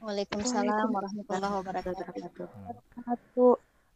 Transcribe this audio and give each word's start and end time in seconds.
Waalaikumsalam 0.00 0.88
warahmatullahi 0.96 1.54
wabarakatuh. 1.60 2.48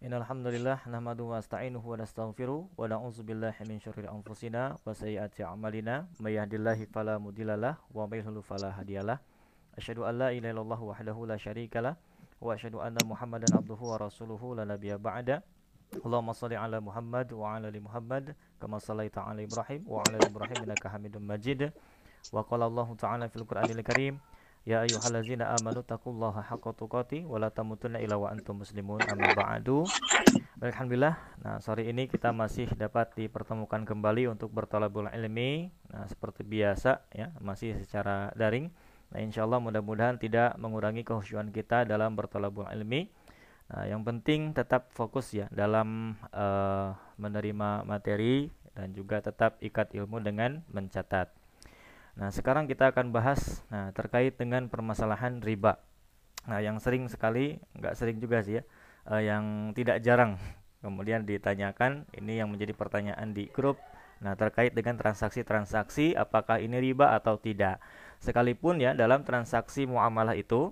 Innal 0.04 0.20
hamdalillah 0.28 0.84
nahmaduhu 0.84 1.32
wa 1.32 1.40
nasta'inuhu 1.40 1.80
wa 1.80 1.96
nastaghfiruh 1.96 2.60
wa 2.76 2.84
na'udzu 2.84 3.24
billahi 3.24 3.64
min 3.64 3.80
syururi 3.80 4.12
anfusina 4.12 4.76
wa 4.84 4.92
sayyiati 4.92 5.48
a'malina 5.48 6.04
may 6.20 6.36
yahdihillahu 6.36 6.84
fala 6.92 7.16
mudhillalah 7.16 7.80
wa 7.88 8.04
may 8.04 8.20
yudhlil 8.20 8.44
fala 8.44 8.76
hadiyalah. 8.76 9.16
Asyhadu 9.80 10.04
an 10.04 10.20
la 10.20 10.28
ilaha 10.36 10.52
illallah 10.52 10.80
wahdahu 10.92 11.24
la 11.24 11.40
syarikalah 11.40 11.96
wa 12.36 12.52
asyhadu 12.52 12.84
anna 12.84 13.00
Muhammadan 13.08 13.56
abduhu 13.56 13.96
wa 13.96 13.96
rasuluhu 13.96 14.60
la 14.60 14.68
nabiyya 14.68 15.00
ba'da. 15.00 15.40
Allahumma 16.04 16.36
shalli 16.36 16.60
ala 16.60 16.84
Muhammad 16.84 17.32
wa 17.32 17.56
ala 17.56 17.72
ali 17.72 17.80
Muhammad 17.80 18.36
kama 18.60 18.76
shallaita 18.76 19.24
ala 19.24 19.40
Ibrahim 19.40 19.88
wa 19.88 20.04
ala 20.04 20.20
ali 20.20 20.28
Ibrahim 20.28 20.68
innaka 20.68 20.92
Hamidum 20.92 21.24
Majid. 21.24 21.72
Wa 22.28 22.44
qala 22.44 22.68
Allah 22.68 22.88
ta'ala 22.92 23.24
fil 23.32 23.48
Qur'anil 23.48 23.80
Karim 23.80 24.20
Ya 24.64 24.80
ayyuhallazina 24.80 25.52
amanu 25.60 25.84
taqullaha 25.84 26.40
haqqa 26.40 26.72
tuqati 26.72 27.28
wa 27.28 27.36
la 27.36 27.52
tamutunna 27.52 28.00
illa 28.00 28.16
wa 28.16 28.32
antum 28.32 28.64
muslimun 28.64 28.96
amma 29.04 29.36
ba'du. 29.36 29.84
Alhamdulillah. 30.64 31.20
Nah, 31.44 31.60
sore 31.60 31.84
ini 31.84 32.08
kita 32.08 32.32
masih 32.32 32.72
dapat 32.72 33.12
dipertemukan 33.12 33.84
kembali 33.84 34.32
untuk 34.32 34.48
bertolabul 34.56 35.12
ilmi. 35.12 35.68
Nah, 35.92 36.08
seperti 36.08 36.48
biasa 36.48 37.04
ya, 37.12 37.28
masih 37.44 37.76
secara 37.84 38.32
daring. 38.32 38.72
Nah, 39.12 39.20
insyaallah 39.20 39.60
mudah-mudahan 39.60 40.16
tidak 40.16 40.56
mengurangi 40.56 41.04
kehusyuan 41.04 41.52
kita 41.52 41.84
dalam 41.84 42.16
bertolabul 42.16 42.64
ilmi. 42.72 43.12
Nah, 43.68 43.84
yang 43.84 44.00
penting 44.00 44.56
tetap 44.56 44.88
fokus 44.96 45.28
ya 45.36 45.44
dalam 45.52 46.16
uh, 46.32 46.96
menerima 47.20 47.84
materi 47.84 48.48
dan 48.72 48.96
juga 48.96 49.20
tetap 49.20 49.60
ikat 49.60 49.92
ilmu 49.92 50.24
dengan 50.24 50.64
mencatat. 50.72 51.43
Nah, 52.14 52.30
sekarang 52.30 52.70
kita 52.70 52.94
akan 52.94 53.10
bahas 53.10 53.62
nah 53.70 53.90
terkait 53.90 54.38
dengan 54.38 54.70
permasalahan 54.70 55.42
riba. 55.42 55.82
Nah, 56.46 56.62
yang 56.62 56.78
sering 56.78 57.10
sekali, 57.10 57.58
nggak 57.74 57.94
sering 57.98 58.22
juga 58.22 58.44
sih 58.46 58.60
ya, 58.60 58.62
uh, 59.10 59.22
yang 59.22 59.74
tidak 59.74 59.98
jarang 60.04 60.38
kemudian 60.84 61.26
ditanyakan 61.26 62.06
ini 62.14 62.38
yang 62.38 62.52
menjadi 62.52 62.76
pertanyaan 62.76 63.34
di 63.34 63.50
grup. 63.50 63.80
Nah, 64.22 64.38
terkait 64.38 64.72
dengan 64.72 64.94
transaksi-transaksi 64.94 66.14
apakah 66.14 66.62
ini 66.62 66.78
riba 66.78 67.18
atau 67.18 67.34
tidak. 67.34 67.82
Sekalipun 68.22 68.78
ya 68.78 68.94
dalam 68.94 69.26
transaksi 69.26 69.84
muamalah 69.84 70.38
itu 70.38 70.70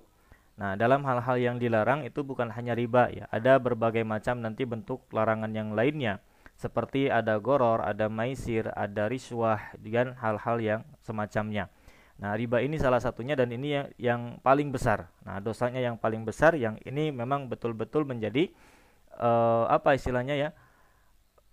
Nah, 0.53 0.77
dalam 0.77 1.01
hal-hal 1.01 1.41
yang 1.41 1.57
dilarang 1.57 2.05
itu 2.05 2.21
bukan 2.21 2.53
hanya 2.53 2.77
riba 2.77 3.09
ya, 3.09 3.25
ada 3.33 3.57
berbagai 3.57 4.05
macam 4.05 4.37
nanti 4.37 4.69
bentuk 4.69 5.01
larangan 5.09 5.49
yang 5.49 5.73
lainnya 5.73 6.21
seperti 6.63 7.11
ada 7.11 7.35
goror, 7.43 7.83
ada 7.83 8.07
maisir, 8.07 8.71
ada 8.71 9.11
riswah 9.11 9.59
dan 9.75 10.15
hal-hal 10.15 10.57
yang 10.63 10.81
semacamnya. 11.03 11.67
Nah, 12.23 12.39
riba 12.39 12.63
ini 12.63 12.79
salah 12.79 13.03
satunya 13.03 13.35
dan 13.35 13.51
ini 13.51 13.75
yang, 13.75 13.87
yang 13.99 14.21
paling 14.39 14.71
besar. 14.71 15.11
Nah, 15.27 15.43
dosanya 15.43 15.83
yang 15.83 15.99
paling 15.99 16.23
besar 16.23 16.55
yang 16.55 16.79
ini 16.87 17.11
memang 17.11 17.51
betul-betul 17.51 18.07
menjadi 18.07 18.47
uh, 19.19 19.67
apa 19.67 19.99
istilahnya 19.99 20.39
ya? 20.39 20.49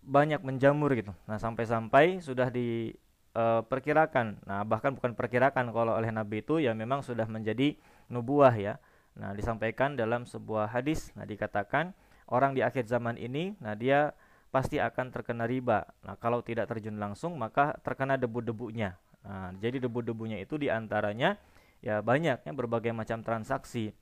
banyak 0.00 0.41
menjamur 0.41 0.94
gitu. 0.97 1.12
Nah, 1.28 1.36
sampai-sampai 1.36 2.25
sudah 2.25 2.48
diperkirakan. 2.48 4.27
Eh, 4.33 4.41
uh, 4.41 4.48
nah, 4.48 4.62
bahkan 4.64 4.94
bukan 4.97 5.12
perkirakan 5.12 5.75
kalau 5.75 5.92
oleh 5.92 6.08
Nabi 6.08 6.41
itu 6.41 6.56
ya 6.62 6.72
memang 6.72 7.05
sudah 7.05 7.27
menjadi 7.28 7.77
nubuah 8.08 8.55
ya. 8.56 8.81
Nah, 9.19 9.36
disampaikan 9.36 9.98
dalam 9.98 10.25
sebuah 10.25 10.70
hadis, 10.70 11.12
nah 11.19 11.27
dikatakan 11.27 11.92
orang 12.31 12.55
di 12.55 12.62
akhir 12.62 12.86
zaman 12.86 13.19
ini, 13.19 13.58
nah 13.58 13.75
dia 13.75 14.14
pasti 14.50 14.82
akan 14.82 15.14
terkena 15.14 15.46
riba. 15.46 15.86
Nah, 16.02 16.18
kalau 16.18 16.42
tidak 16.42 16.66
terjun 16.70 16.98
langsung 16.98 17.38
maka 17.38 17.78
terkena 17.80 18.18
debu-debunya. 18.18 18.98
Nah, 19.22 19.54
jadi 19.58 19.78
debu-debunya 19.82 20.42
itu 20.42 20.58
di 20.58 20.66
antaranya 20.66 21.38
ya 21.80 22.04
banyak 22.04 22.44
ya 22.44 22.52
berbagai 22.52 22.90
macam 22.92 23.22
transaksi. 23.22 23.94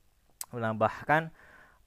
Nah, 0.51 0.73
bahkan 0.73 1.29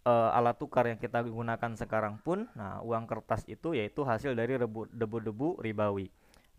e, 0.07 0.13
alat 0.13 0.57
tukar 0.57 0.87
yang 0.87 0.97
kita 0.97 1.27
gunakan 1.27 1.73
sekarang 1.75 2.23
pun, 2.23 2.47
nah 2.55 2.79
uang 2.87 3.05
kertas 3.11 3.43
itu 3.51 3.75
yaitu 3.75 4.07
hasil 4.07 4.33
dari 4.39 4.57
debu-debu 4.95 5.59
ribawi. 5.59 6.09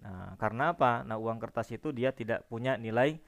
Nah, 0.04 0.36
karena 0.36 0.76
apa? 0.76 1.08
Nah, 1.08 1.16
uang 1.16 1.40
kertas 1.40 1.72
itu 1.72 1.96
dia 1.96 2.12
tidak 2.12 2.44
punya 2.52 2.76
nilai 2.76 3.24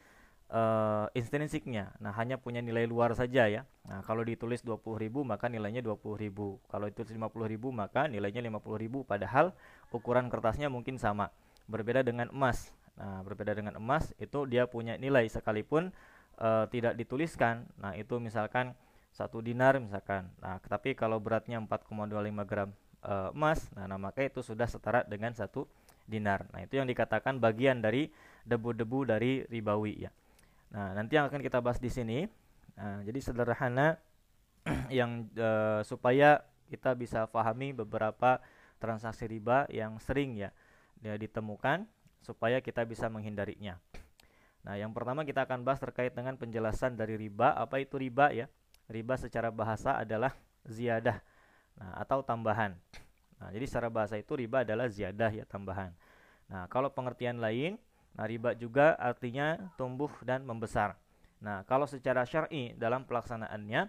uh, 0.52 1.08
intrinsiknya. 1.18 1.96
Nah, 1.98 2.14
hanya 2.18 2.38
punya 2.38 2.62
nilai 2.62 2.86
luar 2.86 3.14
saja 3.18 3.50
ya. 3.50 3.66
Nah, 3.88 4.06
kalau 4.06 4.22
ditulis 4.22 4.62
20.000 4.62 5.10
maka 5.26 5.50
nilainya 5.50 5.82
20.000. 5.82 6.32
Kalau 6.70 6.86
itu 6.90 7.02
50.000 7.02 7.18
maka 7.72 8.06
nilainya 8.06 8.42
50.000 8.46 9.10
padahal 9.10 9.56
ukuran 9.90 10.30
kertasnya 10.30 10.70
mungkin 10.70 11.02
sama. 11.02 11.32
Berbeda 11.66 12.06
dengan 12.06 12.30
emas. 12.30 12.74
Nah, 12.96 13.26
berbeda 13.26 13.52
dengan 13.58 13.76
emas 13.76 14.14
itu 14.22 14.48
dia 14.48 14.70
punya 14.70 14.96
nilai 14.96 15.28
sekalipun 15.28 15.92
uh, 16.40 16.66
tidak 16.70 16.96
dituliskan. 16.96 17.68
Nah, 17.82 17.98
itu 17.98 18.22
misalkan 18.22 18.78
satu 19.16 19.40
dinar 19.40 19.80
misalkan. 19.80 20.28
Nah, 20.44 20.60
tapi 20.60 20.96
kalau 20.96 21.20
beratnya 21.24 21.60
4,25 21.64 22.50
gram 22.50 22.70
uh, 23.04 23.32
emas, 23.32 23.72
nah, 23.76 23.88
nah 23.88 24.00
maka 24.00 24.28
itu 24.28 24.44
sudah 24.44 24.68
setara 24.68 25.08
dengan 25.08 25.32
satu 25.32 25.68
dinar. 26.06 26.46
Nah, 26.54 26.64
itu 26.64 26.78
yang 26.78 26.88
dikatakan 26.88 27.42
bagian 27.42 27.82
dari 27.82 28.12
debu-debu 28.46 29.10
dari 29.10 29.44
ribawi 29.50 30.08
ya. 30.08 30.12
Nah, 30.74 30.96
nanti 30.98 31.20
yang 31.20 31.30
akan 31.30 31.42
kita 31.44 31.62
bahas 31.62 31.78
di 31.78 31.92
sini. 31.92 32.26
Nah, 32.80 33.06
jadi 33.06 33.20
sederhana 33.22 34.00
yang 34.94 35.30
uh, 35.38 35.86
supaya 35.86 36.42
kita 36.66 36.98
bisa 36.98 37.30
pahami 37.30 37.78
beberapa 37.78 38.42
transaksi 38.82 39.30
riba 39.30 39.70
yang 39.70 40.02
sering 40.02 40.36
ya 40.36 40.50
dia 41.00 41.16
ditemukan 41.16 41.86
supaya 42.26 42.58
kita 42.60 42.82
bisa 42.90 43.06
menghindarinya. 43.06 43.78
Nah, 44.66 44.82
yang 44.82 44.90
pertama 44.98 45.22
kita 45.22 45.46
akan 45.46 45.62
bahas 45.62 45.78
terkait 45.78 46.10
dengan 46.18 46.34
penjelasan 46.34 46.98
dari 46.98 47.14
riba. 47.22 47.54
Apa 47.54 47.78
itu 47.78 48.02
riba 48.02 48.34
ya? 48.34 48.50
Riba 48.90 49.14
secara 49.14 49.54
bahasa 49.54 50.02
adalah 50.02 50.34
ziyadah 50.66 51.22
nah, 51.78 52.02
atau 52.02 52.26
tambahan. 52.26 52.74
Nah, 53.38 53.50
jadi 53.54 53.66
secara 53.70 53.94
bahasa 53.94 54.18
itu 54.18 54.34
riba 54.34 54.66
adalah 54.66 54.90
ziyadah 54.90 55.30
ya 55.30 55.46
tambahan. 55.46 55.94
Nah, 56.50 56.66
kalau 56.74 56.90
pengertian 56.90 57.38
lain 57.38 57.78
Nah, 58.16 58.26
riba 58.26 58.56
juga 58.56 58.96
artinya 58.96 59.60
tumbuh 59.76 60.12
dan 60.24 60.48
membesar. 60.48 60.96
Nah, 61.44 61.68
kalau 61.68 61.84
secara 61.84 62.24
syar'i 62.24 62.72
dalam 62.80 63.04
pelaksanaannya, 63.04 63.82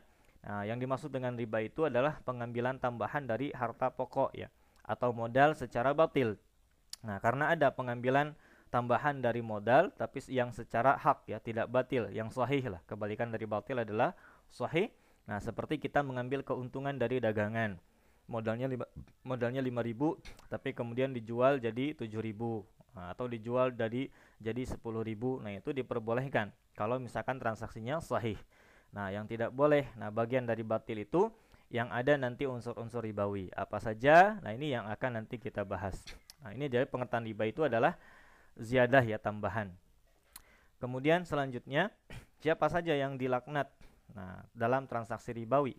nah, 0.42 0.62
yang 0.66 0.82
dimaksud 0.82 1.14
dengan 1.14 1.38
riba 1.38 1.62
itu 1.62 1.86
adalah 1.86 2.18
pengambilan 2.26 2.82
tambahan 2.82 3.22
dari 3.22 3.54
harta 3.54 3.94
pokok 3.94 4.34
ya 4.34 4.50
atau 4.82 5.14
modal 5.14 5.54
secara 5.54 5.94
batil. 5.94 6.38
Nah, 7.06 7.22
karena 7.22 7.54
ada 7.54 7.70
pengambilan 7.70 8.34
tambahan 8.70 9.22
dari 9.22 9.46
modal 9.46 9.94
tapi 9.94 10.18
yang 10.26 10.50
secara 10.50 10.98
hak 10.98 11.30
ya, 11.30 11.38
tidak 11.38 11.70
batil, 11.70 12.10
yang 12.10 12.30
sahih 12.34 12.66
lah. 12.66 12.82
Kebalikan 12.86 13.30
dari 13.30 13.46
batil 13.46 13.78
adalah 13.78 14.14
sahih. 14.50 14.90
Nah, 15.26 15.38
seperti 15.38 15.78
kita 15.78 16.02
mengambil 16.02 16.42
keuntungan 16.42 16.94
dari 16.98 17.22
dagangan. 17.22 17.78
Modalnya 18.26 18.66
lima, 18.66 18.86
modalnya 19.22 19.62
5000 19.62 20.18
tapi 20.50 20.74
kemudian 20.74 21.14
dijual 21.14 21.62
jadi 21.62 21.94
7000 21.94 22.66
nah, 22.96 23.12
atau 23.12 23.28
dijual 23.28 23.76
dari 23.76 24.08
jadi 24.40 24.64
10.000 24.64 24.80
nah 25.44 25.52
itu 25.52 25.70
diperbolehkan 25.76 26.50
kalau 26.72 26.96
misalkan 26.96 27.36
transaksinya 27.36 28.00
sahih. 28.00 28.40
Nah 28.96 29.12
yang 29.12 29.28
tidak 29.28 29.52
boleh 29.52 29.84
nah 30.00 30.08
bagian 30.08 30.48
dari 30.48 30.64
batil 30.64 31.04
itu 31.04 31.28
yang 31.68 31.90
ada 31.90 32.14
nanti 32.14 32.46
unsur-unsur 32.48 33.02
ribawi. 33.02 33.52
Apa 33.52 33.82
saja? 33.82 34.38
Nah 34.40 34.54
ini 34.54 34.72
yang 34.72 34.86
akan 34.86 35.22
nanti 35.22 35.36
kita 35.36 35.66
bahas. 35.66 35.98
Nah 36.44 36.54
ini 36.54 36.70
jadi 36.70 36.86
pengertian 36.86 37.26
riba 37.26 37.44
itu 37.48 37.66
adalah 37.66 37.98
ziyadah 38.56 39.02
ya 39.02 39.18
tambahan. 39.20 39.72
Kemudian 40.78 41.24
selanjutnya 41.24 41.90
siapa 42.42 42.68
saja 42.72 42.96
yang 42.96 43.20
dilaknat 43.20 43.72
nah 44.14 44.46
dalam 44.54 44.86
transaksi 44.86 45.34
ribawi. 45.34 45.74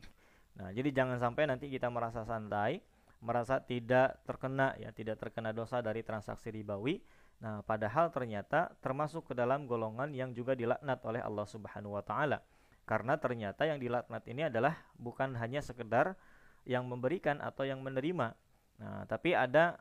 Nah 0.59 0.73
jadi 0.75 0.91
jangan 0.91 1.22
sampai 1.22 1.47
nanti 1.47 1.72
kita 1.72 1.88
merasa 1.88 2.27
santai 2.27 2.83
merasa 3.22 3.57
tidak 3.61 4.22
terkena 4.23 4.78
ya 4.78 4.94
tidak 4.94 5.17
terkena 5.17 5.53
dosa 5.53 5.81
dari 5.81 6.05
transaksi 6.05 6.53
ribawi. 6.53 7.01
Nah, 7.38 7.61
padahal 7.61 8.09
ternyata 8.09 8.73
termasuk 8.81 9.29
ke 9.29 9.33
dalam 9.38 9.69
golongan 9.69 10.09
yang 10.09 10.33
juga 10.33 10.57
dilaknat 10.57 11.00
oleh 11.05 11.22
Allah 11.22 11.45
Subhanahu 11.45 11.94
wa 11.97 12.01
taala. 12.01 12.41
Karena 12.88 13.19
ternyata 13.19 13.68
yang 13.68 13.77
dilaknat 13.77 14.25
ini 14.25 14.47
adalah 14.47 14.74
bukan 14.97 15.38
hanya 15.38 15.62
sekedar 15.62 16.18
yang 16.65 16.88
memberikan 16.88 17.38
atau 17.44 17.68
yang 17.68 17.83
menerima. 17.83 18.33
Nah, 18.81 19.03
tapi 19.06 19.38
ada 19.38 19.77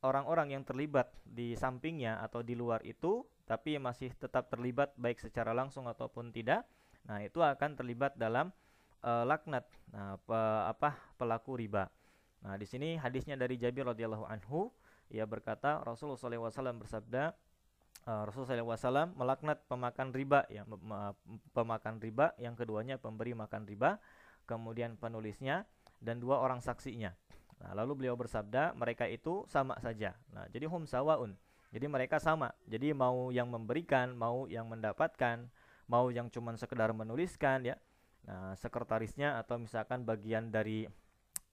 orang-orang 0.00 0.54
yang 0.54 0.62
terlibat 0.64 1.10
di 1.26 1.56
sampingnya 1.56 2.20
atau 2.24 2.40
di 2.40 2.56
luar 2.56 2.80
itu 2.88 3.24
tapi 3.44 3.76
masih 3.82 4.14
tetap 4.14 4.46
terlibat 4.46 4.94
baik 4.94 5.18
secara 5.18 5.50
langsung 5.50 5.90
ataupun 5.90 6.30
tidak. 6.30 6.62
Nah, 7.10 7.18
itu 7.24 7.42
akan 7.42 7.74
terlibat 7.74 8.14
dalam 8.14 8.54
uh, 9.02 9.24
laknat 9.26 9.66
nah, 9.90 10.14
pe, 10.22 10.38
apa 10.70 10.94
pelaku 11.18 11.58
riba. 11.58 11.90
Nah, 12.40 12.56
di 12.56 12.64
sini 12.64 12.96
hadisnya 12.96 13.36
dari 13.36 13.60
Jabir 13.60 13.84
radhiyallahu 13.84 14.24
anhu, 14.24 14.72
ia 15.12 15.28
berkata 15.28 15.82
Rasulullah 15.84 16.16
SAW 16.16 16.80
bersabda, 16.80 17.36
uh, 18.08 18.22
Rasulullah 18.24 18.76
SAW 18.76 19.12
melaknat 19.12 19.60
pemakan 19.68 20.14
riba, 20.14 20.48
ya, 20.48 20.64
pemakan 21.52 22.00
riba, 22.00 22.32
yang 22.40 22.56
keduanya 22.56 22.96
pemberi 22.96 23.36
makan 23.36 23.68
riba, 23.68 24.00
kemudian 24.48 24.96
penulisnya 24.96 25.68
dan 26.00 26.16
dua 26.18 26.40
orang 26.40 26.64
saksinya. 26.64 27.12
Nah, 27.60 27.76
lalu 27.76 28.04
beliau 28.04 28.16
bersabda, 28.16 28.72
mereka 28.72 29.04
itu 29.04 29.44
sama 29.44 29.76
saja. 29.84 30.16
Nah, 30.32 30.48
jadi 30.48 30.64
hum 30.64 30.88
sawaun. 30.88 31.36
Jadi 31.70 31.86
mereka 31.86 32.18
sama. 32.18 32.50
Jadi 32.66 32.90
mau 32.96 33.30
yang 33.30 33.46
memberikan, 33.46 34.16
mau 34.16 34.48
yang 34.48 34.66
mendapatkan, 34.66 35.46
mau 35.86 36.08
yang 36.10 36.26
cuma 36.32 36.56
sekedar 36.56 36.90
menuliskan 36.90 37.62
ya, 37.62 37.76
Nah, 38.28 38.52
sekretarisnya 38.58 39.40
atau 39.40 39.56
misalkan 39.56 40.04
bagian 40.04 40.52
dari 40.52 40.84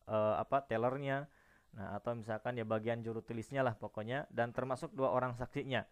uh, 0.07 0.39
apa 0.39 0.63
tellernya, 0.65 1.27
nah 1.75 2.00
atau 2.00 2.15
misalkan 2.15 2.57
ya 2.57 2.65
bagian 2.65 3.04
juru 3.06 3.21
tulisnya 3.21 3.62
lah 3.62 3.75
pokoknya 3.75 4.25
dan 4.33 4.56
termasuk 4.56 4.95
dua 4.95 5.13
orang 5.13 5.36
saksinya. 5.36 5.86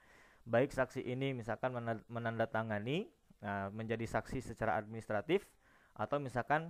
Baik 0.46 0.72
saksi 0.72 1.02
ini 1.02 1.34
misalkan 1.34 1.74
menandatangani 2.06 3.10
nah, 3.42 3.70
menjadi 3.74 4.06
saksi 4.06 4.46
secara 4.46 4.78
administratif 4.78 5.46
atau 5.98 6.22
misalkan 6.22 6.70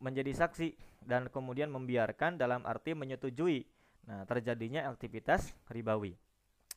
menjadi 0.00 0.32
saksi 0.32 0.72
dan 1.04 1.28
kemudian 1.28 1.68
membiarkan 1.68 2.40
dalam 2.40 2.64
arti 2.64 2.96
menyetujui 2.96 3.68
nah 4.08 4.24
terjadinya 4.24 4.88
aktivitas 4.88 5.52
ribawi. 5.68 6.16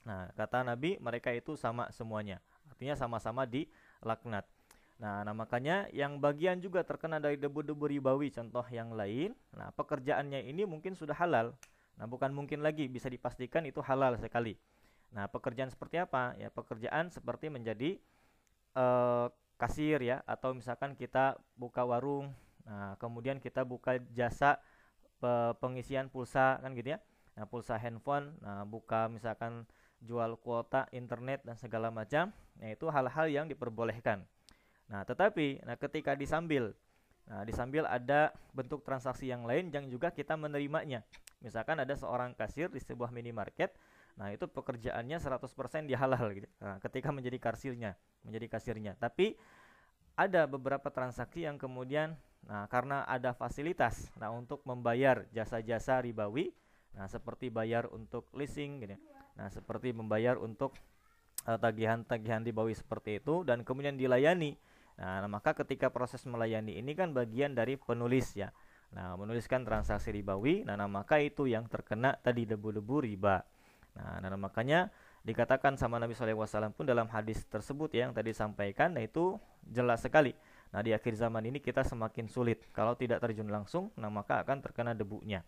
Nah, 0.03 0.27
kata 0.35 0.67
Nabi 0.67 0.99
mereka 0.99 1.31
itu 1.31 1.55
sama 1.55 1.87
semuanya. 1.95 2.43
Artinya 2.67 2.99
sama-sama 2.99 3.47
dilaknat. 3.47 4.43
Nah, 5.03 5.27
nah 5.27 5.35
makanya 5.35 5.91
yang 5.91 6.23
bagian 6.23 6.63
juga 6.63 6.79
terkena 6.87 7.19
dari 7.19 7.35
debu-debu 7.35 7.91
ribawi 7.91 8.31
contoh 8.31 8.63
yang 8.71 8.95
lain. 8.95 9.35
Nah, 9.51 9.75
pekerjaannya 9.75 10.47
ini 10.47 10.63
mungkin 10.63 10.95
sudah 10.95 11.11
halal. 11.19 11.51
Nah, 11.99 12.07
bukan 12.07 12.31
mungkin 12.31 12.63
lagi 12.63 12.87
bisa 12.87 13.11
dipastikan 13.11 13.67
itu 13.67 13.83
halal 13.83 14.15
sekali. 14.15 14.55
Nah, 15.11 15.27
pekerjaan 15.27 15.67
seperti 15.67 15.99
apa? 15.99 16.39
Ya, 16.39 16.47
pekerjaan 16.47 17.11
seperti 17.11 17.51
menjadi 17.51 17.99
uh, 18.79 19.27
kasir 19.59 19.99
ya 19.99 20.23
atau 20.23 20.55
misalkan 20.55 20.95
kita 20.95 21.35
buka 21.59 21.83
warung. 21.83 22.31
Nah, 22.63 22.95
kemudian 22.95 23.43
kita 23.43 23.67
buka 23.67 23.99
jasa 24.15 24.63
pengisian 25.59 26.07
pulsa 26.07 26.63
kan 26.63 26.71
gitu 26.79 26.95
ya. 26.95 26.99
Nah, 27.35 27.43
pulsa 27.47 27.75
handphone, 27.79 28.35
nah 28.43 28.61
buka 28.67 29.09
misalkan 29.09 29.67
jual 30.03 30.35
kuota 30.39 30.85
internet 30.91 31.43
dan 31.47 31.55
segala 31.59 31.91
macam. 31.91 32.31
Nah, 32.59 32.69
itu 32.71 32.87
hal-hal 32.91 33.27
yang 33.31 33.45
diperbolehkan. 33.51 34.23
Nah, 34.93 35.01
tetapi 35.01 35.65
nah 35.65 35.73
ketika 35.73 36.13
disambil 36.13 36.77
Nah, 37.23 37.47
disambil 37.47 37.87
ada 37.87 38.35
bentuk 38.51 38.83
transaksi 38.83 39.31
yang 39.31 39.47
lain 39.47 39.71
yang 39.71 39.87
juga 39.87 40.11
kita 40.11 40.35
menerimanya. 40.35 41.07
Misalkan 41.39 41.79
ada 41.79 41.95
seorang 41.95 42.35
kasir 42.35 42.67
di 42.67 42.79
sebuah 42.83 43.11
minimarket, 43.15 43.71
nah 44.19 44.31
itu 44.31 44.47
pekerjaannya 44.47 45.19
100% 45.19 45.87
dia 45.87 45.99
halal 45.99 46.35
gitu. 46.35 46.47
Nah, 46.59 46.79
ketika 46.83 47.15
menjadi 47.15 47.39
kasirnya, 47.39 47.95
menjadi 48.27 48.47
kasirnya. 48.51 48.93
Tapi 48.99 49.35
ada 50.19 50.45
beberapa 50.47 50.91
transaksi 50.91 51.47
yang 51.47 51.57
kemudian 51.57 52.15
nah 52.43 52.67
karena 52.67 53.07
ada 53.07 53.31
fasilitas 53.31 54.11
nah 54.19 54.27
untuk 54.27 54.59
membayar 54.67 55.23
jasa-jasa 55.31 56.03
ribawi, 56.03 56.51
nah 56.91 57.07
seperti 57.07 57.47
bayar 57.47 57.87
untuk 57.87 58.27
leasing 58.35 58.83
gitu. 58.83 58.99
Nah, 59.39 59.47
seperti 59.47 59.95
membayar 59.95 60.35
untuk 60.35 60.75
eh, 61.47 61.55
tagihan-tagihan 61.55 62.43
uh, 62.43 62.47
ribawi 62.51 62.75
seperti 62.75 63.23
itu 63.23 63.47
dan 63.47 63.63
kemudian 63.63 63.95
dilayani 63.95 64.59
Nah, 64.97 65.25
maka 65.25 65.57
ketika 65.57 65.89
proses 65.89 66.21
melayani 66.29 66.77
ini 66.77 66.93
kan 66.93 67.11
bagian 67.11 67.57
dari 67.57 67.79
penulis 67.79 68.37
ya. 68.37 68.53
Nah, 68.93 69.17
menuliskan 69.17 69.65
transaksi 69.65 70.13
ribawi, 70.13 70.61
nah, 70.61 70.77
nah 70.77 70.85
maka 70.85 71.17
itu 71.17 71.49
yang 71.49 71.65
terkena 71.65 72.13
tadi 72.21 72.45
debu-debu 72.45 73.01
riba. 73.01 73.41
Nah, 73.97 74.21
nah, 74.21 74.37
makanya 74.37 74.93
dikatakan 75.25 75.79
sama 75.81 75.97
Nabi 75.97 76.13
SAW 76.13 76.75
pun 76.77 76.85
dalam 76.85 77.09
hadis 77.09 77.41
tersebut 77.49 77.89
ya, 77.97 78.05
yang 78.05 78.13
tadi 78.13 78.37
sampaikan, 78.37 78.93
nah 78.93 79.01
itu 79.01 79.41
jelas 79.65 80.05
sekali. 80.05 80.37
Nah, 80.73 80.85
di 80.85 80.93
akhir 80.93 81.17
zaman 81.17 81.41
ini 81.49 81.57
kita 81.57 81.81
semakin 81.81 82.29
sulit. 82.29 82.69
Kalau 82.69 82.93
tidak 82.93 83.21
terjun 83.21 83.49
langsung, 83.49 83.89
nah 83.97 84.13
maka 84.13 84.45
akan 84.45 84.61
terkena 84.61 84.93
debunya. 84.93 85.41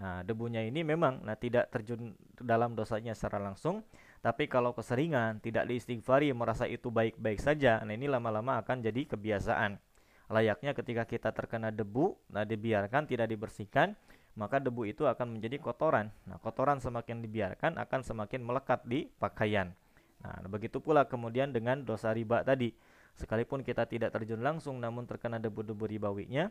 Nah, 0.00 0.24
debunya 0.24 0.64
ini 0.64 0.80
memang 0.80 1.20
nah 1.20 1.36
tidak 1.36 1.68
terjun 1.68 2.16
dalam 2.40 2.72
dosanya 2.72 3.12
secara 3.12 3.40
langsung, 3.40 3.84
tapi 4.22 4.46
kalau 4.46 4.70
keseringan 4.70 5.42
tidak 5.42 5.66
diistighfari 5.66 6.30
merasa 6.30 6.70
itu 6.70 6.94
baik-baik 6.94 7.42
saja, 7.42 7.82
nah 7.82 7.90
ini 7.90 8.06
lama-lama 8.06 8.62
akan 8.62 8.78
jadi 8.78 9.10
kebiasaan. 9.10 9.82
Layaknya 10.30 10.72
ketika 10.78 11.02
kita 11.04 11.34
terkena 11.34 11.74
debu, 11.74 12.14
nah 12.30 12.46
dibiarkan 12.46 13.10
tidak 13.10 13.26
dibersihkan, 13.28 13.98
maka 14.38 14.62
debu 14.62 14.86
itu 14.86 15.04
akan 15.04 15.36
menjadi 15.36 15.58
kotoran. 15.58 16.08
Nah, 16.24 16.38
kotoran 16.38 16.78
semakin 16.78 17.20
dibiarkan 17.20 17.76
akan 17.76 18.00
semakin 18.00 18.40
melekat 18.40 18.80
di 18.86 19.10
pakaian. 19.20 19.74
Nah, 20.22 20.38
begitu 20.46 20.78
pula 20.78 21.04
kemudian 21.04 21.50
dengan 21.50 21.82
dosa 21.82 22.14
riba 22.14 22.46
tadi. 22.46 22.72
Sekalipun 23.18 23.60
kita 23.60 23.84
tidak 23.84 24.14
terjun 24.14 24.40
langsung 24.40 24.80
namun 24.80 25.04
terkena 25.04 25.36
debu-debu 25.36 25.84
ribawinya, 25.84 26.48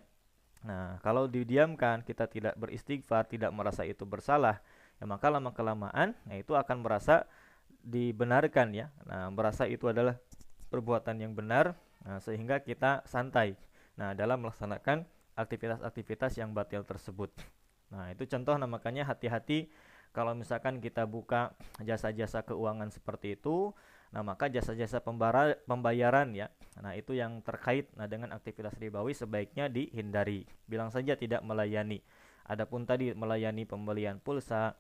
Nah, 0.62 1.02
kalau 1.02 1.26
didiamkan, 1.26 2.06
kita 2.06 2.30
tidak 2.30 2.54
beristighfar, 2.54 3.26
tidak 3.26 3.50
merasa 3.50 3.82
itu 3.82 4.06
bersalah, 4.06 4.62
ya 5.02 5.10
maka 5.10 5.34
lama 5.34 5.50
kelamaan, 5.58 6.14
nah 6.22 6.38
itu 6.38 6.54
akan 6.54 6.86
merasa 6.86 7.26
dibenarkan 7.82 8.74
ya. 8.74 8.88
Nah, 9.06 9.30
merasa 9.34 9.66
itu 9.66 9.90
adalah 9.90 10.18
perbuatan 10.72 11.20
yang 11.20 11.34
benar, 11.36 11.76
nah, 12.06 12.22
sehingga 12.22 12.64
kita 12.64 13.04
santai. 13.06 13.60
Nah, 14.00 14.16
dalam 14.16 14.42
melaksanakan 14.46 15.04
aktivitas-aktivitas 15.36 16.40
yang 16.40 16.56
batil 16.56 16.86
tersebut. 16.88 17.34
Nah, 17.92 18.08
itu 18.14 18.24
contoh 18.30 18.56
nah 18.56 18.70
makanya 18.70 19.04
hati-hati 19.04 19.68
kalau 20.16 20.32
misalkan 20.36 20.80
kita 20.80 21.04
buka 21.08 21.56
jasa-jasa 21.84 22.44
keuangan 22.44 22.92
seperti 22.92 23.36
itu, 23.40 23.76
Nah, 24.12 24.28
maka 24.28 24.52
jasa-jasa 24.52 25.00
pembayaran 25.64 26.36
ya. 26.36 26.52
Nah, 26.84 27.00
itu 27.00 27.16
yang 27.16 27.40
terkait 27.40 27.88
nah 27.96 28.12
dengan 28.12 28.36
aktivitas 28.36 28.76
ribawi 28.76 29.16
sebaiknya 29.16 29.72
dihindari. 29.72 30.44
Bilang 30.68 30.92
saja 30.92 31.16
tidak 31.16 31.40
melayani. 31.48 32.04
Adapun 32.44 32.84
tadi 32.84 33.16
melayani 33.16 33.64
pembelian 33.64 34.20
pulsa, 34.20 34.76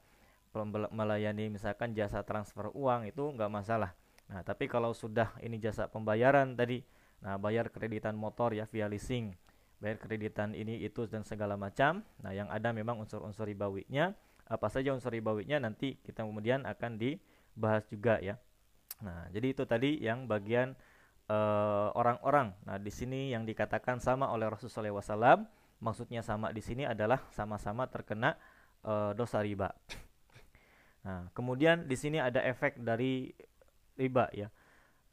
melayani 0.92 1.48
misalkan 1.48 1.95
jasa 1.95 2.27
transfer 2.27 2.68
uang 2.75 3.07
itu 3.07 3.24
enggak 3.31 3.51
masalah. 3.51 3.92
Nah, 4.31 4.44
tapi 4.44 4.68
kalau 4.71 4.95
sudah 4.95 5.36
ini 5.44 5.59
jasa 5.59 5.92
pembayaran 5.92 6.56
tadi, 6.56 6.80
nah 7.19 7.36
bayar 7.36 7.68
kreditan 7.68 8.15
motor 8.15 8.56
ya 8.56 8.63
via 8.68 8.88
leasing, 8.88 9.36
bayar 9.83 10.00
kreditan 10.00 10.56
ini 10.56 10.80
itu 10.83 11.03
dan 11.07 11.27
segala 11.27 11.59
macam. 11.59 12.03
Nah, 12.24 12.31
yang 12.31 12.48
ada 12.48 12.71
memang 12.71 13.00
unsur-unsur 13.00 13.48
ribawinya. 13.48 14.15
Apa 14.48 14.68
saja 14.68 14.92
unsur 14.92 15.12
ribawinya 15.15 15.59
nanti 15.63 16.00
kita 16.03 16.24
kemudian 16.27 16.68
akan 16.68 17.00
dibahas 17.00 17.88
juga 17.88 18.19
ya. 18.19 18.36
Nah, 19.04 19.27
jadi 19.31 19.47
itu 19.51 19.63
tadi 19.63 20.00
yang 20.00 20.27
bagian 20.27 20.75
eh, 21.27 21.88
orang-orang. 21.95 22.56
Uh, 22.63 22.65
nah, 22.71 22.77
di 22.80 22.92
sini 22.92 23.31
yang 23.31 23.47
dikatakan 23.47 24.00
sama 24.04 24.27
oleh 24.31 24.51
Rasulullah 24.51 25.00
SAW, 25.00 25.47
maksudnya 25.80 26.21
sama 26.21 26.51
di 26.51 26.62
sini 26.62 26.83
adalah 26.86 27.24
sama-sama 27.33 27.88
terkena 27.88 28.38
uh, 28.86 29.12
dosa 29.18 29.42
riba. 29.42 29.74
Nah, 31.01 31.30
kemudian 31.33 31.89
di 31.89 31.98
sini 31.98 32.21
ada 32.21 32.42
efek 32.45 32.77
dari 32.77 33.33
riba 33.98 34.30
ya. 34.33 34.50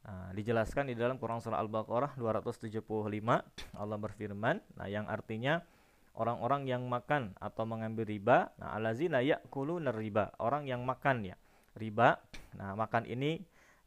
Nah, 0.05 0.31
dijelaskan 0.31 0.89
di 0.89 0.95
dalam 0.95 1.19
Quran 1.19 1.43
surah 1.43 1.59
Al-Baqarah 1.59 2.15
275 2.15 2.79
Allah 3.75 3.97
berfirman, 3.99 4.63
nah 4.79 4.87
yang 4.87 5.05
artinya 5.11 5.59
orang-orang 6.15 6.65
yang 6.65 6.87
makan 6.87 7.35
atau 7.37 7.67
mengambil 7.67 8.07
riba, 8.07 8.49
nah 8.57 8.73
alazina 8.73 9.19
ya'kuluna 9.19 9.91
riba, 9.91 10.31
orang 10.39 10.65
yang 10.65 10.87
makan 10.87 11.27
ya. 11.27 11.35
Riba. 11.75 12.17
Nah, 12.57 12.73
makan 12.79 13.05
ini 13.05 13.43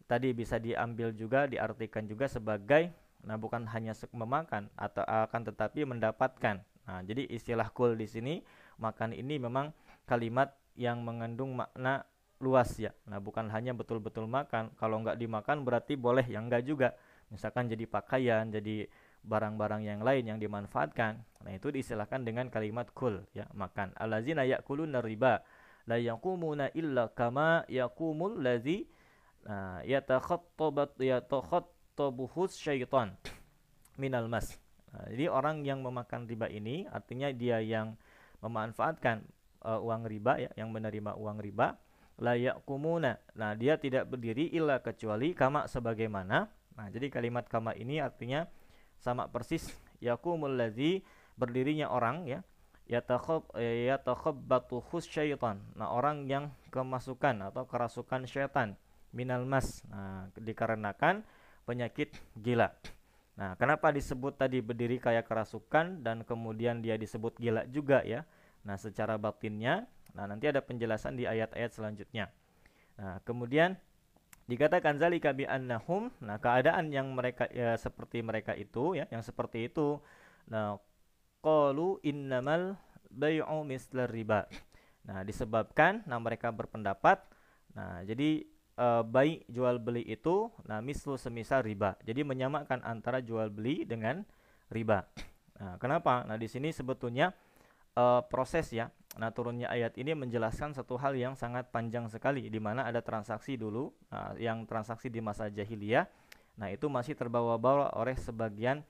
tadi 0.06 0.36
bisa 0.36 0.60
diambil 0.60 1.16
juga 1.16 1.48
diartikan 1.48 2.04
juga 2.04 2.28
sebagai 2.28 2.92
nah 3.22 3.38
bukan 3.38 3.70
hanya 3.70 3.94
memakan 4.10 4.66
atau 4.74 5.06
akan 5.06 5.46
tetapi 5.46 5.86
mendapatkan. 5.86 6.58
Nah, 6.58 7.00
jadi 7.06 7.30
istilah 7.30 7.70
kul 7.70 7.94
di 7.94 8.10
sini 8.10 8.34
makan 8.82 9.14
ini 9.14 9.38
memang 9.38 9.70
kalimat 10.10 10.50
yang 10.78 11.04
mengandung 11.04 11.52
makna 11.56 12.06
luas 12.42 12.74
ya. 12.78 12.90
Nah, 13.06 13.22
bukan 13.22 13.48
hanya 13.54 13.72
betul-betul 13.76 14.26
makan. 14.26 14.74
Kalau 14.74 14.98
nggak 15.00 15.18
dimakan 15.18 15.62
berarti 15.62 15.94
boleh 15.94 16.26
yang 16.26 16.50
enggak 16.50 16.66
juga. 16.66 16.88
Misalkan 17.30 17.70
jadi 17.70 17.86
pakaian, 17.86 18.50
jadi 18.50 18.90
barang-barang 19.22 19.86
yang 19.86 20.00
lain 20.02 20.26
yang 20.26 20.38
dimanfaatkan. 20.42 21.22
Nah, 21.46 21.52
itu 21.54 21.70
diistilahkan 21.70 22.26
dengan 22.26 22.50
kalimat 22.50 22.90
kul 22.90 23.22
ya, 23.32 23.46
makan. 23.54 23.94
Allazina 23.94 24.42
ya'kuluna 24.42 24.98
riba 24.98 25.40
la 25.86 25.98
yaqumuna 25.98 26.74
illa 26.74 27.10
kama 27.10 27.66
yaqumul 27.70 28.42
ladzi 28.42 28.86
Nah, 29.42 29.82
yatakhattabat 29.82 30.94
yatakhattabuhus 31.02 32.54
syaitan 32.54 33.18
minal 33.98 34.30
mas. 34.30 34.54
Nah, 34.94 35.10
jadi 35.10 35.26
orang 35.34 35.66
yang 35.66 35.82
memakan 35.82 36.30
riba 36.30 36.46
ini 36.46 36.86
artinya 36.86 37.26
dia 37.34 37.58
yang 37.58 37.98
memanfaatkan 38.38 39.26
uh, 39.62 39.80
uang 39.80 40.06
riba 40.06 40.38
ya, 40.38 40.50
yang 40.58 40.70
menerima 40.74 41.14
uang 41.16 41.38
riba 41.40 41.78
layak 42.20 42.62
kumuna. 42.68 43.18
Nah, 43.34 43.56
dia 43.56 43.80
tidak 43.80 44.06
berdiri 44.10 44.52
illa 44.52 44.78
kecuali 44.78 45.32
kama 45.32 45.66
sebagaimana. 45.66 46.46
Nah, 46.76 46.86
jadi 46.92 47.08
kalimat 47.08 47.48
kama 47.48 47.74
ini 47.74 47.98
artinya 47.98 48.46
sama 49.00 49.26
persis 49.26 49.66
yakumul 49.98 50.54
ladzi 50.54 51.02
berdirinya 51.34 51.90
orang 51.90 52.28
ya 52.28 52.40
yatakhab 52.86 53.48
yatakhabbatuhus 53.56 55.08
syaitan. 55.08 55.62
Nah, 55.78 55.90
orang 55.90 56.28
yang 56.28 56.52
kemasukan 56.68 57.50
atau 57.50 57.64
kerasukan 57.64 58.28
syaitan 58.28 58.76
minal 59.14 59.44
mas. 59.48 59.84
Nah, 59.88 60.28
dikarenakan 60.36 61.24
penyakit 61.64 62.12
gila. 62.36 62.74
Nah, 63.32 63.56
kenapa 63.56 63.88
disebut 63.94 64.36
tadi 64.36 64.60
berdiri 64.60 65.00
kayak 65.00 65.24
kerasukan 65.24 66.04
dan 66.04 66.20
kemudian 66.26 66.84
dia 66.84 67.00
disebut 67.00 67.40
gila 67.40 67.64
juga 67.70 68.04
ya? 68.04 68.28
Nah, 68.62 68.76
secara 68.78 69.18
batinnya, 69.18 69.86
nah 70.14 70.28
nanti 70.28 70.46
ada 70.46 70.62
penjelasan 70.62 71.18
di 71.18 71.26
ayat-ayat 71.26 71.70
selanjutnya. 71.74 72.30
Nah, 72.98 73.18
kemudian 73.26 73.74
dikatakan 74.46 74.98
zalika 74.98 75.34
bi 75.34 75.46
annahum, 75.46 76.10
nah 76.22 76.38
keadaan 76.38 76.90
yang 76.90 77.10
mereka 77.14 77.46
ya, 77.50 77.74
seperti 77.78 78.22
mereka 78.22 78.54
itu 78.54 78.98
ya, 78.98 79.06
yang 79.10 79.22
seperti 79.22 79.70
itu 79.70 79.98
Nah, 80.50 80.80
qalu 81.44 82.02
innamal 82.02 82.78
bai'u 83.12 83.62
mislar 83.62 84.10
riba. 84.10 84.48
Nah, 85.06 85.26
disebabkan 85.26 86.06
nah 86.06 86.18
mereka 86.22 86.54
berpendapat 86.54 87.18
nah 87.72 88.04
jadi 88.04 88.44
e, 88.76 88.86
baik 89.00 89.48
jual 89.48 89.80
beli 89.80 90.04
itu 90.04 90.52
nah 90.68 90.78
mislu 90.78 91.18
semisal 91.18 91.64
riba. 91.66 91.98
Jadi 92.06 92.22
menyamakan 92.22 92.84
antara 92.86 93.18
jual 93.18 93.50
beli 93.50 93.82
dengan 93.88 94.22
riba. 94.70 95.08
Nah, 95.58 95.78
kenapa? 95.78 96.26
Nah, 96.26 96.36
di 96.38 96.46
sini 96.50 96.70
sebetulnya 96.74 97.30
e, 97.92 98.04
proses 98.28 98.68
ya. 98.72 98.90
Nah, 99.20 99.28
turunnya 99.28 99.68
ayat 99.68 99.96
ini 100.00 100.16
menjelaskan 100.16 100.72
satu 100.72 100.96
hal 100.96 101.12
yang 101.12 101.36
sangat 101.36 101.68
panjang 101.68 102.08
sekali 102.08 102.48
di 102.48 102.60
mana 102.60 102.88
ada 102.88 103.04
transaksi 103.04 103.60
dulu 103.60 103.92
nah, 104.08 104.32
yang 104.40 104.64
transaksi 104.64 105.12
di 105.12 105.20
masa 105.20 105.52
jahiliyah. 105.52 106.08
Nah, 106.56 106.68
itu 106.72 106.88
masih 106.88 107.16
terbawa-bawa 107.16 107.92
oleh 107.96 108.16
sebagian 108.16 108.84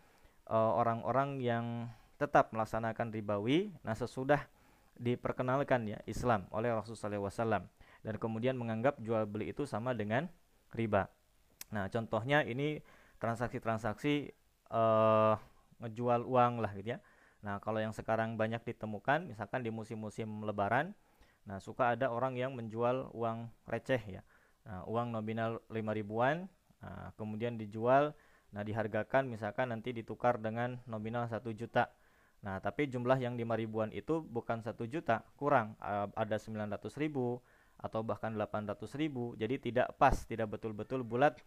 e, 0.47 0.57
orang-orang 0.57 1.39
uh, 1.39 1.43
yang 1.43 1.67
tetap 2.19 2.55
melaksanakan 2.55 3.11
ribawi. 3.11 3.75
Nah, 3.83 3.99
sesudah 3.99 4.47
diperkenalkan 4.99 5.89
ya 5.89 5.99
Islam 6.07 6.47
oleh 6.55 6.71
Rasulullah 6.71 7.33
SAW 7.33 7.67
dan 8.03 8.15
kemudian 8.19 8.55
menganggap 8.55 8.99
jual 9.03 9.27
beli 9.27 9.51
itu 9.51 9.67
sama 9.67 9.95
dengan 9.95 10.31
riba. 10.75 11.11
Nah, 11.73 11.89
contohnya 11.89 12.45
ini 12.45 12.83
transaksi-transaksi 13.23 14.35
uh, 14.75 15.35
ngejual 15.83 16.27
uang 16.27 16.63
lah 16.63 16.71
gitu 16.75 16.95
ya. 16.95 16.99
Nah, 17.43 17.59
kalau 17.59 17.83
yang 17.83 17.91
sekarang 17.91 18.39
banyak 18.39 18.63
ditemukan, 18.63 19.27
misalkan 19.27 19.67
di 19.67 19.71
musim-musim 19.75 20.47
Lebaran, 20.47 20.95
nah 21.43 21.59
suka 21.59 21.91
ada 21.99 22.15
orang 22.15 22.39
yang 22.39 22.55
menjual 22.55 23.11
uang 23.11 23.51
receh 23.67 23.99
ya, 23.99 24.23
nah, 24.63 24.87
uang 24.87 25.11
nominal 25.11 25.59
5 25.67 25.75
ribuan, 25.91 26.47
nah, 26.79 27.11
kemudian 27.19 27.59
dijual, 27.59 28.15
nah 28.55 28.63
dihargakan 28.63 29.27
misalkan 29.27 29.75
nanti 29.75 29.91
ditukar 29.91 30.39
dengan 30.39 30.79
nominal 30.87 31.27
satu 31.27 31.51
juta. 31.51 31.91
Nah, 32.47 32.59
tapi 32.63 32.87
jumlah 32.87 33.19
yang 33.19 33.35
5 33.35 33.59
ribuan 33.59 33.91
itu 33.91 34.23
bukan 34.23 34.63
1 34.63 34.87
juta, 34.87 35.27
kurang. 35.35 35.79
ada 36.15 36.39
900 36.39 36.95
ribu 36.99 37.43
atau 37.79 38.03
bahkan 38.03 38.35
800 38.35 38.99
ribu. 38.99 39.35
Jadi 39.39 39.71
tidak 39.71 39.95
pas, 39.99 40.15
tidak 40.27 40.51
betul-betul 40.51 41.07
bulat 41.07 41.39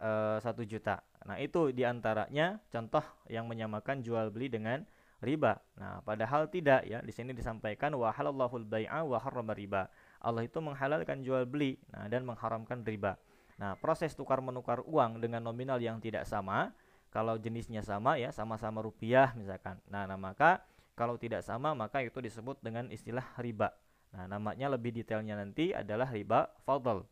uh, 0.00 0.40
1 0.40 0.64
juta. 0.64 1.04
Nah, 1.28 1.36
itu 1.36 1.72
di 1.76 1.84
antaranya 1.84 2.56
contoh 2.72 3.04
yang 3.28 3.44
menyamakan 3.48 4.00
jual 4.00 4.32
beli 4.32 4.48
dengan 4.48 4.84
riba. 5.20 5.60
Nah, 5.76 6.00
padahal 6.02 6.48
tidak 6.48 6.84
ya. 6.88 7.04
Di 7.04 7.12
sini 7.12 7.36
disampaikan 7.36 7.92
wa 7.96 8.08
halallahu 8.12 8.64
bai'a 8.64 9.04
wa 9.04 9.20
harrama 9.20 9.52
riba. 9.52 9.88
Allah 10.20 10.44
itu 10.44 10.60
menghalalkan 10.60 11.24
jual 11.24 11.44
beli 11.48 11.80
nah, 11.92 12.08
dan 12.08 12.24
mengharamkan 12.24 12.84
riba. 12.84 13.16
Nah, 13.60 13.76
proses 13.76 14.16
tukar 14.16 14.40
menukar 14.40 14.80
uang 14.84 15.20
dengan 15.20 15.44
nominal 15.44 15.76
yang 15.80 16.00
tidak 16.00 16.24
sama 16.24 16.72
kalau 17.12 17.36
jenisnya 17.36 17.84
sama 17.84 18.16
ya, 18.16 18.32
sama-sama 18.32 18.80
rupiah 18.80 19.36
misalkan. 19.36 19.76
Nah, 19.92 20.08
nah 20.08 20.16
maka 20.16 20.64
kalau 20.96 21.20
tidak 21.20 21.44
sama 21.44 21.76
maka 21.76 22.00
itu 22.00 22.20
disebut 22.20 22.60
dengan 22.64 22.88
istilah 22.88 23.24
riba. 23.36 23.72
Nah, 24.16 24.26
namanya 24.26 24.72
lebih 24.72 24.96
detailnya 24.96 25.38
nanti 25.38 25.70
adalah 25.70 26.08
riba 26.10 26.50
fadl 26.66 27.04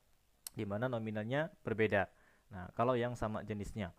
di 0.58 0.66
mana 0.66 0.90
nominalnya 0.90 1.52
berbeda. 1.62 2.10
Nah, 2.50 2.72
kalau 2.74 2.96
yang 2.96 3.14
sama 3.14 3.44
jenisnya. 3.44 3.92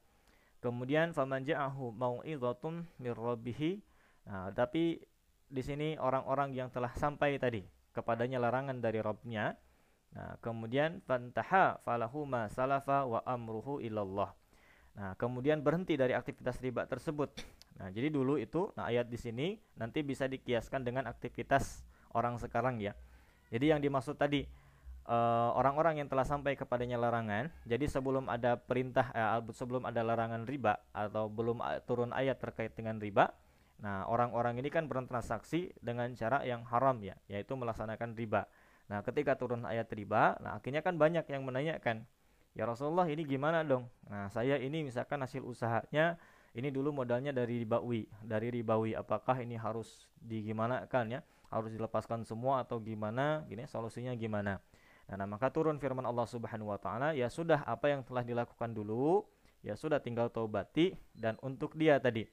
Kemudian 0.59 1.15
faman 1.15 1.47
ja'ahu 1.47 1.95
mau'izatun 1.95 2.83
mir 2.99 3.15
rabbih. 3.15 3.79
Nah, 4.29 4.53
tapi 4.53 5.01
di 5.49 5.61
sini 5.65 5.97
orang-orang 5.97 6.53
yang 6.53 6.69
telah 6.69 6.93
sampai 6.93 7.41
tadi 7.41 7.65
kepadanya 7.89 8.37
larangan 8.37 8.77
dari 8.77 9.01
Rabbnya. 9.01 9.57
Nah, 10.13 10.37
kemudian 10.41 11.01
fantaha 11.05 11.81
falahu 11.81 12.29
ma 12.29 12.45
salafa 12.49 13.09
wa 13.09 13.19
amruhu 13.25 13.81
ilallah. 13.81 14.29
Nah, 14.97 15.17
kemudian 15.17 15.65
berhenti 15.65 15.97
dari 15.97 16.13
aktivitas 16.13 16.61
riba 16.61 16.85
tersebut. 16.85 17.33
Nah, 17.81 17.89
jadi 17.89 18.11
dulu 18.13 18.35
itu 18.35 18.69
nah 18.75 18.91
ayat 18.91 19.07
di 19.07 19.15
sini 19.15 19.55
nanti 19.79 20.03
bisa 20.03 20.27
dikiaskan 20.27 20.83
dengan 20.85 21.09
aktivitas 21.09 21.81
orang 22.13 22.37
sekarang 22.37 22.77
ya. 22.77 22.93
Jadi 23.49 23.71
yang 23.73 23.81
dimaksud 23.81 24.19
tadi 24.19 24.45
eh, 25.07 25.49
orang-orang 25.55 26.03
yang 26.03 26.09
telah 26.11 26.27
sampai 26.27 26.53
kepadanya 26.59 26.99
larangan. 27.01 27.49
Jadi 27.65 27.85
sebelum 27.87 28.27
ada 28.27 28.59
perintah 28.59 29.09
eh, 29.15 29.41
sebelum 29.55 29.87
ada 29.87 30.03
larangan 30.05 30.45
riba 30.45 30.77
atau 30.91 31.31
belum 31.31 31.63
turun 31.87 32.11
ayat 32.11 32.37
terkait 32.41 32.75
dengan 32.75 32.99
riba, 32.99 33.31
nah 33.79 34.03
orang-orang 34.07 34.59
ini 34.59 34.67
kan 34.67 34.85
bertransaksi 34.85 35.73
dengan 35.79 36.11
cara 36.15 36.43
yang 36.43 36.67
haram 36.67 36.99
ya, 36.99 37.15
yaitu 37.31 37.55
melaksanakan 37.55 38.15
riba. 38.15 38.47
Nah, 38.89 39.05
ketika 39.05 39.37
turun 39.37 39.63
ayat 39.63 39.87
riba, 39.93 40.35
nah 40.41 40.57
akhirnya 40.57 40.81
kan 40.81 40.97
banyak 40.97 41.23
yang 41.29 41.45
menanyakan, 41.45 42.09
Ya 42.57 42.65
Rasulullah 42.65 43.05
ini 43.05 43.23
gimana 43.25 43.61
dong? 43.61 43.85
Nah 44.09 44.27
saya 44.27 44.57
ini 44.57 44.81
misalkan 44.81 45.21
hasil 45.21 45.45
usahanya 45.45 46.17
ini 46.57 46.73
dulu 46.73 46.89
modalnya 46.89 47.29
dari 47.29 47.61
ribawi, 47.61 48.09
dari 48.25 48.49
ribawi. 48.49 48.97
Apakah 48.97 49.37
ini 49.39 49.53
harus 49.53 50.09
digimanakan 50.19 51.13
ya? 51.13 51.19
Harus 51.53 51.71
dilepaskan 51.71 52.25
semua 52.25 52.65
atau 52.65 52.81
gimana? 52.81 53.45
Gini 53.45 53.69
solusinya 53.69 54.13
gimana? 54.17 54.57
Nah, 55.09 55.15
nah 55.17 55.27
maka 55.29 55.49
turun 55.49 55.77
firman 55.77 56.05
Allah 56.05 56.25
Subhanahu 56.25 56.73
wa 56.73 56.77
taala, 56.81 57.17
ya 57.17 57.29
sudah 57.29 57.65
apa 57.65 57.89
yang 57.89 58.03
telah 58.05 58.21
dilakukan 58.21 58.75
dulu, 58.75 59.25
ya 59.65 59.73
sudah 59.73 59.97
tinggal 60.01 60.29
taubati 60.29 60.93
dan 61.15 61.37
untuk 61.41 61.77
dia 61.77 61.97
tadi. 62.01 62.25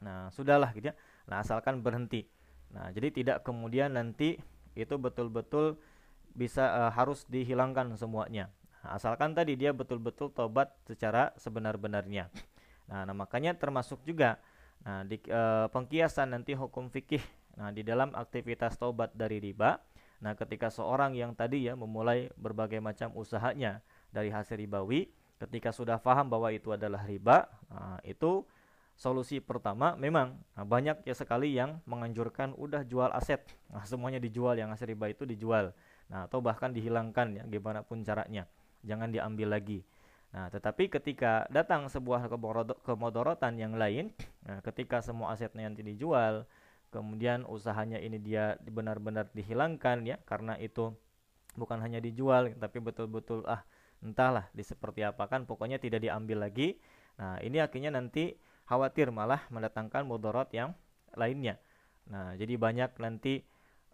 Nah, 0.00 0.32
sudahlah 0.32 0.72
gitu 0.76 0.92
ya. 0.92 0.94
Nah, 1.28 1.44
asalkan 1.44 1.84
berhenti. 1.84 2.26
Nah, 2.72 2.88
jadi 2.92 3.12
tidak 3.12 3.36
kemudian 3.44 3.94
nanti 3.94 4.40
itu 4.78 4.94
betul-betul 4.96 5.76
bisa 6.32 6.86
uh, 6.86 6.90
harus 6.94 7.26
dihilangkan 7.26 7.94
semuanya. 7.98 8.48
Nah, 8.80 8.96
asalkan 8.96 9.36
tadi 9.36 9.58
dia 9.60 9.76
betul-betul 9.76 10.32
tobat 10.32 10.72
secara 10.88 11.36
sebenar-benarnya. 11.36 12.32
Nah, 12.90 13.06
nah 13.06 13.14
makanya 13.14 13.54
termasuk 13.54 14.02
juga 14.02 14.40
nah 14.80 15.04
di 15.04 15.20
e, 15.20 15.42
pengkiasan 15.68 16.32
nanti 16.32 16.56
hukum 16.56 16.88
fikih 16.88 17.20
nah 17.60 17.68
di 17.68 17.84
dalam 17.84 18.16
aktivitas 18.16 18.80
tobat 18.80 19.12
dari 19.12 19.36
riba. 19.36 19.76
Nah, 20.24 20.32
ketika 20.36 20.72
seorang 20.72 21.12
yang 21.16 21.36
tadi 21.36 21.68
ya 21.68 21.76
memulai 21.76 22.32
berbagai 22.36 22.80
macam 22.80 23.12
usahanya 23.16 23.84
dari 24.12 24.32
hasil 24.32 24.56
ribawi, 24.56 25.08
ketika 25.36 25.72
sudah 25.72 25.96
paham 26.00 26.28
bahwa 26.28 26.52
itu 26.52 26.72
adalah 26.72 27.04
riba, 27.04 27.48
nah, 27.68 28.00
itu 28.04 28.44
solusi 29.00 29.40
pertama 29.40 29.96
memang 29.96 30.36
nah, 30.52 30.68
banyak 30.68 31.08
ya 31.08 31.16
sekali 31.16 31.56
yang 31.56 31.80
menganjurkan 31.88 32.52
udah 32.52 32.84
jual 32.84 33.08
aset. 33.16 33.40
Nah, 33.72 33.80
semuanya 33.88 34.20
dijual 34.20 34.60
yang 34.60 34.68
hasil 34.68 34.84
riba 34.84 35.08
itu 35.08 35.24
dijual. 35.24 35.72
Nah, 36.12 36.28
atau 36.28 36.44
bahkan 36.44 36.68
dihilangkan 36.68 37.40
ya 37.40 37.42
gimana 37.48 37.80
pun 37.80 38.04
caranya 38.04 38.44
jangan 38.84 39.08
diambil 39.08 39.56
lagi. 39.56 39.80
Nah, 40.36 40.52
tetapi 40.52 40.92
ketika 40.92 41.48
datang 41.48 41.88
sebuah 41.88 42.28
kemodorotan 42.84 43.56
yang 43.56 43.74
lain, 43.74 44.12
nah, 44.44 44.60
ketika 44.60 45.00
semua 45.00 45.32
asetnya 45.32 45.66
nanti 45.66 45.80
dijual, 45.82 46.44
kemudian 46.92 47.48
usahanya 47.48 47.98
ini 47.98 48.20
dia 48.20 48.60
benar-benar 48.62 49.32
dihilangkan 49.32 50.06
ya, 50.06 50.20
karena 50.28 50.54
itu 50.60 50.94
bukan 51.58 51.82
hanya 51.82 51.98
dijual, 51.98 52.52
tapi 52.62 52.78
betul-betul 52.78 53.42
ah 53.48 53.64
entahlah 54.04 54.46
di 54.54 54.62
seperti 54.62 55.02
apa 55.02 55.26
kan, 55.26 55.48
pokoknya 55.50 55.82
tidak 55.82 56.04
diambil 56.04 56.46
lagi. 56.46 56.78
Nah, 57.18 57.42
ini 57.42 57.58
akhirnya 57.58 57.90
nanti 57.90 58.38
khawatir 58.70 59.10
malah 59.10 59.42
mendatangkan 59.50 60.06
mudorot 60.06 60.46
yang 60.54 60.78
lainnya. 61.18 61.58
Nah, 62.06 62.38
jadi 62.38 62.54
banyak 62.54 62.94
nanti 63.02 63.42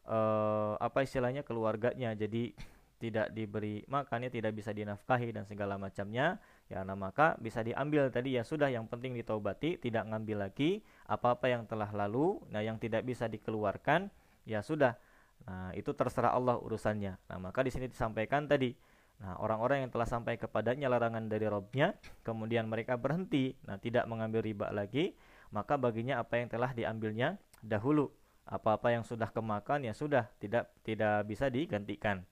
eh, 0.05 0.75
apa 0.77 1.01
istilahnya 1.01 1.41
keluarganya 1.49 2.13
jadi 2.13 2.53
tidak 2.97 3.29
diberi 3.37 3.85
makannya 3.93 4.33
tidak 4.33 4.57
bisa 4.57 4.73
dinafkahi 4.73 5.33
dan 5.33 5.45
segala 5.45 5.77
macamnya. 5.77 6.41
Ya 6.67 6.83
nah 6.83 6.97
maka 6.97 7.37
bisa 7.39 7.61
diambil 7.61 8.09
tadi 8.09 8.35
ya 8.35 8.43
sudah 8.43 8.73
yang 8.73 8.89
penting 8.89 9.15
ditaubati 9.15 9.77
tidak 9.79 10.09
ngambil 10.09 10.49
lagi 10.49 10.81
apa-apa 11.07 11.47
yang 11.53 11.63
telah 11.69 11.87
lalu 11.93 12.41
nah 12.51 12.65
yang 12.65 12.81
tidak 12.81 13.05
bisa 13.05 13.29
dikeluarkan 13.29 14.09
ya 14.49 14.65
sudah. 14.65 14.97
Nah 15.45 15.77
itu 15.77 15.93
terserah 15.93 16.33
Allah 16.33 16.57
urusannya. 16.57 17.21
Nah 17.29 17.39
maka 17.39 17.61
di 17.61 17.71
sini 17.71 17.87
disampaikan 17.87 18.49
tadi 18.49 18.73
nah 19.17 19.41
orang-orang 19.41 19.87
yang 19.87 19.91
telah 19.91 20.05
sampai 20.05 20.37
kepadanya 20.37 20.93
larangan 20.93 21.25
dari 21.25 21.49
Robnya 21.49 21.97
kemudian 22.21 22.69
mereka 22.69 23.01
berhenti 23.01 23.57
nah 23.65 23.81
tidak 23.81 24.05
mengambil 24.05 24.45
riba 24.45 24.69
lagi 24.71 25.17
maka 25.55 25.81
baginya 25.81 26.21
apa 26.21 26.43
yang 26.43 26.53
telah 26.53 26.77
diambilnya 26.77 27.41
dahulu 27.65 28.13
apa-apa 28.47 28.93
yang 28.93 29.03
sudah 29.03 29.33
kemakan 29.33 29.89
ya 29.89 29.97
sudah 29.97 30.29
tidak 30.39 30.69
tidak 30.85 31.25
bisa 31.25 31.49
digantikan 31.49 32.23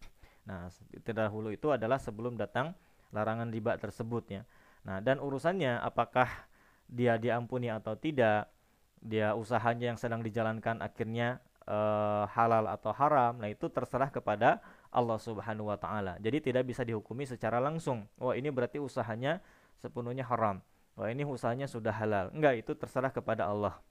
Nah, 0.44 0.68
terdahulu 1.04 1.52
itu 1.52 1.72
adalah 1.72 1.96
sebelum 1.96 2.36
datang 2.36 2.76
larangan 3.10 3.48
riba 3.48 3.80
tersebut 3.80 4.24
ya. 4.28 4.42
Nah, 4.84 5.00
dan 5.00 5.16
urusannya 5.20 5.80
apakah 5.80 6.28
dia 6.84 7.16
diampuni 7.16 7.72
atau 7.72 7.96
tidak, 7.96 8.52
dia 9.00 9.32
usahanya 9.32 9.96
yang 9.96 9.98
sedang 10.00 10.20
dijalankan 10.20 10.84
akhirnya 10.84 11.40
e, 11.64 11.78
halal 12.28 12.68
atau 12.68 12.92
haram, 12.92 13.40
nah 13.40 13.48
itu 13.48 13.72
terserah 13.72 14.12
kepada 14.12 14.60
Allah 14.94 15.18
Subhanahu 15.18 15.68
wa 15.68 15.76
taala. 15.76 16.14
Jadi 16.22 16.50
tidak 16.50 16.70
bisa 16.70 16.86
dihukumi 16.86 17.26
secara 17.26 17.58
langsung. 17.58 18.06
Wah, 18.16 18.38
ini 18.38 18.48
berarti 18.54 18.78
usahanya 18.78 19.42
sepenuhnya 19.82 20.22
haram. 20.22 20.62
Wah, 20.94 21.10
ini 21.10 21.26
usahanya 21.26 21.66
sudah 21.66 21.90
halal. 21.90 22.30
Enggak, 22.30 22.62
itu 22.62 22.72
terserah 22.78 23.10
kepada 23.10 23.50
Allah. 23.50 23.82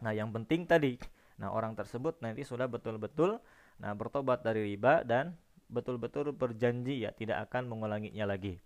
Nah, 0.00 0.16
yang 0.16 0.32
penting 0.32 0.64
tadi, 0.64 0.96
nah 1.36 1.52
orang 1.52 1.76
tersebut 1.76 2.18
nanti 2.24 2.42
sudah 2.42 2.66
betul-betul 2.66 3.38
nah 3.78 3.94
bertobat 3.94 4.42
dari 4.42 4.74
riba 4.74 5.06
dan 5.06 5.38
betul-betul 5.70 6.34
berjanji 6.34 7.06
ya 7.06 7.14
tidak 7.14 7.46
akan 7.46 7.70
mengulanginya 7.70 8.26
lagi. 8.26 8.58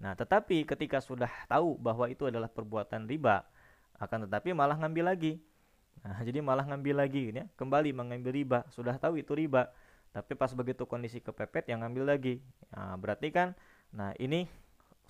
Nah, 0.00 0.16
tetapi 0.16 0.64
ketika 0.64 0.98
sudah 1.00 1.30
tahu 1.46 1.76
bahwa 1.76 2.08
itu 2.08 2.26
adalah 2.26 2.48
perbuatan 2.48 3.06
riba, 3.08 3.44
akan 4.00 4.26
tetapi 4.26 4.56
malah 4.56 4.76
ngambil 4.80 5.12
lagi. 5.12 5.40
Nah, 6.00 6.20
jadi 6.24 6.40
malah 6.40 6.64
ngambil 6.64 7.04
lagi 7.04 7.28
ya, 7.30 7.44
kembali 7.60 7.92
mengambil 7.92 8.32
riba. 8.32 8.58
Sudah 8.72 8.96
tahu 8.96 9.20
itu 9.20 9.36
riba, 9.36 9.68
tapi 10.10 10.34
pas 10.34 10.50
begitu 10.54 10.86
kondisi 10.86 11.22
kepepet 11.22 11.70
yang 11.70 11.86
ngambil 11.86 12.16
lagi. 12.16 12.42
Nah, 12.74 12.98
berarti 12.98 13.30
kan 13.30 13.54
nah 13.90 14.14
ini 14.22 14.46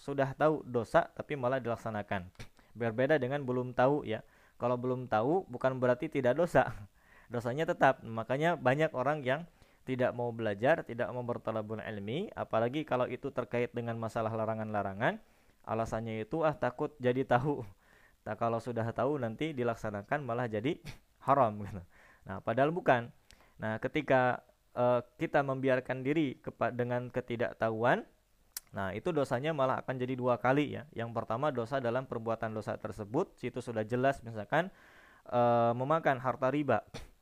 sudah 0.01 0.33
tahu 0.33 0.65
dosa 0.65 1.09
tapi 1.13 1.37
malah 1.37 1.61
dilaksanakan. 1.61 2.29
Berbeda 2.77 3.17
dengan 3.17 3.45
belum 3.45 3.73
tahu 3.77 4.05
ya. 4.09 4.25
Kalau 4.61 4.77
belum 4.77 5.09
tahu 5.09 5.49
bukan 5.49 5.81
berarti 5.81 6.13
tidak 6.13 6.37
dosa. 6.37 6.69
Dosanya 7.33 7.65
tetap. 7.65 8.05
Makanya 8.05 8.61
banyak 8.61 8.93
orang 8.93 9.25
yang 9.25 9.49
tidak 9.89 10.13
mau 10.13 10.29
belajar, 10.31 10.85
tidak 10.85 11.09
mau 11.11 11.25
bertalabul 11.25 11.81
ilmi, 11.81 12.29
apalagi 12.37 12.85
kalau 12.85 13.09
itu 13.09 13.33
terkait 13.33 13.73
dengan 13.73 13.97
masalah 13.97 14.31
larangan-larangan, 14.37 15.19
alasannya 15.65 16.23
itu 16.29 16.45
ah 16.45 16.53
takut 16.55 16.93
jadi 17.01 17.25
tahu 17.25 17.65
Nah, 18.21 18.37
kalau 18.37 18.61
sudah 18.61 18.85
tahu 18.93 19.17
nanti 19.17 19.57
dilaksanakan 19.57 20.21
malah 20.25 20.45
jadi 20.45 20.77
haram 21.27 21.57
gitu. 21.65 21.83
Nah, 22.29 22.37
padahal 22.45 22.69
bukan. 22.73 23.09
Nah, 23.61 23.81
ketika 23.81 24.45
uh, 24.81 25.05
kita 25.21 25.45
membiarkan 25.45 26.01
diri 26.01 26.41
dengan 26.73 27.13
ketidaktahuan, 27.13 28.01
nah 28.73 28.97
itu 28.97 29.13
dosanya 29.13 29.53
malah 29.53 29.85
akan 29.85 30.01
jadi 30.01 30.17
dua 30.17 30.41
kali 30.41 30.81
ya. 30.81 30.89
Yang 30.97 31.13
pertama 31.13 31.53
dosa 31.53 31.77
dalam 31.85 32.09
perbuatan 32.09 32.57
dosa 32.57 32.81
tersebut, 32.81 33.37
situ 33.37 33.61
sudah 33.61 33.85
jelas 33.85 34.25
misalkan 34.25 34.73
uh, 35.29 35.77
memakan 35.77 36.17
harta 36.17 36.49
riba. 36.49 36.81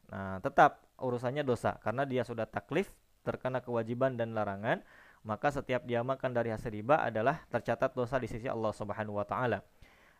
Nah, 0.08 0.40
tetap 0.40 0.86
urusannya 0.96 1.44
dosa 1.44 1.76
karena 1.84 2.08
dia 2.08 2.24
sudah 2.24 2.48
taklif 2.48 2.88
terkena 3.26 3.60
kewajiban 3.60 4.16
dan 4.16 4.32
larangan, 4.32 4.80
maka 5.26 5.52
setiap 5.52 5.84
dia 5.84 6.00
makan 6.00 6.32
dari 6.32 6.48
hasil 6.48 6.72
riba 6.72 7.04
adalah 7.04 7.44
tercatat 7.52 7.92
dosa 7.92 8.16
di 8.16 8.24
sisi 8.24 8.48
Allah 8.48 8.72
Subhanahu 8.72 9.20
wa 9.20 9.26
taala. 9.28 9.60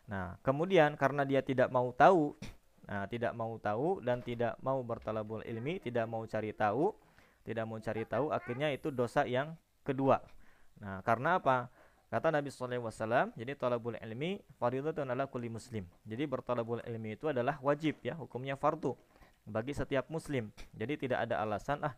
Nah, 0.05 0.37
kemudian 0.45 0.93
karena 0.93 1.25
dia 1.25 1.41
tidak 1.41 1.73
mau 1.73 1.89
tahu, 1.89 2.37
nah 2.85 3.09
tidak 3.09 3.33
mau 3.33 3.57
tahu 3.57 4.01
dan 4.05 4.21
tidak 4.21 4.57
mau 4.61 4.81
bertalabul 4.85 5.41
ilmi, 5.41 5.81
tidak 5.81 6.05
mau 6.05 6.21
cari 6.25 6.53
tahu, 6.53 6.93
tidak 7.49 7.65
mau 7.65 7.81
cari 7.81 8.05
tahu, 8.05 8.29
akhirnya 8.29 8.69
itu 8.69 8.93
dosa 8.93 9.25
yang 9.25 9.57
kedua. 9.81 10.21
Nah, 10.77 11.01
karena 11.01 11.41
apa? 11.41 11.73
Kata 12.09 12.29
Nabi 12.29 12.49
SAW, 12.49 13.33
jadi 13.37 13.53
talabul 13.57 13.97
ilmi 13.97 14.41
fardhatun 14.57 15.09
ala 15.09 15.25
kulli 15.25 15.49
muslim. 15.49 15.85
Jadi 16.05 16.25
bertalabul 16.29 16.81
ilmi 16.85 17.17
itu 17.17 17.29
adalah 17.29 17.57
wajib 17.61 17.97
ya, 18.05 18.13
hukumnya 18.17 18.53
fardu 18.53 18.93
bagi 19.49 19.73
setiap 19.73 20.09
muslim. 20.13 20.53
Jadi 20.77 21.09
tidak 21.09 21.25
ada 21.25 21.41
alasan 21.41 21.81
ah 21.85 21.93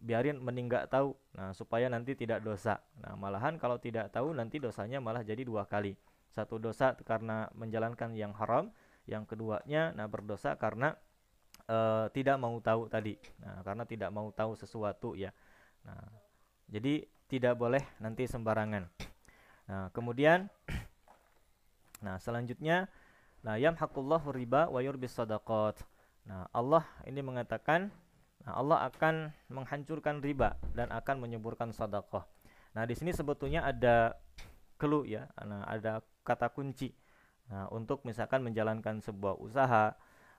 biarin 0.00 0.40
mending 0.40 0.68
nggak 0.68 0.92
tahu. 0.92 1.16
Nah, 1.36 1.52
supaya 1.52 1.88
nanti 1.88 2.12
tidak 2.16 2.40
dosa. 2.44 2.80
Nah, 3.00 3.16
malahan 3.16 3.56
kalau 3.56 3.76
tidak 3.80 4.12
tahu 4.12 4.32
nanti 4.32 4.60
dosanya 4.60 5.00
malah 5.00 5.20
jadi 5.24 5.44
dua 5.44 5.68
kali 5.68 5.96
satu 6.30 6.62
dosa 6.62 6.94
karena 7.02 7.50
menjalankan 7.58 8.14
yang 8.14 8.30
haram 8.38 8.70
yang 9.10 9.26
keduanya 9.26 9.90
nah 9.98 10.06
berdosa 10.06 10.54
karena 10.54 10.94
uh, 11.70 12.10
tidak 12.10 12.36
mau 12.42 12.58
tahu 12.58 12.90
tadi. 12.90 13.14
Nah 13.38 13.62
karena 13.62 13.86
tidak 13.86 14.10
mau 14.10 14.26
tahu 14.34 14.58
sesuatu 14.58 15.14
ya. 15.14 15.30
Nah 15.86 16.02
jadi 16.66 17.06
tidak 17.30 17.54
boleh 17.54 17.82
nanti 18.02 18.26
sembarangan. 18.26 18.90
Nah 19.70 19.94
kemudian 19.94 20.50
nah 22.04 22.18
selanjutnya 22.18 22.90
nah 23.40 23.56
yamhaqullahu 23.56 24.34
riba 24.34 24.66
wa 24.66 24.82
yurbis 24.82 25.14
sadaqat. 25.14 25.78
Nah 26.26 26.50
Allah 26.50 26.82
ini 27.06 27.22
mengatakan 27.22 27.94
nah 28.42 28.58
Allah 28.58 28.90
akan 28.90 29.30
menghancurkan 29.52 30.18
riba 30.18 30.58
dan 30.74 30.90
akan 30.90 31.20
menyuburkan 31.20 31.76
sedekah 31.76 32.24
nah 32.72 32.88
di 32.88 32.96
sini 32.96 33.12
sebetulnya 33.12 33.68
ada 33.68 34.16
clue 34.80 35.04
ya. 35.04 35.28
Nah, 35.44 35.68
ada 35.68 36.00
kata 36.24 36.48
kunci 36.48 36.96
nah, 37.52 37.68
untuk 37.68 38.00
misalkan 38.08 38.40
menjalankan 38.40 39.04
sebuah 39.04 39.36
usaha 39.36 39.92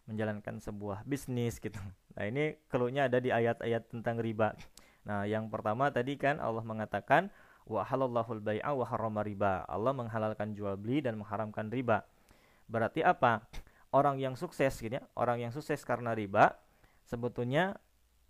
menjalankan 0.09 0.57
sebuah 0.61 1.05
bisnis 1.05 1.57
gitu. 1.61 1.77
Nah 2.11 2.27
ini 2.27 2.59
clue-nya 2.67 3.07
ada 3.07 3.23
di 3.23 3.31
ayat-ayat 3.31 3.87
tentang 3.87 4.19
riba. 4.19 4.51
Nah 5.07 5.23
yang 5.23 5.47
pertama 5.47 5.87
tadi 5.89 6.19
kan 6.19 6.43
Allah 6.43 6.65
mengatakan 6.65 7.31
wa 7.63 7.85
halallahul 7.87 8.43
bai'a 8.43 8.75
wa 8.75 8.85
riba. 9.23 9.63
Allah 9.65 9.93
menghalalkan 9.95 10.51
jual 10.51 10.75
beli 10.75 10.99
dan 10.99 11.15
mengharamkan 11.15 11.71
riba. 11.71 12.03
Berarti 12.67 12.99
apa? 13.05 13.47
Orang 13.91 14.19
yang 14.19 14.39
sukses 14.39 14.79
gitu 14.79 14.95
ya 14.95 15.03
orang 15.19 15.43
yang 15.43 15.51
sukses 15.51 15.83
karena 15.83 16.15
riba 16.15 16.55
sebetulnya 17.03 17.75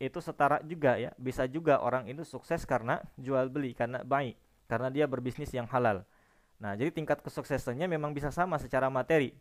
itu 0.01 0.17
setara 0.17 0.57
juga 0.65 0.97
ya 0.97 1.13
bisa 1.21 1.45
juga 1.45 1.77
orang 1.85 2.09
itu 2.09 2.25
sukses 2.25 2.65
karena 2.65 2.97
jual 3.21 3.45
beli 3.53 3.77
karena 3.77 4.01
baik 4.01 4.33
karena 4.65 4.89
dia 4.89 5.05
berbisnis 5.05 5.51
yang 5.53 5.69
halal. 5.69 6.01
Nah, 6.61 6.79
jadi 6.79 6.95
tingkat 6.95 7.19
kesuksesannya 7.19 7.91
memang 7.91 8.15
bisa 8.15 8.31
sama 8.31 8.55
secara 8.55 8.87
materi. 8.87 9.35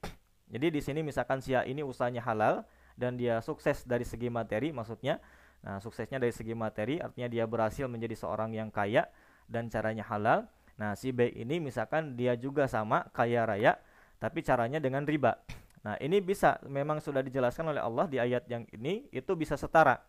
Jadi 0.51 0.67
di 0.75 0.81
sini 0.83 1.01
misalkan 1.07 1.39
si 1.39 1.55
ini 1.55 1.81
usahanya 1.87 2.21
halal 2.27 2.67
dan 2.99 3.15
dia 3.15 3.39
sukses 3.41 3.87
dari 3.87 4.03
segi 4.03 4.29
materi 4.29 4.75
maksudnya. 4.75 5.23
Nah, 5.61 5.79
suksesnya 5.79 6.19
dari 6.19 6.35
segi 6.35 6.57
materi 6.57 6.99
artinya 6.99 7.29
dia 7.31 7.45
berhasil 7.47 7.87
menjadi 7.87 8.17
seorang 8.17 8.53
yang 8.57 8.69
kaya 8.69 9.07
dan 9.47 9.71
caranya 9.71 10.03
halal. 10.05 10.49
Nah, 10.81 10.97
si 10.97 11.13
B 11.15 11.31
ini 11.33 11.61
misalkan 11.61 12.17
dia 12.17 12.35
juga 12.35 12.67
sama 12.67 13.07
kaya 13.15 13.47
raya 13.47 13.79
tapi 14.19 14.43
caranya 14.43 14.83
dengan 14.83 15.07
riba. 15.07 15.39
Nah, 15.81 15.97
ini 16.03 16.21
bisa 16.21 16.61
memang 16.69 17.01
sudah 17.01 17.25
dijelaskan 17.25 17.73
oleh 17.73 17.81
Allah 17.81 18.05
di 18.11 18.21
ayat 18.21 18.45
yang 18.51 18.69
ini 18.75 19.09
itu 19.15 19.33
bisa 19.33 19.57
setara. 19.57 20.03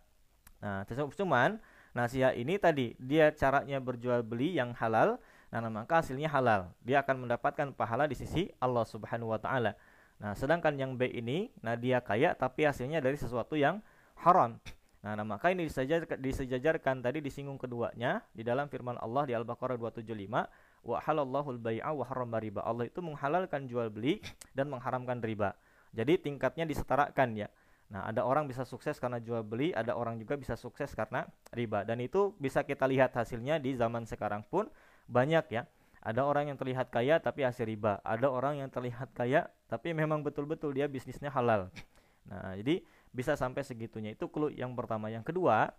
Nah, 0.60 0.84
cuman 0.90 1.62
Nah, 1.92 2.08
sia 2.08 2.32
ini 2.32 2.56
tadi 2.56 2.96
dia 2.96 3.36
caranya 3.36 3.84
berjual 3.84 4.24
beli 4.24 4.56
yang 4.56 4.72
halal, 4.80 5.20
nah 5.52 5.60
maka 5.68 6.00
hasilnya 6.00 6.32
halal. 6.32 6.72
Dia 6.88 7.04
akan 7.04 7.28
mendapatkan 7.28 7.76
pahala 7.76 8.08
di 8.08 8.16
sisi 8.16 8.48
Allah 8.64 8.88
Subhanahu 8.88 9.36
wa 9.36 9.40
taala. 9.40 9.76
Nah, 10.22 10.38
sedangkan 10.38 10.78
yang 10.78 10.94
B 11.02 11.10
ini, 11.10 11.50
nah 11.66 11.74
dia 11.74 11.98
kaya 11.98 12.38
tapi 12.38 12.70
hasilnya 12.70 13.02
dari 13.02 13.18
sesuatu 13.18 13.58
yang 13.58 13.82
haram. 14.22 14.62
Nah, 15.02 15.18
nah 15.18 15.26
maka 15.26 15.50
ini 15.50 15.66
disejajarkan, 15.66 16.22
disejajarkan 16.22 16.96
tadi 17.02 17.26
disinggung 17.26 17.58
keduanya 17.58 18.22
di 18.38 18.46
dalam 18.46 18.70
firman 18.70 19.02
Allah 19.02 19.26
di 19.26 19.34
Al-Baqarah 19.34 19.82
275, 19.82 20.46
wa 20.86 20.98
halallahu 21.02 21.58
al-bai'a 21.58 21.90
wa 21.90 22.06
harrama 22.06 22.38
riba. 22.38 22.62
Allah 22.62 22.86
itu 22.86 23.02
menghalalkan 23.02 23.66
jual 23.66 23.90
beli 23.90 24.22
dan 24.54 24.70
mengharamkan 24.70 25.18
riba. 25.26 25.58
Jadi 25.90 26.22
tingkatnya 26.22 26.70
disetarakan 26.70 27.34
ya. 27.34 27.50
Nah, 27.92 28.08
ada 28.08 28.24
orang 28.24 28.46
bisa 28.46 28.62
sukses 28.64 29.02
karena 29.02 29.18
jual 29.20 29.42
beli, 29.44 29.74
ada 29.74 29.98
orang 29.98 30.16
juga 30.22 30.38
bisa 30.38 30.54
sukses 30.54 30.94
karena 30.94 31.26
riba. 31.52 31.82
Dan 31.82 32.00
itu 32.00 32.38
bisa 32.38 32.62
kita 32.62 32.86
lihat 32.86 33.12
hasilnya 33.18 33.58
di 33.58 33.74
zaman 33.74 34.06
sekarang 34.06 34.46
pun 34.48 34.70
banyak 35.10 35.50
ya. 35.50 35.66
Ada 36.02 36.26
orang 36.26 36.50
yang 36.50 36.58
terlihat 36.58 36.90
kaya 36.90 37.22
tapi 37.22 37.46
hasil 37.46 37.70
riba. 37.70 38.02
Ada 38.02 38.28
orang 38.30 38.62
yang 38.62 38.70
terlihat 38.74 39.14
kaya 39.14 39.50
tapi 39.70 39.94
memang 39.94 40.26
betul-betul 40.26 40.74
dia 40.74 40.90
bisnisnya 40.90 41.30
halal. 41.30 41.70
Nah, 42.26 42.58
jadi 42.58 42.82
bisa 43.14 43.38
sampai 43.38 43.62
segitunya. 43.62 44.14
Itu 44.18 44.30
clue 44.30 44.54
yang 44.54 44.74
pertama. 44.74 45.10
Yang 45.14 45.34
kedua, 45.34 45.74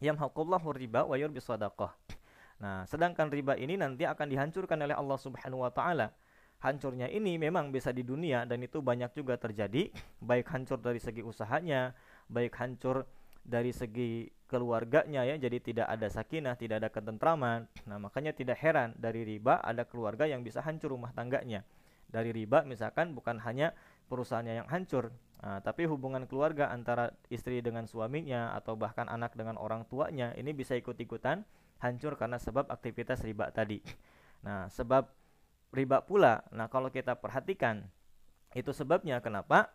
yamhaqullahu 0.00 0.72
riba 0.72 1.04
wa 1.04 1.16
yurbi. 1.16 1.40
Nah, 2.58 2.82
sedangkan 2.88 3.30
riba 3.30 3.54
ini 3.54 3.78
nanti 3.78 4.08
akan 4.08 4.26
dihancurkan 4.28 4.80
oleh 4.82 4.96
Allah 4.96 5.18
Subhanahu 5.20 5.62
wa 5.62 5.70
taala 5.70 6.10
hancurnya 6.58 7.06
ini 7.06 7.38
memang 7.38 7.70
bisa 7.70 7.94
di 7.94 8.02
dunia 8.02 8.42
dan 8.42 8.58
itu 8.66 8.82
banyak 8.82 9.14
juga 9.14 9.38
terjadi 9.38 9.94
baik 10.18 10.50
hancur 10.50 10.82
dari 10.82 10.98
segi 10.98 11.22
usahanya 11.22 11.94
baik 12.26 12.58
hancur 12.58 13.06
dari 13.48 13.72
segi 13.72 14.28
keluarganya 14.44 15.24
ya 15.24 15.40
jadi 15.40 15.56
tidak 15.60 15.88
ada 15.88 16.08
sakinah 16.12 16.60
tidak 16.60 16.84
ada 16.84 16.90
ketentraman. 16.92 17.64
Nah 17.88 17.96
makanya 17.96 18.36
tidak 18.36 18.60
heran 18.60 18.92
dari 19.00 19.24
riba 19.24 19.64
ada 19.64 19.88
keluarga 19.88 20.28
yang 20.28 20.44
bisa 20.44 20.60
hancur 20.60 20.92
rumah 20.92 21.16
tangganya. 21.16 21.64
Dari 22.08 22.32
riba 22.32 22.64
misalkan 22.64 23.16
bukan 23.16 23.40
hanya 23.44 23.72
perusahaannya 24.08 24.64
yang 24.64 24.68
hancur. 24.68 25.12
Nah, 25.38 25.62
tapi 25.62 25.86
hubungan 25.86 26.26
keluarga 26.26 26.66
antara 26.72 27.14
istri 27.30 27.62
dengan 27.62 27.86
suaminya 27.86 28.56
atau 28.58 28.74
bahkan 28.74 29.06
anak 29.06 29.38
dengan 29.38 29.54
orang 29.54 29.86
tuanya 29.86 30.34
ini 30.34 30.50
bisa 30.50 30.74
ikut-ikutan 30.74 31.46
hancur 31.78 32.18
karena 32.18 32.42
sebab 32.42 32.66
aktivitas 32.72 33.22
riba 33.22 33.52
tadi. 33.54 33.78
Nah 34.42 34.66
sebab 34.66 35.06
riba 35.70 36.02
pula. 36.02 36.42
Nah, 36.50 36.66
kalau 36.72 36.88
kita 36.88 37.20
perhatikan 37.20 37.86
itu 38.56 38.72
sebabnya 38.72 39.20
kenapa 39.20 39.68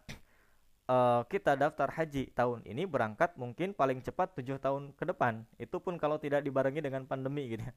uh, 0.88 1.22
kita 1.28 1.56
daftar 1.56 1.90
haji 1.92 2.32
tahun 2.34 2.66
ini 2.68 2.88
berangkat 2.88 3.36
mungkin 3.36 3.72
paling 3.76 4.04
cepat 4.04 4.36
tujuh 4.38 4.58
tahun 4.60 4.96
ke 4.96 5.04
depan. 5.10 5.44
Itu 5.60 5.80
pun 5.84 5.96
kalau 6.00 6.18
tidak 6.20 6.44
dibarengi 6.44 6.80
dengan 6.84 7.04
pandemi 7.08 7.52
gitu 7.52 7.64
ya. 7.64 7.74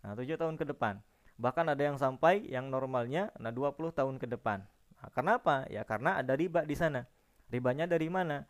Nah, 0.00 0.16
tujuh 0.16 0.36
tahun 0.40 0.56
ke 0.56 0.64
depan. 0.72 1.00
Bahkan 1.36 1.66
ada 1.72 1.82
yang 1.82 1.96
sampai 2.00 2.48
yang 2.48 2.68
normalnya 2.68 3.32
nah 3.36 3.52
20 3.52 3.92
tahun 3.92 4.16
ke 4.16 4.26
depan. 4.28 4.64
Nah, 5.00 5.08
kenapa? 5.12 5.68
Ya 5.68 5.84
karena 5.84 6.16
ada 6.16 6.32
riba 6.32 6.64
di 6.64 6.76
sana. 6.76 7.04
Ribanya 7.52 7.84
dari 7.84 8.08
mana? 8.08 8.48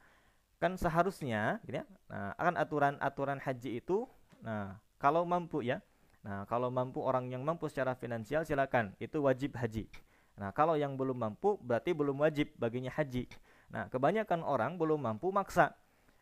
Kan 0.62 0.78
seharusnya 0.78 1.58
gitu 1.66 1.82
ya. 1.82 1.86
Nah, 2.06 2.34
akan 2.38 2.54
aturan-aturan 2.54 3.38
haji 3.42 3.82
itu 3.82 4.06
nah 4.40 4.80
kalau 4.96 5.28
mampu 5.28 5.60
ya 5.60 5.84
Nah, 6.20 6.44
kalau 6.44 6.68
mampu 6.68 7.00
orang 7.00 7.32
yang 7.32 7.40
mampu 7.40 7.68
secara 7.72 7.96
finansial 7.96 8.44
silakan, 8.44 8.92
itu 9.00 9.24
wajib 9.24 9.56
haji. 9.56 9.88
Nah, 10.36 10.52
kalau 10.52 10.76
yang 10.76 10.96
belum 10.96 11.16
mampu 11.16 11.56
berarti 11.64 11.96
belum 11.96 12.20
wajib 12.20 12.52
baginya 12.60 12.92
haji. 12.92 13.28
Nah, 13.70 13.86
kebanyakan 13.86 14.42
orang 14.42 14.76
belum 14.76 15.06
mampu 15.06 15.30
maksa. 15.30 15.74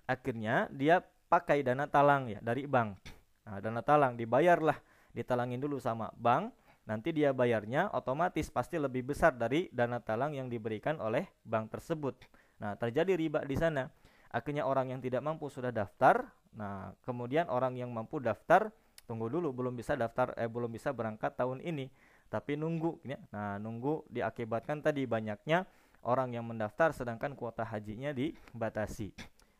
Akhirnya 0.04 0.68
dia 0.72 1.04
pakai 1.28 1.64
dana 1.64 1.88
talang 1.88 2.28
ya 2.28 2.40
dari 2.40 2.64
bank. 2.64 2.96
Nah, 3.48 3.58
dana 3.60 3.80
talang 3.80 4.16
dibayarlah, 4.16 4.76
ditalangin 5.12 5.60
dulu 5.60 5.80
sama 5.80 6.12
bank, 6.16 6.52
nanti 6.84 7.12
dia 7.12 7.32
bayarnya 7.32 7.92
otomatis 7.92 8.48
pasti 8.52 8.76
lebih 8.76 9.12
besar 9.12 9.36
dari 9.36 9.68
dana 9.72 10.00
talang 10.00 10.36
yang 10.36 10.48
diberikan 10.48 11.00
oleh 11.00 11.28
bank 11.44 11.72
tersebut. 11.72 12.16
Nah, 12.60 12.76
terjadi 12.76 13.16
riba 13.16 13.44
di 13.44 13.56
sana. 13.56 13.88
Akhirnya 14.28 14.68
orang 14.68 14.92
yang 14.92 15.00
tidak 15.00 15.24
mampu 15.24 15.48
sudah 15.48 15.72
daftar. 15.72 16.28
Nah, 16.52 16.92
kemudian 17.04 17.48
orang 17.48 17.76
yang 17.76 17.88
mampu 17.92 18.20
daftar 18.20 18.68
tunggu 19.08 19.32
dulu 19.32 19.56
belum 19.56 19.72
bisa 19.72 19.96
daftar 19.96 20.36
eh 20.36 20.44
belum 20.44 20.68
bisa 20.68 20.92
berangkat 20.92 21.32
tahun 21.32 21.64
ini 21.64 21.88
tapi 22.28 22.60
nunggu 22.60 23.00
ya. 23.08 23.16
Nah, 23.32 23.56
nunggu 23.56 24.04
diakibatkan 24.12 24.84
tadi 24.84 25.08
banyaknya 25.08 25.64
orang 26.04 26.34
yang 26.34 26.46
mendaftar 26.46 26.94
sedangkan 26.94 27.34
kuota 27.34 27.66
hajinya 27.66 28.14
dibatasi. 28.14 29.14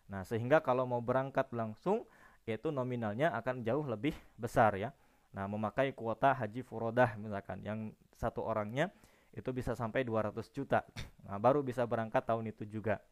Nah, 0.09 0.24
sehingga 0.24 0.64
kalau 0.64 0.88
mau 0.88 1.03
berangkat 1.03 1.51
langsung 1.53 2.09
yaitu 2.48 2.72
nominalnya 2.72 3.29
akan 3.37 3.61
jauh 3.61 3.85
lebih 3.85 4.16
besar 4.40 4.72
ya. 4.79 4.90
Nah, 5.37 5.44
memakai 5.44 5.92
kuota 5.92 6.33
haji 6.33 6.64
furodah 6.64 7.20
misalkan 7.20 7.61
yang 7.61 7.92
satu 8.16 8.40
orangnya 8.40 8.88
itu 9.37 9.53
bisa 9.53 9.77
sampai 9.77 10.03
200 10.03 10.35
juta. 10.51 10.83
Nah, 11.29 11.37
baru 11.37 11.61
bisa 11.61 11.85
berangkat 11.85 12.24
tahun 12.24 12.48
itu 12.48 12.64
juga. 12.64 13.05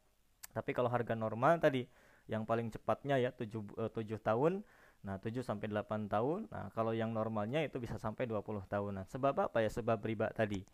Tapi 0.57 0.73
kalau 0.73 0.89
harga 0.89 1.13
normal 1.13 1.61
tadi 1.61 1.85
yang 2.33 2.49
paling 2.49 2.73
cepatnya 2.73 3.21
ya 3.21 3.29
7 3.29 3.53
uh, 3.77 3.93
7 3.93 4.17
tahun 4.25 4.65
Nah, 5.07 5.23
7 5.23 5.47
sampai 5.47 5.71
8 5.71 6.11
tahun. 6.11 6.51
Nah, 6.51 6.67
kalau 6.75 6.91
yang 6.91 7.15
normalnya 7.15 7.63
itu 7.63 7.79
bisa 7.79 7.95
sampai 7.95 8.27
20 8.27 8.67
tahunan. 8.67 9.07
Sebab 9.07 9.51
apa 9.51 9.63
ya? 9.63 9.71
Sebab 9.71 10.03
riba 10.03 10.35
tadi. 10.35 10.67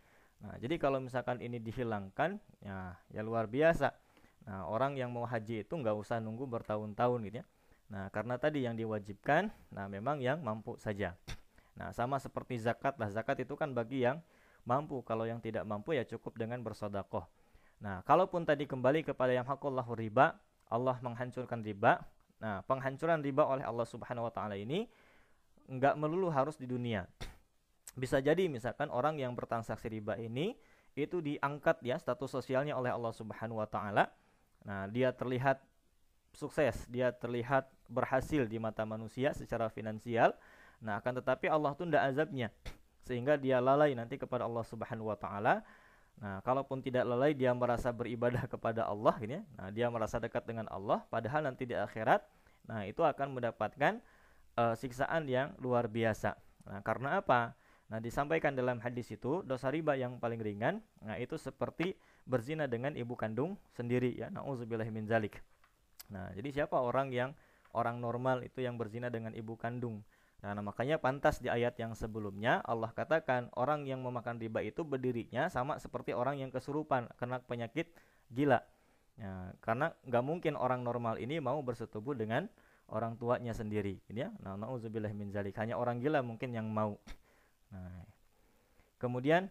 Nah, 0.42 0.59
jadi 0.59 0.74
kalau 0.76 0.98
misalkan 0.98 1.38
ini 1.38 1.62
dihilangkan, 1.62 2.37
ya 2.59 2.98
ya 3.14 3.20
luar 3.22 3.46
biasa. 3.46 3.94
Nah, 4.42 4.66
orang 4.66 4.98
yang 4.98 5.14
mau 5.14 5.22
haji 5.22 5.62
itu 5.62 5.74
nggak 5.78 5.94
usah 5.94 6.18
nunggu 6.18 6.50
bertahun-tahun 6.50 7.18
gitu 7.31 7.37
ya. 7.40 7.46
Nah, 7.92 8.11
karena 8.11 8.35
tadi 8.40 8.66
yang 8.66 8.74
diwajibkan, 8.74 9.52
nah 9.70 9.87
memang 9.87 10.18
yang 10.18 10.42
mampu 10.42 10.74
saja. 10.81 11.14
Nah, 11.78 11.94
sama 11.94 12.18
seperti 12.18 12.59
zakat 12.59 12.98
lah. 12.98 13.09
Zakat 13.09 13.46
itu 13.46 13.55
kan 13.55 13.70
bagi 13.70 14.02
yang 14.02 14.18
mampu. 14.66 15.00
Kalau 15.07 15.24
yang 15.24 15.38
tidak 15.38 15.62
mampu 15.62 15.94
ya 15.94 16.02
cukup 16.02 16.35
dengan 16.35 16.59
bersodakoh. 16.61 17.24
Nah, 17.78 18.02
kalaupun 18.02 18.42
tadi 18.42 18.66
kembali 18.66 19.07
kepada 19.07 19.31
yang 19.31 19.46
hakullahu 19.46 19.94
riba, 19.94 20.37
Allah 20.66 20.96
menghancurkan 21.05 21.62
riba, 21.62 22.02
Nah, 22.42 22.59
penghancuran 22.66 23.22
riba 23.22 23.46
oleh 23.46 23.62
Allah 23.62 23.87
Subhanahu 23.87 24.26
wa 24.26 24.33
taala 24.35 24.59
ini 24.59 24.90
enggak 25.70 25.94
melulu 25.94 26.26
harus 26.26 26.59
di 26.59 26.66
dunia. 26.66 27.07
Bisa 27.92 28.18
jadi 28.24 28.48
misalkan 28.48 28.88
orang 28.88 29.20
yang 29.20 29.37
bertransaksi 29.37 29.88
riba 29.92 30.16
ini 30.16 30.57
itu 30.92 31.24
diangkat 31.24 31.81
ya 31.85 31.96
status 31.96 32.28
sosialnya 32.28 32.76
oleh 32.76 32.92
Allah 32.92 33.12
Subhanahu 33.12 33.61
wa 33.61 33.68
taala. 33.68 34.12
Nah, 34.62 34.88
dia 34.88 35.12
terlihat 35.12 35.61
sukses, 36.33 36.88
dia 36.88 37.12
terlihat 37.12 37.68
berhasil 37.88 38.48
di 38.48 38.57
mata 38.57 38.85
manusia 38.88 39.37
secara 39.37 39.68
finansial. 39.68 40.33
Nah, 40.81 41.00
akan 41.00 41.20
tetapi 41.20 41.48
Allah 41.48 41.72
tunda 41.76 42.00
azabnya 42.00 42.48
sehingga 43.02 43.35
dia 43.35 43.59
lalai 43.59 43.92
nanti 43.98 44.14
kepada 44.14 44.46
Allah 44.46 44.62
Subhanahu 44.62 45.11
wa 45.11 45.18
taala 45.18 45.66
Nah, 46.20 46.44
kalaupun 46.44 46.85
tidak 46.85 47.09
lalai 47.09 47.33
dia 47.33 47.55
merasa 47.57 47.88
beribadah 47.94 48.44
kepada 48.52 48.85
Allah 48.85 49.14
ini 49.22 49.40
ya. 49.40 49.42
Nah, 49.57 49.68
dia 49.72 49.87
merasa 49.88 50.20
dekat 50.20 50.44
dengan 50.44 50.68
Allah 50.68 51.02
padahal 51.09 51.46
nanti 51.46 51.64
di 51.64 51.74
akhirat 51.78 52.20
nah 52.62 52.87
itu 52.87 53.02
akan 53.02 53.35
mendapatkan 53.35 53.98
uh, 54.55 54.74
siksaan 54.78 55.26
yang 55.26 55.50
luar 55.59 55.90
biasa. 55.90 56.38
Nah, 56.68 56.78
karena 56.85 57.18
apa? 57.18 57.59
Nah, 57.92 58.00
disampaikan 58.00 58.57
dalam 58.57 58.81
hadis 58.81 59.12
itu 59.12 59.44
dosa 59.44 59.68
riba 59.68 59.92
yang 59.92 60.16
paling 60.16 60.40
ringan 60.40 60.81
nah 61.05 61.20
itu 61.20 61.37
seperti 61.37 61.92
berzina 62.24 62.64
dengan 62.64 62.96
ibu 62.96 63.12
kandung 63.12 63.61
sendiri 63.76 64.16
ya. 64.16 64.33
Nauzubillah 64.33 64.88
min 64.88 65.05
zalik. 65.05 65.44
Nah, 66.09 66.33
jadi 66.33 66.64
siapa 66.64 66.81
orang 66.81 67.12
yang 67.12 67.37
orang 67.76 68.00
normal 68.00 68.48
itu 68.48 68.64
yang 68.64 68.81
berzina 68.81 69.12
dengan 69.12 69.37
ibu 69.37 69.61
kandung? 69.61 70.00
Nah, 70.40 70.57
nah, 70.57 70.64
makanya 70.64 70.96
pantas 70.96 71.38
di 71.38 71.52
ayat 71.52 71.76
yang 71.76 71.92
sebelumnya 71.92 72.64
Allah 72.64 72.90
katakan 72.96 73.52
orang 73.55 73.85
yang 73.85 74.00
memakan 74.00 74.40
riba 74.40 74.64
itu 74.64 74.83
berdirinya 74.83 75.52
sama 75.52 75.76
seperti 75.76 76.16
orang 76.16 76.40
yang 76.40 76.48
kesurupan 76.48 77.12
kena 77.20 77.44
penyakit 77.44 77.92
gila. 78.33 78.64
Ya, 79.20 79.52
karena 79.61 79.92
nggak 80.09 80.24
mungkin 80.24 80.57
orang 80.57 80.81
normal 80.81 81.20
ini 81.20 81.38
mau 81.44 81.61
bersetubuh 81.61 82.16
dengan 82.16 82.48
orang 82.88 83.20
tuanya 83.20 83.52
sendiri, 83.52 84.00
gitu 84.09 84.26
ya. 84.26 84.33
Nah, 84.40 84.57
nauzubillah 84.57 85.12
min 85.12 85.28
zalik. 85.28 85.55
Hanya 85.61 85.76
orang 85.76 86.00
gila 86.00 86.24
mungkin 86.24 86.57
yang 86.57 86.66
mau. 86.72 86.96
Nah, 87.72 88.04
kemudian 89.00 89.48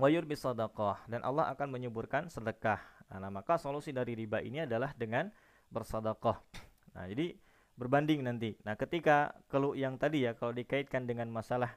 wayur 0.00 0.24
bisadaqah 0.24 1.04
dan 1.06 1.20
Allah 1.22 1.52
akan 1.52 1.68
menyuburkan 1.68 2.32
sedekah. 2.32 2.80
Nah, 3.12 3.28
maka 3.28 3.60
solusi 3.60 3.92
dari 3.92 4.16
riba 4.16 4.40
ini 4.40 4.64
adalah 4.64 4.96
dengan 4.96 5.28
bersedekah. 5.68 6.40
Nah, 6.96 7.04
jadi 7.08 7.36
berbanding 7.76 8.24
nanti. 8.24 8.56
Nah, 8.64 8.76
ketika 8.76 9.36
kalau 9.52 9.76
yang 9.76 10.00
tadi 10.00 10.24
ya 10.24 10.32
kalau 10.32 10.56
dikaitkan 10.56 11.04
dengan 11.04 11.28
masalah 11.28 11.76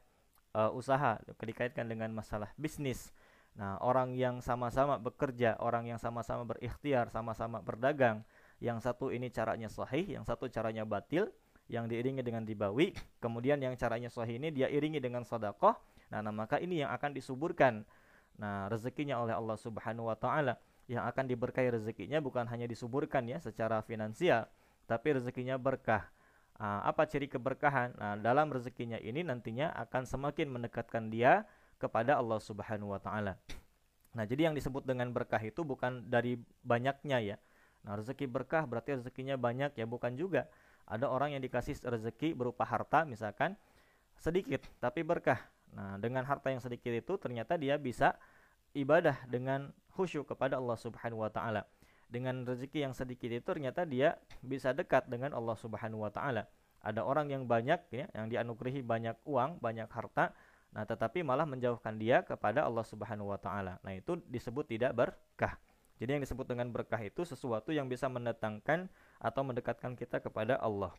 uh, 0.56 0.72
usaha, 0.72 1.20
dikaitkan 1.40 1.88
dengan 1.92 2.16
masalah 2.16 2.52
bisnis. 2.56 3.12
Nah, 3.56 3.80
orang 3.80 4.16
yang 4.20 4.44
sama-sama 4.44 5.00
bekerja, 5.00 5.56
orang 5.64 5.88
yang 5.88 6.00
sama-sama 6.00 6.44
berikhtiar, 6.44 7.08
sama-sama 7.08 7.64
berdagang, 7.64 8.28
yang 8.60 8.84
satu 8.84 9.16
ini 9.16 9.32
caranya 9.32 9.72
sahih, 9.72 10.04
yang 10.20 10.28
satu 10.28 10.52
caranya 10.52 10.84
batil, 10.84 11.32
yang 11.66 11.90
diiringi 11.90 12.22
dengan 12.22 12.46
ribawi, 12.46 12.94
kemudian 13.18 13.58
yang 13.58 13.74
caranya 13.74 14.10
sahih 14.10 14.38
ini 14.38 14.54
dia 14.54 14.70
iringi 14.70 15.02
dengan 15.02 15.26
sedekah. 15.26 15.78
Nah, 16.14 16.22
nah, 16.22 16.34
maka 16.34 16.62
ini 16.62 16.86
yang 16.86 16.94
akan 16.94 17.18
disuburkan. 17.18 17.82
Nah, 18.38 18.70
rezekinya 18.70 19.18
oleh 19.18 19.34
Allah 19.34 19.58
Subhanahu 19.58 20.12
wa 20.12 20.18
taala 20.18 20.60
yang 20.86 21.02
akan 21.10 21.26
diberkahi 21.26 21.74
rezekinya 21.74 22.22
bukan 22.22 22.46
hanya 22.46 22.70
disuburkan 22.70 23.26
ya 23.26 23.42
secara 23.42 23.82
finansial, 23.82 24.46
tapi 24.86 25.18
rezekinya 25.18 25.58
berkah. 25.58 26.06
Nah, 26.62 26.86
apa 26.86 27.10
ciri 27.10 27.26
keberkahan? 27.26 27.98
Nah, 27.98 28.14
dalam 28.22 28.54
rezekinya 28.54 29.02
ini 29.02 29.26
nantinya 29.26 29.74
akan 29.90 30.06
semakin 30.06 30.48
mendekatkan 30.54 31.10
dia 31.10 31.50
kepada 31.82 32.22
Allah 32.22 32.38
Subhanahu 32.40 32.94
wa 32.94 33.02
taala. 33.02 33.36
Nah, 34.16 34.24
jadi 34.24 34.48
yang 34.48 34.56
disebut 34.56 34.88
dengan 34.88 35.12
berkah 35.12 35.42
itu 35.44 35.66
bukan 35.68 36.08
dari 36.08 36.40
banyaknya 36.64 37.20
ya. 37.20 37.38
Nah, 37.84 38.00
rezeki 38.00 38.32
berkah 38.32 38.64
berarti 38.64 38.96
rezekinya 38.96 39.36
banyak 39.36 39.76
ya, 39.76 39.84
bukan 39.84 40.16
juga. 40.16 40.48
Ada 40.86 41.10
orang 41.10 41.34
yang 41.34 41.42
dikasih 41.42 41.82
rezeki 41.82 42.38
berupa 42.38 42.66
harta 42.66 43.04
misalkan 43.04 43.58
sedikit 44.18 44.62
tapi 44.78 45.02
berkah. 45.02 45.42
Nah, 45.76 46.00
dengan 46.00 46.24
harta 46.24 46.54
yang 46.54 46.62
sedikit 46.62 46.94
itu 46.94 47.18
ternyata 47.20 47.60
dia 47.60 47.76
bisa 47.76 48.16
ibadah 48.78 49.18
dengan 49.28 49.74
khusyuk 49.98 50.30
kepada 50.30 50.62
Allah 50.62 50.78
Subhanahu 50.80 51.26
wa 51.26 51.32
taala 51.32 51.68
dengan 52.10 52.46
rezeki 52.46 52.86
yang 52.86 52.94
sedikit 52.94 53.30
itu 53.30 53.44
ternyata 53.46 53.84
dia 53.84 54.18
bisa 54.40 54.72
dekat 54.72 55.10
dengan 55.10 55.34
Allah 55.34 55.58
Subhanahu 55.58 56.06
wa 56.06 56.12
taala. 56.14 56.46
Ada 56.86 57.02
orang 57.02 57.34
yang 57.34 57.50
banyak 57.50 57.82
ya, 57.90 58.06
yang 58.14 58.30
dianugerahi 58.30 58.86
banyak 58.86 59.18
uang, 59.26 59.58
banyak 59.58 59.90
harta, 59.90 60.38
nah 60.70 60.86
tetapi 60.86 61.26
malah 61.26 61.50
menjauhkan 61.50 61.98
dia 61.98 62.22
kepada 62.22 62.62
Allah 62.62 62.86
Subhanahu 62.86 63.34
wa 63.34 63.40
taala. 63.42 63.82
Nah, 63.82 63.94
itu 63.98 64.22
disebut 64.30 64.70
tidak 64.70 64.94
berkah. 64.94 65.58
Jadi 65.96 66.20
yang 66.20 66.24
disebut 66.24 66.46
dengan 66.48 66.68
berkah 66.72 67.00
itu 67.00 67.24
sesuatu 67.24 67.72
yang 67.72 67.88
bisa 67.88 68.12
mendatangkan 68.12 68.92
atau 69.20 69.42
mendekatkan 69.48 69.96
kita 69.96 70.20
kepada 70.20 70.60
Allah. 70.60 70.92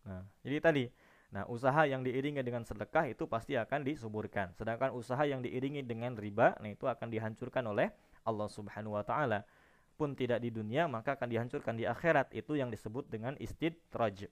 Nah, 0.00 0.24
jadi 0.40 0.58
tadi 0.64 0.84
Nah, 1.30 1.46
usaha 1.46 1.86
yang 1.86 2.02
diiringi 2.02 2.42
dengan 2.42 2.66
sedekah 2.66 3.06
itu 3.06 3.30
pasti 3.30 3.54
akan 3.54 3.86
disuburkan. 3.86 4.50
Sedangkan 4.58 4.90
usaha 4.90 5.22
yang 5.22 5.46
diiringi 5.46 5.86
dengan 5.86 6.18
riba, 6.18 6.58
nah 6.58 6.66
itu 6.66 6.90
akan 6.90 7.06
dihancurkan 7.06 7.62
oleh 7.70 7.94
Allah 8.26 8.50
Subhanahu 8.50 8.98
wa 8.98 9.06
taala. 9.06 9.46
Pun 9.94 10.18
tidak 10.18 10.42
di 10.42 10.50
dunia 10.50 10.90
maka 10.90 11.14
akan 11.14 11.30
dihancurkan 11.30 11.78
di 11.78 11.86
akhirat. 11.86 12.34
Itu 12.34 12.58
yang 12.58 12.72
disebut 12.74 13.06
dengan 13.06 13.38
istidraj. 13.38 14.26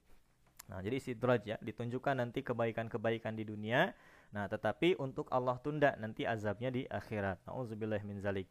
Nah 0.68 0.82
jadi 0.82 0.96
istidraj 0.98 1.40
ya 1.46 1.56
ditunjukkan 1.62 2.18
nanti 2.18 2.42
kebaikan-kebaikan 2.42 3.38
di 3.38 3.46
dunia. 3.46 3.94
Nah 4.34 4.50
tetapi 4.50 4.98
untuk 4.98 5.30
Allah 5.30 5.60
tunda 5.62 5.94
nanti 6.02 6.26
azabnya 6.26 6.74
di 6.74 6.82
akhirat. 6.88 7.46
Nauzubillah 7.46 8.02
min 8.02 8.18
zalik 8.18 8.50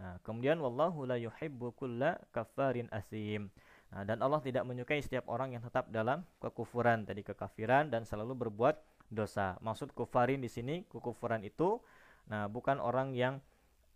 nah 0.00 0.16
kemudian 0.24 0.56
wallahu 0.56 1.04
la 1.04 1.20
yuhibbu 1.20 1.76
kulla 1.76 2.16
kafarin 2.32 2.88
asim 2.88 3.52
nah 3.92 4.08
dan 4.08 4.24
Allah 4.24 4.40
tidak 4.40 4.64
menyukai 4.64 5.04
setiap 5.04 5.28
orang 5.28 5.52
yang 5.52 5.60
tetap 5.60 5.92
dalam 5.92 6.24
kekufuran 6.40 7.04
tadi 7.04 7.20
kekafiran 7.20 7.92
dan 7.92 8.08
selalu 8.08 8.48
berbuat 8.48 8.80
dosa 9.12 9.60
maksud 9.60 9.92
kufarin 9.92 10.40
di 10.40 10.48
sini 10.48 10.88
kekufuran 10.88 11.44
itu 11.44 11.76
nah 12.32 12.48
bukan 12.48 12.80
orang 12.80 13.12
yang 13.12 13.44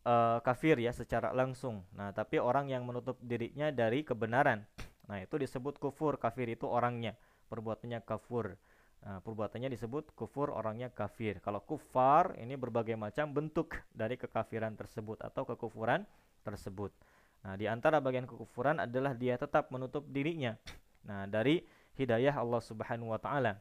uh, 0.05 0.39
kafir 0.45 0.79
ya 0.79 0.93
secara 0.93 1.33
langsung. 1.33 1.83
Nah, 1.97 2.13
tapi 2.13 2.39
orang 2.39 2.71
yang 2.71 2.85
menutup 2.85 3.19
dirinya 3.25 3.73
dari 3.73 4.05
kebenaran. 4.05 4.63
Nah, 5.09 5.19
itu 5.21 5.37
disebut 5.41 5.81
kufur. 5.81 6.21
Kafir 6.21 6.49
itu 6.53 6.69
orangnya, 6.69 7.17
perbuatannya 7.49 8.05
kafur. 8.05 8.57
Nah, 9.05 9.21
perbuatannya 9.21 9.69
disebut 9.69 10.17
kufur, 10.17 10.49
orangnya 10.49 10.89
kafir. 10.89 11.37
Kalau 11.45 11.61
kufar 11.61 12.41
ini 12.41 12.57
berbagai 12.57 12.97
macam 12.97 13.29
bentuk 13.37 13.77
dari 13.93 14.17
kekafiran 14.17 14.73
tersebut 14.81 15.21
atau 15.21 15.45
kekufuran 15.45 16.09
tersebut. 16.41 16.89
Nah, 17.45 17.61
di 17.61 17.69
antara 17.69 18.01
bagian 18.01 18.25
kekufuran 18.25 18.81
adalah 18.81 19.13
dia 19.13 19.37
tetap 19.37 19.69
menutup 19.69 20.09
dirinya. 20.09 20.57
Nah, 21.05 21.29
dari 21.29 21.61
hidayah 22.01 22.33
Allah 22.33 22.65
Subhanahu 22.65 23.13
wa 23.13 23.21
taala. 23.21 23.61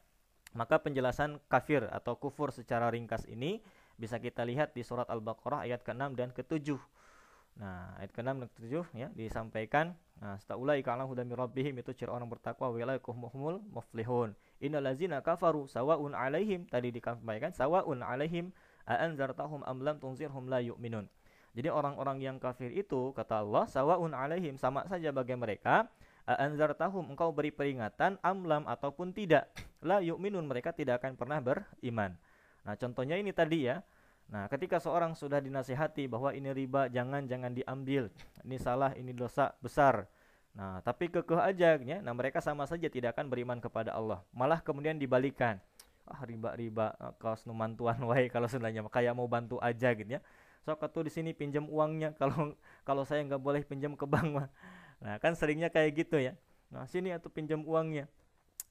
Maka 0.56 0.80
penjelasan 0.80 1.42
kafir 1.52 1.84
atau 1.92 2.16
kufur 2.16 2.56
secara 2.56 2.88
ringkas 2.88 3.26
ini 3.28 3.60
bisa 3.98 4.22
kita 4.22 4.46
lihat 4.46 4.72
di 4.72 4.86
surat 4.86 5.10
Al-Baqarah 5.10 5.66
ayat 5.66 5.82
ke-6 5.82 6.14
dan 6.14 6.30
ke-7. 6.32 6.78
Nah, 7.58 7.94
ayat 8.00 8.16
ke-6 8.16 8.32
dan 8.32 8.50
ke-7 8.50 8.74
ya 8.98 9.08
disampaikan 9.14 9.94
nah 10.24 10.40
staulai 10.40 10.80
ka'lam 10.80 11.10
hudan 11.10 11.28
rabbihim 11.36 11.76
itu 11.84 11.92
ciri 11.92 12.08
orang 12.08 12.30
bertakwa 12.32 12.72
wa 12.72 12.96
muflihun. 13.76 14.32
Innallazina 14.64 15.20
kafaru 15.20 15.68
sawaun 15.68 16.16
alaihim 16.16 16.64
tadi 16.72 16.96
disampaikan 16.96 17.52
sawaun 17.52 18.00
alaihim 18.00 18.56
a 18.88 18.96
anzartahum 19.04 19.60
am 19.68 19.84
lam 19.84 20.00
tunzirhum 20.00 20.48
la 20.48 20.64
yu'minun. 20.64 21.12
Jadi 21.54 21.68
orang-orang 21.68 22.24
yang 22.24 22.40
kafir 22.40 22.72
itu 22.72 23.12
kata 23.12 23.44
Allah 23.44 23.68
sawaun 23.68 24.16
alaihim 24.16 24.56
sama 24.56 24.88
saja 24.88 25.12
bagi 25.12 25.36
mereka 25.36 25.92
tahum 26.80 27.12
engkau 27.12 27.36
beri 27.36 27.52
peringatan 27.52 28.16
amlam 28.24 28.64
ataupun 28.64 29.12
tidak 29.12 29.52
la 29.84 30.00
yu'minun 30.00 30.48
mereka 30.48 30.72
tidak 30.72 31.04
akan 31.04 31.20
pernah 31.20 31.44
beriman. 31.44 32.16
Nah, 32.64 32.76
contohnya 32.80 33.20
ini 33.20 33.36
tadi 33.36 33.68
ya. 33.68 33.84
Nah, 34.32 34.48
ketika 34.48 34.80
seorang 34.80 35.20
sudah 35.20 35.44
dinasihati 35.44 36.08
bahwa 36.08 36.32
ini 36.32 36.56
riba 36.56 36.88
jangan 36.88 37.28
jangan 37.28 37.52
diambil, 37.52 38.08
ini 38.48 38.56
salah, 38.56 38.96
ini 38.96 39.12
dosa 39.12 39.52
besar. 39.60 40.08
Nah, 40.54 40.86
tapi 40.86 41.10
kekeh 41.10 41.42
aja 41.42 41.82
ya. 41.82 41.98
Nah, 42.02 42.14
mereka 42.14 42.38
sama 42.38 42.70
saja 42.70 42.86
tidak 42.86 43.18
akan 43.18 43.30
beriman 43.30 43.58
kepada 43.58 43.94
Allah. 43.94 44.22
Malah 44.34 44.62
kemudian 44.62 44.98
dibalikan. 44.98 45.58
Ah, 46.04 46.28
riba-riba 46.28 46.94
ah, 47.00 47.16
kaos 47.16 47.48
numantuan 47.48 47.96
wae 48.12 48.28
kalau 48.28 48.46
sebenarnya 48.52 48.84
kayak 48.92 49.16
mau 49.16 49.24
bantu 49.24 49.56
aja 49.64 49.88
gitu 49.96 50.20
ya 50.20 50.22
tuh 50.64 51.04
di 51.04 51.12
sini 51.12 51.32
pinjam 51.36 51.68
uangnya 51.68 52.16
kalau 52.20 52.56
kalau 52.88 53.04
saya 53.04 53.24
nggak 53.28 53.40
boleh 53.40 53.62
pinjam 53.64 53.96
ke 53.96 54.08
bank 54.08 54.28
mah 54.32 54.48
nah 55.04 55.20
kan 55.20 55.36
seringnya 55.36 55.68
kayak 55.68 55.96
gitu 56.00 56.20
ya 56.20 56.36
nah 56.72 56.88
sini 56.88 57.12
atau 57.12 57.28
pinjam 57.28 57.60
uangnya 57.64 58.08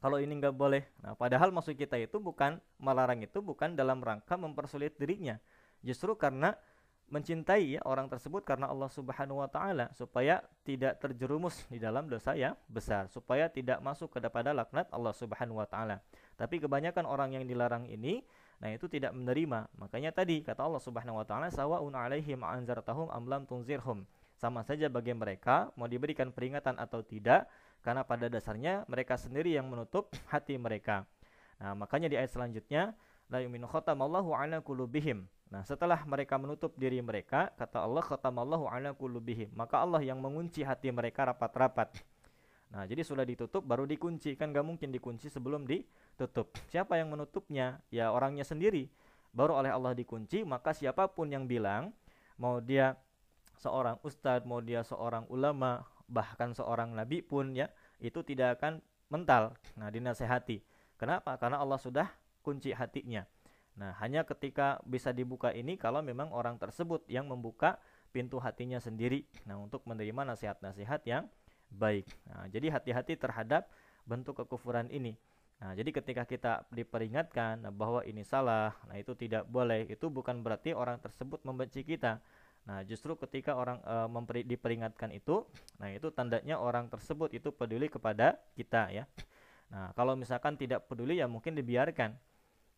kalau 0.01 0.18
ini 0.18 0.33
nggak 0.40 0.57
boleh 0.57 0.85
nah 1.05 1.12
padahal 1.12 1.53
maksud 1.53 1.77
kita 1.77 2.01
itu 2.01 2.16
bukan 2.18 2.59
melarang 2.81 3.21
itu 3.21 3.38
bukan 3.45 3.77
dalam 3.77 4.01
rangka 4.01 4.37
mempersulit 4.40 4.97
dirinya 4.97 5.37
justru 5.85 6.16
karena 6.16 6.57
mencintai 7.12 7.77
ya 7.77 7.81
orang 7.85 8.09
tersebut 8.09 8.40
karena 8.40 8.72
Allah 8.72 8.88
Subhanahu 8.88 9.44
wa 9.44 9.48
taala 9.53 9.92
supaya 9.92 10.40
tidak 10.64 10.96
terjerumus 10.96 11.68
di 11.68 11.77
dalam 11.77 12.09
dosa 12.09 12.33
yang 12.33 12.57
besar, 12.72 13.12
supaya 13.12 13.53
tidak 13.53 13.85
masuk 13.85 14.09
kepada 14.16 14.57
laknat 14.57 14.88
Allah 14.88 15.12
Subhanahu 15.12 15.61
wa 15.61 15.68
taala. 15.68 16.01
Tapi 16.40 16.64
kebanyakan 16.64 17.05
orang 17.05 17.37
yang 17.37 17.44
dilarang 17.44 17.85
ini 17.92 18.25
Nah, 18.62 18.70
itu 18.70 18.87
tidak 18.87 19.11
menerima. 19.11 19.66
Makanya 19.75 20.14
tadi 20.14 20.38
kata 20.38 20.62
Allah 20.62 20.79
Subhanahu 20.79 21.18
wa 21.18 21.27
taala 21.27 21.51
sawaun 21.51 21.98
alaihim 21.98 22.46
anzartahum 22.46 23.11
am 23.11 23.27
lam 23.27 23.42
tunzirhum. 23.42 24.07
Sama 24.38 24.62
saja 24.62 24.87
bagi 24.87 25.11
mereka 25.11 25.75
mau 25.75 25.90
diberikan 25.90 26.31
peringatan 26.31 26.79
atau 26.79 27.03
tidak 27.03 27.51
karena 27.83 28.07
pada 28.07 28.31
dasarnya 28.31 28.87
mereka 28.87 29.18
sendiri 29.18 29.51
yang 29.51 29.66
menutup 29.66 30.14
hati 30.31 30.55
mereka. 30.62 31.03
Nah, 31.59 31.75
makanya 31.75 32.07
di 32.07 32.14
ayat 32.14 32.31
selanjutnya 32.31 32.94
la 33.27 33.42
yu'minu 33.42 33.66
khatamallahu 33.66 34.31
ala. 34.31 34.62
Nah, 35.52 35.60
setelah 35.68 36.00
mereka 36.08 36.40
menutup 36.40 36.72
diri 36.80 37.04
mereka, 37.04 37.52
kata 37.60 37.84
Allah 37.84 38.00
khatamallahu 38.00 38.72
ala. 38.72 38.96
Maka 39.52 39.84
Allah 39.84 40.00
yang 40.00 40.16
mengunci 40.16 40.64
hati 40.64 40.88
mereka 40.88 41.28
rapat-rapat. 41.28 41.92
Nah, 42.72 42.88
jadi 42.88 43.04
sudah 43.04 43.20
ditutup 43.20 43.60
baru 43.60 43.84
dikunci. 43.84 44.32
Kan 44.32 44.56
gak 44.56 44.64
mungkin 44.64 44.88
dikunci 44.88 45.28
sebelum 45.28 45.68
ditutup. 45.68 46.56
Siapa 46.72 46.96
yang 46.96 47.12
menutupnya? 47.12 47.84
Ya 47.92 48.08
orangnya 48.08 48.48
sendiri. 48.48 48.88
Baru 49.36 49.52
oleh 49.60 49.68
Allah 49.68 49.92
dikunci, 49.92 50.40
maka 50.40 50.72
siapa 50.72 51.04
pun 51.08 51.28
yang 51.28 51.44
bilang 51.44 51.92
mau 52.40 52.60
dia 52.60 52.96
seorang 53.60 54.00
ustadz, 54.00 54.48
mau 54.48 54.60
dia 54.64 54.80
seorang 54.84 55.28
ulama, 55.28 55.84
bahkan 56.08 56.52
seorang 56.56 56.92
nabi 56.96 57.20
pun 57.20 57.52
ya, 57.52 57.68
itu 58.00 58.24
tidak 58.24 58.60
akan 58.60 58.80
mental. 59.12 59.52
Nah, 59.76 59.92
dinasehati. 59.92 60.64
Kenapa? 60.96 61.36
Karena 61.36 61.60
Allah 61.60 61.76
sudah 61.76 62.08
kunci 62.40 62.72
hatinya. 62.72 63.24
Nah, 63.76 63.96
hanya 64.04 64.22
ketika 64.28 64.80
bisa 64.85 65.11
dibuka 65.16 65.52
ini 65.52 65.80
kalau 65.80 66.04
memang 66.04 66.28
orang 66.32 66.61
tersebut 66.61 67.04
yang 67.08 67.28
membuka 67.28 67.80
pintu 68.12 68.37
hatinya 68.37 68.76
sendiri. 68.76 69.24
Nah, 69.48 69.56
untuk 69.56 69.82
menerima 69.88 70.28
nasihat-nasihat 70.37 71.00
yang 71.08 71.24
baik. 71.72 72.04
Nah, 72.28 72.44
jadi 72.52 72.68
hati-hati 72.68 73.16
terhadap 73.16 73.68
bentuk 74.04 74.44
kekufuran 74.44 74.92
ini. 74.92 75.16
Nah, 75.62 75.78
jadi 75.78 75.94
ketika 75.94 76.26
kita 76.26 76.52
diperingatkan 76.74 77.62
bahwa 77.78 78.02
ini 78.02 78.26
salah, 78.26 78.74
nah 78.90 78.98
itu 78.98 79.14
tidak 79.14 79.46
boleh. 79.46 79.87
Itu 79.87 80.11
bukan 80.11 80.42
berarti 80.42 80.74
orang 80.74 80.98
tersebut 80.98 81.46
membenci 81.46 81.87
kita. 81.87 82.18
Nah, 82.66 82.82
justru 82.82 83.14
ketika 83.14 83.54
orang 83.54 83.78
e, 83.82 83.94
memperi, 84.11 84.42
diperingatkan 84.42 85.14
itu, 85.14 85.46
nah 85.82 85.90
itu 85.90 86.11
tandanya 86.14 86.58
orang 86.58 86.90
tersebut 86.90 87.30
itu 87.35 87.54
peduli 87.54 87.87
kepada 87.87 88.38
kita 88.58 88.90
ya. 88.90 89.04
Nah, 89.70 89.94
kalau 89.94 90.18
misalkan 90.18 90.58
tidak 90.58 90.87
peduli 90.90 91.22
ya 91.22 91.30
mungkin 91.30 91.54
dibiarkan. 91.54 92.14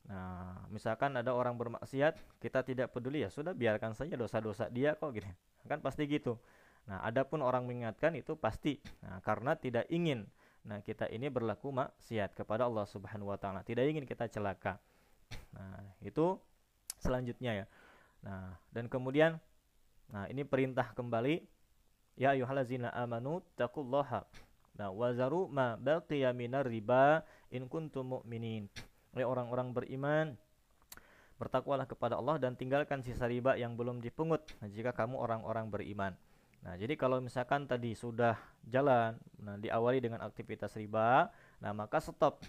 Nah, 0.05 0.69
misalkan 0.69 1.17
ada 1.17 1.33
orang 1.33 1.57
bermaksiat, 1.57 2.40
kita 2.40 2.61
tidak 2.61 2.93
peduli 2.93 3.25
ya 3.25 3.33
sudah 3.33 3.57
biarkan 3.57 3.97
saja 3.97 4.14
dosa-dosa 4.21 4.69
dia 4.69 4.93
kok 4.97 5.17
gitu. 5.17 5.29
Kan 5.64 5.81
pasti 5.81 6.05
gitu. 6.05 6.37
Nah, 6.85 7.01
adapun 7.01 7.40
orang 7.40 7.64
mengingatkan 7.64 8.12
itu 8.12 8.37
pasti 8.37 8.77
nah, 9.01 9.21
karena 9.25 9.57
tidak 9.57 9.88
ingin 9.88 10.29
nah 10.64 10.81
kita 10.81 11.12
ini 11.12 11.29
berlaku 11.29 11.69
maksiat 11.77 12.33
kepada 12.33 12.64
Allah 12.64 12.88
Subhanahu 12.88 13.29
wa 13.29 13.37
taala, 13.37 13.61
tidak 13.61 13.85
ingin 13.85 14.09
kita 14.09 14.33
celaka. 14.33 14.81
Nah, 15.53 15.81
itu 16.01 16.40
selanjutnya 16.97 17.64
ya. 17.64 17.67
Nah, 18.25 18.57
dan 18.73 18.88
kemudian 18.88 19.37
nah 20.09 20.25
ini 20.29 20.45
perintah 20.45 20.93
kembali 20.97 21.45
ya 22.17 22.33
ayyuhallazina 22.33 22.93
amanu 22.93 23.45
taqullaha 23.57 24.25
Nah, 24.75 24.90
wazaru 24.90 25.47
ma 25.47 25.79
baqiya 25.79 26.35
minar 26.35 26.67
riba 26.67 27.23
in 27.55 27.71
kuntum 27.71 28.19
mu'minin. 28.19 28.67
Oleh 29.14 29.24
orang-orang 29.27 29.70
beriman, 29.70 30.35
bertakwalah 31.38 31.87
kepada 31.87 32.18
Allah 32.18 32.38
dan 32.38 32.55
tinggalkan 32.55 33.03
sisa 33.03 33.27
riba 33.27 33.59
yang 33.59 33.74
belum 33.74 33.98
dipungut 33.98 34.46
nah, 34.62 34.70
jika 34.70 34.94
kamu 34.94 35.18
orang-orang 35.18 35.66
beriman. 35.70 36.12
Nah, 36.64 36.81
jadi 36.81 36.96
kalau 36.96 37.20
misalkan 37.20 37.68
tadi 37.68 37.92
sudah 37.92 38.40
jalan, 38.64 39.20
nah 39.37 39.61
diawali 39.61 40.00
dengan 40.00 40.24
aktivitas 40.24 40.72
riba, 40.81 41.29
nah 41.61 41.77
maka 41.77 42.00
stop. 42.00 42.40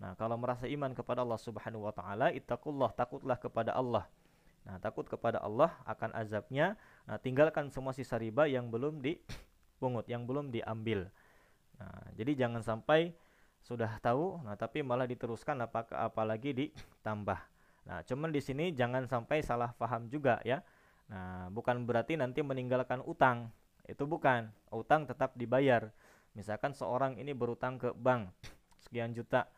Nah, 0.00 0.16
kalau 0.16 0.40
merasa 0.40 0.64
iman 0.64 0.94
kepada 0.96 1.20
Allah 1.20 1.36
Subhanahu 1.36 1.84
wa 1.84 1.92
taala, 1.92 2.32
ittaqullah, 2.32 2.96
takutlah 2.96 3.36
kepada 3.36 3.76
Allah. 3.76 4.08
Nah, 4.64 4.80
takut 4.80 5.04
kepada 5.04 5.42
Allah 5.44 5.74
akan 5.84 6.16
azabnya. 6.16 6.80
Nah, 7.04 7.20
tinggalkan 7.20 7.68
semua 7.68 7.92
sisa 7.92 8.16
riba 8.16 8.48
yang 8.48 8.72
belum 8.72 9.04
dipungut, 9.04 10.08
yang 10.08 10.24
belum 10.24 10.48
diambil. 10.48 11.12
Nah, 11.76 12.08
jadi 12.16 12.46
jangan 12.46 12.64
sampai 12.64 13.12
sudah 13.68 14.00
tahu, 14.00 14.40
nah 14.48 14.56
tapi 14.56 14.80
malah 14.80 15.04
diteruskan 15.04 15.60
apakah 15.60 16.08
apalagi 16.08 16.56
ditambah. 16.56 17.36
Nah, 17.84 18.00
cuman 18.04 18.32
di 18.32 18.40
sini 18.40 18.72
jangan 18.72 19.04
sampai 19.04 19.44
salah 19.44 19.76
paham 19.76 20.08
juga 20.08 20.40
ya. 20.40 20.64
Nah, 21.12 21.52
bukan 21.52 21.84
berarti 21.84 22.16
nanti 22.16 22.40
meninggalkan 22.40 23.04
utang. 23.04 23.52
Itu 23.84 24.08
bukan. 24.08 24.48
Utang 24.72 25.04
tetap 25.04 25.36
dibayar. 25.36 25.88
Misalkan 26.36 26.76
seorang 26.76 27.16
ini 27.16 27.32
berutang 27.32 27.80
ke 27.80 27.92
bank 27.96 28.28
sekian 28.84 29.16
juta. 29.16 29.48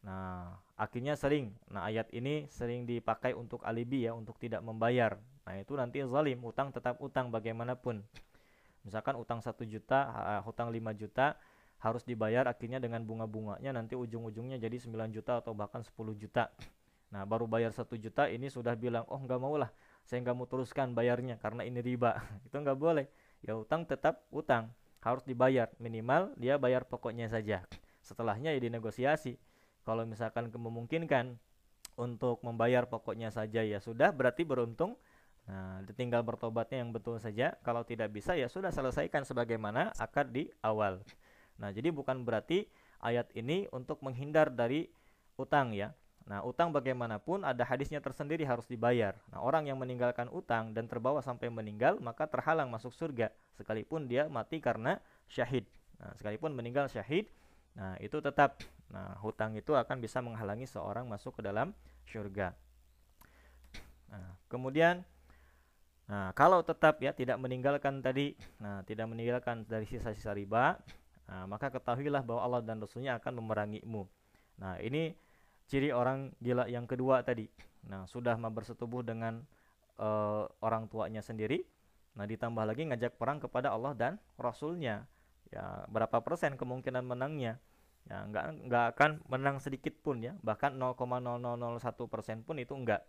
Nah, 0.00 0.56
akhirnya 0.80 1.12
sering. 1.12 1.52
Nah, 1.68 1.88
ayat 1.88 2.08
ini 2.12 2.48
sering 2.48 2.88
dipakai 2.88 3.36
untuk 3.36 3.60
alibi 3.64 4.08
ya, 4.08 4.16
untuk 4.16 4.40
tidak 4.40 4.64
membayar. 4.64 5.20
Nah, 5.44 5.60
itu 5.60 5.76
nanti 5.76 6.00
zalim. 6.08 6.40
Utang 6.40 6.72
tetap 6.72 6.96
utang 7.04 7.28
bagaimanapun. 7.28 8.00
Misalkan 8.84 9.16
utang 9.20 9.44
satu 9.44 9.64
juta, 9.64 10.08
utang 10.44 10.68
5 10.68 10.92
juta, 10.96 11.36
harus 11.84 12.00
dibayar 12.08 12.48
akhirnya 12.48 12.80
dengan 12.80 13.04
bunga-bunganya 13.04 13.76
nanti 13.76 13.92
ujung-ujungnya 13.92 14.56
jadi 14.56 14.80
9 14.80 15.12
juta 15.12 15.44
atau 15.44 15.52
bahkan 15.52 15.84
10 15.84 16.16
juta. 16.16 16.48
Nah, 17.12 17.28
baru 17.28 17.44
bayar 17.44 17.70
satu 17.70 17.94
juta 17.94 18.26
ini 18.26 18.48
sudah 18.48 18.74
bilang, 18.74 19.04
oh 19.06 19.20
nggak 19.20 19.38
mau 19.38 19.54
lah, 19.54 19.70
saya 20.04 20.20
nggak 20.20 20.36
mau 20.36 20.46
teruskan 20.48 20.92
bayarnya 20.92 21.40
karena 21.40 21.64
ini 21.64 21.80
riba 21.80 22.20
itu 22.46 22.56
nggak 22.56 22.78
boleh 22.78 23.08
ya 23.40 23.56
utang 23.56 23.88
tetap 23.88 24.24
utang 24.32 24.72
harus 25.00 25.24
dibayar 25.24 25.68
minimal 25.80 26.32
dia 26.36 26.56
bayar 26.56 26.88
pokoknya 26.88 27.28
saja 27.28 27.64
setelahnya 28.00 28.52
ya 28.56 28.60
dinegosiasi 28.60 29.36
kalau 29.84 30.08
misalkan 30.08 30.48
memungkinkan 30.48 31.36
untuk 31.96 32.40
membayar 32.40 32.88
pokoknya 32.88 33.28
saja 33.28 33.60
ya 33.64 33.80
sudah 33.80 34.12
berarti 34.12 34.44
beruntung 34.44 34.96
Nah, 35.44 35.84
tinggal 35.92 36.24
bertobatnya 36.24 36.80
yang 36.80 36.88
betul 36.88 37.20
saja. 37.20 37.52
Kalau 37.60 37.84
tidak 37.84 38.08
bisa 38.16 38.32
ya 38.32 38.48
sudah 38.48 38.72
selesaikan 38.72 39.28
sebagaimana 39.28 39.92
akad 40.00 40.32
di 40.32 40.48
awal. 40.64 41.04
Nah, 41.58 41.70
jadi 41.70 41.94
bukan 41.94 42.26
berarti 42.26 42.66
ayat 43.02 43.30
ini 43.36 43.68
untuk 43.70 44.00
menghindar 44.02 44.50
dari 44.50 44.90
utang 45.38 45.74
ya. 45.74 45.94
Nah, 46.24 46.40
utang 46.40 46.72
bagaimanapun 46.72 47.44
ada 47.44 47.68
hadisnya 47.68 48.00
tersendiri 48.00 48.48
harus 48.48 48.64
dibayar. 48.64 49.12
Nah, 49.28 49.44
orang 49.44 49.68
yang 49.68 49.76
meninggalkan 49.76 50.32
utang 50.32 50.72
dan 50.72 50.88
terbawa 50.88 51.20
sampai 51.20 51.52
meninggal, 51.52 52.00
maka 52.00 52.24
terhalang 52.24 52.72
masuk 52.72 52.96
surga 52.96 53.28
sekalipun 53.60 54.08
dia 54.08 54.24
mati 54.32 54.56
karena 54.56 54.96
syahid. 55.28 55.68
Nah, 56.00 56.16
sekalipun 56.16 56.56
meninggal 56.56 56.88
syahid, 56.88 57.28
nah 57.76 57.94
itu 58.00 58.18
tetap 58.18 58.60
nah 58.84 59.16
hutang 59.24 59.56
itu 59.56 59.72
akan 59.72 59.96
bisa 59.96 60.20
menghalangi 60.20 60.68
seorang 60.68 61.08
masuk 61.08 61.40
ke 61.40 61.42
dalam 61.44 61.76
surga. 62.08 62.56
Nah, 64.08 64.36
kemudian 64.48 65.04
Nah, 66.04 66.36
kalau 66.36 66.60
tetap 66.60 67.00
ya 67.00 67.16
tidak 67.16 67.40
meninggalkan 67.40 68.04
tadi, 68.04 68.36
nah 68.60 68.84
tidak 68.84 69.08
meninggalkan 69.08 69.64
dari 69.64 69.88
sisa-sisa 69.88 70.36
riba, 70.36 70.76
nah, 71.28 71.44
maka 71.48 71.72
ketahuilah 71.72 72.22
bahwa 72.24 72.40
Allah 72.44 72.62
dan 72.64 72.80
Rasulnya 72.80 73.16
akan 73.18 73.42
memerangimu. 73.42 74.04
Nah, 74.60 74.78
ini 74.80 75.14
ciri 75.66 75.90
orang 75.90 76.32
gila 76.38 76.68
yang 76.68 76.84
kedua 76.84 77.24
tadi. 77.24 77.48
Nah, 77.88 78.08
sudah 78.08 78.36
bersetubuh 78.36 79.04
dengan 79.04 79.44
uh, 80.00 80.48
orang 80.64 80.88
tuanya 80.88 81.20
sendiri. 81.20 81.64
Nah, 82.14 82.24
ditambah 82.24 82.64
lagi 82.64 82.86
ngajak 82.86 83.18
perang 83.18 83.42
kepada 83.42 83.74
Allah 83.74 83.92
dan 83.92 84.12
Rasulnya. 84.38 85.04
Ya, 85.50 85.86
berapa 85.90 86.22
persen 86.22 86.54
kemungkinan 86.54 87.04
menangnya? 87.04 87.58
Ya, 88.04 88.20
nggak 88.28 88.68
nggak 88.68 88.84
akan 88.96 89.10
menang 89.32 89.56
sedikit 89.58 89.96
pun 90.04 90.20
ya. 90.20 90.36
Bahkan 90.44 90.76
0,0001 90.76 92.12
persen 92.12 92.44
pun 92.44 92.60
itu 92.60 92.76
enggak. 92.76 93.02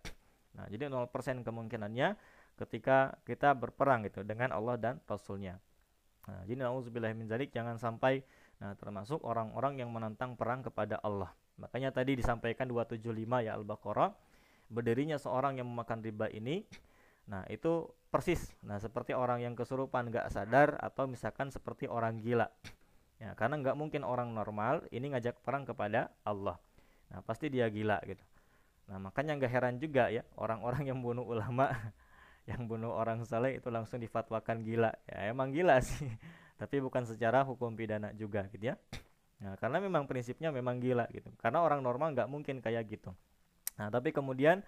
Nah, 0.56 0.66
jadi 0.72 0.88
0 0.88 1.12
persen 1.12 1.44
kemungkinannya 1.44 2.16
ketika 2.56 3.20
kita 3.28 3.52
berperang 3.52 4.08
gitu 4.08 4.24
dengan 4.24 4.56
Allah 4.56 4.80
dan 4.80 4.94
Rasulnya. 5.04 5.60
Nah, 6.26 6.42
jadi 6.42 6.66
nauzubillah 6.66 7.14
min 7.14 7.30
zalik 7.30 7.54
jangan 7.54 7.78
sampai 7.78 8.22
nah 8.56 8.72
termasuk 8.72 9.20
orang-orang 9.20 9.84
yang 9.84 9.92
menantang 9.92 10.32
perang 10.34 10.64
kepada 10.64 10.96
Allah. 11.04 11.30
Makanya 11.60 11.92
tadi 11.92 12.16
disampaikan 12.16 12.64
275 12.66 13.44
ya 13.44 13.52
Al-Baqarah 13.54 14.10
berdirinya 14.66 15.20
seorang 15.20 15.62
yang 15.62 15.70
memakan 15.70 16.02
riba 16.02 16.26
ini 16.34 16.66
nah 17.26 17.42
itu 17.50 17.90
persis 18.06 18.54
nah 18.62 18.78
seperti 18.78 19.10
orang 19.10 19.42
yang 19.42 19.58
kesurupan 19.58 20.14
nggak 20.14 20.30
sadar 20.30 20.78
atau 20.78 21.10
misalkan 21.10 21.50
seperti 21.50 21.86
orang 21.90 22.18
gila. 22.22 22.50
Ya 23.16 23.32
karena 23.32 23.56
nggak 23.56 23.76
mungkin 23.78 24.04
orang 24.04 24.30
normal 24.34 24.84
ini 24.92 25.10
ngajak 25.14 25.40
perang 25.40 25.64
kepada 25.64 26.12
Allah. 26.26 26.58
Nah 27.10 27.22
pasti 27.22 27.48
dia 27.48 27.66
gila 27.70 28.02
gitu. 28.04 28.22
Nah 28.86 28.98
makanya 29.02 29.38
nggak 29.38 29.52
heran 29.52 29.76
juga 29.82 30.10
ya 30.10 30.22
orang-orang 30.38 30.90
yang 30.90 30.98
bunuh 31.02 31.26
ulama 31.26 31.70
yang 32.46 32.70
bunuh 32.70 32.94
orang 32.94 33.26
saleh 33.26 33.58
itu 33.58 33.68
langsung 33.68 33.98
difatwakan 33.98 34.62
gila. 34.62 34.94
Ya 35.10 35.30
emang 35.30 35.50
gila 35.50 35.82
sih. 35.86 36.06
Tapi 36.56 36.80
bukan 36.80 37.04
secara 37.04 37.42
hukum 37.44 37.74
pidana 37.74 38.14
juga 38.14 38.46
gitu 38.48 38.72
ya. 38.72 38.78
Nah, 39.36 39.52
karena 39.60 39.84
memang 39.84 40.08
prinsipnya 40.08 40.48
memang 40.48 40.80
gila 40.80 41.04
gitu. 41.12 41.28
Karena 41.36 41.60
orang 41.60 41.84
normal 41.84 42.16
nggak 42.16 42.30
mungkin 42.30 42.62
kayak 42.64 42.86
gitu. 42.88 43.12
Nah 43.76 43.92
tapi 43.92 44.08
kemudian 44.14 44.64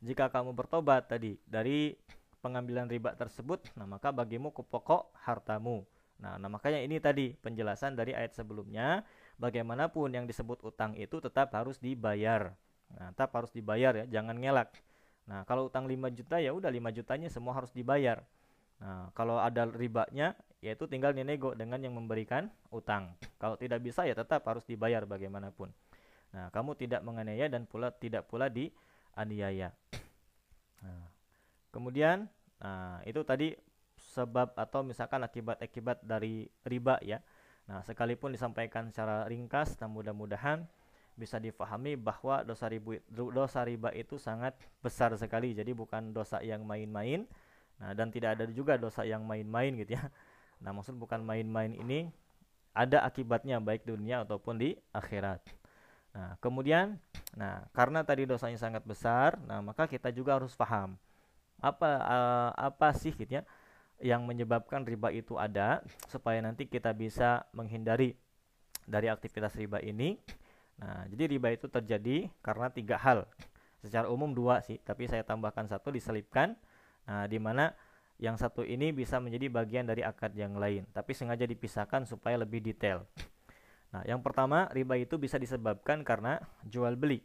jika 0.00 0.32
kamu 0.32 0.56
bertobat 0.56 1.08
tadi 1.12 1.36
dari 1.44 1.92
pengambilan 2.40 2.86
riba 2.86 3.16
tersebut 3.16 3.74
nah 3.74 3.88
maka 3.88 4.12
bagimu 4.14 4.54
ke 4.54 4.64
pokok 4.64 5.12
hartamu. 5.26 5.84
Nah, 6.16 6.40
nah 6.40 6.48
makanya 6.48 6.80
ini 6.80 6.96
tadi 6.96 7.36
penjelasan 7.36 7.92
dari 7.92 8.16
ayat 8.16 8.32
sebelumnya. 8.32 9.04
Bagaimanapun 9.36 10.16
yang 10.16 10.24
disebut 10.24 10.64
utang 10.64 10.96
itu 10.96 11.20
tetap 11.20 11.52
harus 11.52 11.76
dibayar. 11.76 12.56
Nah 12.96 13.12
tetap 13.12 13.36
harus 13.36 13.52
dibayar 13.52 13.92
ya 13.92 14.04
jangan 14.08 14.40
ngelak 14.40 14.72
Nah, 15.26 15.42
kalau 15.42 15.66
utang 15.66 15.90
5 15.90 16.10
juta 16.14 16.38
ya 16.38 16.54
udah 16.54 16.70
5 16.70 16.94
jutanya 16.94 17.26
semua 17.26 17.58
harus 17.58 17.74
dibayar. 17.74 18.22
Nah, 18.78 19.10
kalau 19.16 19.42
ada 19.42 19.66
ribanya 19.66 20.38
yaitu 20.62 20.88
tinggal 20.88 21.12
nego 21.14 21.52
dengan 21.52 21.78
yang 21.82 21.94
memberikan 21.94 22.50
utang. 22.72 23.14
Kalau 23.36 23.58
tidak 23.58 23.82
bisa 23.82 24.06
ya 24.06 24.14
tetap 24.14 24.46
harus 24.46 24.62
dibayar 24.64 25.02
bagaimanapun. 25.04 25.70
Nah, 26.34 26.50
kamu 26.50 26.74
tidak 26.78 27.00
menganiaya 27.06 27.46
dan 27.50 27.66
pula 27.66 27.90
tidak 27.94 28.26
pula 28.26 28.50
dianiaya. 28.50 29.70
Nah, 30.82 31.04
kemudian 31.70 32.30
nah 32.56 33.04
itu 33.04 33.20
tadi 33.20 33.52
sebab 33.96 34.56
atau 34.56 34.80
misalkan 34.80 35.20
akibat-akibat 35.24 36.04
dari 36.04 36.48
riba 36.64 36.96
ya. 37.04 37.20
Nah, 37.66 37.82
sekalipun 37.82 38.30
disampaikan 38.30 38.88
secara 38.94 39.26
ringkas, 39.26 39.74
dan 39.74 39.90
mudah-mudahan 39.90 40.70
bisa 41.16 41.40
difahami 41.40 41.96
bahwa 41.96 42.44
dosa 42.44 42.68
riba, 42.68 43.00
dosa 43.10 43.64
riba 43.64 43.90
itu 43.96 44.20
sangat 44.20 44.52
besar 44.84 45.16
sekali. 45.16 45.56
Jadi 45.56 45.72
bukan 45.72 46.12
dosa 46.12 46.44
yang 46.44 46.62
main-main. 46.62 47.24
Nah, 47.80 47.92
dan 47.96 48.12
tidak 48.12 48.36
ada 48.36 48.44
juga 48.52 48.76
dosa 48.76 49.02
yang 49.02 49.24
main-main 49.24 49.74
gitu 49.80 49.96
ya. 49.96 50.06
Nah, 50.56 50.72
maksud 50.72 50.96
bukan 50.96 51.20
main-main 51.20 51.68
ini 51.76 52.08
ada 52.72 53.04
akibatnya 53.04 53.60
baik 53.60 53.84
dunia 53.84 54.24
ataupun 54.24 54.56
di 54.56 54.72
akhirat. 54.88 55.44
Nah, 56.16 56.40
kemudian 56.40 56.96
nah, 57.36 57.68
karena 57.76 58.00
tadi 58.00 58.24
dosanya 58.24 58.56
sangat 58.56 58.80
besar, 58.88 59.36
nah 59.44 59.60
maka 59.60 59.84
kita 59.84 60.08
juga 60.08 60.40
harus 60.40 60.56
paham 60.56 60.96
apa 61.60 61.90
uh, 62.04 62.50
apa 62.56 62.92
sih 62.92 63.12
gitu 63.16 63.40
ya 63.40 63.42
yang 63.96 64.28
menyebabkan 64.28 64.84
riba 64.84 65.08
itu 65.08 65.40
ada 65.40 65.80
supaya 66.08 66.36
nanti 66.44 66.68
kita 66.68 66.92
bisa 66.92 67.48
menghindari 67.56 68.12
dari 68.84 69.08
aktivitas 69.08 69.56
riba 69.56 69.80
ini 69.80 70.20
Nah, 70.76 71.08
jadi 71.08 71.24
riba 71.36 71.48
itu 71.52 71.66
terjadi 71.72 72.28
karena 72.44 72.68
tiga 72.68 73.00
hal. 73.00 73.24
Secara 73.80 74.12
umum 74.12 74.32
dua 74.32 74.60
sih, 74.60 74.76
tapi 74.82 75.08
saya 75.08 75.24
tambahkan 75.24 75.68
satu 75.70 75.88
diselipkan. 75.94 76.56
Nah, 77.06 77.24
di 77.30 77.38
mana 77.40 77.72
yang 78.16 78.36
satu 78.40 78.64
ini 78.64 78.92
bisa 78.96 79.20
menjadi 79.20 79.52
bagian 79.52 79.84
dari 79.84 80.00
akad 80.00 80.32
yang 80.32 80.56
lain, 80.56 80.88
tapi 80.96 81.12
sengaja 81.12 81.44
dipisahkan 81.44 82.08
supaya 82.08 82.40
lebih 82.40 82.64
detail. 82.64 83.04
Nah, 83.92 84.02
yang 84.08 84.20
pertama, 84.24 84.68
riba 84.72 84.96
itu 84.98 85.16
bisa 85.20 85.36
disebabkan 85.36 86.02
karena 86.02 86.40
jual 86.64 86.96
beli. 86.96 87.22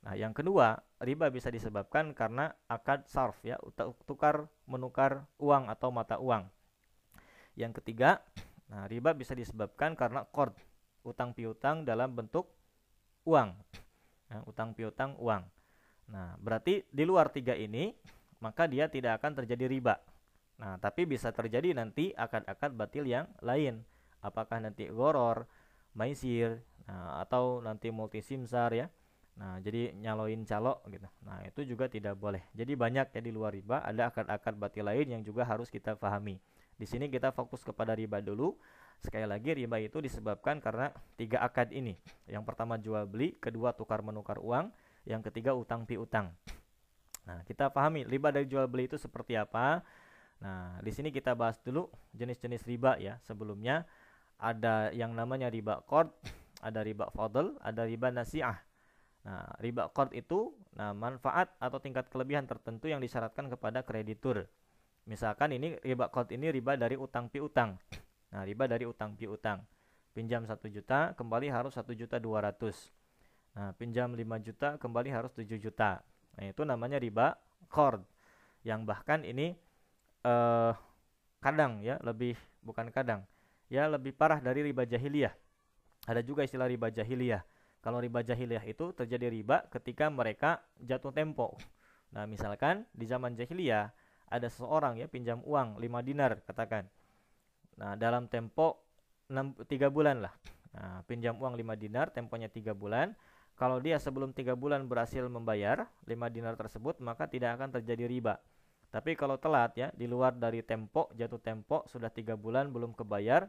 Nah, 0.00 0.16
yang 0.16 0.34
kedua, 0.34 0.80
riba 1.00 1.30
bisa 1.30 1.48
disebabkan 1.52 2.12
karena 2.16 2.52
akad 2.66 3.06
sarf 3.06 3.38
ya, 3.46 3.56
tukar 4.04 4.48
menukar 4.66 5.28
uang 5.38 5.68
atau 5.70 5.88
mata 5.92 6.16
uang. 6.18 6.48
Yang 7.58 7.82
ketiga, 7.82 8.22
nah 8.70 8.86
riba 8.86 9.12
bisa 9.12 9.34
disebabkan 9.34 9.98
karena 9.98 10.24
qard, 10.30 10.54
utang 11.02 11.34
piutang 11.34 11.82
dalam 11.84 12.14
bentuk 12.14 12.48
uang. 13.26 13.50
Nah, 14.30 14.40
utang 14.46 14.72
piutang 14.72 15.18
uang. 15.18 15.42
Nah, 16.10 16.34
berarti 16.38 16.86
di 16.90 17.04
luar 17.06 17.30
tiga 17.30 17.54
ini 17.54 17.94
maka 18.40 18.64
dia 18.66 18.88
tidak 18.88 19.20
akan 19.20 19.44
terjadi 19.44 19.68
riba. 19.68 20.00
Nah, 20.60 20.76
tapi 20.76 21.08
bisa 21.08 21.32
terjadi 21.32 21.72
nanti 21.72 22.12
akad-akad 22.12 22.76
batil 22.76 23.04
yang 23.08 23.28
lain. 23.40 23.80
Apakah 24.20 24.60
nanti 24.60 24.88
goror, 24.92 25.48
maisir, 25.96 26.60
nah, 26.84 27.24
atau 27.24 27.64
nanti 27.64 27.88
multisimsar 27.88 28.70
ya. 28.76 28.86
Nah, 29.40 29.56
jadi 29.64 29.96
nyaloin 29.96 30.44
calo 30.44 30.84
gitu. 30.92 31.08
Nah, 31.24 31.40
itu 31.48 31.64
juga 31.64 31.88
tidak 31.88 32.20
boleh. 32.20 32.44
Jadi 32.52 32.76
banyak 32.76 33.08
ya 33.08 33.20
di 33.24 33.32
luar 33.32 33.56
riba, 33.56 33.80
ada 33.80 34.12
akad-akad 34.12 34.52
batil 34.60 34.84
lain 34.84 35.06
yang 35.16 35.22
juga 35.24 35.48
harus 35.48 35.72
kita 35.72 35.96
pahami. 35.96 36.36
Di 36.76 36.84
sini 36.84 37.08
kita 37.08 37.32
fokus 37.32 37.64
kepada 37.64 37.96
riba 37.96 38.20
dulu. 38.20 38.56
Sekali 39.00 39.24
lagi 39.24 39.56
riba 39.56 39.80
itu 39.80 39.96
disebabkan 40.04 40.60
karena 40.60 40.92
tiga 41.16 41.40
akad 41.40 41.72
ini. 41.72 41.96
Yang 42.28 42.44
pertama 42.44 42.76
jual 42.76 43.08
beli, 43.08 43.32
kedua 43.40 43.72
tukar 43.72 44.04
menukar 44.04 44.36
uang, 44.36 44.68
yang 45.08 45.24
ketiga 45.24 45.56
utang 45.56 45.88
piutang. 45.88 46.36
Nah, 47.24 47.40
kita 47.48 47.72
pahami 47.72 48.04
riba 48.04 48.28
dari 48.28 48.44
jual 48.44 48.68
beli 48.68 48.92
itu 48.92 49.00
seperti 49.00 49.40
apa. 49.40 49.80
Nah, 50.44 50.80
di 50.84 50.92
sini 50.92 51.08
kita 51.08 51.32
bahas 51.32 51.56
dulu 51.64 51.88
jenis-jenis 52.12 52.64
riba 52.68 53.00
ya. 53.00 53.16
Sebelumnya 53.24 53.88
ada 54.36 54.92
yang 54.92 55.16
namanya 55.16 55.48
riba 55.48 55.80
qard, 55.88 56.12
ada 56.60 56.80
riba 56.84 57.08
fadl, 57.12 57.56
ada 57.64 57.88
riba 57.88 58.12
nasiah. 58.12 58.60
Nah, 59.24 59.48
riba 59.60 59.88
qard 59.92 60.12
itu 60.16 60.52
nah 60.76 60.96
manfaat 60.96 61.52
atau 61.60 61.76
tingkat 61.76 62.08
kelebihan 62.08 62.48
tertentu 62.48 62.88
yang 62.88 63.00
disyaratkan 63.00 63.48
kepada 63.52 63.84
kreditur. 63.84 64.48
Misalkan 65.08 65.56
ini 65.56 65.76
riba 65.80 66.08
qard 66.12 66.32
ini 66.32 66.52
riba 66.52 66.76
dari 66.76 66.96
utang 66.96 67.32
piutang. 67.32 67.80
Nah, 68.30 68.42
riba 68.46 68.70
dari 68.70 68.86
utang 68.86 69.18
piutang. 69.18 69.66
Pinjam 70.10 70.46
1 70.46 70.58
juta, 70.70 71.14
kembali 71.14 71.50
harus 71.50 71.74
1 71.74 71.94
juta 71.94 72.18
200. 72.18 72.90
Nah, 73.54 73.70
pinjam 73.74 74.14
5 74.14 74.38
juta, 74.42 74.78
kembali 74.78 75.10
harus 75.10 75.34
7 75.34 75.58
juta. 75.58 76.02
Nah, 76.38 76.44
itu 76.46 76.62
namanya 76.62 76.98
riba 76.98 77.34
qard. 77.70 78.02
Yang 78.62 78.80
bahkan 78.86 79.26
ini 79.26 79.54
eh 80.20 80.72
kadang 81.40 81.80
ya, 81.82 81.98
lebih 82.02 82.36
bukan 82.62 82.90
kadang. 82.94 83.26
Ya, 83.70 83.86
lebih 83.86 84.14
parah 84.14 84.42
dari 84.42 84.66
riba 84.66 84.82
jahiliyah. 84.86 85.34
Ada 86.06 86.22
juga 86.26 86.42
istilah 86.42 86.66
riba 86.66 86.90
jahiliyah. 86.90 87.42
Kalau 87.80 87.98
riba 88.02 88.20
jahiliyah 88.20 88.62
itu 88.66 88.92
terjadi 88.92 89.30
riba 89.30 89.64
ketika 89.72 90.10
mereka 90.10 90.60
jatuh 90.78 91.14
tempo. 91.14 91.56
Nah, 92.10 92.26
misalkan 92.26 92.84
di 92.90 93.06
zaman 93.06 93.38
jahiliyah 93.38 93.94
ada 94.30 94.46
seseorang 94.46 94.98
ya 94.98 95.10
pinjam 95.10 95.42
uang 95.42 95.78
5 95.82 96.06
dinar 96.06 96.38
katakan 96.46 96.86
Nah, 97.78 97.94
dalam 97.94 98.26
tempo 98.26 98.82
6, 99.30 99.66
3 99.66 99.92
bulan 99.92 100.26
lah. 100.26 100.34
Nah, 100.74 101.06
pinjam 101.06 101.38
uang 101.38 101.54
5 101.54 101.74
dinar, 101.78 102.10
temponya 102.10 102.50
3 102.50 102.74
bulan. 102.74 103.14
Kalau 103.54 103.78
dia 103.78 104.00
sebelum 104.00 104.32
3 104.32 104.56
bulan 104.56 104.88
berhasil 104.88 105.22
membayar 105.28 105.86
5 106.08 106.32
dinar 106.32 106.56
tersebut, 106.56 106.98
maka 107.04 107.28
tidak 107.28 107.60
akan 107.60 107.76
terjadi 107.78 108.08
riba. 108.08 108.40
Tapi 108.90 109.14
kalau 109.14 109.38
telat 109.38 109.76
ya, 109.78 109.88
di 109.94 110.10
luar 110.10 110.34
dari 110.34 110.66
tempo, 110.66 111.06
jatuh 111.14 111.38
tempo, 111.38 111.86
sudah 111.86 112.10
3 112.10 112.34
bulan 112.34 112.74
belum 112.74 112.96
kebayar, 112.96 113.46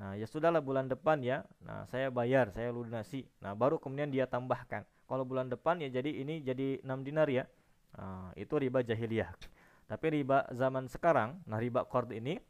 Nah, 0.00 0.16
ya 0.16 0.24
sudahlah 0.24 0.64
bulan 0.64 0.88
depan 0.88 1.20
ya. 1.20 1.44
Nah, 1.60 1.84
saya 1.88 2.08
bayar, 2.08 2.48
saya 2.54 2.72
lunasi. 2.72 3.28
Nah, 3.44 3.52
baru 3.52 3.76
kemudian 3.76 4.08
dia 4.08 4.24
tambahkan. 4.24 4.88
Kalau 5.04 5.28
bulan 5.28 5.52
depan 5.52 5.76
ya 5.84 5.92
jadi 5.92 6.08
ini 6.08 6.40
jadi 6.40 6.80
6 6.80 7.04
dinar 7.04 7.28
ya. 7.28 7.44
Nah, 7.98 8.32
itu 8.38 8.56
riba 8.56 8.80
jahiliyah. 8.80 9.28
Tapi 9.90 10.06
riba 10.22 10.48
zaman 10.56 10.88
sekarang, 10.88 11.44
nah 11.44 11.60
riba 11.60 11.84
qard 11.84 12.16
ini 12.16 12.40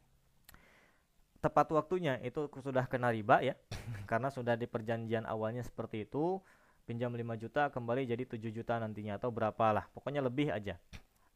tepat 1.43 1.67
waktunya. 1.75 2.15
Itu 2.23 2.47
sudah 2.63 2.87
kena 2.87 3.11
riba 3.11 3.43
ya 3.43 3.59
karena 4.09 4.31
sudah 4.31 4.55
di 4.55 4.63
perjanjian 4.63 5.27
awalnya 5.27 5.67
seperti 5.67 6.07
itu. 6.07 6.39
Pinjam 6.83 7.15
5 7.15 7.23
juta 7.39 7.71
kembali 7.71 8.03
jadi 8.03 8.23
7 8.27 8.39
juta 8.51 8.75
nantinya 8.79 9.15
atau 9.19 9.31
berapa 9.31 9.71
lah. 9.71 9.87
Pokoknya 9.91 10.19
lebih 10.19 10.51
aja. 10.51 10.75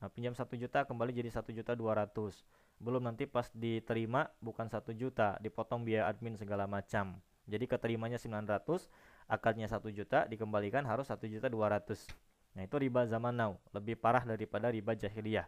Nah, 0.03 0.11
pinjam 0.11 0.35
1 0.35 0.43
juta 0.59 0.83
kembali 0.83 1.11
jadi 1.15 1.31
1 1.31 1.51
juta 1.55 1.71
200 1.75 2.43
belum 2.77 3.09
nanti 3.09 3.25
pas 3.25 3.49
diterima 3.55 4.29
bukan 4.43 4.67
1 4.67 4.91
juta. 4.93 5.39
Dipotong 5.39 5.87
biaya 5.87 6.11
admin 6.11 6.35
segala 6.35 6.67
macam. 6.67 7.15
Jadi 7.47 7.63
keterimanya 7.63 8.19
900 8.19 8.91
akarnya 9.31 9.71
1 9.71 9.79
juta 9.91 10.27
dikembalikan 10.27 10.83
harus 10.83 11.07
1 11.11 11.19
juta 11.27 11.47
200 11.51 12.27
nah 12.57 12.65
itu 12.65 12.75
riba 12.75 13.05
zaman 13.05 13.37
now. 13.37 13.53
Lebih 13.69 14.01
parah 14.01 14.25
daripada 14.25 14.67
riba 14.67 14.97
jahiliyah. 14.97 15.45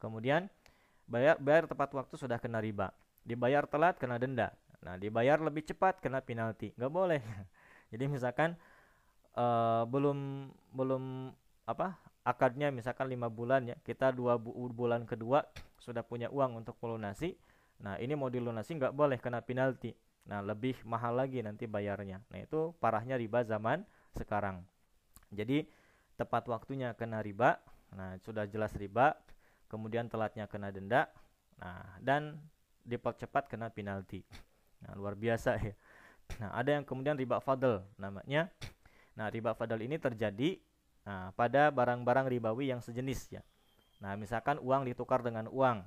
Kemudian 0.00 0.48
bayar 1.04 1.36
bayar 1.36 1.68
tepat 1.68 1.92
waktu 1.92 2.16
sudah 2.16 2.40
kena 2.40 2.60
riba 2.60 2.92
dibayar 3.28 3.68
telat 3.68 4.00
kena 4.00 4.16
denda. 4.16 4.56
Nah 4.80 4.96
dibayar 4.96 5.36
lebih 5.36 5.68
cepat 5.68 6.00
kena 6.00 6.24
penalti. 6.24 6.72
Nggak 6.80 6.92
boleh. 6.92 7.20
Jadi 7.92 8.04
misalkan 8.08 8.56
uh, 9.36 9.84
belum 9.84 10.48
belum 10.72 11.32
apa 11.68 12.00
akadnya 12.24 12.72
misalkan 12.72 13.12
lima 13.12 13.28
bulan 13.28 13.68
ya 13.68 13.76
kita 13.84 14.12
dua 14.12 14.40
bu 14.40 14.52
bulan 14.72 15.04
kedua 15.04 15.44
sudah 15.76 16.00
punya 16.00 16.32
uang 16.32 16.64
untuk 16.64 16.76
melunasi 16.80 17.36
nah 17.78 17.96
ini 18.00 18.16
mau 18.16 18.32
dilunasi 18.32 18.74
nggak 18.80 18.96
boleh 18.96 19.20
kena 19.20 19.44
penalti. 19.44 19.92
Nah 20.26 20.40
lebih 20.40 20.80
mahal 20.88 21.20
lagi 21.20 21.44
nanti 21.44 21.68
bayarnya. 21.68 22.24
Nah 22.32 22.38
itu 22.40 22.72
parahnya 22.80 23.14
riba 23.14 23.44
zaman 23.44 23.86
sekarang. 24.16 24.64
Jadi 25.30 25.68
tepat 26.18 26.50
waktunya 26.50 26.90
kena 26.98 27.22
riba 27.22 27.62
nah 27.94 28.18
sudah 28.20 28.44
jelas 28.44 28.74
riba 28.76 29.16
kemudian 29.70 30.10
telatnya 30.12 30.44
kena 30.50 30.68
denda 30.74 31.08
nah 31.56 31.96
dan 32.02 32.36
dipercepat 32.88 33.52
kena 33.52 33.68
penalti 33.68 34.24
nah 34.80 34.96
luar 34.96 35.12
biasa 35.12 35.60
ya 35.60 35.74
nah 36.40 36.56
ada 36.56 36.80
yang 36.80 36.84
kemudian 36.88 37.14
riba 37.20 37.38
fadl 37.44 37.84
namanya 38.00 38.48
nah 39.12 39.28
riba 39.28 39.52
fadl 39.52 39.84
ini 39.84 40.00
terjadi 40.00 40.56
Nah, 41.08 41.32
pada 41.32 41.72
barang-barang 41.72 42.28
ribawi 42.28 42.68
yang 42.68 42.84
sejenis 42.84 43.40
ya. 43.40 43.42
Nah, 44.04 44.12
misalkan 44.20 44.60
uang 44.60 44.84
ditukar 44.84 45.24
dengan 45.24 45.48
uang. 45.48 45.80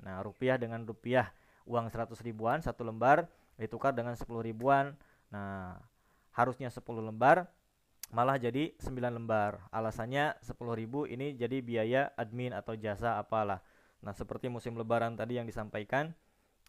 Nah, 0.00 0.16
rupiah 0.24 0.56
dengan 0.56 0.80
rupiah. 0.88 1.28
Uang 1.68 1.92
100 1.92 2.16
ribuan 2.24 2.64
satu 2.64 2.80
lembar 2.80 3.28
ditukar 3.60 3.92
dengan 3.92 4.16
10 4.16 4.40
ribuan. 4.40 4.96
Nah, 5.28 5.76
harusnya 6.32 6.72
10 6.72 7.04
lembar 7.04 7.52
malah 8.16 8.40
jadi 8.40 8.72
9 8.80 9.12
lembar. 9.12 9.60
Alasannya 9.68 10.40
10 10.40 10.72
ribu 10.72 11.04
ini 11.04 11.36
jadi 11.36 11.60
biaya 11.60 12.08
admin 12.16 12.56
atau 12.56 12.72
jasa 12.72 13.20
apalah. 13.20 13.60
Nah, 14.00 14.16
seperti 14.16 14.48
musim 14.48 14.72
lebaran 14.80 15.20
tadi 15.20 15.36
yang 15.36 15.44
disampaikan, 15.44 16.16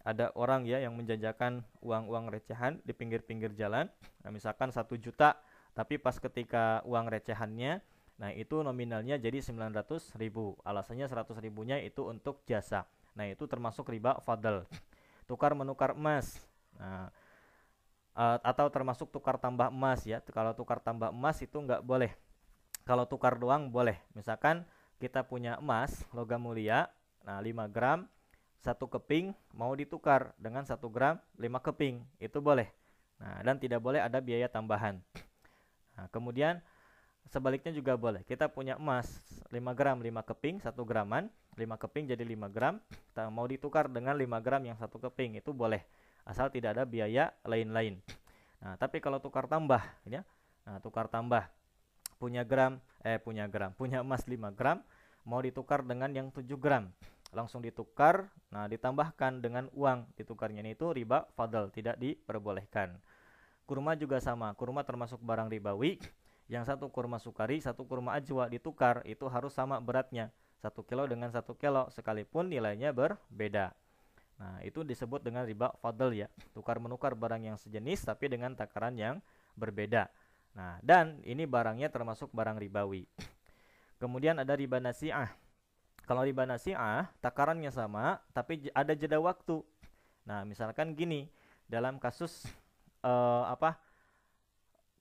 ada 0.03 0.35
orang 0.35 0.67
ya 0.67 0.83
yang 0.83 0.95
menjajakan 0.99 1.63
uang-uang 1.79 2.27
recehan 2.27 2.83
di 2.83 2.91
pinggir-pinggir 2.91 3.55
jalan. 3.55 3.87
Nah, 4.23 4.31
misalkan 4.31 4.71
1 4.71 4.99
juta, 4.99 5.39
tapi 5.71 5.95
pas 5.95 6.19
ketika 6.19 6.83
uang 6.83 7.07
recehannya 7.07 7.79
Nah, 8.21 8.29
itu 8.31 8.61
nominalnya 8.61 9.17
jadi 9.17 9.41
900 9.41 10.13
ribu. 10.21 10.53
Alasannya 10.61 11.09
100 11.09 11.33
ribunya 11.41 11.81
itu 11.81 12.05
untuk 12.05 12.45
jasa. 12.45 12.85
Nah, 13.17 13.25
itu 13.25 13.49
termasuk 13.49 13.89
riba 13.89 14.21
fadl. 14.21 14.65
Tukar 15.29 15.57
menukar 15.57 15.97
emas. 15.97 16.37
Nah, 16.77 17.09
uh, 18.13 18.37
atau 18.45 18.69
termasuk 18.69 19.09
tukar 19.09 19.41
tambah 19.41 19.73
emas 19.73 20.05
ya. 20.05 20.21
Kalau 20.21 20.53
tukar 20.53 20.77
tambah 20.83 21.09
emas 21.09 21.41
itu 21.41 21.57
nggak 21.57 21.81
boleh. 21.81 22.13
Kalau 22.85 23.07
tukar 23.09 23.39
doang 23.39 23.71
boleh. 23.71 23.97
Misalkan 24.13 24.67
kita 25.01 25.25
punya 25.25 25.57
emas 25.57 26.05
logam 26.13 26.43
mulia, 26.43 26.91
nah 27.27 27.39
5 27.39 27.67
gram, 27.71 28.05
satu 28.63 28.87
keping 28.87 29.35
mau 29.51 29.75
ditukar 29.75 30.31
dengan 30.39 30.63
satu 30.63 30.87
gram 30.87 31.19
5 31.35 31.67
keping, 31.67 31.99
itu 32.23 32.39
boleh. 32.39 32.71
Nah, 33.19 33.43
dan 33.43 33.59
tidak 33.59 33.83
boleh 33.83 33.99
ada 33.99 34.23
biaya 34.23 34.47
tambahan. 34.47 35.03
Nah, 35.99 36.07
kemudian 36.09 36.63
Sebaliknya 37.31 37.71
juga 37.71 37.95
boleh. 37.95 38.21
Kita 38.27 38.51
punya 38.51 38.75
emas 38.75 39.07
5 39.47 39.57
gram 39.77 39.97
5 40.03 40.29
keping 40.33 40.59
1 40.59 40.75
graman, 40.83 41.31
5 41.55 41.81
keping 41.87 42.11
jadi 42.11 42.23
5 42.23 42.51
gram. 42.51 42.77
Kita 42.91 43.31
mau 43.31 43.47
ditukar 43.47 43.87
dengan 43.87 44.17
5 44.17 44.43
gram 44.43 44.61
yang 44.67 44.75
satu 44.75 44.99
keping 44.99 45.39
itu 45.39 45.55
boleh. 45.55 45.81
Asal 46.27 46.51
tidak 46.51 46.75
ada 46.75 46.83
biaya 46.83 47.31
lain-lain. 47.47 47.99
Nah, 48.63 48.75
tapi 48.79 48.99
kalau 48.99 49.19
tukar 49.19 49.47
tambah 49.47 49.79
ya. 50.07 50.23
Nah, 50.63 50.79
tukar 50.79 51.07
tambah 51.11 51.47
punya 52.19 52.47
gram 52.47 52.79
eh 53.03 53.19
punya 53.19 53.51
gram, 53.51 53.75
punya 53.75 53.99
emas 53.99 54.23
5 54.23 54.55
gram 54.55 54.79
mau 55.27 55.39
ditukar 55.39 55.83
dengan 55.83 56.11
yang 56.11 56.31
7 56.31 56.47
gram. 56.59 56.91
Langsung 57.33 57.65
ditukar, 57.65 58.29
nah 58.53 58.69
ditambahkan 58.69 59.41
dengan 59.41 59.65
uang 59.73 60.05
ditukarnya 60.13 60.61
itu 60.69 60.93
riba 60.93 61.25
fadl, 61.33 61.73
tidak 61.73 61.97
diperbolehkan. 61.97 63.01
Kurma 63.65 63.97
juga 63.97 64.21
sama, 64.21 64.53
kurma 64.53 64.85
termasuk 64.85 65.17
barang 65.19 65.49
ribawi 65.49 65.97
yang 66.51 66.67
satu 66.67 66.91
kurma 66.93 67.17
sukari, 67.17 67.57
satu 67.57 67.87
kurma 67.89 68.13
ajwa 68.19 68.45
ditukar 68.51 69.01
itu 69.09 69.25
harus 69.31 69.55
sama 69.55 69.81
beratnya. 69.81 70.29
Satu 70.61 70.85
kilo 70.85 71.03
dengan 71.09 71.27
satu 71.33 71.57
kilo 71.57 71.91
sekalipun 71.91 72.47
nilainya 72.47 72.95
berbeda. 72.95 73.75
Nah, 74.39 74.59
itu 74.63 74.83
disebut 74.85 75.23
dengan 75.23 75.43
riba 75.43 75.71
fadl 75.79 76.13
ya. 76.15 76.27
Tukar 76.55 76.79
menukar 76.79 77.17
barang 77.17 77.43
yang 77.43 77.57
sejenis 77.59 78.07
tapi 78.07 78.31
dengan 78.31 78.55
takaran 78.55 78.95
yang 78.95 79.19
berbeda. 79.57 80.07
Nah, 80.53 80.77
dan 80.85 81.19
ini 81.25 81.49
barangnya 81.49 81.89
termasuk 81.89 82.29
barang 82.29 82.61
ribawi. 82.61 83.09
Kemudian 84.01 84.39
ada 84.39 84.53
riba 84.53 84.77
nasi'ah. 84.83 85.42
Kalau 86.03 86.21
riba 86.27 86.43
nasi'ah, 86.43 87.11
takarannya 87.23 87.71
sama 87.71 88.19
tapi 88.35 88.67
ada 88.75 88.91
jeda 88.91 89.19
waktu. 89.23 89.63
Nah, 90.27 90.43
misalkan 90.43 90.95
gini, 90.95 91.31
dalam 91.67 91.99
kasus 91.99 92.43
uh, 93.03 93.47
apa? 93.47 93.79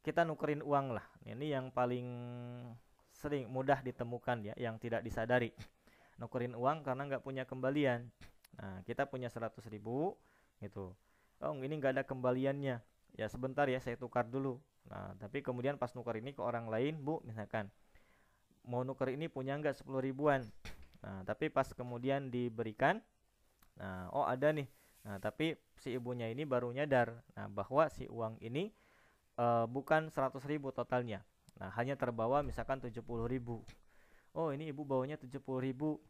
kita 0.02 0.26
nukerin 0.26 0.60
uang 0.66 0.98
lah. 0.98 1.06
Ini 1.22 1.58
yang 1.58 1.70
paling 1.70 2.06
sering 3.14 3.46
mudah 3.46 3.78
ditemukan 3.86 4.50
ya, 4.50 4.54
yang 4.58 4.76
tidak 4.82 5.06
disadari. 5.06 5.54
Nukerin 6.18 6.58
uang 6.58 6.82
karena 6.82 7.06
nggak 7.06 7.22
punya 7.22 7.46
kembalian. 7.46 8.10
Nah, 8.58 8.82
kita 8.82 9.06
punya 9.06 9.30
100 9.30 9.54
ribu 9.70 10.18
gitu. 10.58 10.92
Oh, 11.42 11.54
ini 11.62 11.78
nggak 11.78 11.98
ada 11.98 12.04
kembaliannya. 12.04 12.82
Ya 13.14 13.26
sebentar 13.30 13.70
ya, 13.70 13.78
saya 13.78 13.94
tukar 13.94 14.26
dulu. 14.26 14.58
Nah, 14.90 15.14
tapi 15.22 15.40
kemudian 15.40 15.78
pas 15.78 15.94
nuker 15.94 16.18
ini 16.18 16.34
ke 16.34 16.42
orang 16.42 16.66
lain, 16.66 16.98
Bu, 16.98 17.22
misalkan 17.22 17.70
mau 18.66 18.82
nuker 18.82 19.14
ini 19.14 19.30
punya 19.30 19.54
nggak 19.54 19.86
10 19.86 20.02
ribuan. 20.02 20.42
Nah, 21.02 21.26
tapi 21.26 21.50
pas 21.50 21.66
kemudian 21.74 22.30
diberikan, 22.30 23.02
nah, 23.74 24.06
oh 24.14 24.26
ada 24.26 24.54
nih. 24.54 24.70
Nah, 25.02 25.18
tapi 25.18 25.58
si 25.74 25.98
ibunya 25.98 26.30
ini 26.30 26.46
baru 26.46 26.70
nyadar, 26.70 27.26
nah 27.34 27.50
bahwa 27.50 27.90
si 27.90 28.06
uang 28.06 28.38
ini 28.38 28.70
uh, 29.34 29.66
bukan 29.66 30.08
100 30.14 30.38
ribu 30.46 30.70
totalnya. 30.70 31.26
Nah, 31.58 31.74
hanya 31.74 31.98
terbawa 31.98 32.40
misalkan 32.46 32.78
70 32.78 33.02
ribu. 33.26 33.66
Oh, 34.32 34.54
ini 34.54 34.70
ibu 34.70 34.86
bawanya 34.86 35.18
70 35.18 35.42
ribu. 35.58 36.00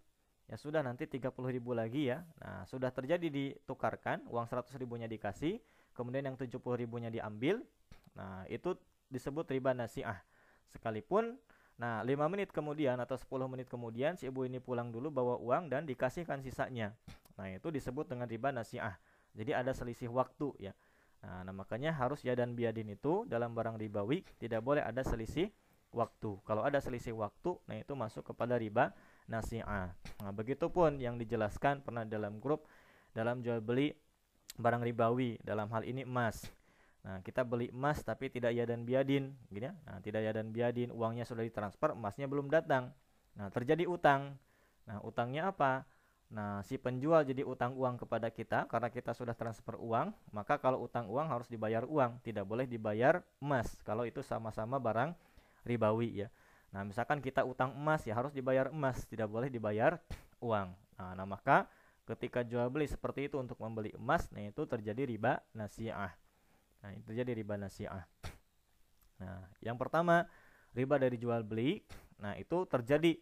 Ya 0.47 0.61
sudah 0.61 0.85
nanti 0.85 1.09
30 1.09 1.33
ribu 1.49 1.73
lagi 1.73 2.13
ya. 2.13 2.23
Nah, 2.45 2.69
sudah 2.69 2.93
terjadi 2.93 3.33
ditukarkan, 3.33 4.29
uang 4.29 4.45
100 4.45 4.77
ribunya 4.77 5.09
dikasih, 5.09 5.59
kemudian 5.97 6.29
yang 6.29 6.37
70 6.37 6.61
ribunya 6.77 7.09
diambil. 7.09 7.65
Nah, 8.13 8.45
itu 8.53 8.77
disebut 9.09 9.49
riba 9.49 9.73
nasiah. 9.73 10.21
Sekalipun 10.69 11.41
Nah, 11.83 12.07
5 12.07 12.31
menit 12.31 12.55
kemudian 12.55 12.95
atau 13.03 13.19
10 13.19 13.51
menit 13.51 13.67
kemudian 13.67 14.15
si 14.15 14.31
ibu 14.31 14.47
ini 14.47 14.63
pulang 14.63 14.95
dulu 14.95 15.11
bawa 15.11 15.35
uang 15.43 15.67
dan 15.67 15.83
dikasihkan 15.83 16.39
sisanya. 16.39 16.95
Nah, 17.35 17.51
itu 17.51 17.75
disebut 17.75 18.07
dengan 18.07 18.31
riba 18.31 18.55
nasiah. 18.55 19.03
Jadi 19.35 19.51
ada 19.51 19.75
selisih 19.75 20.07
waktu 20.15 20.55
ya. 20.63 20.73
Nah, 21.27 21.43
nah 21.43 21.51
makanya 21.51 21.91
harus 21.91 22.23
ya 22.23 22.39
dan 22.39 22.55
biadin 22.55 22.87
itu 22.95 23.27
dalam 23.27 23.51
barang 23.51 23.83
ribawi 23.83 24.23
tidak 24.39 24.63
boleh 24.63 24.79
ada 24.79 25.03
selisih 25.03 25.51
waktu. 25.91 26.39
Kalau 26.47 26.63
ada 26.63 26.79
selisih 26.79 27.19
waktu, 27.19 27.59
nah 27.67 27.75
itu 27.75 27.99
masuk 27.99 28.31
kepada 28.31 28.55
riba 28.55 28.95
nasi'ah. 29.27 29.91
Nah, 30.23 30.31
begitupun 30.31 31.03
yang 31.03 31.19
dijelaskan 31.19 31.83
pernah 31.83 32.07
dalam 32.07 32.39
grup 32.39 32.71
dalam 33.11 33.43
jual 33.43 33.59
beli 33.59 33.91
barang 34.55 34.87
ribawi 34.87 35.35
dalam 35.43 35.67
hal 35.75 35.83
ini 35.83 36.07
emas. 36.07 36.47
Nah, 37.03 37.19
kita 37.23 37.43
beli 37.43 37.75
emas 37.75 37.99
tapi 38.07 38.31
tidak 38.31 38.55
ya 38.55 38.63
dan 38.63 38.87
biadin, 38.87 39.35
gini 39.51 39.67
ya. 39.67 39.75
Nah, 39.91 39.99
tidak 39.99 40.23
ya 40.23 40.31
dan 40.31 40.55
biadin, 40.55 40.95
uangnya 40.95 41.27
sudah 41.27 41.43
ditransfer, 41.43 41.99
emasnya 41.99 42.31
belum 42.31 42.47
datang. 42.47 42.95
Nah, 43.35 43.51
terjadi 43.51 43.91
utang. 43.91 44.39
Nah, 44.87 45.03
utangnya 45.03 45.51
apa? 45.51 45.83
Nah, 46.33 46.65
si 46.65 46.81
penjual 46.81 47.29
jadi 47.29 47.45
utang 47.45 47.77
uang 47.77 48.01
kepada 48.07 48.33
kita 48.33 48.65
karena 48.65 48.89
kita 48.89 49.13
sudah 49.13 49.37
transfer 49.37 49.77
uang, 49.77 50.17
maka 50.33 50.57
kalau 50.57 50.81
utang 50.81 51.05
uang 51.11 51.29
harus 51.29 51.45
dibayar 51.51 51.85
uang, 51.85 52.25
tidak 52.25 52.49
boleh 52.49 52.65
dibayar 52.65 53.21
emas. 53.43 53.69
Kalau 53.85 54.09
itu 54.09 54.25
sama-sama 54.25 54.81
barang 54.81 55.13
ribawi 55.69 56.25
ya. 56.25 56.29
Nah, 56.73 56.89
misalkan 56.89 57.21
kita 57.21 57.45
utang 57.45 57.77
emas 57.77 58.09
ya 58.09 58.17
harus 58.17 58.33
dibayar 58.33 58.73
emas, 58.73 59.05
tidak 59.05 59.29
boleh 59.29 59.53
dibayar 59.53 60.01
uang. 60.41 60.73
Nah, 60.97 61.13
nah 61.13 61.27
maka 61.29 61.69
ketika 62.09 62.41
jual 62.41 62.65
beli 62.73 62.89
seperti 62.89 63.29
itu 63.29 63.37
untuk 63.37 63.61
membeli 63.61 63.93
emas, 63.93 64.33
nah 64.33 64.41
itu 64.41 64.65
terjadi 64.65 65.05
riba 65.05 65.45
nasiah. 65.53 66.17
Nah, 66.83 66.91
itu 66.93 67.03
terjadi 67.15 67.33
riba 67.39 67.55
nasiah. 67.55 68.05
Nah, 69.23 69.47
yang 69.63 69.79
pertama 69.79 70.27
riba 70.75 70.99
dari 70.99 71.15
jual 71.15 71.47
beli, 71.47 71.79
nah 72.19 72.35
itu 72.35 72.67
terjadi 72.67 73.15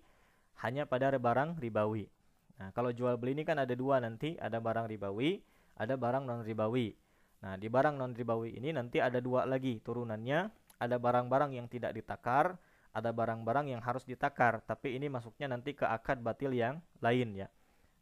hanya 0.64 0.88
pada 0.88 1.12
barang 1.12 1.60
ribawi. 1.60 2.08
Nah, 2.56 2.72
kalau 2.72 2.92
jual 2.92 3.16
beli 3.20 3.36
ini 3.36 3.44
kan 3.44 3.60
ada 3.60 3.72
dua 3.76 4.00
nanti, 4.00 4.36
ada 4.40 4.60
barang 4.60 4.88
ribawi, 4.88 5.40
ada 5.76 5.96
barang 5.96 6.24
non 6.24 6.44
ribawi. 6.44 6.92
Nah, 7.40 7.56
di 7.56 7.68
barang 7.68 7.96
non 7.96 8.12
ribawi 8.12 8.56
ini 8.56 8.72
nanti 8.72 9.00
ada 9.00 9.20
dua 9.20 9.48
lagi 9.48 9.80
turunannya, 9.80 10.48
ada 10.80 10.96
barang-barang 10.96 11.56
yang 11.56 11.68
tidak 11.68 11.92
ditakar, 11.92 12.56
ada 12.92 13.10
barang-barang 13.12 13.72
yang 13.72 13.80
harus 13.84 14.04
ditakar, 14.04 14.60
tapi 14.64 14.96
ini 14.96 15.08
masuknya 15.08 15.52
nanti 15.52 15.76
ke 15.76 15.84
akad 15.84 16.20
batil 16.20 16.52
yang 16.52 16.80
lain 17.00 17.36
ya. 17.36 17.48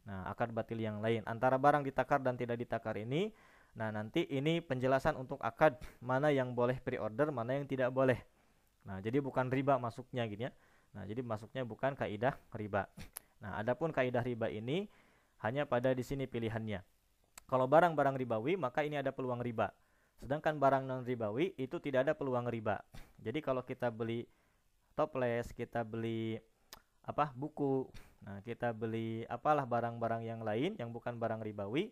Nah, 0.07 0.27
akad 0.31 0.51
batil 0.55 0.79
yang 0.81 1.03
lain 1.03 1.21
antara 1.27 1.59
barang 1.59 1.83
ditakar 1.85 2.23
dan 2.23 2.39
tidak 2.39 2.59
ditakar 2.59 2.95
ini, 2.99 3.31
nah 3.77 3.93
nanti 3.93 4.25
ini 4.29 4.61
penjelasan 4.63 5.17
untuk 5.17 5.41
akad 5.41 5.77
mana 6.01 6.33
yang 6.33 6.53
boleh 6.53 6.77
pre-order, 6.81 7.29
mana 7.29 7.57
yang 7.57 7.65
tidak 7.69 7.93
boleh. 7.93 8.19
Nah, 8.87 8.97
jadi 9.03 9.21
bukan 9.21 9.51
riba 9.53 9.77
masuknya 9.77 10.25
gitu 10.25 10.49
ya. 10.49 10.51
Nah, 10.97 11.05
jadi 11.05 11.21
masuknya 11.21 11.61
bukan 11.61 11.93
kaidah 11.93 12.33
riba. 12.55 12.89
Nah, 13.39 13.61
adapun 13.61 13.93
kaidah 13.93 14.25
riba 14.25 14.49
ini 14.49 14.89
hanya 15.45 15.63
pada 15.69 15.93
di 15.93 16.03
sini 16.03 16.25
pilihannya. 16.25 16.81
Kalau 17.49 17.65
barang-barang 17.65 18.17
ribawi, 18.19 18.57
maka 18.59 18.85
ini 18.85 18.99
ada 18.99 19.09
peluang 19.13 19.41
riba. 19.41 19.73
Sedangkan 20.19 20.59
barang 20.59 20.83
non 20.83 21.07
ribawi 21.07 21.55
itu 21.55 21.79
tidak 21.79 22.09
ada 22.09 22.13
peluang 22.13 22.45
riba. 22.51 22.83
Jadi 23.17 23.39
kalau 23.39 23.63
kita 23.63 23.87
beli 23.87 24.27
toples, 24.93 25.55
kita 25.55 25.87
beli 25.87 26.35
apa 27.07 27.31
buku. 27.31 27.87
Nah, 28.27 28.43
kita 28.43 28.75
beli 28.75 29.23
apalah 29.31 29.63
barang-barang 29.63 30.27
yang 30.27 30.43
lain 30.43 30.75
yang 30.75 30.91
bukan 30.91 31.15
barang 31.15 31.39
ribawi. 31.39 31.89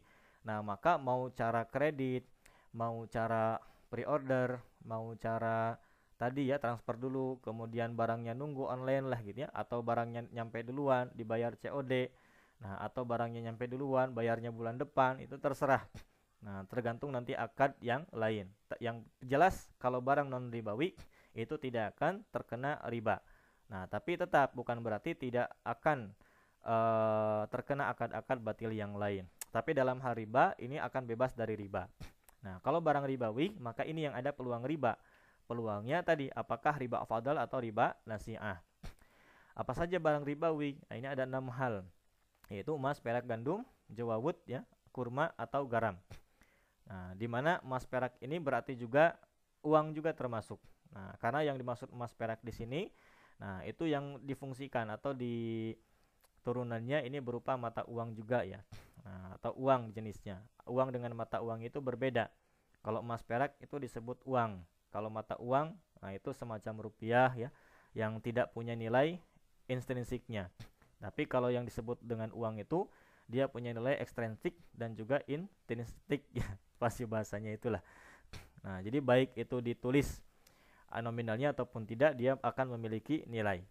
Nah, 0.48 0.64
maka 0.64 0.96
mau 0.96 1.28
cara 1.36 1.68
kredit, 1.68 2.24
mau 2.72 3.04
cara 3.12 3.60
pre-order, 3.92 4.64
mau 4.88 5.12
cara 5.20 5.76
tadi 6.16 6.48
ya 6.48 6.56
transfer 6.58 6.96
dulu, 6.96 7.44
kemudian 7.44 7.94
barangnya 8.00 8.32
nunggu 8.32 8.64
online 8.64 9.06
lah 9.12 9.20
gitu 9.28 9.44
ya, 9.44 9.50
atau 9.52 9.84
barangnya 9.84 10.32
nyampe 10.32 10.64
duluan 10.64 11.12
dibayar 11.12 11.52
COD. 11.60 12.08
Nah, 12.64 12.80
atau 12.80 13.04
barangnya 13.04 13.52
nyampe 13.52 13.68
duluan, 13.68 14.16
bayarnya 14.16 14.50
bulan 14.50 14.80
depan, 14.80 15.20
itu 15.20 15.36
terserah. 15.38 15.84
Nah, 16.38 16.64
tergantung 16.70 17.12
nanti 17.12 17.34
akad 17.34 17.76
yang 17.84 18.08
lain. 18.14 18.50
Yang 18.80 19.04
jelas 19.26 19.68
kalau 19.82 20.00
barang 20.00 20.30
non 20.30 20.54
ribawi 20.54 20.94
itu 21.38 21.58
tidak 21.60 21.98
akan 21.98 22.26
terkena 22.30 22.82
riba. 22.90 23.22
Nah, 23.68 23.86
tapi 23.90 24.16
tetap 24.16 24.56
bukan 24.56 24.80
berarti 24.80 25.14
tidak 25.14 25.52
akan 25.62 26.14
uh, 26.66 27.44
terkena 27.52 27.92
akad-akad 27.92 28.38
batil 28.42 28.72
yang 28.74 28.96
lain. 28.96 29.28
Tapi 29.50 29.74
dalam 29.74 29.98
hal 30.04 30.14
riba 30.14 30.54
ini 30.62 30.78
akan 30.78 31.04
bebas 31.08 31.34
dari 31.34 31.56
riba. 31.56 31.88
Nah, 32.44 32.62
kalau 32.62 32.80
barang 32.80 33.08
ribawi, 33.08 33.58
maka 33.58 33.84
ini 33.84 34.06
yang 34.08 34.16
ada 34.16 34.32
peluang 34.32 34.64
riba. 34.64 34.96
Peluangnya 35.48 36.04
tadi 36.04 36.28
apakah 36.32 36.76
riba 36.76 37.02
fadal 37.08 37.40
atau 37.40 37.58
riba 37.64 37.96
nasiah. 38.04 38.60
Apa 39.58 39.74
saja 39.74 39.98
barang 39.98 40.28
ribawi? 40.28 40.78
Nah, 40.92 40.96
ini 41.00 41.08
ada 41.08 41.24
enam 41.26 41.50
hal, 41.50 41.82
yaitu 42.52 42.76
emas, 42.76 43.02
perak, 43.02 43.26
gandum, 43.26 43.66
jawawut, 43.90 44.38
ya, 44.46 44.62
kurma 44.92 45.34
atau 45.40 45.66
garam. 45.66 45.98
Nah, 46.86 47.16
di 47.18 47.26
mana 47.26 47.64
emas 47.64 47.88
perak 47.88 48.16
ini 48.22 48.38
berarti 48.38 48.78
juga 48.78 49.18
uang 49.66 49.98
juga 49.98 50.14
termasuk. 50.14 50.62
Nah, 50.94 51.16
karena 51.18 51.48
yang 51.48 51.58
dimaksud 51.58 51.90
emas 51.90 52.14
perak 52.14 52.40
di 52.46 52.54
sini 52.54 52.82
Nah, 53.38 53.62
itu 53.66 53.86
yang 53.86 54.18
difungsikan 54.26 54.90
atau 54.90 55.14
di 55.14 55.74
turunannya 56.42 57.06
ini 57.06 57.22
berupa 57.22 57.54
mata 57.54 57.86
uang 57.86 58.18
juga 58.18 58.42
ya. 58.42 58.62
Nah, 59.08 59.40
atau 59.40 59.56
uang 59.56 59.96
jenisnya. 59.96 60.44
Uang 60.68 60.92
dengan 60.92 61.16
mata 61.16 61.40
uang 61.40 61.64
itu 61.64 61.80
berbeda. 61.80 62.28
Kalau 62.84 63.00
emas 63.00 63.24
perak 63.24 63.56
itu 63.64 63.80
disebut 63.80 64.20
uang. 64.28 64.60
Kalau 64.92 65.08
mata 65.08 65.40
uang, 65.40 65.76
nah 66.04 66.12
itu 66.12 66.32
semacam 66.36 66.88
rupiah 66.88 67.32
ya 67.36 67.50
yang 67.96 68.20
tidak 68.20 68.52
punya 68.52 68.76
nilai 68.76 69.20
intrinsiknya. 69.72 70.52
Tapi 71.00 71.24
kalau 71.30 71.48
yang 71.48 71.64
disebut 71.64 72.02
dengan 72.04 72.34
uang 72.36 72.60
itu 72.60 72.88
dia 73.28 73.52
punya 73.52 73.76
nilai 73.76 74.00
ekstrinsik 74.00 74.56
dan 74.76 74.96
juga 74.96 75.24
intrinsik 75.28 76.28
ya. 76.36 76.48
Pasti 76.82 77.08
bahasanya 77.08 77.56
itulah. 77.56 77.84
Nah, 78.64 78.84
jadi 78.84 79.00
baik 79.00 79.36
itu 79.40 79.64
ditulis 79.64 80.20
nominalnya 80.92 81.52
ataupun 81.52 81.84
tidak 81.84 82.16
dia 82.16 82.40
akan 82.40 82.80
memiliki 82.80 83.24
nilai. 83.28 83.64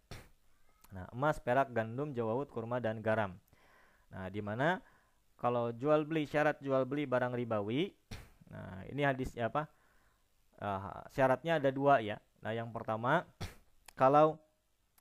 Nah, 0.93 1.09
emas, 1.11 1.41
perak, 1.41 1.73
gandum, 1.75 2.13
jawawut, 2.15 2.47
kurma 2.47 2.79
dan 2.79 3.03
garam. 3.03 3.35
Nah, 4.13 4.31
di 4.31 4.39
mana 4.39 4.79
kalau 5.37 5.71
jual 5.73 6.03
beli 6.03 6.25
syarat 6.25 6.57
jual 6.59 6.83
beli 6.83 7.05
barang 7.05 7.33
ribawi, 7.33 7.93
nah 8.49 8.83
ini 8.89 9.05
hadisnya 9.05 9.49
apa? 9.53 9.69
Uh, 10.57 11.05
syaratnya 11.13 11.61
ada 11.61 11.69
dua 11.69 12.01
ya. 12.01 12.17
Nah, 12.41 12.51
yang 12.53 12.73
pertama 12.73 13.25
kalau 13.93 14.41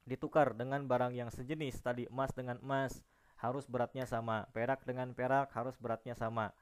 ditukar 0.05 0.53
dengan 0.53 0.84
barang 0.84 1.16
yang 1.16 1.32
sejenis 1.32 1.80
tadi 1.80 2.05
emas 2.12 2.30
dengan 2.37 2.61
emas 2.61 3.01
harus 3.41 3.64
beratnya 3.66 4.05
sama, 4.05 4.49
perak 4.53 4.84
dengan 4.84 5.16
perak 5.16 5.53
harus 5.57 5.74
beratnya 5.80 6.12
sama. 6.12 6.53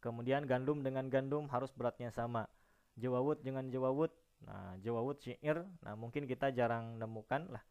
Kemudian 0.00 0.48
gandum 0.48 0.80
dengan 0.80 1.06
gandum 1.12 1.46
harus 1.52 1.70
beratnya 1.76 2.08
sama. 2.08 2.48
Jawawut 2.96 3.44
dengan 3.44 3.68
jawawut 3.70 4.10
Nah, 4.46 4.78
Jawawut 4.84 5.18
syair, 5.18 5.66
nah 5.82 5.98
mungkin 5.98 6.28
kita 6.28 6.54
jarang 6.54 7.00
nemukan 7.00 7.50
lah. 7.50 7.64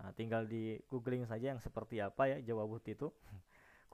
Nah, 0.00 0.10
tinggal 0.16 0.48
di 0.48 0.80
googling 0.88 1.28
saja 1.28 1.52
yang 1.52 1.60
seperti 1.60 2.00
apa 2.00 2.30
ya 2.30 2.38
Jawawut 2.40 2.84
itu. 2.88 3.12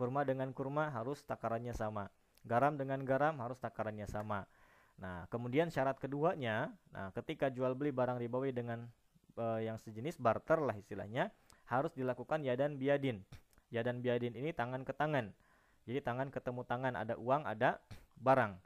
Kurma 0.01 0.24
dengan 0.24 0.48
kurma 0.57 0.88
harus 0.88 1.20
takarannya 1.28 1.76
sama. 1.76 2.09
Garam 2.48 2.80
dengan 2.80 3.05
garam 3.05 3.36
harus 3.36 3.61
takarannya 3.61 4.09
sama. 4.09 4.48
Nah, 4.96 5.28
kemudian 5.28 5.68
syarat 5.68 6.01
keduanya, 6.01 6.72
nah 6.88 7.12
ketika 7.12 7.53
jual 7.53 7.76
beli 7.76 7.92
barang 7.92 8.16
ribawi 8.16 8.57
dengan 8.57 8.88
uh, 9.36 9.61
yang 9.61 9.76
sejenis 9.76 10.16
barter 10.16 10.57
lah 10.57 10.72
istilahnya, 10.72 11.28
harus 11.68 11.92
dilakukan 11.92 12.40
yadan 12.40 12.80
biadin. 12.80 13.20
Yadan 13.68 14.01
biadin 14.01 14.32
ini 14.32 14.57
tangan 14.57 14.88
ke 14.88 14.96
tangan. 14.96 15.36
Jadi 15.84 16.01
tangan 16.01 16.32
ketemu 16.32 16.64
tangan, 16.64 16.96
ada 16.96 17.20
uang, 17.20 17.44
ada 17.44 17.76
barang. 18.16 18.57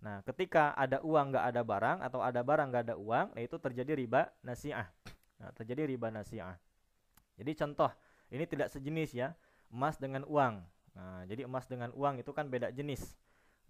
Nah, 0.00 0.24
ketika 0.24 0.72
ada 0.72 1.04
uang 1.04 1.36
nggak 1.36 1.44
ada 1.52 1.62
barang 1.64 1.98
atau 2.00 2.20
ada 2.24 2.40
barang 2.40 2.68
nggak 2.72 2.84
ada 2.88 2.96
uang, 2.96 3.36
nah 3.36 3.42
itu 3.44 3.60
terjadi 3.60 3.92
riba 3.92 4.32
nasiah. 4.40 4.88
Nah, 5.36 5.52
terjadi 5.52 5.84
riba 5.84 6.08
nasiah. 6.08 6.56
Jadi 7.36 7.52
contoh, 7.54 7.90
ini 8.32 8.44
tidak 8.48 8.72
sejenis 8.72 9.10
ya, 9.14 9.28
emas 9.70 10.00
dengan 10.00 10.24
uang. 10.26 10.64
Nah, 10.98 11.22
jadi 11.30 11.46
emas 11.46 11.70
dengan 11.70 11.94
uang 11.94 12.18
itu 12.18 12.34
kan 12.34 12.50
beda 12.50 12.74
jenis. 12.74 13.14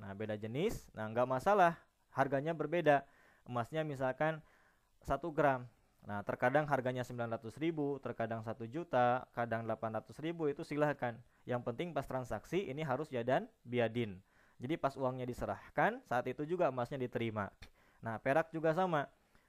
Nah, 0.01 0.17
beda 0.17 0.41
jenis, 0.41 0.89
nah 0.97 1.05
nggak 1.13 1.29
masalah, 1.29 1.77
harganya 2.17 2.57
berbeda. 2.57 3.05
Emasnya 3.45 3.85
misalkan 3.85 4.41
1 5.05 5.29
gram. 5.37 5.69
Nah, 6.09 6.25
terkadang 6.25 6.65
harganya 6.65 7.05
900 7.05 7.53
ribu, 7.61 8.01
terkadang 8.01 8.41
1 8.41 8.65
juta, 8.65 9.29
kadang 9.37 9.69
800 9.69 10.17
ribu, 10.25 10.49
itu 10.49 10.65
silahkan. 10.65 11.21
Yang 11.45 11.69
penting 11.69 11.93
pas 11.93 12.09
transaksi 12.09 12.65
ini 12.65 12.81
harus 12.81 13.13
jadan 13.13 13.45
biadin. 13.67 14.17
Jadi 14.57 14.75
pas 14.81 14.97
uangnya 14.97 15.29
diserahkan, 15.29 16.01
saat 16.09 16.25
itu 16.31 16.49
juga 16.49 16.73
emasnya 16.73 16.97
diterima. 16.97 17.53
Nah, 18.01 18.17
perak 18.23 18.49
juga 18.55 18.73
sama. 18.73 19.05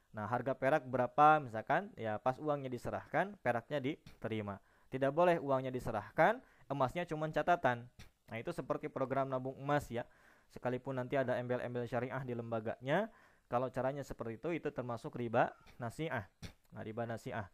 Nah, 0.09 0.25
harga 0.25 0.57
perak 0.57 0.89
berapa 0.89 1.37
misalkan 1.37 1.93
ya 1.93 2.17
pas 2.17 2.35
uangnya 2.41 2.67
diserahkan, 2.67 3.37
peraknya 3.45 3.77
diterima. 3.77 4.57
Tidak 4.89 5.13
boleh 5.13 5.37
uangnya 5.37 5.69
diserahkan, 5.69 6.41
emasnya 6.69 7.03
cuma 7.09 7.27
catatan. 7.27 7.89
Nah, 8.29 8.37
itu 8.37 8.53
seperti 8.53 8.87
program 8.87 9.27
nabung 9.27 9.57
emas 9.57 9.89
ya. 9.89 10.05
Sekalipun 10.49 10.97
nanti 10.97 11.17
ada 11.17 11.37
embel-embel 11.37 11.85
syariah 11.85 12.21
di 12.25 12.33
lembaganya, 12.33 13.09
kalau 13.49 13.69
caranya 13.69 14.01
seperti 14.01 14.41
itu 14.41 14.49
itu 14.53 14.69
termasuk 14.69 15.13
riba 15.17 15.53
nasiah. 15.81 16.25
Nah, 16.73 16.81
riba 16.85 17.05
nasiah. 17.09 17.49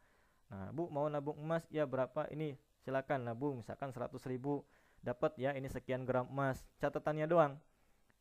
Nah, 0.51 0.69
Bu 0.75 0.91
mau 0.91 1.07
nabung 1.07 1.39
emas 1.39 1.63
ya 1.71 1.87
berapa 1.87 2.27
ini? 2.31 2.59
Silakan 2.85 3.25
nabung 3.25 3.65
misalkan 3.65 3.89
100 3.89 4.13
ribu 4.29 4.61
dapat 5.05 5.37
ya 5.37 5.53
ini 5.53 5.69
sekian 5.69 6.01
gram 6.01 6.25
emas 6.25 6.65
catatannya 6.81 7.29
doang 7.29 7.53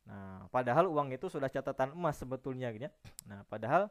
nah 0.05 0.45
padahal 0.53 0.85
uang 0.85 1.17
itu 1.17 1.33
sudah 1.33 1.49
catatan 1.49 1.97
emas 1.97 2.21
sebetulnya 2.21 2.69
gitu 2.69 2.85
ya 2.85 2.91
nah 3.25 3.41
padahal 3.49 3.89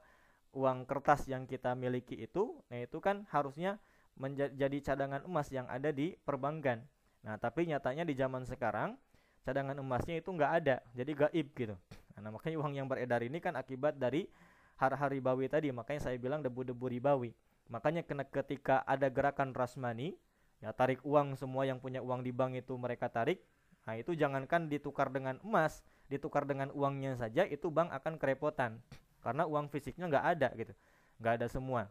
uang 0.54 0.86
kertas 0.86 1.26
yang 1.26 1.50
kita 1.50 1.74
miliki 1.74 2.14
itu 2.14 2.54
nah 2.70 2.78
itu 2.78 3.02
kan 3.02 3.26
harusnya 3.34 3.82
menjadi 4.14 4.78
cadangan 4.80 5.26
emas 5.26 5.50
yang 5.50 5.66
ada 5.66 5.90
di 5.90 6.14
perbankan. 6.22 6.82
Nah 7.26 7.34
tapi 7.40 7.66
nyatanya 7.66 8.06
di 8.06 8.14
zaman 8.14 8.46
sekarang 8.46 8.94
cadangan 9.42 9.76
emasnya 9.76 10.22
itu 10.22 10.30
nggak 10.30 10.52
ada 10.62 10.76
jadi 10.94 11.12
gaib 11.26 11.46
gitu. 11.52 11.74
Nah 12.18 12.30
makanya 12.30 12.56
uang 12.62 12.74
yang 12.78 12.86
beredar 12.86 13.20
ini 13.26 13.42
kan 13.42 13.58
akibat 13.58 13.98
dari 13.98 14.30
hari-hari 14.78 15.18
ribawi 15.18 15.46
tadi 15.50 15.68
makanya 15.74 16.10
saya 16.10 16.16
bilang 16.18 16.40
debu-debu 16.40 16.86
ribawi. 16.86 17.34
Makanya 17.68 18.04
ketika 18.28 18.84
ada 18.84 19.08
gerakan 19.10 19.56
rasmani 19.56 20.14
ya 20.62 20.70
tarik 20.70 21.02
uang 21.02 21.34
semua 21.34 21.66
yang 21.66 21.82
punya 21.82 21.98
uang 22.00 22.22
di 22.22 22.30
bank 22.30 22.56
itu 22.56 22.72
mereka 22.78 23.10
tarik 23.10 23.42
nah 23.84 24.00
itu 24.00 24.16
jangankan 24.16 24.72
ditukar 24.72 25.12
dengan 25.12 25.36
emas 25.44 25.84
ditukar 26.08 26.48
dengan 26.48 26.72
uangnya 26.72 27.20
saja 27.20 27.44
itu 27.44 27.68
bank 27.68 27.90
akan 27.90 28.16
kerepotan. 28.16 28.80
Karena 29.24 29.48
uang 29.48 29.72
fisiknya 29.72 30.08
nggak 30.08 30.26
ada 30.36 30.48
gitu 30.54 30.72
nggak 31.18 31.34
ada 31.40 31.46
semua 31.48 31.88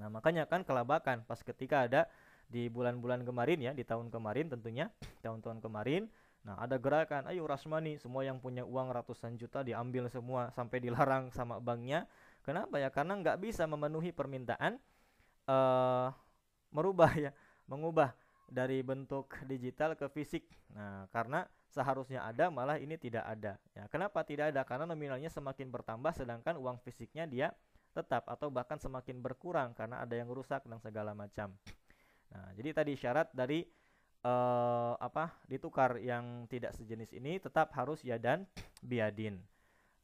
nah 0.00 0.08
makanya 0.08 0.48
kan 0.48 0.64
kelabakan 0.64 1.24
pas 1.28 1.40
ketika 1.40 1.84
ada 1.84 2.08
di 2.48 2.68
bulan-bulan 2.68 3.24
kemarin 3.24 3.58
ya 3.60 3.72
di 3.72 3.84
tahun 3.84 4.12
kemarin 4.12 4.52
tentunya 4.52 4.88
tahun-tahun 5.24 5.60
kemarin 5.60 6.08
nah 6.42 6.58
ada 6.58 6.74
gerakan 6.74 7.30
ayo 7.30 7.46
rasmani 7.46 7.96
semua 8.02 8.26
yang 8.26 8.42
punya 8.42 8.66
uang 8.66 8.90
ratusan 8.90 9.38
juta 9.38 9.62
diambil 9.62 10.10
semua 10.10 10.50
sampai 10.50 10.82
dilarang 10.82 11.30
sama 11.30 11.62
banknya 11.62 12.10
kenapa 12.42 12.82
ya 12.82 12.90
karena 12.90 13.14
nggak 13.20 13.38
bisa 13.38 13.62
memenuhi 13.70 14.10
permintaan 14.10 14.80
uh, 15.46 16.10
merubah 16.74 17.12
ya 17.14 17.30
mengubah 17.70 18.12
dari 18.52 18.84
bentuk 18.84 19.32
digital 19.48 19.96
ke 19.96 20.12
fisik. 20.12 20.44
Nah, 20.76 21.08
karena 21.08 21.48
seharusnya 21.72 22.20
ada 22.28 22.52
malah 22.52 22.76
ini 22.76 23.00
tidak 23.00 23.24
ada. 23.24 23.56
Ya, 23.72 23.88
kenapa 23.88 24.20
tidak 24.28 24.52
ada? 24.52 24.60
Karena 24.68 24.84
nominalnya 24.84 25.32
semakin 25.32 25.72
bertambah 25.72 26.12
sedangkan 26.12 26.60
uang 26.60 26.76
fisiknya 26.84 27.24
dia 27.24 27.48
tetap 27.92 28.24
atau 28.26 28.48
bahkan 28.48 28.80
semakin 28.80 29.20
berkurang 29.20 29.76
karena 29.76 30.00
ada 30.00 30.16
yang 30.16 30.32
rusak 30.32 30.64
dan 30.64 30.80
segala 30.80 31.12
macam. 31.12 31.52
Nah, 32.32 32.48
jadi 32.56 32.72
tadi 32.72 32.92
syarat 32.96 33.28
dari 33.36 33.62
uh, 34.24 34.96
apa? 34.96 35.36
ditukar 35.46 36.00
yang 36.00 36.48
tidak 36.48 36.72
sejenis 36.72 37.12
ini 37.12 37.36
tetap 37.36 37.70
harus 37.76 38.00
ya 38.00 38.16
dan 38.16 38.48
biadin. 38.80 39.36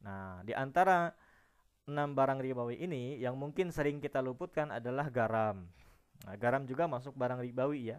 Nah, 0.04 0.44
di 0.44 0.52
antara 0.52 1.10
enam 1.88 2.12
barang 2.12 2.44
ribawi 2.44 2.84
ini 2.84 3.16
yang 3.16 3.34
mungkin 3.40 3.72
sering 3.72 3.98
kita 3.98 4.20
luputkan 4.20 4.68
adalah 4.68 5.08
garam. 5.08 5.64
Nah, 6.28 6.34
garam 6.36 6.68
juga 6.68 6.84
masuk 6.84 7.16
barang 7.16 7.40
ribawi 7.40 7.96
ya. 7.96 7.98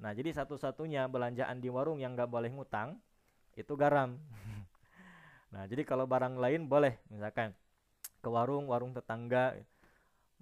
Nah, 0.00 0.16
jadi 0.16 0.32
satu-satunya 0.32 1.08
belanjaan 1.08 1.60
di 1.60 1.68
warung 1.68 2.00
yang 2.00 2.16
nggak 2.16 2.32
boleh 2.32 2.48
ngutang 2.48 2.96
itu 3.56 3.72
garam. 3.76 4.16
nah, 5.52 5.68
jadi 5.68 5.84
kalau 5.84 6.08
barang 6.08 6.36
lain 6.40 6.64
boleh, 6.64 6.96
misalkan 7.12 7.52
ke 8.26 8.28
warung, 8.34 8.66
warung 8.66 8.90
tetangga, 8.90 9.54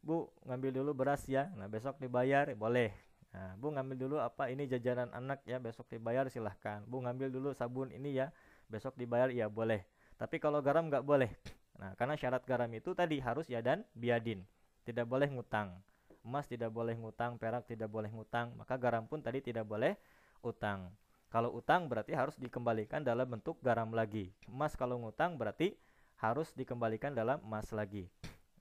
Bu, 0.01 0.33
ngambil 0.49 0.73
dulu 0.73 1.05
beras 1.05 1.29
ya. 1.29 1.53
Nah, 1.53 1.69
besok 1.69 2.01
dibayar, 2.01 2.49
boleh. 2.57 2.97
Nah, 3.37 3.53
Bu 3.61 3.77
ngambil 3.77 3.97
dulu 4.01 4.17
apa 4.25 4.49
ini 4.49 4.65
jajanan 4.65 5.13
anak 5.13 5.45
ya 5.45 5.61
besok 5.61 5.91
dibayar 5.93 6.25
silahkan. 6.33 6.81
Bu 6.89 7.05
ngambil 7.05 7.29
dulu 7.29 7.51
sabun 7.53 7.91
ini 7.93 8.15
ya 8.15 8.33
besok 8.71 8.95
dibayar 8.95 9.29
ya 9.29 9.51
boleh. 9.51 9.83
Tapi 10.15 10.39
kalau 10.39 10.63
garam 10.63 10.87
nggak 10.87 11.03
boleh. 11.03 11.35
Nah 11.83 11.99
karena 11.99 12.15
syarat 12.15 12.47
garam 12.47 12.71
itu 12.71 12.95
tadi 12.95 13.19
harus 13.19 13.51
ya 13.51 13.59
dan 13.59 13.83
biadin. 13.91 14.47
Tidak 14.87 15.03
boleh 15.03 15.27
ngutang. 15.35 15.75
Emas 16.23 16.47
tidak 16.47 16.71
boleh 16.71 16.95
ngutang, 16.95 17.35
perak 17.35 17.67
tidak 17.67 17.91
boleh 17.91 18.07
ngutang. 18.15 18.55
Maka 18.55 18.79
garam 18.79 19.03
pun 19.11 19.19
tadi 19.19 19.43
tidak 19.43 19.67
boleh 19.67 19.99
utang. 20.47 20.95
Kalau 21.27 21.51
utang 21.59 21.91
berarti 21.91 22.15
harus 22.15 22.39
dikembalikan 22.39 23.03
dalam 23.03 23.27
bentuk 23.27 23.59
garam 23.59 23.91
lagi. 23.91 24.31
Emas 24.47 24.79
kalau 24.79 25.03
ngutang 25.03 25.35
berarti 25.35 25.75
harus 26.21 26.51
dikembalikan 26.55 27.15
dalam 27.15 27.41
emas 27.43 27.71
lagi. 27.75 28.07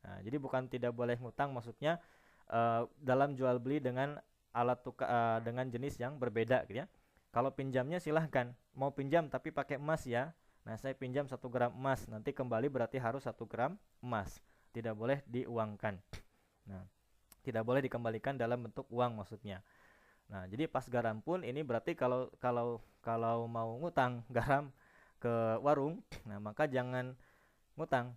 Nah, 0.04 0.20
jadi 0.26 0.36
bukan 0.38 0.68
tidak 0.68 0.91
boleh 0.91 1.16
ngutang 1.16 1.56
maksudnya 1.56 2.01
uh, 2.51 2.86
dalam 2.99 3.38
jual 3.38 3.56
beli 3.62 3.80
dengan 3.80 4.20
alat 4.54 4.80
tukar 4.86 5.08
uh, 5.10 5.39
dengan 5.41 5.66
jenis 5.70 5.97
yang 5.97 6.20
berbeda 6.22 6.68
gitu 6.70 6.84
ya. 6.84 6.88
Kalau 7.34 7.49
pinjamnya 7.49 7.97
silahkan 7.97 8.54
mau 8.78 8.93
pinjam 8.93 9.26
tapi 9.26 9.49
pakai 9.49 9.82
emas 9.82 10.06
ya. 10.06 10.34
Nah 10.64 10.78
saya 10.80 10.95
pinjam 10.95 11.28
satu 11.28 11.49
gram 11.49 11.74
emas 11.74 12.06
nanti 12.08 12.32
kembali 12.32 12.70
berarti 12.70 13.01
harus 13.01 13.26
satu 13.26 13.49
gram 13.49 13.76
emas. 14.06 14.38
Tidak 14.70 14.93
boleh 14.93 15.26
diuangkan. 15.26 15.97
Nah 16.70 16.86
tidak 17.43 17.66
boleh 17.66 17.82
dikembalikan 17.84 18.38
dalam 18.38 18.70
bentuk 18.70 18.86
uang 18.93 19.18
maksudnya. 19.18 19.66
Nah 20.30 20.45
jadi 20.45 20.70
pas 20.70 20.86
garam 20.86 21.20
pun 21.20 21.41
ini 21.41 21.66
berarti 21.66 21.97
kalau 21.97 22.30
kalau 22.38 22.80
kalau 23.01 23.49
mau 23.49 23.82
ngutang 23.82 24.22
garam 24.36 24.70
ke 25.18 25.58
warung, 25.64 26.04
nah 26.28 26.36
maka 26.38 26.68
jangan 26.68 27.16
ngutang 27.76 28.13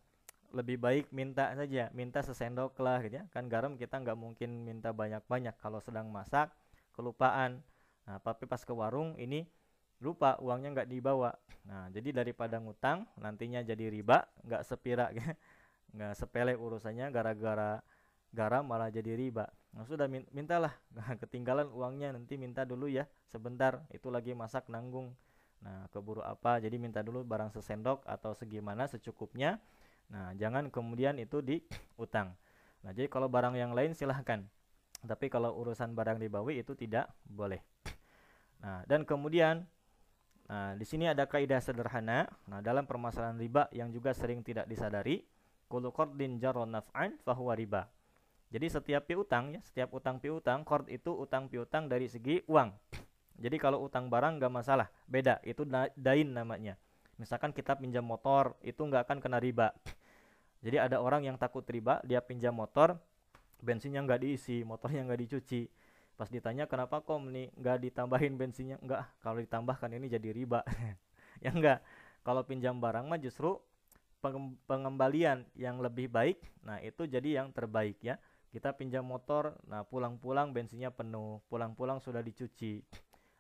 lebih 0.55 0.79
baik 0.79 1.11
minta 1.11 1.53
saja 1.53 1.91
minta 1.93 2.23
sesendok 2.23 2.79
lah 2.81 3.03
gitu 3.05 3.21
ya. 3.21 3.25
Kan 3.35 3.51
garam 3.51 3.75
kita 3.75 3.99
nggak 4.01 4.19
mungkin 4.19 4.65
minta 4.65 4.95
banyak-banyak. 4.95 5.57
Kalau 5.59 5.83
sedang 5.83 6.09
masak 6.09 6.53
kelupaan. 6.97 7.61
Nah 8.07 8.17
tapi 8.23 8.47
pas 8.47 8.63
ke 8.63 8.73
warung 8.73 9.19
ini 9.19 9.45
lupa 10.01 10.39
uangnya 10.41 10.83
nggak 10.83 10.89
dibawa. 10.89 11.35
Nah 11.67 11.91
jadi 11.91 12.15
daripada 12.15 12.57
ngutang 12.57 13.05
nantinya 13.19 13.61
jadi 13.61 13.91
riba 13.91 14.25
nggak 14.47 14.63
sepira 14.65 15.11
gitu. 15.17 15.33
Nggak 15.97 16.13
sepele 16.17 16.55
urusannya 16.57 17.13
gara-gara 17.13 17.81
garam 18.33 18.65
malah 18.65 18.89
jadi 18.89 19.13
riba. 19.13 19.49
Nah 19.77 19.85
sudah 19.85 20.09
min 20.09 20.25
mintalah. 20.33 20.73
Nah, 20.97 21.17
ketinggalan 21.21 21.69
uangnya 21.69 22.17
nanti 22.17 22.41
minta 22.41 22.65
dulu 22.65 22.89
ya 22.89 23.05
sebentar. 23.29 23.85
Itu 23.93 24.09
lagi 24.09 24.33
masak 24.33 24.73
nanggung 24.73 25.13
nah 25.65 25.89
keburu 25.91 26.21
apa 26.21 26.61
jadi 26.61 26.77
minta 26.77 27.01
dulu 27.01 27.25
barang 27.25 27.53
sesendok 27.55 28.05
atau 28.05 28.37
segimana 28.37 28.85
secukupnya 28.87 29.59
Nah, 30.11 30.35
jangan 30.39 30.71
kemudian 30.71 31.19
itu 31.19 31.43
diutang. 31.43 32.35
Nah, 32.87 32.91
jadi 32.95 33.11
kalau 33.11 33.27
barang 33.27 33.59
yang 33.59 33.75
lain 33.75 33.95
silahkan. 33.97 34.47
Tapi 35.03 35.27
kalau 35.31 35.55
urusan 35.59 35.93
barang 35.93 36.19
dibawi 36.19 36.63
itu 36.63 36.73
tidak 36.79 37.11
boleh. 37.27 37.63
Nah, 38.63 38.83
dan 38.89 39.05
kemudian 39.05 39.69
nah 40.47 40.79
di 40.79 40.87
sini 40.87 41.11
ada 41.11 41.27
kaidah 41.27 41.59
sederhana. 41.59 42.31
Nah, 42.47 42.63
dalam 42.63 42.87
permasalahan 42.87 43.39
riba 43.39 43.67
yang 43.75 43.91
juga 43.91 44.15
sering 44.15 44.47
tidak 44.47 44.71
disadari, 44.71 45.27
kullu 45.67 45.91
qardin 45.91 46.39
jarra 46.39 46.63
naf'an 46.65 47.19
fahuwa 47.27 47.55
riba. 47.59 47.91
Jadi 48.47 48.67
setiap 48.71 49.11
piutang 49.11 49.59
ya, 49.59 49.61
setiap 49.67 49.91
utang 49.91 50.23
piutang, 50.23 50.63
qard 50.63 50.87
itu 50.87 51.11
utang 51.11 51.51
piutang 51.51 51.91
dari 51.91 52.07
segi 52.07 52.47
uang. 52.47 52.86
Jadi 53.37 53.57
kalau 53.61 53.85
utang 53.85 54.09
barang 54.09 54.41
nggak 54.41 54.53
masalah, 54.53 54.89
beda, 55.05 55.45
itu 55.45 55.69
dain 55.97 56.29
namanya. 56.33 56.81
Misalkan 57.21 57.53
kita 57.53 57.77
pinjam 57.77 58.05
motor, 58.05 58.57
itu 58.65 58.81
nggak 58.81 59.09
akan 59.09 59.19
kena 59.21 59.41
riba. 59.41 59.73
Jadi 60.65 60.77
ada 60.81 61.01
orang 61.01 61.29
yang 61.29 61.37
takut 61.37 61.65
riba, 61.69 62.01
dia 62.05 62.25
pinjam 62.25 62.57
motor, 62.57 62.97
bensinnya 63.61 64.01
nggak 64.05 64.21
diisi, 64.25 64.65
motornya 64.65 65.05
nggak 65.05 65.21
dicuci. 65.29 65.69
Pas 66.17 66.33
ditanya 66.33 66.65
kenapa 66.65 67.05
kok 67.05 67.21
nih 67.21 67.53
nggak 67.61 67.79
ditambahin 67.89 68.41
bensinnya? 68.41 68.81
Nggak, 68.81 69.21
kalau 69.21 69.39
ditambahkan 69.41 69.91
ini 69.93 70.09
jadi 70.09 70.33
riba. 70.33 70.65
ya 71.45 71.53
enggak. 71.53 71.85
Kalau 72.25 72.43
pinjam 72.43 72.81
barang 72.81 73.05
mah 73.07 73.21
justru 73.21 73.61
pengembalian 74.67 75.45
yang 75.55 75.79
lebih 75.79 76.09
baik. 76.09 76.41
Nah 76.65 76.81
itu 76.81 77.05
jadi 77.05 77.45
yang 77.45 77.53
terbaik 77.53 78.01
ya. 78.01 78.17
Kita 78.51 78.73
pinjam 78.73 79.05
motor, 79.05 79.53
nah 79.69 79.85
pulang-pulang 79.85 80.57
bensinnya 80.57 80.89
penuh, 80.89 81.45
pulang-pulang 81.53 82.01
sudah 82.01 82.25
dicuci. 82.25 82.81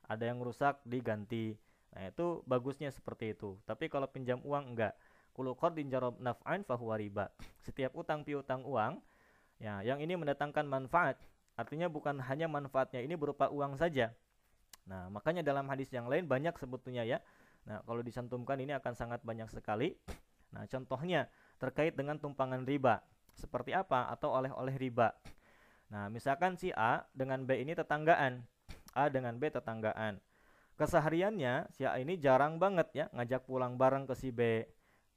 Ada 0.06 0.30
yang 0.30 0.38
rusak 0.42 0.80
diganti. 0.86 1.54
Nah 1.94 2.10
itu 2.10 2.42
bagusnya 2.46 2.90
seperti 2.94 3.34
itu. 3.34 3.58
Tapi 3.66 3.90
kalau 3.90 4.06
pinjam 4.06 4.38
uang 4.42 4.74
enggak 4.74 4.94
Kulu 5.36 5.52
qardin 5.52 5.92
jarab 5.92 6.16
fahuwa 6.64 6.96
riba. 6.96 7.28
Setiap 7.60 7.92
utang 7.92 8.24
piutang 8.24 8.64
uang 8.64 9.04
ya 9.60 9.84
yang 9.84 10.00
ini 10.00 10.16
mendatangkan 10.16 10.64
manfaat. 10.64 11.20
Artinya 11.60 11.92
bukan 11.92 12.24
hanya 12.24 12.48
manfaatnya 12.48 13.04
ini 13.04 13.20
berupa 13.20 13.52
uang 13.52 13.76
saja. 13.76 14.16
Nah, 14.88 15.12
makanya 15.12 15.44
dalam 15.44 15.68
hadis 15.68 15.92
yang 15.92 16.08
lain 16.08 16.24
banyak 16.24 16.56
sebetulnya 16.56 17.04
ya. 17.04 17.20
Nah, 17.68 17.84
kalau 17.84 18.00
disantumkan 18.00 18.56
ini 18.64 18.72
akan 18.80 18.96
sangat 18.96 19.20
banyak 19.28 19.52
sekali. 19.52 19.92
Nah, 20.56 20.64
contohnya 20.64 21.28
terkait 21.60 21.92
dengan 21.92 22.16
tumpangan 22.16 22.64
riba. 22.64 23.04
Seperti 23.36 23.76
apa 23.76 24.08
atau 24.08 24.32
oleh-oleh 24.32 24.72
riba. 24.80 25.12
Nah, 25.92 26.08
misalkan 26.08 26.56
si 26.56 26.72
A 26.72 27.04
dengan 27.12 27.44
B 27.44 27.60
ini 27.60 27.76
tetanggaan. 27.76 28.40
A 28.96 29.12
dengan 29.12 29.36
B 29.36 29.52
tetanggaan. 29.52 30.16
Kesehariannya 30.80 31.68
si 31.72 31.84
A 31.84 32.00
ini 32.00 32.16
jarang 32.16 32.56
banget 32.56 32.88
ya 32.96 33.04
ngajak 33.12 33.44
pulang 33.44 33.76
bareng 33.76 34.08
ke 34.08 34.16
si 34.16 34.32
B 34.32 34.64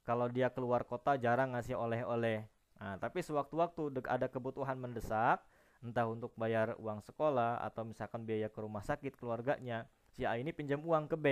kalau 0.04 0.28
dia 0.28 0.52
keluar 0.52 0.84
kota 0.84 1.16
jarang 1.16 1.56
ngasih 1.56 1.76
oleh-oleh. 1.80 2.44
Nah, 2.80 2.96
tapi 2.96 3.20
sewaktu-waktu 3.20 4.04
ada 4.08 4.24
kebutuhan 4.28 4.80
mendesak, 4.80 5.44
entah 5.84 6.08
untuk 6.08 6.32
bayar 6.36 6.76
uang 6.80 7.04
sekolah 7.04 7.60
atau 7.60 7.84
misalkan 7.84 8.24
biaya 8.24 8.48
ke 8.48 8.56
rumah 8.60 8.80
sakit 8.80 9.20
keluarganya, 9.20 9.84
si 10.16 10.24
A 10.24 10.40
ini 10.40 10.52
pinjam 10.52 10.80
uang 10.80 11.08
ke 11.12 11.16
B. 11.20 11.26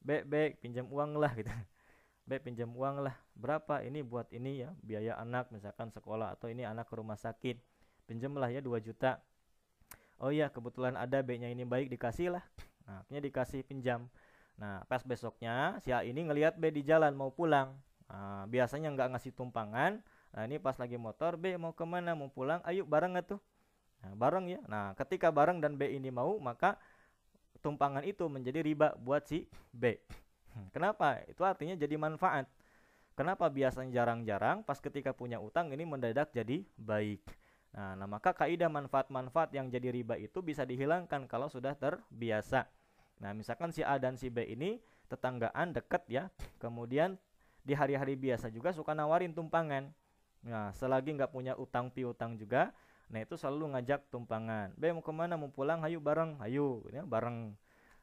B, 0.00 0.24
B, 0.24 0.56
pinjam 0.56 0.88
uang 0.88 1.20
lah 1.20 1.32
gitu. 1.36 1.52
B 2.28 2.36
pinjam 2.44 2.68
uang 2.76 3.04
lah. 3.04 3.16
Berapa 3.32 3.80
ini 3.84 4.04
buat 4.04 4.28
ini 4.32 4.64
ya, 4.64 4.72
biaya 4.84 5.16
anak 5.16 5.48
misalkan 5.48 5.88
sekolah 5.88 6.36
atau 6.36 6.52
ini 6.52 6.64
anak 6.64 6.88
ke 6.88 6.94
rumah 6.96 7.16
sakit. 7.16 7.56
Pinjamlah 8.04 8.52
ya 8.52 8.60
2 8.60 8.80
juta. 8.84 9.20
Oh 10.18 10.34
iya, 10.34 10.50
kebetulan 10.50 10.98
ada 10.98 11.22
B-nya 11.22 11.50
ini 11.50 11.62
baik 11.62 11.94
dikasih 11.94 12.34
lah. 12.34 12.44
Nah, 12.90 13.06
akhirnya 13.06 13.22
dikasih 13.22 13.62
pinjam. 13.62 14.10
Nah, 14.58 14.82
pas 14.90 15.06
besoknya 15.06 15.78
si 15.86 15.94
A 15.94 16.02
ini 16.02 16.26
ngelihat 16.26 16.58
B 16.58 16.74
di 16.74 16.82
jalan 16.82 17.14
mau 17.14 17.30
pulang. 17.30 17.78
Nah, 18.10 18.42
biasanya 18.50 18.90
nggak 18.90 19.14
ngasih 19.14 19.32
tumpangan. 19.38 20.02
Nah, 20.34 20.42
ini 20.42 20.58
pas 20.58 20.74
lagi 20.74 20.98
motor 20.98 21.38
B 21.38 21.54
mau 21.54 21.70
ke 21.70 21.86
mana 21.86 22.18
mau 22.18 22.26
pulang, 22.26 22.58
ayo 22.66 22.82
bareng 22.82 23.14
tuh. 23.22 23.38
Nah, 24.02 24.12
bareng 24.18 24.50
ya. 24.50 24.60
Nah, 24.66 24.98
ketika 24.98 25.30
bareng 25.30 25.62
dan 25.62 25.78
B 25.78 25.86
ini 25.94 26.10
mau, 26.10 26.34
maka 26.42 26.74
tumpangan 27.62 28.02
itu 28.02 28.26
menjadi 28.26 28.58
riba 28.62 28.98
buat 28.98 29.22
si 29.22 29.46
B. 29.70 29.94
Kenapa? 30.74 31.22
Itu 31.30 31.46
artinya 31.46 31.78
jadi 31.78 31.94
manfaat. 31.94 32.50
Kenapa 33.14 33.50
biasanya 33.50 33.90
jarang-jarang, 33.90 34.62
pas 34.62 34.78
ketika 34.78 35.10
punya 35.10 35.42
utang 35.42 35.74
ini 35.74 35.82
mendadak 35.82 36.30
jadi 36.30 36.62
baik. 36.78 37.22
Nah, 37.76 37.92
nah 37.98 38.08
maka 38.08 38.32
kaidah 38.32 38.72
manfaat-manfaat 38.72 39.52
yang 39.52 39.68
jadi 39.68 39.92
riba 39.92 40.16
itu 40.16 40.40
bisa 40.40 40.64
dihilangkan 40.64 41.28
kalau 41.28 41.52
sudah 41.52 41.76
terbiasa. 41.76 42.64
Nah, 43.20 43.34
misalkan 43.34 43.74
si 43.74 43.84
A 43.84 43.98
dan 43.98 44.16
si 44.16 44.30
B 44.30 44.46
ini 44.46 44.78
tetanggaan 45.10 45.74
deket 45.74 46.02
ya. 46.08 46.24
Kemudian 46.62 47.18
di 47.64 47.76
hari-hari 47.76 48.16
biasa 48.16 48.48
juga 48.48 48.72
suka 48.72 48.96
nawarin 48.96 49.36
tumpangan. 49.36 49.92
Nah, 50.46 50.70
selagi 50.72 51.12
nggak 51.18 51.34
punya 51.34 51.52
utang 51.58 51.90
piutang 51.90 52.38
juga, 52.38 52.70
nah 53.10 53.18
itu 53.18 53.34
selalu 53.34 53.74
ngajak 53.74 54.06
tumpangan. 54.08 54.70
B 54.78 54.94
mau 54.94 55.02
ke 55.02 55.10
mana? 55.10 55.34
Mau 55.34 55.50
pulang? 55.50 55.82
Hayu 55.82 55.98
bareng, 55.98 56.38
hayu, 56.38 56.86
ya, 56.94 57.02
bareng. 57.02 57.58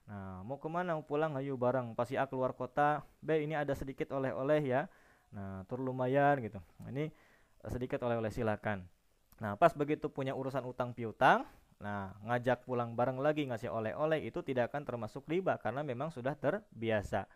Nah, 0.06 0.44
mau 0.44 0.60
ke 0.60 0.68
mana? 0.68 1.00
Mau 1.00 1.06
pulang? 1.08 1.32
Hayu 1.34 1.56
bareng. 1.56 1.96
Pasti 1.96 2.20
A 2.20 2.28
keluar 2.28 2.52
kota, 2.54 3.08
B 3.24 3.40
ini 3.40 3.56
ada 3.56 3.72
sedikit 3.72 4.12
oleh-oleh 4.12 4.62
ya. 4.62 4.92
Nah, 5.32 5.64
tur 5.66 5.80
lumayan 5.80 6.44
gitu. 6.44 6.60
Nah, 6.84 6.92
ini 6.92 7.10
sedikit 7.72 8.04
oleh-oleh 8.04 8.30
silakan. 8.30 8.86
Nah, 9.44 9.60
pas 9.60 9.76
begitu 9.76 10.08
punya 10.08 10.32
urusan 10.32 10.64
utang 10.64 10.96
piutang, 10.96 11.44
Nah, 11.76 12.16
ngajak 12.24 12.64
pulang 12.64 12.96
bareng 12.96 13.20
lagi 13.20 13.44
ngasih 13.52 13.68
oleh-oleh 13.68 14.24
itu 14.24 14.40
tidak 14.40 14.72
akan 14.72 14.88
termasuk 14.88 15.28
riba 15.28 15.60
karena 15.60 15.84
memang 15.84 16.08
sudah 16.08 16.32
terbiasa. 16.32 17.28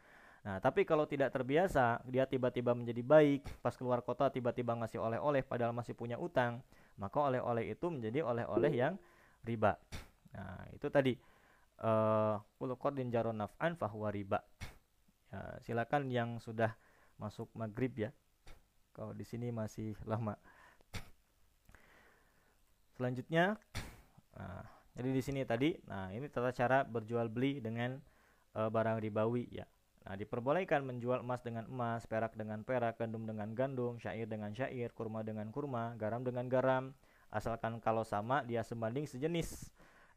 Nah, 0.47 0.63
tapi 0.63 0.87
kalau 0.87 1.03
tidak 1.03 1.35
terbiasa, 1.35 1.99
dia 2.07 2.23
tiba-tiba 2.23 2.71
menjadi 2.71 3.03
baik, 3.03 3.59
pas 3.59 3.75
keluar 3.75 3.99
kota 3.99 4.31
tiba-tiba 4.31 4.71
ngasih 4.79 5.03
oleh-oleh 5.03 5.43
padahal 5.43 5.75
masih 5.75 5.91
punya 5.91 6.15
utang, 6.15 6.63
maka 6.95 7.19
oleh-oleh 7.19 7.75
itu 7.75 7.91
menjadi 7.91 8.23
oleh-oleh 8.23 8.71
yang 8.71 8.95
riba. 9.43 9.75
Nah, 10.31 10.63
itu 10.71 10.87
tadi 10.87 11.19
kulukor 12.55 12.95
uh, 12.95 13.07
jaron 13.11 13.35
naf'an 13.35 13.75
riba. 14.15 14.39
Ya, 15.29 15.41
silakan 15.61 16.07
yang 16.07 16.39
sudah 16.39 16.73
masuk 17.19 17.51
maghrib 17.51 17.91
ya. 18.07 18.09
Kalau 18.95 19.11
di 19.11 19.27
sini 19.27 19.51
masih 19.51 19.99
lama. 20.07 20.39
Selanjutnya 22.99 23.55
Nah, 24.39 24.63
jadi 24.95 25.09
di 25.11 25.21
sini 25.23 25.41
tadi, 25.43 25.75
nah 25.83 26.07
ini 26.15 26.31
tata 26.31 26.55
cara 26.55 26.87
berjual 26.87 27.27
beli 27.27 27.59
dengan 27.59 27.99
e, 28.55 28.61
barang 28.71 29.03
ribawi 29.03 29.51
ya. 29.51 29.67
Nah, 30.07 30.15
diperbolehkan 30.15 30.87
menjual 30.87 31.21
emas 31.21 31.43
dengan 31.43 31.67
emas, 31.67 32.07
perak 32.07 32.33
dengan 32.39 32.63
perak, 32.63 32.95
gandum 32.95 33.27
dengan 33.27 33.51
gandum, 33.51 33.99
syair 33.99 34.25
dengan 34.31 34.55
syair, 34.55 34.95
kurma 34.95 35.27
dengan 35.27 35.51
kurma, 35.51 35.93
garam 35.99 36.23
dengan 36.23 36.47
garam, 36.47 36.95
asalkan 37.35 37.83
kalau 37.83 38.07
sama 38.07 38.47
dia 38.47 38.63
sebanding 38.63 39.05
sejenis. 39.05 39.69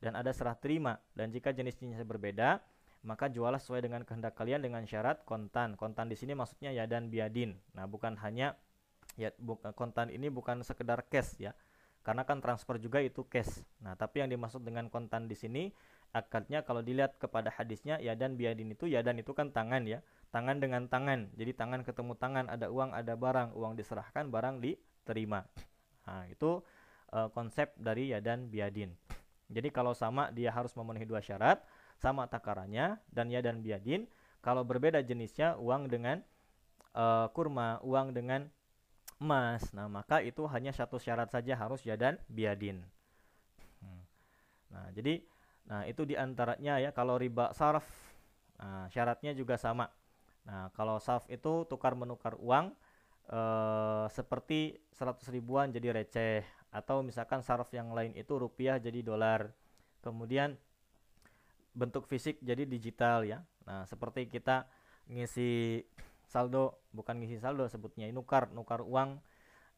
dan 0.03 0.19
ada 0.19 0.35
serah 0.35 0.59
terima. 0.59 0.99
Dan 1.15 1.31
jika 1.31 1.55
jenis-jenisnya 1.55 2.03
berbeda, 2.03 2.59
maka 3.07 3.31
jualah 3.31 3.63
sesuai 3.63 3.87
dengan 3.87 4.03
kehendak 4.03 4.35
kalian 4.35 4.59
dengan 4.59 4.83
syarat 4.83 5.23
kontan. 5.23 5.79
Kontan 5.79 6.11
di 6.11 6.19
sini 6.19 6.35
maksudnya 6.35 6.75
ya 6.75 6.91
dan 6.91 7.07
biadin. 7.07 7.55
Nah, 7.79 7.87
bukan 7.87 8.19
hanya 8.19 8.59
ya 9.15 9.31
bukan 9.39 9.71
kontan 9.79 10.11
ini 10.11 10.27
bukan 10.27 10.67
sekedar 10.67 11.07
cash 11.07 11.39
ya. 11.39 11.55
Karena 12.03 12.27
kan 12.27 12.43
transfer 12.43 12.83
juga 12.83 12.99
itu 12.99 13.23
cash. 13.31 13.63
Nah, 13.83 13.95
tapi 13.95 14.23
yang 14.23 14.31
dimaksud 14.31 14.63
dengan 14.67 14.91
kontan 14.91 15.31
di 15.31 15.39
sini 15.39 15.71
akadnya 16.13 16.61
kalau 16.61 16.85
dilihat 16.85 17.17
kepada 17.17 17.49
hadisnya 17.49 17.97
ya 18.03 18.13
dan 18.13 18.37
biadin 18.37 18.69
itu 18.75 18.85
ya 18.85 19.01
dan 19.01 19.17
itu 19.23 19.31
kan 19.33 19.55
tangan 19.55 19.87
ya. 19.87 20.03
Tangan 20.35 20.59
dengan 20.59 20.91
tangan. 20.91 21.31
Jadi 21.37 21.53
tangan 21.55 21.85
ketemu 21.87 22.17
tangan, 22.17 22.49
ada 22.49 22.73
uang, 22.73 22.91
ada 22.97 23.15
barang, 23.15 23.53
uang 23.53 23.77
diserahkan, 23.77 24.33
barang 24.33 24.65
diterima. 24.65 25.45
Nah, 26.09 26.25
itu 26.27 26.65
uh, 27.13 27.29
konsep 27.31 27.77
dari 27.77 28.11
ya 28.11 28.19
dan 28.19 28.49
biadin. 28.49 28.97
Jadi 29.53 29.69
kalau 29.69 29.93
sama 29.93 30.33
dia 30.33 30.49
harus 30.49 30.73
memenuhi 30.73 31.05
dua 31.05 31.21
syarat, 31.21 31.61
sama 32.01 32.27
takarannya 32.27 32.99
dan 33.13 33.29
ya 33.29 33.45
dan 33.45 33.61
biadin. 33.61 34.09
Kalau 34.43 34.67
berbeda 34.67 35.05
jenisnya 35.05 35.55
uang 35.61 35.87
dengan 35.87 36.25
uh, 36.97 37.29
kurma, 37.31 37.79
uang 37.85 38.11
dengan 38.17 38.49
emas. 39.23 39.71
Nah, 39.71 39.87
maka 39.87 40.19
itu 40.19 40.43
hanya 40.51 40.75
satu 40.75 40.99
syarat 40.99 41.31
saja 41.31 41.55
harus 41.55 41.87
ya 41.87 41.95
dan 41.95 42.19
biadin. 42.27 42.83
Hmm. 43.79 44.03
Nah, 44.75 44.91
jadi 44.91 45.23
nah 45.63 45.87
itu 45.87 46.03
di 46.03 46.19
antaranya 46.19 46.83
ya 46.83 46.91
kalau 46.91 47.15
riba 47.15 47.55
sarf 47.55 47.87
nah, 48.59 48.91
syaratnya 48.91 49.31
juga 49.39 49.55
sama. 49.55 49.87
Nah, 50.43 50.75
kalau 50.75 50.99
sarf 50.99 51.31
itu 51.31 51.63
tukar 51.71 51.95
menukar 51.95 52.35
uang 52.43 52.75
eh, 53.31 54.07
seperti 54.11 54.83
100 54.91 55.23
ribuan 55.31 55.71
jadi 55.71 55.95
receh 55.95 56.43
atau 56.73 57.05
misalkan 57.05 57.45
saraf 57.45 57.69
yang 57.77 57.93
lain 57.93 58.17
itu 58.17 58.33
rupiah 58.41 58.81
jadi 58.81 59.05
dolar 59.05 59.53
kemudian 60.01 60.57
bentuk 61.77 62.09
fisik 62.09 62.41
jadi 62.41 62.65
digital 62.65 63.29
ya 63.29 63.45
nah 63.69 63.85
seperti 63.85 64.27
kita 64.27 64.65
ngisi 65.07 65.85
saldo 66.25 66.82
bukan 66.93 67.21
ngisi 67.21 67.41
saldo 67.41 67.67
sebutnya 67.69 68.09
nukar 68.13 68.53
nukar 68.53 68.85
uang 68.85 69.19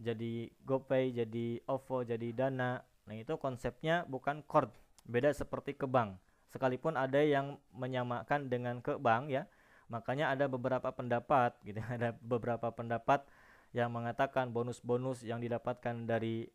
jadi 0.03 0.51
GoPay 0.67 1.15
jadi 1.15 1.62
OVO 1.71 2.03
jadi 2.03 2.29
Dana 2.35 2.83
nah 3.07 3.15
itu 3.15 3.39
konsepnya 3.39 4.05
bukan 4.11 4.43
cord 4.45 4.71
beda 5.07 5.31
seperti 5.31 5.79
ke 5.79 5.87
bank 5.87 6.19
sekalipun 6.51 6.99
ada 6.99 7.23
yang 7.23 7.59
menyamakan 7.75 8.51
dengan 8.51 8.83
ke 8.83 8.99
bank 8.99 9.31
ya 9.31 9.47
makanya 9.89 10.33
ada 10.33 10.51
beberapa 10.51 10.91
pendapat 10.91 11.55
gitu 11.67 11.81
ada 11.81 12.17
beberapa 12.19 12.69
pendapat 12.75 13.23
yang 13.75 13.91
mengatakan 13.91 14.55
bonus-bonus 14.55 15.27
yang 15.27 15.43
didapatkan 15.43 16.07
dari 16.07 16.47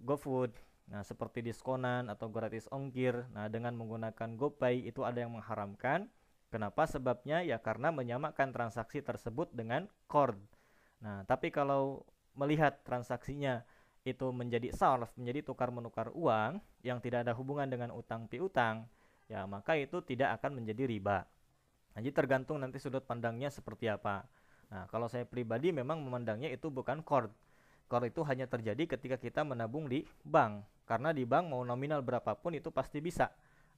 GoFood. 0.00 0.56
Nah, 0.88 1.04
seperti 1.04 1.44
diskonan 1.44 2.08
atau 2.08 2.32
gratis 2.32 2.64
ongkir. 2.72 3.28
Nah, 3.36 3.52
dengan 3.52 3.76
menggunakan 3.76 4.36
GoPay 4.40 4.88
itu 4.88 5.04
ada 5.04 5.20
yang 5.20 5.36
mengharamkan. 5.36 6.08
Kenapa? 6.54 6.86
Sebabnya 6.86 7.42
ya 7.42 7.58
karena 7.58 7.90
menyamakan 7.90 8.54
transaksi 8.54 9.02
tersebut 9.02 9.50
dengan 9.50 9.90
cord. 10.06 10.38
Nah, 11.02 11.26
tapi 11.26 11.50
kalau 11.50 12.06
melihat 12.38 12.78
transaksinya 12.86 13.66
itu 14.06 14.30
menjadi 14.30 14.70
sarf, 14.70 15.10
menjadi 15.18 15.50
tukar 15.50 15.74
menukar 15.74 16.14
uang 16.14 16.62
yang 16.86 17.02
tidak 17.02 17.26
ada 17.26 17.34
hubungan 17.34 17.66
dengan 17.66 17.90
utang 17.90 18.30
piutang, 18.30 18.86
ya 19.26 19.42
maka 19.50 19.74
itu 19.74 19.98
tidak 20.06 20.38
akan 20.38 20.62
menjadi 20.62 20.86
riba. 20.86 21.26
Nah, 21.90 21.98
jadi 21.98 22.14
tergantung 22.14 22.62
nanti 22.62 22.78
sudut 22.78 23.02
pandangnya 23.02 23.50
seperti 23.50 23.90
apa. 23.90 24.22
Nah, 24.70 24.86
kalau 24.86 25.10
saya 25.10 25.26
pribadi 25.26 25.74
memang 25.74 25.98
memandangnya 26.06 26.54
itu 26.54 26.70
bukan 26.70 27.02
cord, 27.02 27.34
Core 27.84 28.08
itu 28.08 28.24
hanya 28.24 28.48
terjadi 28.48 28.96
ketika 28.96 29.20
kita 29.20 29.44
menabung 29.44 29.86
di 29.92 30.08
bank. 30.24 30.64
Karena 30.88 31.12
di 31.12 31.24
bank 31.28 31.52
mau 31.52 31.62
nominal 31.64 32.00
berapapun 32.00 32.56
itu 32.56 32.72
pasti 32.72 33.00
bisa. 33.00 33.28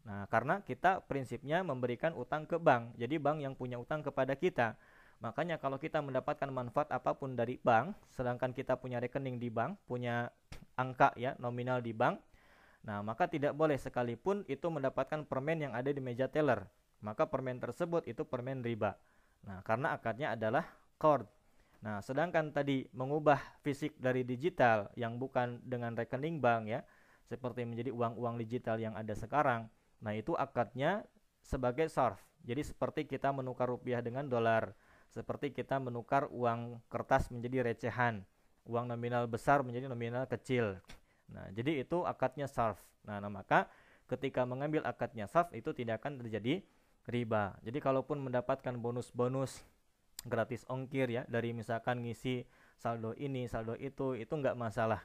Nah, 0.06 0.30
karena 0.30 0.62
kita 0.62 1.02
prinsipnya 1.04 1.66
memberikan 1.66 2.14
utang 2.14 2.46
ke 2.46 2.56
bank. 2.62 2.94
Jadi 2.94 3.18
bank 3.18 3.42
yang 3.42 3.58
punya 3.58 3.76
utang 3.76 4.06
kepada 4.06 4.38
kita. 4.38 4.78
Makanya 5.18 5.58
kalau 5.58 5.82
kita 5.82 5.98
mendapatkan 5.98 6.46
manfaat 6.52 6.94
apa 6.94 7.18
pun 7.18 7.34
dari 7.34 7.58
bank, 7.58 7.96
sedangkan 8.14 8.54
kita 8.54 8.78
punya 8.78 9.02
rekening 9.02 9.42
di 9.42 9.50
bank, 9.50 9.80
punya 9.88 10.30
angka 10.78 11.10
ya 11.16 11.34
nominal 11.40 11.80
di 11.80 11.96
bank, 11.96 12.20
nah 12.84 13.00
maka 13.00 13.24
tidak 13.24 13.56
boleh 13.56 13.80
sekalipun 13.80 14.44
itu 14.44 14.68
mendapatkan 14.68 15.24
permen 15.24 15.64
yang 15.64 15.72
ada 15.72 15.88
di 15.88 16.04
meja 16.04 16.28
teller. 16.28 16.68
Maka 17.00 17.24
permen 17.32 17.56
tersebut 17.56 18.04
itu 18.04 18.28
permen 18.28 18.60
riba. 18.60 19.00
Nah, 19.48 19.64
karena 19.64 19.96
akadnya 19.96 20.36
adalah 20.36 20.68
cord 21.00 21.24
Nah, 21.84 22.00
sedangkan 22.00 22.50
tadi 22.50 22.88
mengubah 22.96 23.38
fisik 23.60 23.94
dari 24.00 24.24
digital 24.24 24.88
yang 24.96 25.20
bukan 25.20 25.60
dengan 25.62 25.92
rekening 25.92 26.40
bank 26.40 26.66
ya, 26.66 26.80
seperti 27.26 27.62
menjadi 27.62 27.92
uang-uang 27.92 28.40
digital 28.40 28.80
yang 28.80 28.96
ada 28.96 29.12
sekarang. 29.12 29.70
Nah, 30.02 30.12
itu 30.16 30.36
akadnya 30.36 31.04
sebagai 31.40 31.88
sarf. 31.88 32.20
Jadi 32.46 32.62
seperti 32.62 33.08
kita 33.08 33.34
menukar 33.34 33.66
rupiah 33.66 33.98
dengan 34.00 34.26
dolar, 34.26 34.76
seperti 35.10 35.50
kita 35.50 35.82
menukar 35.82 36.30
uang 36.30 36.78
kertas 36.86 37.32
menjadi 37.34 37.66
recehan, 37.66 38.22
uang 38.66 38.86
nominal 38.90 39.26
besar 39.26 39.66
menjadi 39.66 39.90
nominal 39.90 40.28
kecil. 40.30 40.78
Nah, 41.32 41.50
jadi 41.50 41.82
itu 41.82 42.06
akadnya 42.06 42.46
sarf. 42.46 42.78
Nah, 43.02 43.18
nah 43.18 43.30
maka 43.30 43.66
ketika 44.06 44.46
mengambil 44.46 44.86
akadnya 44.86 45.26
sarf 45.26 45.50
itu 45.50 45.74
tidak 45.74 46.04
akan 46.04 46.22
terjadi 46.22 46.62
riba. 47.10 47.58
Jadi 47.66 47.78
kalaupun 47.82 48.22
mendapatkan 48.22 48.74
bonus-bonus 48.78 49.66
gratis 50.26 50.66
ongkir 50.66 51.08
ya 51.08 51.22
dari 51.30 51.54
misalkan 51.54 52.02
ngisi 52.02 52.42
saldo 52.76 53.14
ini 53.16 53.46
saldo 53.46 53.78
itu 53.78 54.18
itu 54.18 54.32
nggak 54.34 54.58
masalah 54.58 55.00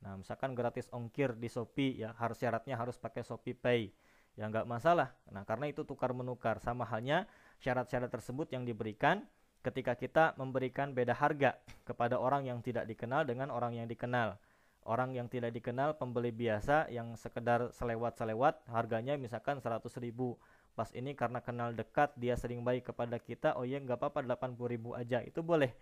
nah 0.00 0.16
misalkan 0.20 0.52
gratis 0.52 0.88
ongkir 0.92 1.36
di 1.36 1.48
Shopee 1.48 2.00
ya 2.04 2.12
harus 2.16 2.36
syaratnya 2.40 2.76
harus 2.76 2.96
pakai 3.00 3.24
Shopee 3.24 3.56
Pay 3.56 3.92
ya 4.34 4.50
nggak 4.50 4.66
masalah. 4.66 5.14
Nah 5.30 5.46
karena 5.46 5.70
itu 5.70 5.86
tukar 5.86 6.10
menukar 6.10 6.58
sama 6.58 6.82
halnya 6.86 7.26
syarat-syarat 7.62 8.10
tersebut 8.10 8.50
yang 8.50 8.66
diberikan 8.66 9.22
ketika 9.64 9.96
kita 9.96 10.24
memberikan 10.36 10.92
beda 10.92 11.16
harga 11.16 11.56
kepada 11.88 12.20
orang 12.20 12.44
yang 12.44 12.60
tidak 12.60 12.84
dikenal 12.84 13.24
dengan 13.24 13.48
orang 13.48 13.78
yang 13.78 13.88
dikenal. 13.88 14.36
Orang 14.84 15.16
yang 15.16 15.32
tidak 15.32 15.56
dikenal 15.56 15.96
pembeli 15.96 16.28
biasa 16.28 16.92
yang 16.92 17.16
sekedar 17.16 17.72
selewat-selewat 17.72 18.68
harganya 18.68 19.16
misalkan 19.16 19.56
100 19.56 19.80
ribu. 19.96 20.36
Pas 20.76 20.92
ini 20.92 21.16
karena 21.16 21.40
kenal 21.40 21.72
dekat 21.72 22.12
dia 22.20 22.36
sering 22.36 22.60
baik 22.60 22.92
kepada 22.92 23.16
kita 23.16 23.56
oh 23.56 23.64
iya 23.64 23.80
nggak 23.80 23.96
apa-apa 23.96 24.20
80 24.44 24.60
ribu 24.68 24.92
aja. 24.92 25.24
Itu 25.24 25.40
boleh. 25.40 25.72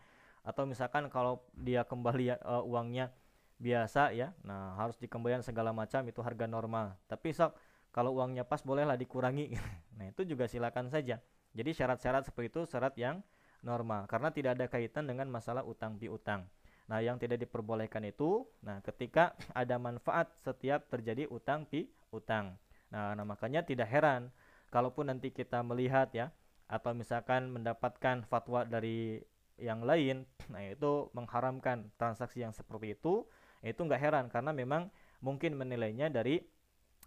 Atau 0.47 0.71
misalkan 0.71 1.11
kalau 1.11 1.43
dia 1.59 1.83
kembali 1.83 2.39
uh, 2.47 2.63
uangnya 2.63 3.11
biasa 3.59 4.15
ya. 4.15 4.31
Nah 4.47 4.79
harus 4.79 4.95
dikembalikan 5.03 5.43
segala 5.43 5.75
macam 5.75 6.07
itu 6.07 6.23
harga 6.23 6.47
normal. 6.47 6.95
Tapi 7.11 7.35
sok 7.35 7.59
kalau 7.93 8.17
uangnya 8.17 8.49
pas 8.49 8.65
bolehlah 8.65 8.97
dikurangi. 8.97 9.53
Nah 10.01 10.09
itu 10.09 10.25
juga 10.25 10.49
silakan 10.49 10.89
saja. 10.89 11.21
Jadi 11.53 11.71
syarat-syarat 11.77 12.27
seperti 12.27 12.49
itu 12.49 12.63
syarat 12.67 12.97
yang 12.97 13.21
normal. 13.61 14.09
Karena 14.09 14.33
tidak 14.33 14.59
ada 14.59 14.67
kaitan 14.67 15.07
dengan 15.07 15.29
masalah 15.29 15.63
utang 15.63 16.01
piutang. 16.01 16.49
Nah 16.89 16.99
yang 17.05 17.21
tidak 17.21 17.39
diperbolehkan 17.47 18.03
itu 18.09 18.49
nah 18.65 18.81
ketika 18.83 19.37
ada 19.55 19.77
manfaat 19.79 20.33
setiap 20.41 20.89
terjadi 20.89 21.29
utang 21.31 21.69
piutang. 21.69 22.57
Nah, 22.91 23.15
nah 23.15 23.25
makanya 23.25 23.63
tidak 23.63 23.89
heran 23.93 24.33
kalaupun 24.73 25.13
nanti 25.13 25.31
kita 25.31 25.61
melihat 25.63 26.11
ya 26.17 26.33
atau 26.67 26.97
misalkan 26.97 27.53
mendapatkan 27.53 28.25
fatwa 28.25 28.65
dari 28.65 29.21
yang 29.61 29.85
lain 29.85 30.25
nah 30.49 30.65
itu 30.65 31.13
mengharamkan 31.13 31.93
transaksi 32.01 32.41
yang 32.41 32.57
seperti 32.57 32.97
itu 32.97 33.29
itu 33.63 33.79
nggak 33.79 34.03
heran. 34.03 34.27
Karena 34.33 34.51
memang 34.51 34.91
mungkin 35.23 35.55
menilainya 35.55 36.11
dari 36.11 36.43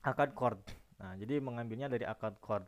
akad 0.06 0.38
cord. 0.38 0.62
Nah 1.02 1.18
jadi 1.18 1.42
mengambilnya 1.42 1.90
dari 1.90 2.06
akad 2.06 2.38
cord. 2.38 2.64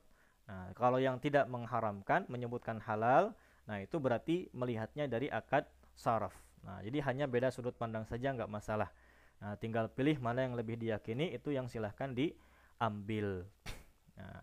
Nah 0.49 0.73
kalau 0.73 0.97
yang 0.97 1.21
tidak 1.21 1.45
mengharamkan 1.45 2.25
menyebutkan 2.27 2.81
halal 2.81 3.37
nah 3.67 3.83
itu 3.83 3.99
berarti 3.99 4.49
melihatnya 4.55 5.05
dari 5.05 5.29
akad 5.29 5.69
saraf. 5.93 6.33
Nah 6.65 6.81
jadi 6.81 7.05
hanya 7.05 7.29
beda 7.29 7.53
sudut 7.53 7.77
pandang 7.77 8.09
saja 8.09 8.33
nggak 8.33 8.49
masalah. 8.49 8.89
Nah 9.37 9.53
tinggal 9.61 9.85
pilih 9.93 10.17
mana 10.17 10.49
yang 10.49 10.57
lebih 10.57 10.81
diyakini 10.81 11.37
itu 11.37 11.53
yang 11.53 11.69
silahkan 11.69 12.09
diambil. 12.09 13.45
Nah 14.17 14.41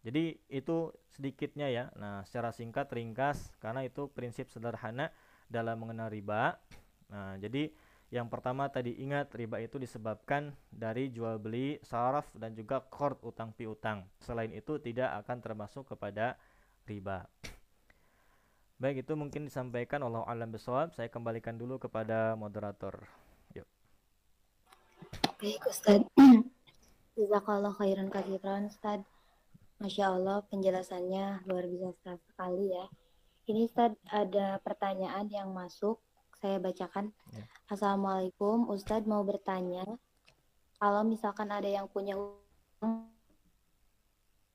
jadi 0.00 0.40
itu 0.48 0.96
sedikitnya 1.12 1.68
ya. 1.68 1.84
Nah, 2.00 2.24
secara 2.24 2.56
singkat 2.56 2.88
ringkas 2.88 3.52
karena 3.60 3.84
itu 3.84 4.08
prinsip 4.08 4.48
sederhana 4.48 5.12
dalam 5.44 5.76
mengenal 5.76 6.08
riba. 6.08 6.56
Nah, 7.12 7.36
jadi 7.36 7.68
yang 8.10 8.26
pertama 8.26 8.66
tadi 8.66 8.98
ingat 8.98 9.30
riba 9.38 9.62
itu 9.62 9.78
disebabkan 9.78 10.50
dari 10.66 11.14
jual 11.14 11.38
beli 11.38 11.78
saraf 11.86 12.26
dan 12.34 12.58
juga 12.58 12.82
kord 12.82 13.22
utang 13.22 13.54
piutang. 13.54 14.02
Selain 14.18 14.50
itu 14.50 14.82
tidak 14.82 15.14
akan 15.22 15.38
termasuk 15.38 15.86
kepada 15.86 16.34
riba. 16.90 17.30
Baik 18.82 19.06
itu 19.06 19.12
mungkin 19.14 19.46
disampaikan 19.46 20.02
Allah 20.02 20.26
alam 20.26 20.50
bisawab. 20.50 20.90
Saya 20.90 21.06
kembalikan 21.06 21.54
dulu 21.54 21.78
kepada 21.78 22.34
moderator. 22.34 22.98
Yuk. 23.54 23.68
Baik 25.38 25.62
Ustaz. 25.70 26.02
Jazakallah 27.14 27.70
khairan 27.78 28.10
kathiran 28.10 28.66
Ustaz. 28.66 29.06
Masya 29.78 30.18
Allah 30.18 30.42
penjelasannya 30.50 31.46
luar 31.46 31.64
biasa 31.64 32.18
sekali 32.26 32.74
ya. 32.74 32.90
Ini 33.46 33.70
Ustadz 33.70 34.02
ada 34.10 34.58
pertanyaan 34.60 35.30
yang 35.30 35.54
masuk, 35.56 36.02
saya 36.40 36.56
bacakan. 36.56 37.12
Ya. 37.36 37.44
Assalamualaikum, 37.68 38.66
Ustadz 38.72 39.06
mau 39.06 39.20
bertanya, 39.22 39.84
kalau 40.80 41.04
misalkan 41.04 41.52
ada 41.52 41.68
yang 41.68 41.86
punya 41.86 42.16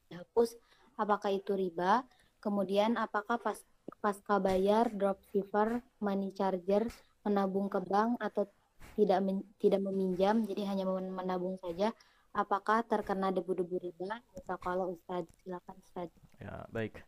dihapus, 0.09 0.57
apakah 0.97 1.29
itu 1.29 1.53
riba? 1.53 2.01
Kemudian 2.41 2.97
apakah 2.97 3.37
pas 3.37 3.61
pasca 4.01 4.41
bayar, 4.41 4.89
dropshipper, 4.89 5.81
money 6.01 6.33
charger, 6.33 6.89
menabung 7.21 7.69
ke 7.69 7.81
bank 7.81 8.17
atau 8.21 8.49
tidak 8.97 9.21
men, 9.21 9.45
tidak 9.61 9.81
meminjam, 9.81 10.45
jadi 10.45 10.73
hanya 10.73 10.85
menabung 10.89 11.57
saja, 11.61 11.93
apakah 12.33 12.81
terkena 12.85 13.29
debu-debu 13.29 13.77
riba? 13.81 14.21
Bisa 14.33 14.57
kalau 14.57 14.97
Ustaz, 14.97 15.25
silakan 15.41 15.77
Ustaz. 15.81 16.09
Ya, 16.41 16.65
baik. 16.73 17.01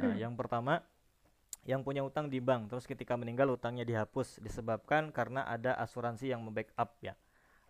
Nah, 0.00 0.16
yang 0.16 0.32
pertama 0.34 0.80
yang 1.62 1.86
punya 1.86 2.02
utang 2.02 2.26
di 2.26 2.42
bank 2.42 2.74
terus 2.74 2.90
ketika 2.90 3.14
meninggal 3.14 3.46
utangnya 3.54 3.86
dihapus 3.86 4.42
disebabkan 4.42 5.14
karena 5.14 5.46
ada 5.46 5.78
asuransi 5.78 6.34
yang 6.34 6.42
membackup 6.42 6.98
ya. 6.98 7.14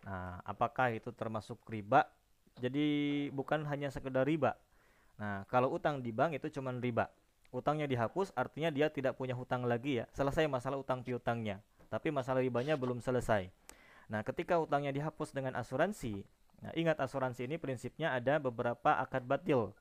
Nah, 0.03 0.41
apakah 0.43 0.91
itu 0.91 1.13
termasuk 1.13 1.61
riba? 1.69 2.09
Jadi 2.57 3.29
bukan 3.31 3.65
hanya 3.69 3.93
sekedar 3.93 4.25
riba. 4.25 4.57
Nah, 5.17 5.45
kalau 5.47 5.73
utang 5.73 6.01
di 6.01 6.09
bank 6.09 6.37
itu 6.37 6.49
cuma 6.59 6.73
riba. 6.73 7.09
Utangnya 7.53 7.85
dihapus 7.85 8.33
artinya 8.33 8.73
dia 8.73 8.89
tidak 8.89 9.13
punya 9.13 9.37
hutang 9.37 9.63
lagi 9.69 10.01
ya. 10.01 10.05
Selesai 10.17 10.49
masalah 10.49 10.81
utang 10.81 11.05
piutangnya. 11.05 11.61
Tapi 11.93 12.09
masalah 12.09 12.41
ribanya 12.41 12.73
belum 12.73 12.97
selesai. 12.97 13.53
Nah, 14.09 14.25
ketika 14.25 14.57
utangnya 14.57 14.89
dihapus 14.89 15.31
dengan 15.31 15.53
asuransi, 15.53 16.25
nah 16.65 16.73
ingat 16.73 16.97
asuransi 16.97 17.45
ini 17.45 17.61
prinsipnya 17.61 18.11
ada 18.17 18.41
beberapa 18.41 18.97
akad 18.97 19.23
batil. 19.29 19.71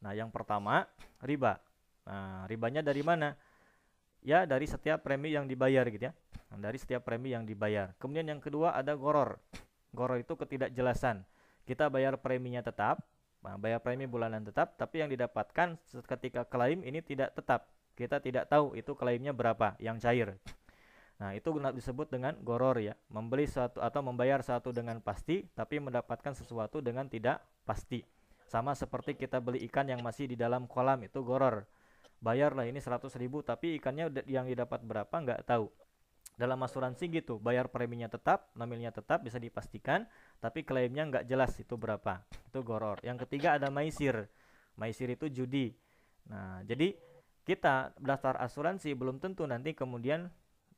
Nah, 0.00 0.16
yang 0.16 0.32
pertama 0.32 0.88
riba. 1.20 1.60
Nah, 2.08 2.48
ribanya 2.48 2.80
dari 2.80 3.04
mana? 3.04 3.36
Ya 4.20 4.44
dari 4.44 4.68
setiap 4.68 5.04
premi 5.04 5.32
yang 5.32 5.48
dibayar 5.48 5.84
gitu 5.88 6.10
ya. 6.10 6.14
Dari 6.50 6.76
setiap 6.76 7.06
premi 7.06 7.30
yang 7.30 7.46
dibayar. 7.46 7.94
Kemudian 8.02 8.26
yang 8.26 8.42
kedua 8.42 8.74
ada 8.74 8.92
goror. 8.98 9.38
Goror 9.94 10.18
itu 10.18 10.34
ketidakjelasan. 10.34 11.22
Kita 11.62 11.86
bayar 11.86 12.18
preminya 12.18 12.62
tetap 12.64 13.06
nah, 13.40 13.56
bayar 13.56 13.80
premi 13.80 14.04
bulanan 14.04 14.42
tetap 14.42 14.76
tapi 14.76 15.00
yang 15.00 15.08
didapatkan 15.08 15.78
ketika 16.16 16.42
klaim 16.46 16.82
ini 16.82 17.00
tidak 17.00 17.34
tetap. 17.38 17.70
Kita 17.94 18.16
tidak 18.18 18.48
tahu 18.48 18.74
itu 18.74 18.96
klaimnya 18.96 19.36
berapa 19.36 19.76
yang 19.76 20.00
cair. 20.00 20.40
Nah 21.20 21.36
itu 21.36 21.52
disebut 21.52 22.08
dengan 22.08 22.32
goror 22.40 22.80
ya. 22.80 22.96
Membeli 23.12 23.44
suatu 23.44 23.84
atau 23.84 24.00
membayar 24.00 24.40
satu 24.40 24.72
dengan 24.72 25.04
pasti 25.04 25.44
tapi 25.52 25.76
mendapatkan 25.76 26.32
sesuatu 26.32 26.80
dengan 26.80 27.06
tidak 27.12 27.44
pasti. 27.68 28.00
Sama 28.48 28.74
seperti 28.74 29.14
kita 29.14 29.38
beli 29.38 29.62
ikan 29.70 29.86
yang 29.86 30.02
masih 30.02 30.26
di 30.26 30.34
dalam 30.34 30.66
kolam 30.66 31.06
itu 31.06 31.22
goror 31.22 31.62
bayar 32.20 32.52
lah 32.52 32.68
ini 32.68 32.78
100 32.78 33.08
ribu 33.16 33.40
tapi 33.40 33.80
ikannya 33.80 34.12
yang 34.28 34.46
didapat 34.46 34.84
berapa 34.84 35.10
nggak 35.10 35.48
tahu. 35.48 35.72
Dalam 36.36 36.56
asuransi 36.64 37.04
gitu 37.12 37.36
bayar 37.36 37.68
preminya 37.68 38.08
tetap 38.08 38.48
namilnya 38.56 38.88
tetap 38.92 39.20
bisa 39.20 39.36
dipastikan 39.36 40.08
tapi 40.40 40.64
klaimnya 40.64 41.08
nggak 41.08 41.24
jelas 41.28 41.56
itu 41.60 41.76
berapa. 41.76 42.24
Itu 42.48 42.64
goror. 42.64 43.00
Yang 43.04 43.28
ketiga 43.28 43.56
ada 43.60 43.68
maisir. 43.68 44.28
Maisir 44.76 45.12
itu 45.12 45.28
judi. 45.28 45.72
Nah 46.28 46.64
jadi 46.64 46.96
kita 47.44 47.96
daftar 47.98 48.40
asuransi 48.40 48.92
belum 48.94 49.20
tentu 49.20 49.44
nanti 49.44 49.76
kemudian 49.76 50.28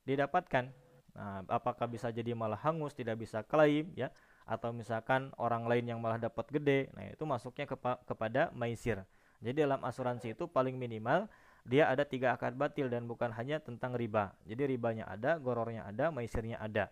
didapatkan. 0.02 0.70
Nah 1.14 1.44
apakah 1.46 1.86
bisa 1.90 2.08
jadi 2.10 2.32
malah 2.32 2.58
hangus 2.58 2.94
tidak 2.94 3.22
bisa 3.22 3.42
klaim 3.46 3.90
ya? 3.94 4.10
Atau 4.42 4.74
misalkan 4.74 5.30
orang 5.38 5.70
lain 5.70 5.86
yang 5.86 6.02
malah 6.02 6.18
dapat 6.18 6.50
gede. 6.50 6.90
Nah 6.98 7.06
itu 7.06 7.22
masuknya 7.22 7.70
kepa 7.70 8.02
kepada 8.02 8.50
maisir 8.50 9.06
jadi 9.42 9.66
dalam 9.66 9.82
asuransi 9.82 10.38
itu 10.38 10.46
paling 10.46 10.78
minimal 10.78 11.26
dia 11.66 11.90
ada 11.90 12.02
tiga 12.02 12.34
akad 12.34 12.54
batil 12.54 12.90
dan 12.90 13.06
bukan 13.06 13.30
hanya 13.34 13.62
tentang 13.62 13.94
riba. 13.94 14.34
Jadi 14.42 14.66
ribanya 14.66 15.06
ada, 15.06 15.38
gorornya 15.38 15.86
ada, 15.86 16.10
maisirnya 16.10 16.58
ada. 16.58 16.90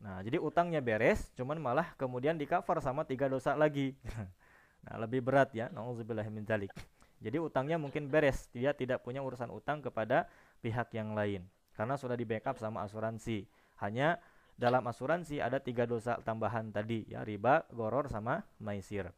Nah, 0.00 0.20
jadi 0.24 0.40
utangnya 0.40 0.80
beres, 0.80 1.32
cuman 1.36 1.60
malah 1.60 1.92
kemudian 1.96 2.36
di 2.36 2.44
cover 2.44 2.80
sama 2.84 3.04
tiga 3.04 3.28
dosa 3.28 3.56
lagi. 3.56 3.96
nah, 4.84 4.96
lebih 5.00 5.24
berat 5.24 5.52
ya, 5.56 5.72
nauzubillahimin 5.72 6.44
dzalik. 6.44 6.72
Jadi 7.20 7.36
utangnya 7.36 7.76
mungkin 7.76 8.08
beres, 8.08 8.48
dia 8.52 8.72
tidak 8.72 9.04
punya 9.04 9.20
urusan 9.20 9.52
utang 9.52 9.84
kepada 9.84 10.28
pihak 10.64 10.92
yang 10.96 11.12
lain 11.12 11.44
karena 11.80 11.96
sudah 11.96 12.12
di 12.12 12.28
backup 12.28 12.60
sama 12.60 12.84
asuransi. 12.84 13.48
Hanya 13.80 14.20
dalam 14.60 14.84
asuransi 14.84 15.40
ada 15.40 15.64
tiga 15.64 15.88
dosa 15.88 16.20
tambahan 16.20 16.68
tadi 16.68 17.08
ya, 17.08 17.24
riba, 17.24 17.64
goror 17.72 18.12
sama 18.12 18.44
maisir. 18.60 19.08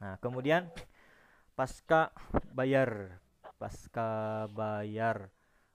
Nah, 0.00 0.16
kemudian 0.16 0.72
pasca 1.60 2.08
bayar. 2.56 3.20
Pasca 3.60 4.48
bayar. 4.48 5.28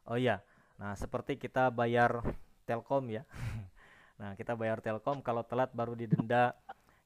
Oh 0.10 0.18
ya 0.18 0.42
nah 0.82 0.98
seperti 0.98 1.38
kita 1.38 1.70
bayar 1.70 2.26
telkom 2.66 3.14
ya. 3.14 3.22
Nah 4.16 4.32
kita 4.40 4.56
bayar 4.56 4.80
telkom 4.80 5.20
kalau 5.20 5.44
telat 5.44 5.76
baru 5.76 5.94
didenda. 5.94 6.56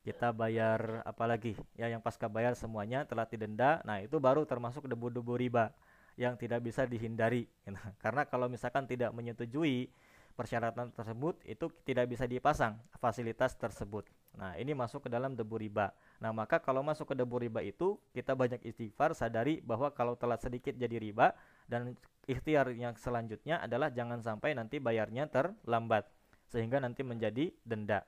Kita 0.05 0.29
bayar 0.29 1.01
apalagi 1.03 1.57
ya 1.73 1.89
yang 1.89 2.05
pasca 2.05 2.29
bayar 2.29 2.53
semuanya 2.53 3.03
telat 3.03 3.33
didenda. 3.33 3.81
Nah 3.83 3.99
itu 3.99 4.21
baru 4.21 4.45
termasuk 4.45 4.85
debu-debu 4.85 5.33
riba 5.35 5.73
yang 6.15 6.37
tidak 6.37 6.61
bisa 6.63 6.85
dihindari. 6.85 7.49
Karena 8.05 8.29
kalau 8.29 8.45
misalkan 8.45 8.85
tidak 8.85 9.09
menyetujui 9.11 9.89
persyaratan 10.37 10.93
tersebut 10.93 11.41
itu 11.49 11.67
tidak 11.83 12.13
bisa 12.13 12.29
dipasang 12.29 12.77
fasilitas 13.01 13.57
tersebut. 13.57 14.05
Nah, 14.39 14.55
ini 14.55 14.71
masuk 14.71 15.03
ke 15.03 15.09
dalam 15.11 15.35
debu 15.35 15.59
riba. 15.59 15.91
Nah, 16.23 16.31
maka 16.31 16.63
kalau 16.63 16.79
masuk 16.79 17.11
ke 17.11 17.15
debu 17.19 17.43
riba 17.43 17.59
itu 17.59 17.99
kita 18.15 18.39
banyak 18.39 18.63
istighfar 18.63 19.11
sadari 19.11 19.59
bahwa 19.59 19.91
kalau 19.91 20.15
telat 20.15 20.39
sedikit 20.39 20.71
jadi 20.79 20.95
riba 20.95 21.35
dan 21.67 21.99
ikhtiar 22.23 22.71
yang 22.71 22.95
selanjutnya 22.95 23.59
adalah 23.59 23.91
jangan 23.91 24.23
sampai 24.23 24.55
nanti 24.55 24.79
bayarnya 24.79 25.27
terlambat 25.27 26.07
sehingga 26.47 26.79
nanti 26.79 27.03
menjadi 27.03 27.51
denda. 27.67 28.07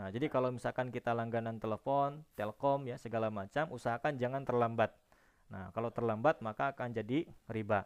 Nah, 0.00 0.08
jadi 0.08 0.32
kalau 0.32 0.48
misalkan 0.48 0.88
kita 0.88 1.12
langganan 1.12 1.60
telepon, 1.60 2.24
telkom 2.32 2.88
ya 2.88 2.96
segala 2.96 3.28
macam 3.28 3.68
usahakan 3.68 4.16
jangan 4.16 4.48
terlambat. 4.48 4.96
Nah, 5.52 5.68
kalau 5.76 5.92
terlambat 5.92 6.40
maka 6.40 6.72
akan 6.72 6.96
jadi 6.96 7.28
riba. 7.52 7.84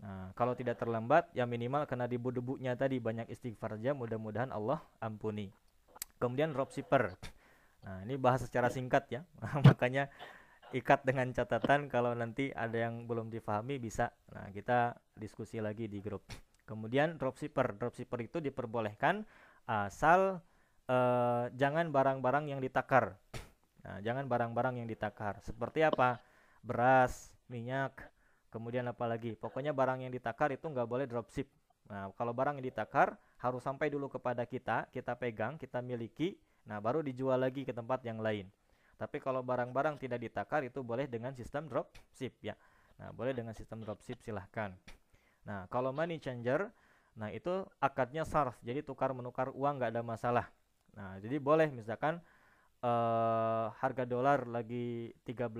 Nah, 0.00 0.32
kalau 0.34 0.56
tidak 0.56 0.80
terlambat, 0.80 1.28
ya 1.36 1.44
minimal 1.46 1.84
kena 1.86 2.08
debu-debunya 2.08 2.74
tadi 2.74 2.98
banyak 2.98 3.28
istighfar 3.30 3.78
aja. 3.78 3.92
Mudah-mudahan 3.94 4.50
Allah 4.50 4.80
ampuni. 4.98 5.52
Kemudian 6.22 6.54
dropshipper. 6.54 7.18
Nah, 7.82 8.06
ini 8.06 8.14
bahas 8.14 8.46
secara 8.46 8.70
singkat 8.70 9.10
ya. 9.10 9.26
Makanya 9.66 10.06
ikat 10.70 11.02
dengan 11.02 11.34
catatan 11.34 11.90
kalau 11.90 12.14
nanti 12.14 12.54
ada 12.54 12.78
yang 12.78 13.10
belum 13.10 13.26
difahami 13.26 13.82
bisa. 13.82 14.14
Nah, 14.30 14.46
kita 14.54 14.94
diskusi 15.18 15.58
lagi 15.58 15.90
di 15.90 15.98
grup. 15.98 16.22
Kemudian 16.62 17.18
dropshipper. 17.18 17.74
Dropshipper 17.74 18.22
itu 18.22 18.38
diperbolehkan 18.38 19.26
asal 19.66 20.38
uh, 20.86 21.50
jangan 21.58 21.90
barang-barang 21.90 22.54
yang 22.54 22.62
ditakar. 22.62 23.18
Nah, 23.82 23.98
jangan 23.98 24.30
barang-barang 24.30 24.78
yang 24.78 24.86
ditakar. 24.86 25.42
Seperti 25.42 25.82
apa? 25.82 26.22
Beras, 26.62 27.34
minyak, 27.50 27.98
kemudian 28.52 28.84
apa 28.84 29.08
lagi 29.08 29.32
pokoknya 29.32 29.72
barang 29.72 30.04
yang 30.04 30.12
ditakar 30.12 30.52
itu 30.52 30.68
nggak 30.68 30.84
boleh 30.84 31.08
dropship 31.08 31.48
nah 31.92 32.08
kalau 32.16 32.32
barang 32.32 32.56
yang 32.56 32.72
ditakar 32.72 33.20
harus 33.36 33.60
sampai 33.60 33.92
dulu 33.92 34.08
kepada 34.08 34.48
kita 34.48 34.88
kita 34.88 35.12
pegang 35.12 35.60
kita 35.60 35.84
miliki 35.84 36.40
nah 36.64 36.80
baru 36.80 37.04
dijual 37.04 37.36
lagi 37.36 37.68
ke 37.68 37.74
tempat 37.74 38.00
yang 38.06 38.22
lain. 38.22 38.48
Tapi 38.96 39.18
kalau 39.18 39.42
barang-barang 39.42 39.98
tidak 39.98 40.22
ditakar 40.22 40.62
itu 40.62 40.78
boleh 40.78 41.10
dengan 41.10 41.34
sistem 41.34 41.66
dropship 41.66 42.38
ya. 42.38 42.54
Nah 43.02 43.10
boleh 43.10 43.34
dengan 43.34 43.50
sistem 43.50 43.82
dropship 43.82 44.22
silahkan. 44.22 44.70
Nah 45.42 45.66
kalau 45.68 45.90
money 45.90 46.22
changer 46.22 46.70
nah 47.12 47.28
itu 47.28 47.66
akadnya 47.76 48.24
sarf 48.24 48.56
jadi 48.64 48.80
tukar 48.80 49.12
menukar 49.12 49.50
uang 49.52 49.82
nggak 49.82 49.90
ada 49.98 50.02
masalah. 50.06 50.46
Nah 50.94 51.18
jadi 51.18 51.42
boleh 51.42 51.74
misalkan 51.74 52.22
uh, 52.82 53.74
harga 53.74 54.04
dolar 54.06 54.46
lagi 54.46 55.10
13.000 55.26 55.50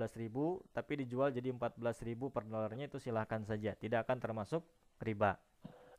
tapi 0.71 0.93
dijual 1.03 1.35
jadi 1.35 1.51
14.000 1.51 2.15
per 2.31 2.43
dolarnya 2.47 2.87
itu 2.87 2.99
silahkan 2.99 3.43
saja 3.43 3.75
tidak 3.75 4.07
akan 4.07 4.17
termasuk 4.23 4.61
riba 5.03 5.39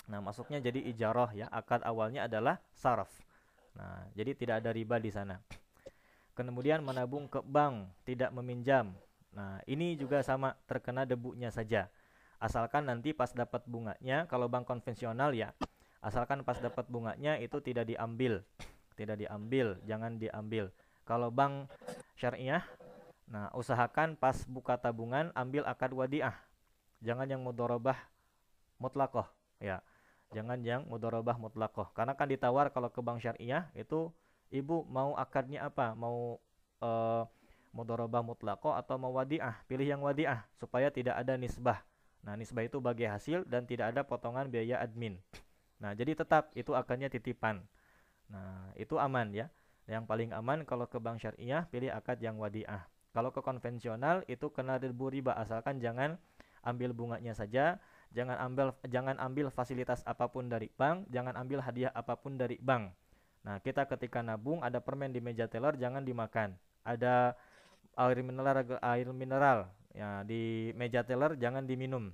nah 0.05 0.21
masuknya 0.21 0.61
jadi 0.61 0.85
ijarah 0.93 1.33
ya 1.33 1.47
akad 1.49 1.81
awalnya 1.85 2.29
adalah 2.29 2.61
saraf 2.77 3.09
nah 3.75 4.05
jadi 4.15 4.33
tidak 4.39 4.63
ada 4.63 4.71
riba 4.71 5.03
di 5.03 5.11
sana. 5.11 5.43
Kemudian 6.35 6.83
menabung 6.83 7.31
ke 7.31 7.39
bank 7.47 7.95
tidak 8.03 8.35
meminjam. 8.35 8.91
Nah 9.31 9.63
ini 9.71 9.95
juga 9.95 10.19
sama 10.27 10.59
terkena 10.67 11.07
debunya 11.07 11.55
saja. 11.55 11.87
Asalkan 12.43 12.91
nanti 12.91 13.15
pas 13.15 13.31
dapat 13.31 13.63
bunganya 13.71 14.27
kalau 14.27 14.51
bank 14.51 14.67
konvensional 14.67 15.31
ya 15.31 15.55
asalkan 16.03 16.43
pas 16.43 16.59
dapat 16.59 16.91
bunganya 16.91 17.39
itu 17.39 17.63
tidak 17.63 17.87
diambil. 17.87 18.43
Tidak 18.99 19.15
diambil 19.15 19.79
jangan 19.87 20.19
diambil. 20.19 20.75
Kalau 21.07 21.31
bank 21.31 21.71
syariah, 22.19 22.67
nah 23.31 23.47
usahakan 23.55 24.19
pas 24.19 24.43
buka 24.51 24.75
tabungan 24.75 25.31
ambil 25.39 25.63
akad 25.71 25.95
wadiah. 25.95 26.35
Jangan 26.99 27.31
yang 27.31 27.47
mudorobah 27.47 27.99
mutlakoh, 28.83 29.29
ya. 29.63 29.85
Jangan 30.35 30.59
yang 30.67 30.83
mudorobah 30.91 31.39
mutlakoh. 31.39 31.95
Karena 31.95 32.19
kan 32.19 32.27
ditawar 32.27 32.75
kalau 32.75 32.91
ke 32.91 32.99
bank 32.99 33.23
syariah 33.23 33.71
itu 33.79 34.11
ibu 34.51 34.83
mau 34.91 35.15
akadnya 35.15 35.71
apa? 35.71 35.95
Mau 35.95 36.43
uh, 36.83 37.23
mudorobah 37.71 38.27
mutlakoh 38.27 38.75
atau 38.75 38.99
mau 38.99 39.15
wadiah? 39.15 39.63
Pilih 39.71 39.87
yang 39.87 40.03
wadiah 40.03 40.43
supaya 40.59 40.91
tidak 40.91 41.15
ada 41.15 41.39
nisbah. 41.39 41.87
Nah, 42.27 42.35
nisbah 42.35 42.67
itu 42.67 42.83
bagi 42.83 43.07
hasil 43.07 43.47
dan 43.47 43.69
tidak 43.69 43.95
ada 43.95 44.03
potongan 44.03 44.51
biaya 44.51 44.83
admin. 44.83 45.23
Nah, 45.79 45.95
jadi 45.95 46.19
tetap 46.19 46.51
itu 46.59 46.75
akannya 46.75 47.07
titipan. 47.13 47.63
Nah, 48.33 48.73
itu 48.75 48.99
aman 48.99 49.31
ya. 49.31 49.47
Yang 49.85 50.09
paling 50.09 50.31
aman 50.33 50.65
kalau 50.65 50.89
ke 50.89 50.97
bank 50.97 51.21
syariah 51.21 51.69
pilih 51.69 51.93
akad 51.93 52.19
yang 52.19 52.41
wadiah. 52.41 52.89
Kalau 53.15 53.31
ke 53.31 53.45
konvensional 53.45 54.27
itu 54.27 54.51
kena 54.51 54.81
debu 54.83 55.13
riba 55.13 55.37
asalkan 55.39 55.79
jangan 55.79 56.19
ambil 56.65 56.97
bunganya 56.97 57.37
saja, 57.37 57.79
jangan 58.15 58.39
ambil 58.39 58.73
jangan 58.87 59.19
ambil 59.19 59.51
fasilitas 59.51 60.01
apa 60.07 60.31
pun 60.31 60.47
dari 60.47 60.71
bank, 60.79 61.11
jangan 61.11 61.35
ambil 61.35 61.61
hadiah 61.61 61.91
apa 61.93 62.15
pun 62.15 62.39
dari 62.39 62.57
bank. 62.63 62.95
Nah, 63.45 63.61
kita 63.61 63.85
ketika 63.85 64.25
nabung 64.25 64.65
ada 64.65 64.81
permen 64.81 65.13
di 65.13 65.21
meja 65.21 65.45
teller 65.45 65.77
jangan 65.77 66.01
dimakan. 66.01 66.57
Ada 66.87 67.37
air 67.95 68.19
mineral 68.25 68.65
air 68.81 69.09
mineral 69.15 69.59
ya 69.95 70.27
di 70.27 70.75
meja 70.75 71.07
teller 71.07 71.39
jangan 71.39 71.63
diminum 71.63 72.11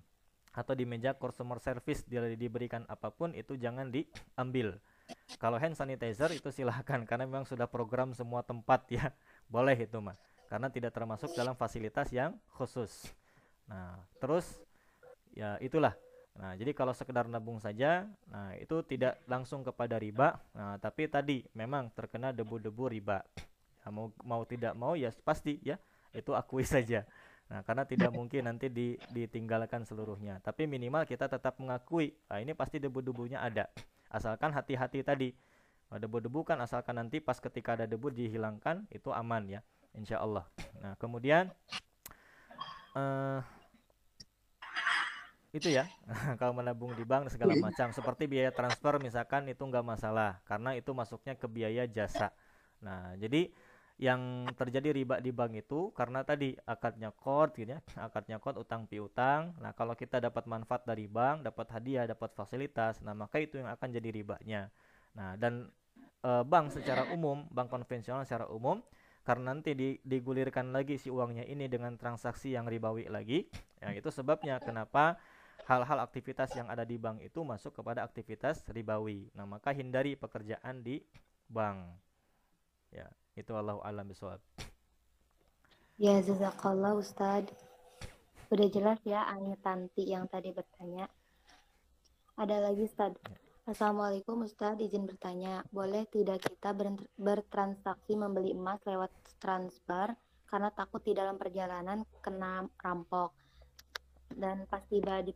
atau 0.51 0.75
di 0.77 0.85
meja 0.85 1.17
customer 1.17 1.57
service 1.63 2.05
dia 2.05 2.21
diberikan 2.35 2.85
apa 2.91 3.09
pun 3.15 3.33
itu 3.33 3.55
jangan 3.57 3.89
diambil. 3.89 4.77
Kalau 5.39 5.59
hand 5.59 5.75
sanitizer 5.75 6.31
itu 6.35 6.51
silahkan 6.51 7.03
karena 7.07 7.27
memang 7.27 7.47
sudah 7.47 7.67
program 7.67 8.15
semua 8.15 8.43
tempat 8.43 8.87
ya 8.91 9.15
boleh 9.55 9.75
itu 9.79 9.99
mah 10.03 10.19
karena 10.51 10.67
tidak 10.67 10.91
termasuk 10.91 11.31
dalam 11.39 11.55
fasilitas 11.55 12.11
yang 12.11 12.35
khusus. 12.59 13.07
Nah 13.71 14.03
terus 14.19 14.59
ya 15.41 15.57
itulah. 15.64 15.97
Nah 16.36 16.53
jadi 16.53 16.76
kalau 16.76 16.93
sekedar 16.93 17.24
nabung 17.24 17.57
saja, 17.57 18.05
nah 18.28 18.53
itu 18.61 18.84
tidak 18.84 19.24
langsung 19.24 19.64
kepada 19.64 19.97
riba. 19.97 20.36
Nah 20.53 20.76
tapi 20.76 21.09
tadi 21.09 21.49
memang 21.57 21.88
terkena 21.97 22.36
debu-debu 22.36 22.93
riba. 22.93 23.24
Ya, 23.80 23.88
mau 23.88 24.12
mau 24.20 24.45
tidak 24.45 24.76
mau 24.76 24.93
ya 24.93 25.09
pasti 25.24 25.57
ya 25.64 25.80
itu 26.12 26.36
akui 26.36 26.68
saja. 26.76 27.09
Nah, 27.51 27.66
karena 27.66 27.82
tidak 27.82 28.14
mungkin 28.14 28.47
nanti 28.47 28.70
di, 28.70 28.95
ditinggalkan 29.11 29.82
seluruhnya. 29.82 30.38
Tapi 30.38 30.70
minimal 30.70 31.03
kita 31.03 31.26
tetap 31.26 31.59
mengakui, 31.59 32.14
nah 32.30 32.38
ini 32.38 32.55
pasti 32.55 32.78
debu-debunya 32.78 33.43
ada. 33.43 33.66
Asalkan 34.07 34.55
hati-hati 34.55 35.03
tadi. 35.03 35.34
Nah, 35.91 35.99
debu-debu 35.99 36.47
kan 36.47 36.62
asalkan 36.62 37.03
nanti 37.03 37.18
pas 37.18 37.43
ketika 37.43 37.74
ada 37.74 37.91
debu 37.91 38.14
dihilangkan, 38.14 38.86
itu 38.95 39.11
aman 39.11 39.51
ya. 39.51 39.61
Insya 39.99 40.22
Allah. 40.22 40.47
Nah, 40.78 40.95
kemudian 40.95 41.51
uh, 42.95 43.43
itu 45.51 45.69
ya 45.71 45.87
kalau 46.41 46.55
menabung 46.55 46.95
di 46.95 47.03
bank 47.03 47.31
segala 47.31 47.59
macam. 47.59 47.91
Seperti 47.91 48.31
biaya 48.31 48.55
transfer 48.55 49.03
misalkan 49.03 49.51
itu 49.51 49.63
nggak 49.63 49.83
masalah 49.83 50.39
karena 50.47 50.79
itu 50.79 50.95
masuknya 50.95 51.35
ke 51.35 51.47
biaya 51.51 51.87
jasa. 51.91 52.31
Nah 52.83 53.15
jadi 53.19 53.51
yang 54.01 54.49
terjadi 54.57 54.97
riba 54.97 55.21
di 55.21 55.29
bank 55.29 55.61
itu 55.61 55.93
karena 55.93 56.25
tadi 56.25 56.57
akadnya 56.65 57.13
kod 57.13 57.53
gitu 57.53 57.77
ya 57.77 57.85
akadnya 58.09 58.41
kod 58.41 58.57
utang 58.57 58.89
piutang 58.89 59.53
nah 59.61 59.77
kalau 59.77 59.93
kita 59.93 60.17
dapat 60.25 60.49
manfaat 60.49 60.89
dari 60.89 61.05
bank 61.05 61.45
dapat 61.45 61.69
hadiah 61.69 62.09
dapat 62.09 62.33
fasilitas 62.33 63.05
nah 63.05 63.13
maka 63.13 63.37
itu 63.45 63.61
yang 63.61 63.69
akan 63.69 63.89
jadi 63.93 64.09
ribanya. 64.09 64.73
Nah 65.13 65.37
dan 65.37 65.69
e, 66.25 66.31
bank 66.49 66.73
secara 66.73 67.13
umum 67.13 67.45
bank 67.53 67.69
konvensional 67.69 68.25
secara 68.25 68.49
umum 68.49 68.81
karena 69.21 69.53
nanti 69.53 69.77
di, 69.77 70.01
digulirkan 70.01 70.73
lagi 70.73 70.97
si 70.97 71.13
uangnya 71.13 71.45
ini 71.45 71.69
dengan 71.69 71.93
transaksi 72.01 72.57
yang 72.57 72.65
ribawi 72.65 73.05
lagi. 73.13 73.45
Ya 73.81 73.97
itu 73.97 74.13
sebabnya 74.13 74.61
kenapa 74.61 75.17
hal-hal 75.67 75.99
aktivitas 76.05 76.53
yang 76.57 76.69
ada 76.69 76.87
di 76.87 76.97
bank 76.97 77.25
itu 77.25 77.43
masuk 77.43 77.77
kepada 77.77 78.05
aktivitas 78.07 78.65
ribawi 78.71 79.29
nah 79.35 79.45
maka 79.45 79.75
hindari 79.75 80.15
pekerjaan 80.15 80.85
di 80.85 81.03
bank 81.51 81.99
ya 82.95 83.11
itu 83.39 83.53
Allah 83.57 83.79
alam 83.87 84.05
bisawab. 84.05 84.43
Ya 85.97 86.21
jazakallah 86.21 86.93
Ustad. 86.99 87.49
Udah 88.51 88.69
jelas 88.69 88.99
ya 89.07 89.25
Ani 89.31 89.57
Tanti 89.63 90.11
yang 90.11 90.27
tadi 90.27 90.53
bertanya. 90.53 91.09
Ada 92.37 92.69
lagi 92.69 92.85
Ustad. 92.85 93.17
Ya. 93.17 93.37
Assalamualaikum 93.71 94.43
Ustad, 94.43 94.83
izin 94.83 95.07
bertanya, 95.07 95.63
boleh 95.71 96.03
tidak 96.11 96.43
kita 96.43 96.75
bertransaksi 97.15 98.19
membeli 98.19 98.57
emas 98.57 98.83
lewat 98.83 99.13
transfer 99.39 100.11
karena 100.51 100.75
takut 100.75 100.99
di 101.07 101.15
dalam 101.15 101.39
perjalanan 101.39 102.03
kena 102.19 102.67
rampok 102.83 103.31
dan 104.35 104.66
pas 104.70 104.83
tiba 104.87 105.22
di, 105.22 105.33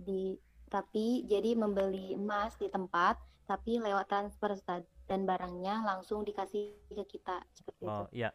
di 0.00 0.36
tapi 0.66 1.24
jadi 1.24 1.54
membeli 1.54 2.12
emas 2.18 2.58
di 2.58 2.66
tempat 2.68 3.16
tapi 3.46 3.78
lewat 3.78 4.10
transfer 4.10 4.58
dan 5.06 5.22
barangnya 5.22 5.86
langsung 5.86 6.26
dikasih 6.26 6.74
ke 6.90 7.04
kita 7.06 7.38
seperti 7.54 7.82
oh, 7.86 7.86
itu. 7.86 8.02
Oh 8.02 8.08
iya. 8.10 8.30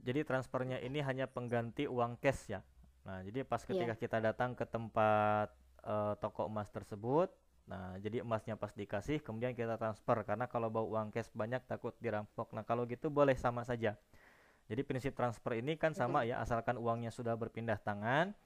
Jadi 0.00 0.24
transfernya 0.24 0.80
ini 0.80 1.04
hanya 1.04 1.28
pengganti 1.28 1.84
uang 1.84 2.16
cash 2.16 2.56
ya. 2.56 2.64
Nah, 3.04 3.20
jadi 3.20 3.44
pas 3.44 3.60
iya. 3.60 3.68
ketika 3.68 3.94
yeah. 3.94 4.00
kita 4.00 4.18
datang 4.24 4.56
ke 4.56 4.64
tempat 4.64 5.52
uh, 5.84 6.16
toko 6.16 6.48
emas 6.48 6.72
tersebut, 6.72 7.28
nah 7.68 8.00
jadi 8.00 8.24
emasnya 8.24 8.56
pas 8.56 8.72
dikasih 8.72 9.20
kemudian 9.20 9.52
kita 9.52 9.76
transfer 9.76 10.24
karena 10.24 10.48
kalau 10.48 10.72
bawa 10.72 10.88
uang 10.88 11.08
cash 11.12 11.28
banyak 11.36 11.60
takut 11.68 11.92
dirampok. 12.00 12.56
Nah, 12.56 12.64
kalau 12.64 12.88
gitu 12.88 13.12
boleh 13.12 13.36
sama 13.36 13.68
saja. 13.68 14.00
Jadi 14.68 14.80
prinsip 14.84 15.12
transfer 15.16 15.56
ini 15.56 15.76
kan 15.76 15.96
sama 15.96 16.28
ya 16.28 16.40
asalkan 16.44 16.76
uangnya 16.76 17.08
sudah 17.12 17.36
berpindah 17.36 17.80
tangan, 17.80 18.36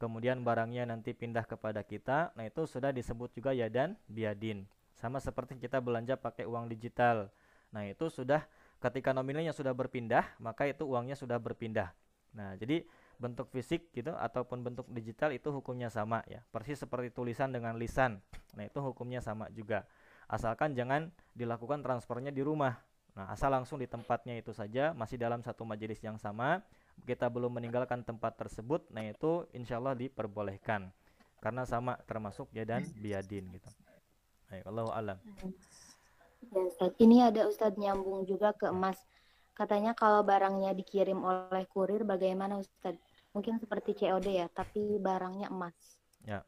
kemudian 0.00 0.40
barangnya 0.40 0.88
nanti 0.88 1.12
pindah 1.12 1.44
kepada 1.44 1.84
kita. 1.84 2.32
Nah, 2.32 2.48
itu 2.48 2.64
sudah 2.64 2.88
disebut 2.88 3.36
juga 3.36 3.52
ya 3.52 3.68
dan 3.68 4.00
biadin. 4.08 4.64
Sama 4.96 5.20
seperti 5.20 5.60
kita 5.60 5.76
belanja 5.84 6.16
pakai 6.16 6.48
uang 6.48 6.72
digital. 6.72 7.28
Nah, 7.70 7.84
itu 7.84 8.08
sudah 8.08 8.48
ketika 8.80 9.12
nominalnya 9.12 9.52
sudah 9.52 9.76
berpindah, 9.76 10.24
maka 10.40 10.64
itu 10.64 10.88
uangnya 10.88 11.14
sudah 11.14 11.36
berpindah. 11.36 11.92
Nah, 12.32 12.56
jadi 12.56 12.88
bentuk 13.20 13.52
fisik 13.52 13.92
gitu 13.92 14.16
ataupun 14.16 14.64
bentuk 14.64 14.88
digital 14.88 15.36
itu 15.36 15.52
hukumnya 15.52 15.92
sama 15.92 16.24
ya. 16.24 16.40
Persis 16.48 16.80
seperti 16.80 17.12
tulisan 17.12 17.52
dengan 17.52 17.76
lisan. 17.76 18.24
Nah, 18.56 18.64
itu 18.64 18.80
hukumnya 18.80 19.20
sama 19.20 19.52
juga. 19.52 19.84
Asalkan 20.24 20.72
jangan 20.72 21.12
dilakukan 21.36 21.84
transfernya 21.84 22.32
di 22.32 22.40
rumah. 22.40 22.80
Nah, 23.12 23.28
asal 23.28 23.52
langsung 23.52 23.76
di 23.76 23.84
tempatnya 23.84 24.38
itu 24.40 24.56
saja, 24.56 24.96
masih 24.96 25.20
dalam 25.20 25.44
satu 25.44 25.66
majelis 25.68 26.00
yang 26.00 26.16
sama, 26.16 26.64
kita 27.04 27.28
belum 27.28 27.56
meninggalkan 27.56 28.04
tempat 28.04 28.36
tersebut, 28.36 28.88
nah 28.92 29.04
itu 29.04 29.46
insya 29.56 29.80
Allah 29.80 29.96
diperbolehkan. 29.96 30.92
Karena 31.40 31.64
sama 31.64 31.96
termasuk 32.04 32.52
ya 32.52 32.68
dan 32.68 32.84
biadin 33.00 33.48
gitu. 33.48 33.70
Baik, 34.52 34.64
Allah 34.68 34.84
alam. 34.92 35.18
Ya, 36.50 36.60
Ustaz. 36.66 36.92
Ini 37.00 37.32
ada 37.32 37.46
Ustadz 37.46 37.78
nyambung 37.80 38.26
juga 38.26 38.52
ke 38.52 38.68
emas. 38.68 38.98
Katanya 39.56 39.92
kalau 39.92 40.24
barangnya 40.24 40.72
dikirim 40.72 41.20
oleh 41.20 41.64
kurir 41.70 42.04
bagaimana 42.04 42.60
Ustadz? 42.60 43.00
Mungkin 43.30 43.62
seperti 43.62 43.94
COD 43.94 44.26
ya, 44.26 44.46
tapi 44.50 44.98
barangnya 44.98 45.48
emas. 45.48 45.76
Ya. 46.26 46.42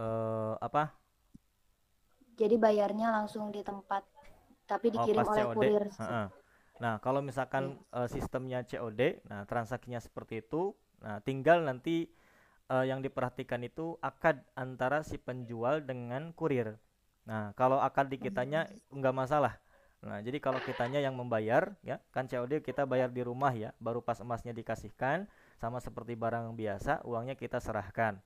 Uh, 0.00 0.56
apa? 0.64 0.96
Jadi 2.40 2.56
bayarnya 2.56 3.12
langsung 3.12 3.52
di 3.52 3.60
tempat, 3.60 4.00
tapi 4.64 4.88
oh, 4.88 4.92
dikirim 4.96 5.22
oh, 5.22 5.32
oleh 5.36 5.44
COD. 5.44 5.54
kurir. 5.60 5.84
Uh 5.92 6.02
-uh. 6.02 6.26
Nah, 6.80 6.96
kalau 7.04 7.20
misalkan 7.20 7.76
ya. 7.76 8.04
uh, 8.04 8.08
sistemnya 8.08 8.64
COD, 8.64 9.20
nah 9.28 9.44
transaksinya 9.44 10.00
seperti 10.00 10.40
itu, 10.40 10.72
nah 11.04 11.20
tinggal 11.20 11.60
nanti 11.60 12.08
uh, 12.72 12.88
yang 12.88 13.04
diperhatikan 13.04 13.60
itu 13.60 14.00
akad 14.00 14.40
antara 14.56 15.04
si 15.04 15.20
penjual 15.20 15.84
dengan 15.84 16.32
kurir. 16.32 16.80
Nah, 17.28 17.52
kalau 17.52 17.78
akad 17.84 18.08
di 18.08 18.16
kitanya 18.16 18.64
nggak 18.88 19.12
masalah. 19.12 19.60
Nah, 20.00 20.24
jadi 20.24 20.40
kalau 20.40 20.56
kitanya 20.64 21.04
yang 21.04 21.12
membayar, 21.12 21.76
ya 21.84 22.00
kan 22.16 22.24
COD 22.24 22.64
kita 22.64 22.88
bayar 22.88 23.12
di 23.12 23.20
rumah 23.20 23.52
ya, 23.52 23.76
baru 23.76 24.00
pas 24.00 24.16
emasnya 24.24 24.56
dikasihkan, 24.56 25.28
sama 25.60 25.76
seperti 25.84 26.16
barang 26.16 26.56
biasa, 26.56 27.04
uangnya 27.04 27.36
kita 27.36 27.60
serahkan. 27.60 28.16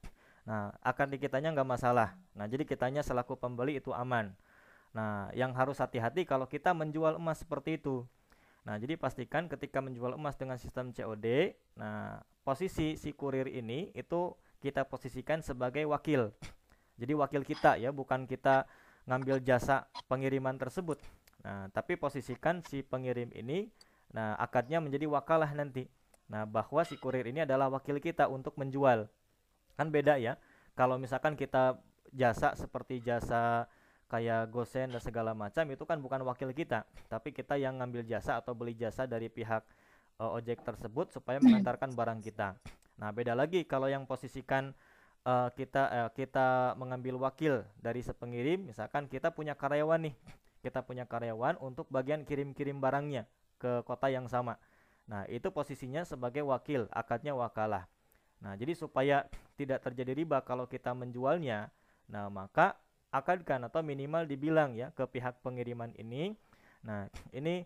Nah, 0.46 0.70
akad 0.78 1.10
di 1.10 1.18
kitanya 1.18 1.50
nggak 1.50 1.66
masalah. 1.66 2.14
Nah, 2.38 2.46
jadi 2.46 2.62
kitanya 2.62 3.02
selaku 3.02 3.34
pembeli 3.34 3.82
itu 3.82 3.90
aman. 3.90 4.30
Nah, 4.94 5.26
yang 5.34 5.50
harus 5.58 5.82
hati-hati 5.82 6.22
kalau 6.22 6.46
kita 6.46 6.70
menjual 6.70 7.18
emas 7.18 7.42
seperti 7.42 7.82
itu. 7.82 8.06
Nah, 8.64 8.80
jadi 8.80 8.96
pastikan 8.96 9.44
ketika 9.44 9.84
menjual 9.84 10.16
emas 10.16 10.40
dengan 10.40 10.56
sistem 10.56 10.88
COD, 10.88 11.52
nah 11.76 12.24
posisi 12.48 12.96
si 12.96 13.12
kurir 13.12 13.48
ini 13.48 13.92
itu 13.92 14.32
kita 14.64 14.88
posisikan 14.88 15.44
sebagai 15.44 15.84
wakil. 15.84 16.32
Jadi 17.00 17.12
wakil 17.12 17.42
kita 17.44 17.76
ya, 17.76 17.92
bukan 17.92 18.24
kita 18.24 18.64
ngambil 19.04 19.44
jasa 19.44 19.84
pengiriman 20.08 20.56
tersebut. 20.56 20.96
Nah, 21.44 21.68
tapi 21.76 22.00
posisikan 22.00 22.64
si 22.64 22.80
pengirim 22.80 23.28
ini 23.36 23.68
nah 24.14 24.38
akadnya 24.38 24.78
menjadi 24.78 25.10
wakalah 25.10 25.50
nanti. 25.52 25.90
Nah, 26.30 26.48
bahwa 26.48 26.80
si 26.88 26.96
kurir 26.96 27.28
ini 27.28 27.44
adalah 27.44 27.68
wakil 27.68 28.00
kita 28.00 28.32
untuk 28.32 28.56
menjual. 28.56 29.10
Kan 29.76 29.92
beda 29.92 30.16
ya. 30.16 30.40
Kalau 30.72 30.96
misalkan 30.96 31.36
kita 31.36 31.76
jasa 32.14 32.56
seperti 32.56 33.02
jasa 33.04 33.68
kayak 34.08 34.52
gosen 34.52 34.92
dan 34.92 35.00
segala 35.00 35.32
macam 35.32 35.64
itu 35.68 35.84
kan 35.88 35.98
bukan 35.98 36.20
wakil 36.28 36.52
kita, 36.52 36.84
tapi 37.08 37.32
kita 37.32 37.56
yang 37.56 37.80
ngambil 37.80 38.04
jasa 38.04 38.38
atau 38.38 38.52
beli 38.52 38.76
jasa 38.76 39.08
dari 39.08 39.32
pihak 39.32 39.64
uh, 40.20 40.36
ojek 40.36 40.62
tersebut 40.62 41.10
supaya 41.10 41.40
mengantarkan 41.40 41.92
barang 41.92 42.20
kita. 42.22 42.54
Nah, 43.00 43.10
beda 43.10 43.34
lagi 43.34 43.66
kalau 43.66 43.90
yang 43.90 44.06
posisikan 44.06 44.70
uh, 45.26 45.50
kita 45.56 45.82
uh, 45.90 46.10
kita 46.14 46.78
mengambil 46.78 47.18
wakil 47.18 47.66
dari 47.80 48.04
sepengirim, 48.04 48.70
misalkan 48.70 49.10
kita 49.10 49.34
punya 49.34 49.56
karyawan 49.58 50.10
nih. 50.10 50.14
Kita 50.64 50.80
punya 50.80 51.04
karyawan 51.04 51.60
untuk 51.60 51.84
bagian 51.92 52.24
kirim-kirim 52.24 52.80
barangnya 52.80 53.28
ke 53.60 53.84
kota 53.84 54.08
yang 54.08 54.24
sama. 54.32 54.56
Nah, 55.04 55.28
itu 55.28 55.52
posisinya 55.52 56.00
sebagai 56.08 56.40
wakil, 56.40 56.88
akadnya 56.88 57.36
wakalah. 57.36 57.84
Nah, 58.40 58.56
jadi 58.56 58.72
supaya 58.72 59.28
tidak 59.60 59.84
terjadi 59.84 60.16
riba 60.16 60.40
kalau 60.40 60.64
kita 60.64 60.96
menjualnya, 60.96 61.68
nah 62.08 62.32
maka 62.32 62.80
akadkan 63.14 63.62
atau 63.62 63.86
minimal 63.86 64.26
dibilang 64.26 64.74
ya 64.74 64.90
ke 64.90 65.06
pihak 65.06 65.38
pengiriman 65.46 65.94
ini. 65.94 66.34
Nah, 66.82 67.06
ini 67.30 67.62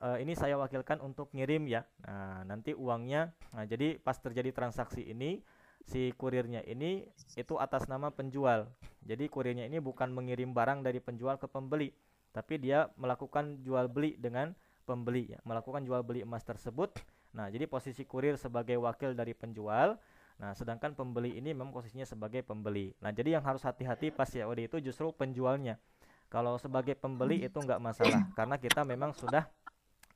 uh, 0.00 0.16
ini 0.16 0.32
saya 0.32 0.56
wakilkan 0.56 1.04
untuk 1.04 1.28
ngirim 1.36 1.68
ya. 1.68 1.84
Nah, 2.08 2.48
nanti 2.48 2.72
uangnya 2.72 3.36
nah 3.52 3.68
jadi 3.68 4.00
pas 4.00 4.16
terjadi 4.16 4.56
transaksi 4.56 5.04
ini 5.04 5.44
si 5.86 6.10
kurirnya 6.16 6.64
ini 6.64 7.04
itu 7.36 7.54
atas 7.60 7.86
nama 7.86 8.08
penjual. 8.08 8.66
Jadi 9.06 9.30
kurirnya 9.30 9.68
ini 9.68 9.78
bukan 9.78 10.10
mengirim 10.10 10.50
barang 10.50 10.82
dari 10.82 10.98
penjual 10.98 11.38
ke 11.38 11.46
pembeli, 11.46 11.94
tapi 12.34 12.58
dia 12.58 12.90
melakukan 12.98 13.62
jual 13.62 13.86
beli 13.86 14.18
dengan 14.18 14.50
pembeli 14.82 15.30
ya, 15.30 15.38
melakukan 15.46 15.86
jual 15.86 16.02
beli 16.02 16.26
emas 16.26 16.42
tersebut. 16.42 16.90
Nah, 17.30 17.46
jadi 17.52 17.70
posisi 17.70 18.02
kurir 18.02 18.34
sebagai 18.34 18.80
wakil 18.82 19.14
dari 19.14 19.36
penjual. 19.36 20.00
Nah, 20.36 20.52
sedangkan 20.52 20.92
pembeli 20.92 21.36
ini 21.36 21.56
memang 21.56 21.72
posisinya 21.72 22.04
sebagai 22.04 22.44
pembeli. 22.44 22.92
Nah, 23.00 23.08
jadi 23.08 23.40
yang 23.40 23.44
harus 23.44 23.64
hati-hati 23.64 24.12
pas 24.12 24.28
COD 24.28 24.68
itu 24.68 24.76
justru 24.84 25.08
penjualnya. 25.16 25.80
Kalau 26.28 26.60
sebagai 26.60 26.98
pembeli 26.98 27.46
itu 27.46 27.56
nggak 27.56 27.80
masalah 27.80 28.28
karena 28.34 28.58
kita 28.58 28.82
memang 28.82 29.14
sudah 29.14 29.48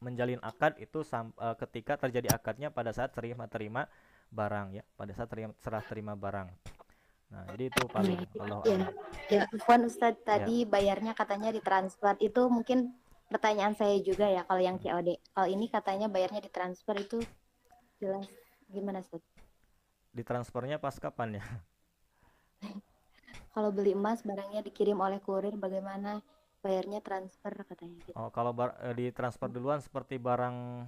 menjalin 0.00 0.40
akad 0.40 0.80
itu 0.80 1.04
uh, 1.04 1.54
ketika 1.60 2.00
terjadi 2.00 2.32
akadnya 2.32 2.72
pada 2.72 2.90
saat 2.90 3.12
terima 3.12 3.44
terima 3.46 3.84
barang 4.32 4.80
ya 4.80 4.82
pada 4.96 5.12
saat 5.12 5.28
terima, 5.28 5.52
serah 5.60 5.84
terima 5.84 6.16
barang 6.16 6.48
nah 7.30 7.46
jadi 7.54 7.70
itu 7.70 7.82
paling 7.86 8.18
ya, 8.18 8.42
Allah 8.42 8.58
ya, 8.66 8.78
ya 9.30 9.42
Puan 9.62 9.86
Ustadz 9.86 10.24
ya. 10.24 10.26
tadi 10.26 10.64
ya. 10.64 10.66
bayarnya 10.66 11.12
katanya 11.14 11.54
ditransfer 11.54 12.18
itu 12.18 12.42
mungkin 12.50 12.96
pertanyaan 13.30 13.76
saya 13.78 14.02
juga 14.02 14.26
ya 14.26 14.42
kalau 14.48 14.58
yang 14.58 14.80
COD 14.82 15.20
kalau 15.30 15.46
ini 15.46 15.70
katanya 15.70 16.10
bayarnya 16.10 16.42
ditransfer 16.42 16.96
itu 16.98 17.22
jelas 18.02 18.26
gimana 18.72 19.04
Ustadz 19.04 19.39
ditransfernya 20.14 20.82
pas 20.82 20.96
kapan 20.98 21.38
ya 21.38 21.44
kalau 23.54 23.70
beli 23.74 23.94
emas 23.94 24.22
barangnya 24.22 24.62
dikirim 24.62 24.98
oleh 24.98 25.18
kurir 25.22 25.54
bagaimana 25.58 26.22
bayarnya 26.60 27.00
transfer 27.00 27.56
katanya 27.64 27.96
gitu. 28.04 28.12
oh 28.14 28.28
kalau 28.28 28.52
bar, 28.52 28.76
eh, 28.84 28.92
ditransfer 28.92 29.48
duluan 29.48 29.80
seperti 29.80 30.20
barang 30.20 30.86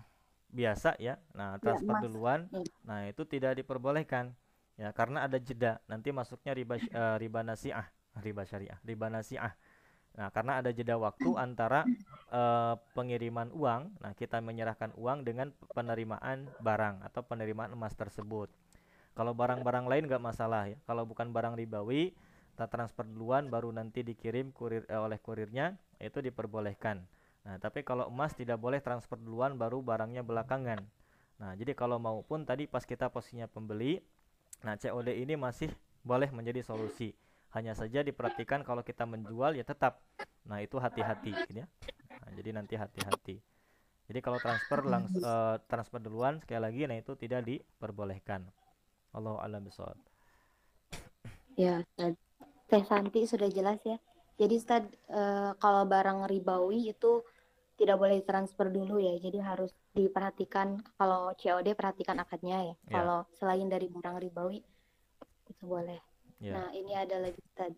biasa 0.52 1.00
ya. 1.00 1.16
Nah, 1.32 1.56
ya, 1.56 1.60
transfer 1.64 1.96
ya, 1.96 2.02
duluan. 2.04 2.40
Ya. 2.52 2.62
Nah, 2.84 2.98
itu 3.08 3.24
tidak 3.24 3.58
diperbolehkan 3.58 4.36
ya 4.76 4.92
karena 4.92 5.24
ada 5.24 5.40
jeda. 5.40 5.80
Nanti 5.88 6.12
masuknya 6.12 6.52
riba 6.52 6.76
uh, 6.76 7.16
riba 7.16 7.40
nasiah, 7.40 7.88
riba 8.20 8.44
syariah, 8.44 8.78
riba 8.84 9.08
nasiah. 9.08 9.56
Nah, 10.12 10.28
karena 10.28 10.60
ada 10.60 10.68
jeda 10.68 11.00
waktu 11.00 11.32
antara 11.40 11.88
uh, 12.28 12.76
pengiriman 12.92 13.48
uang, 13.56 13.96
nah 14.04 14.12
kita 14.12 14.44
menyerahkan 14.44 14.92
uang 15.00 15.24
dengan 15.24 15.56
penerimaan 15.72 16.52
barang 16.60 17.00
atau 17.08 17.24
penerimaan 17.24 17.72
emas 17.72 17.96
tersebut. 17.96 18.52
Kalau 19.12 19.36
barang-barang 19.36 19.86
lain 19.88 20.04
nggak 20.08 20.22
masalah 20.22 20.72
ya. 20.72 20.78
Kalau 20.88 21.04
bukan 21.04 21.30
barang 21.30 21.56
ribawi, 21.56 22.16
kita 22.56 22.68
transfer 22.68 23.04
duluan 23.04 23.52
baru 23.52 23.68
nanti 23.72 24.00
dikirim 24.00 24.52
kurir 24.52 24.88
eh, 24.88 25.00
oleh 25.00 25.20
kurirnya, 25.20 25.76
itu 26.00 26.20
diperbolehkan. 26.24 27.04
Nah, 27.42 27.56
tapi 27.58 27.82
kalau 27.82 28.08
emas 28.08 28.32
tidak 28.32 28.56
boleh 28.56 28.78
transfer 28.78 29.18
duluan 29.18 29.58
baru 29.58 29.82
barangnya 29.82 30.22
belakangan. 30.22 30.80
Nah, 31.42 31.52
jadi 31.58 31.74
kalau 31.74 31.98
maupun 31.98 32.46
tadi 32.46 32.70
pas 32.70 32.86
kita 32.86 33.10
posisinya 33.10 33.50
pembeli, 33.50 33.98
nah 34.62 34.78
COD 34.78 35.10
ini 35.10 35.34
masih 35.34 35.68
boleh 36.06 36.30
menjadi 36.30 36.62
solusi. 36.62 37.12
Hanya 37.52 37.76
saja 37.76 38.00
diperhatikan 38.00 38.64
kalau 38.64 38.80
kita 38.80 39.04
menjual 39.04 39.58
ya 39.58 39.66
tetap. 39.66 40.00
Nah, 40.46 40.62
itu 40.62 40.78
hati-hati 40.80 41.34
gitu 41.34 41.52
ya. 41.62 41.66
Nah, 42.22 42.30
jadi 42.32 42.50
nanti 42.54 42.78
hati-hati. 42.78 43.42
Jadi 44.06 44.18
kalau 44.20 44.38
transfer 44.38 44.80
langsung 44.84 45.22
uh, 45.24 45.56
transfer 45.66 45.98
duluan 46.02 46.36
sekali 46.42 46.60
lagi 46.60 46.84
nah 46.84 46.98
itu 46.98 47.16
tidak 47.16 47.46
diperbolehkan. 47.46 48.44
Allah 49.12 49.36
alam 49.44 49.62
bisawab. 49.64 49.96
Ya, 51.56 51.84
Teh 52.68 52.84
Santi 52.88 53.28
sudah 53.28 53.52
jelas 53.52 53.80
ya. 53.84 54.00
Jadi 54.40 54.56
Ustaz, 54.56 54.84
uh, 55.12 55.52
kalau 55.60 55.84
barang 55.84 56.24
ribawi 56.24 56.96
itu 56.96 57.20
tidak 57.76 58.00
boleh 58.00 58.24
transfer 58.24 58.72
dulu 58.72 58.96
ya. 58.96 59.14
Jadi 59.20 59.38
harus 59.44 59.76
diperhatikan 59.92 60.80
kalau 60.96 61.36
COD 61.36 61.76
perhatikan 61.76 62.16
akadnya 62.20 62.72
ya. 62.72 62.74
Yeah. 62.74 62.76
Kalau 62.88 63.18
selain 63.36 63.68
dari 63.68 63.92
barang 63.92 64.16
ribawi 64.24 64.64
itu 65.52 65.62
boleh. 65.68 66.00
Yeah. 66.40 66.56
Nah, 66.56 66.68
ini 66.72 66.92
ada 66.96 67.20
lagi 67.20 67.38
Ustaz. 67.38 67.76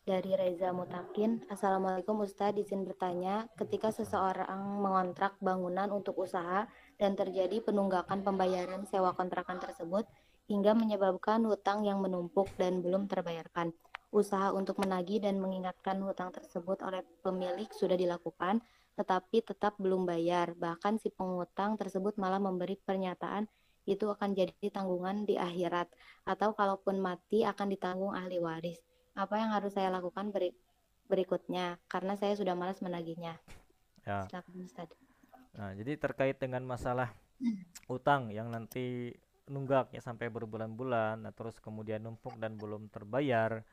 Dari 0.00 0.32
Reza 0.32 0.72
Mutakin, 0.72 1.44
Assalamualaikum 1.52 2.24
Ustaz, 2.24 2.56
izin 2.56 2.88
bertanya, 2.88 3.46
ketika 3.54 3.92
seseorang 3.92 4.80
mengontrak 4.80 5.36
bangunan 5.44 5.92
untuk 5.92 6.18
usaha 6.24 6.66
dan 6.96 7.14
terjadi 7.14 7.60
penunggakan 7.62 8.24
pembayaran 8.24 8.88
sewa 8.88 9.12
kontrakan 9.12 9.60
tersebut 9.60 10.08
hingga 10.50 10.74
menyebabkan 10.74 11.46
hutang 11.46 11.86
yang 11.86 12.02
menumpuk 12.02 12.50
dan 12.58 12.82
belum 12.82 13.06
terbayarkan 13.06 13.70
Usaha 14.10 14.50
untuk 14.50 14.82
menagih 14.82 15.22
dan 15.22 15.38
mengingatkan 15.38 16.02
hutang 16.02 16.34
tersebut 16.34 16.82
oleh 16.82 17.06
pemilik 17.22 17.70
sudah 17.70 17.94
dilakukan, 17.94 18.58
tetapi 18.98 19.38
tetap 19.38 19.78
belum 19.78 20.02
bayar. 20.02 20.58
Bahkan 20.58 20.98
si 20.98 21.14
pengutang 21.14 21.78
tersebut 21.78 22.18
malah 22.18 22.42
memberi 22.42 22.74
pernyataan 22.74 23.46
itu 23.86 24.10
akan 24.10 24.34
jadi 24.34 24.66
tanggungan 24.74 25.30
di 25.30 25.38
akhirat, 25.38 25.86
atau 26.26 26.58
kalaupun 26.58 26.98
mati 26.98 27.46
akan 27.46 27.70
ditanggung 27.70 28.10
ahli 28.10 28.42
waris. 28.42 28.82
Apa 29.14 29.38
yang 29.38 29.54
harus 29.54 29.78
saya 29.78 29.94
lakukan 29.94 30.34
beri 30.34 30.50
berikutnya? 31.06 31.78
Karena 31.86 32.18
saya 32.18 32.34
sudah 32.34 32.58
malas 32.58 32.82
menagihnya. 32.82 33.38
Ya. 34.02 34.26
Nah, 35.54 35.70
jadi 35.78 35.94
terkait 35.94 36.42
dengan 36.42 36.66
masalah 36.66 37.14
utang 37.86 38.34
yang 38.34 38.50
nanti 38.50 39.14
nunggak 39.48 39.94
ya 39.94 40.02
sampai 40.02 40.28
berbulan-bulan, 40.28 41.24
nah, 41.24 41.32
terus 41.32 41.56
kemudian 41.62 42.02
numpuk 42.02 42.36
dan 42.36 42.58
belum 42.60 42.92
terbayar. 42.92 43.64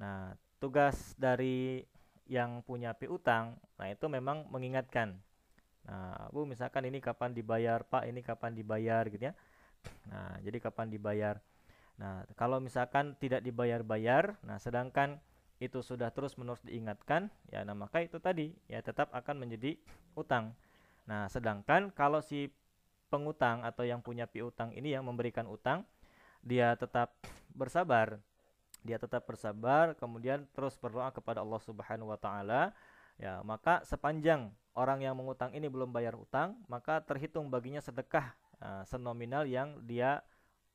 Nah, 0.00 0.32
tugas 0.62 1.12
dari 1.18 1.84
yang 2.30 2.62
punya 2.62 2.94
piutang, 2.94 3.58
nah 3.74 3.90
itu 3.90 4.06
memang 4.06 4.46
mengingatkan. 4.48 5.18
Nah, 5.84 6.30
Bu 6.30 6.46
misalkan 6.46 6.86
ini 6.86 7.02
kapan 7.02 7.34
dibayar, 7.34 7.82
Pak 7.82 8.06
ini 8.06 8.22
kapan 8.22 8.54
dibayar 8.54 9.02
gitu 9.10 9.28
ya. 9.28 9.34
Nah, 10.06 10.38
jadi 10.44 10.62
kapan 10.62 10.92
dibayar. 10.92 11.42
Nah, 12.00 12.24
kalau 12.38 12.62
misalkan 12.62 13.12
tidak 13.20 13.44
dibayar-bayar, 13.44 14.40
nah 14.40 14.56
sedangkan 14.56 15.20
itu 15.60 15.84
sudah 15.84 16.08
terus-menerus 16.08 16.64
diingatkan, 16.64 17.28
ya 17.52 17.60
nah 17.68 17.76
maka 17.76 18.00
itu 18.00 18.16
tadi 18.16 18.56
ya 18.64 18.80
tetap 18.80 19.12
akan 19.12 19.44
menjadi 19.44 19.76
utang. 20.16 20.56
Nah, 21.04 21.28
sedangkan 21.28 21.92
kalau 21.92 22.24
si 22.24 22.48
pengutang 23.10 23.66
atau 23.66 23.82
yang 23.82 23.98
punya 23.98 24.30
piutang 24.30 24.70
ini 24.70 24.94
yang 24.94 25.02
memberikan 25.02 25.50
utang, 25.50 25.82
dia 26.40 26.78
tetap 26.78 27.12
bersabar, 27.50 28.22
dia 28.86 28.96
tetap 28.96 29.26
bersabar 29.26 29.92
kemudian 29.98 30.46
terus 30.54 30.78
berdoa 30.78 31.10
kepada 31.10 31.42
Allah 31.42 31.60
Subhanahu 31.60 32.14
wa 32.14 32.18
taala. 32.20 32.72
Ya 33.20 33.44
maka 33.44 33.84
sepanjang 33.84 34.48
orang 34.72 35.04
yang 35.04 35.12
mengutang 35.12 35.52
ini 35.52 35.68
belum 35.68 35.92
bayar 35.92 36.16
utang 36.16 36.56
maka 36.72 37.04
terhitung 37.04 37.52
baginya 37.52 37.84
sedekah 37.84 38.32
uh, 38.64 38.80
senominal 38.88 39.44
yang 39.44 39.76
dia 39.84 40.24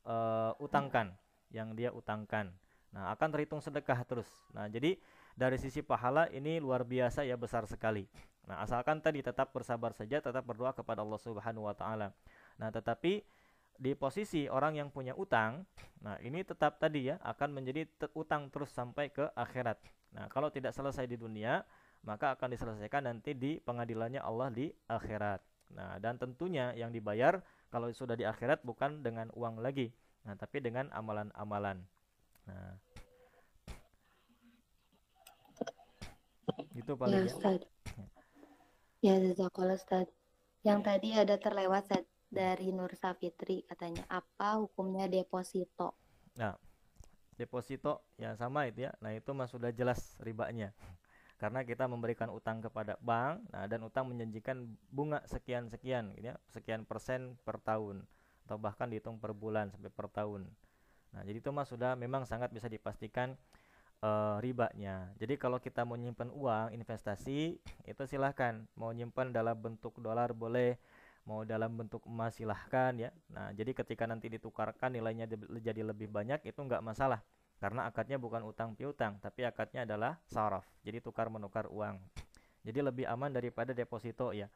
uh, 0.06 0.54
utangkan 0.62 1.18
yang 1.50 1.74
dia 1.74 1.90
utangkan. 1.90 2.54
Nah 2.94 3.10
akan 3.18 3.30
terhitung 3.34 3.66
sedekah 3.66 4.06
terus. 4.06 4.30
Nah 4.54 4.70
jadi 4.70 5.02
dari 5.34 5.58
sisi 5.58 5.82
pahala 5.82 6.30
ini 6.30 6.62
luar 6.62 6.86
biasa 6.86 7.26
ya 7.26 7.34
besar 7.34 7.66
sekali 7.66 8.06
nah 8.46 8.62
asalkan 8.62 9.02
tadi 9.02 9.26
tetap 9.26 9.50
bersabar 9.50 9.94
saja 9.94 10.22
tetap 10.22 10.46
berdoa 10.46 10.74
kepada 10.74 11.02
Allah 11.02 11.18
Subhanahu 11.18 11.66
wa 11.66 11.74
taala 11.74 12.14
nah 12.62 12.70
tetapi 12.70 13.26
di 13.76 13.92
posisi 13.96 14.48
orang 14.48 14.80
yang 14.80 14.90
punya 14.92 15.12
utang, 15.20 15.68
nah 16.00 16.16
ini 16.24 16.48
tetap 16.48 16.80
tadi 16.80 17.12
ya 17.12 17.20
akan 17.20 17.60
menjadi 17.60 17.84
utang 18.16 18.48
terus 18.48 18.72
sampai 18.72 19.12
ke 19.12 19.28
akhirat. 19.36 19.80
Nah, 20.16 20.32
kalau 20.32 20.48
tidak 20.48 20.72
selesai 20.72 21.12
di 21.12 21.20
dunia, 21.20 21.60
maka 22.08 22.32
akan 22.40 22.56
diselesaikan 22.56 23.04
nanti 23.04 23.36
di 23.36 23.60
pengadilannya 23.60 24.24
Allah 24.24 24.48
di 24.48 24.72
akhirat. 24.88 25.44
Nah, 25.76 26.00
dan 26.00 26.16
tentunya 26.16 26.72
yang 26.78 26.94
dibayar 26.96 27.44
kalau 27.68 27.92
sudah 27.92 28.16
di 28.16 28.24
akhirat 28.24 28.64
bukan 28.64 29.04
dengan 29.04 29.28
uang 29.36 29.60
lagi, 29.60 29.92
nah 30.24 30.40
tapi 30.40 30.64
dengan 30.64 30.88
amalan-amalan. 30.96 31.84
Nah, 32.48 32.72
itu 36.80 36.92
paling 36.96 37.28
ya. 37.28 37.28
Ustaz. 37.28 37.75
Ya, 39.06 39.22
jazakallah 39.22 39.78
Ustaz. 39.78 40.10
Yang 40.66 40.80
tadi 40.82 41.14
ada 41.14 41.38
terlewat 41.38 41.86
Ustaz 41.86 42.10
dari 42.26 42.74
Nur 42.74 42.90
Safitri 42.98 43.62
katanya 43.70 44.02
apa 44.10 44.58
hukumnya 44.58 45.06
deposito? 45.06 45.94
Nah 46.34 46.58
deposito 47.38 48.02
ya 48.18 48.34
sama 48.34 48.66
itu 48.66 48.90
ya. 48.90 48.98
Nah 49.06 49.14
itu 49.14 49.30
mas 49.38 49.54
sudah 49.54 49.70
jelas 49.70 50.18
ribanya. 50.18 50.74
Karena 51.42 51.62
kita 51.62 51.86
memberikan 51.86 52.34
utang 52.34 52.66
kepada 52.66 52.98
bank 52.98 53.46
nah 53.54 53.70
dan 53.70 53.86
utang 53.86 54.10
menjanjikan 54.10 54.74
bunga 54.90 55.22
sekian 55.30 55.70
sekian 55.70 56.10
gitu 56.18 56.34
ya. 56.34 56.42
Sekian 56.50 56.82
persen 56.90 57.38
per 57.46 57.62
tahun 57.62 58.10
atau 58.50 58.58
bahkan 58.58 58.90
dihitung 58.90 59.22
per 59.22 59.38
bulan 59.38 59.70
sampai 59.70 59.94
per 59.94 60.10
tahun. 60.10 60.50
Nah 61.14 61.22
jadi 61.22 61.46
itu 61.46 61.54
mas 61.54 61.70
sudah 61.70 61.94
memang 61.94 62.26
sangat 62.26 62.50
bisa 62.50 62.66
dipastikan 62.66 63.38
uh, 64.06 64.38
ribanya. 64.38 65.10
Jadi 65.18 65.42
kalau 65.42 65.58
kita 65.58 65.82
mau 65.82 65.98
nyimpan 65.98 66.30
uang 66.30 66.68
investasi 66.78 67.58
itu 67.90 68.04
silahkan. 68.06 68.62
Mau 68.78 68.94
nyimpan 68.94 69.34
dalam 69.34 69.58
bentuk 69.58 69.98
dolar 69.98 70.32
boleh, 70.38 70.78
mau 71.26 71.42
dalam 71.42 71.74
bentuk 71.74 72.06
emas 72.06 72.38
silahkan 72.38 72.94
ya. 72.94 73.10
Nah 73.34 73.50
jadi 73.58 73.74
ketika 73.74 74.06
nanti 74.06 74.30
ditukarkan 74.30 74.94
nilainya 74.94 75.26
jadi 75.60 75.82
lebih 75.82 76.08
banyak 76.14 76.46
itu 76.46 76.60
nggak 76.62 76.86
masalah. 76.86 77.26
Karena 77.58 77.88
akadnya 77.88 78.22
bukan 78.22 78.46
utang 78.46 78.78
piutang 78.78 79.18
tapi 79.18 79.48
akadnya 79.48 79.90
adalah 79.90 80.22
saraf. 80.30 80.68
Jadi 80.86 81.02
tukar 81.02 81.32
menukar 81.34 81.66
uang. 81.72 81.98
Jadi 82.66 82.80
lebih 82.82 83.06
aman 83.10 83.30
daripada 83.34 83.74
deposito 83.74 84.34
ya. 84.34 84.50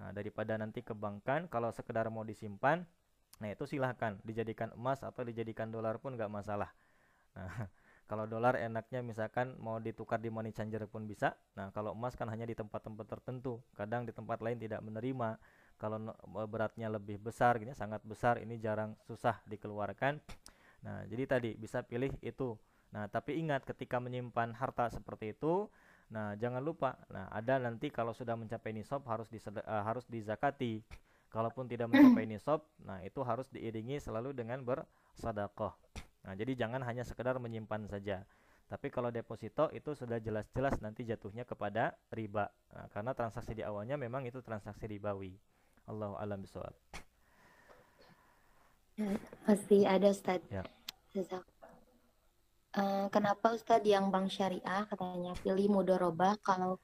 Nah, 0.00 0.16
daripada 0.16 0.56
nanti 0.56 0.80
ke 0.80 0.96
bank 0.96 1.28
kan 1.28 1.44
kalau 1.44 1.68
sekedar 1.76 2.08
mau 2.08 2.24
disimpan, 2.24 2.88
nah 3.36 3.48
itu 3.52 3.68
silahkan. 3.68 4.16
Dijadikan 4.24 4.72
emas 4.72 5.04
atau 5.04 5.20
dijadikan 5.28 5.68
dolar 5.68 6.00
pun 6.00 6.16
nggak 6.16 6.32
masalah. 6.32 6.72
Nah, 7.36 7.68
kalau 8.10 8.26
dolar 8.26 8.58
enaknya 8.58 9.06
misalkan 9.06 9.54
mau 9.62 9.78
ditukar 9.78 10.18
di 10.18 10.34
money 10.34 10.50
changer 10.50 10.82
pun 10.90 11.06
bisa. 11.06 11.38
Nah, 11.54 11.70
kalau 11.70 11.94
emas 11.94 12.18
kan 12.18 12.26
hanya 12.26 12.42
di 12.42 12.58
tempat-tempat 12.58 13.06
tertentu. 13.06 13.62
Kadang 13.78 14.02
di 14.02 14.10
tempat 14.10 14.42
lain 14.42 14.58
tidak 14.58 14.82
menerima. 14.82 15.38
Kalau 15.78 16.10
beratnya 16.50 16.90
lebih 16.90 17.22
besar, 17.22 17.62
gini 17.62 17.70
sangat 17.70 18.02
besar, 18.02 18.42
ini 18.42 18.58
jarang 18.58 18.98
susah 19.06 19.38
dikeluarkan. 19.46 20.18
Nah, 20.82 21.06
jadi 21.06 21.38
tadi 21.38 21.50
bisa 21.54 21.86
pilih 21.86 22.10
itu. 22.18 22.58
Nah, 22.90 23.06
tapi 23.06 23.38
ingat 23.38 23.62
ketika 23.62 24.02
menyimpan 24.02 24.58
harta 24.58 24.90
seperti 24.90 25.38
itu, 25.38 25.70
Nah, 26.10 26.34
jangan 26.34 26.58
lupa. 26.58 26.98
Nah, 27.06 27.30
ada 27.30 27.62
nanti 27.62 27.86
kalau 27.88 28.10
sudah 28.10 28.34
mencapai 28.34 28.74
nisab 28.74 29.06
harus 29.06 29.30
dised- 29.30 29.62
uh, 29.62 29.82
harus 29.86 30.02
dizakati. 30.10 30.82
Kalaupun 31.30 31.70
tidak 31.70 31.86
mencapai 31.86 32.26
nisab, 32.30 32.66
nah 32.82 32.98
itu 33.06 33.22
harus 33.22 33.46
diiringi 33.54 34.02
selalu 34.02 34.34
dengan 34.34 34.66
bersedekah. 34.66 35.78
Nah, 36.24 36.34
jadi 36.36 36.52
jangan 36.56 36.84
hanya 36.84 37.04
sekedar 37.06 37.36
menyimpan 37.40 37.88
saja. 37.88 38.24
Tapi 38.70 38.86
kalau 38.92 39.10
deposito 39.10 39.66
itu 39.74 39.98
sudah 39.98 40.22
jelas-jelas 40.22 40.78
nanti 40.78 41.02
jatuhnya 41.02 41.42
kepada 41.42 41.98
riba. 42.14 42.46
Nah, 42.70 42.86
karena 42.94 43.12
transaksi 43.16 43.56
di 43.56 43.66
awalnya 43.66 43.98
memang 43.98 44.22
itu 44.28 44.38
transaksi 44.38 44.86
ribawi. 44.86 45.34
Allahu 45.90 46.14
alam 46.20 46.38
bisawab. 46.38 46.70
Pasti 49.48 49.88
ada 49.88 50.12
Ustaz. 50.12 50.44
Ya. 50.52 50.62
Uh, 52.70 53.10
kenapa 53.10 53.50
Ustadz 53.50 53.82
yang 53.82 54.14
bank 54.14 54.30
syariah 54.30 54.86
katanya 54.86 55.34
pilih 55.42 55.66
mudoroba 55.66 56.38
kalau 56.38 56.78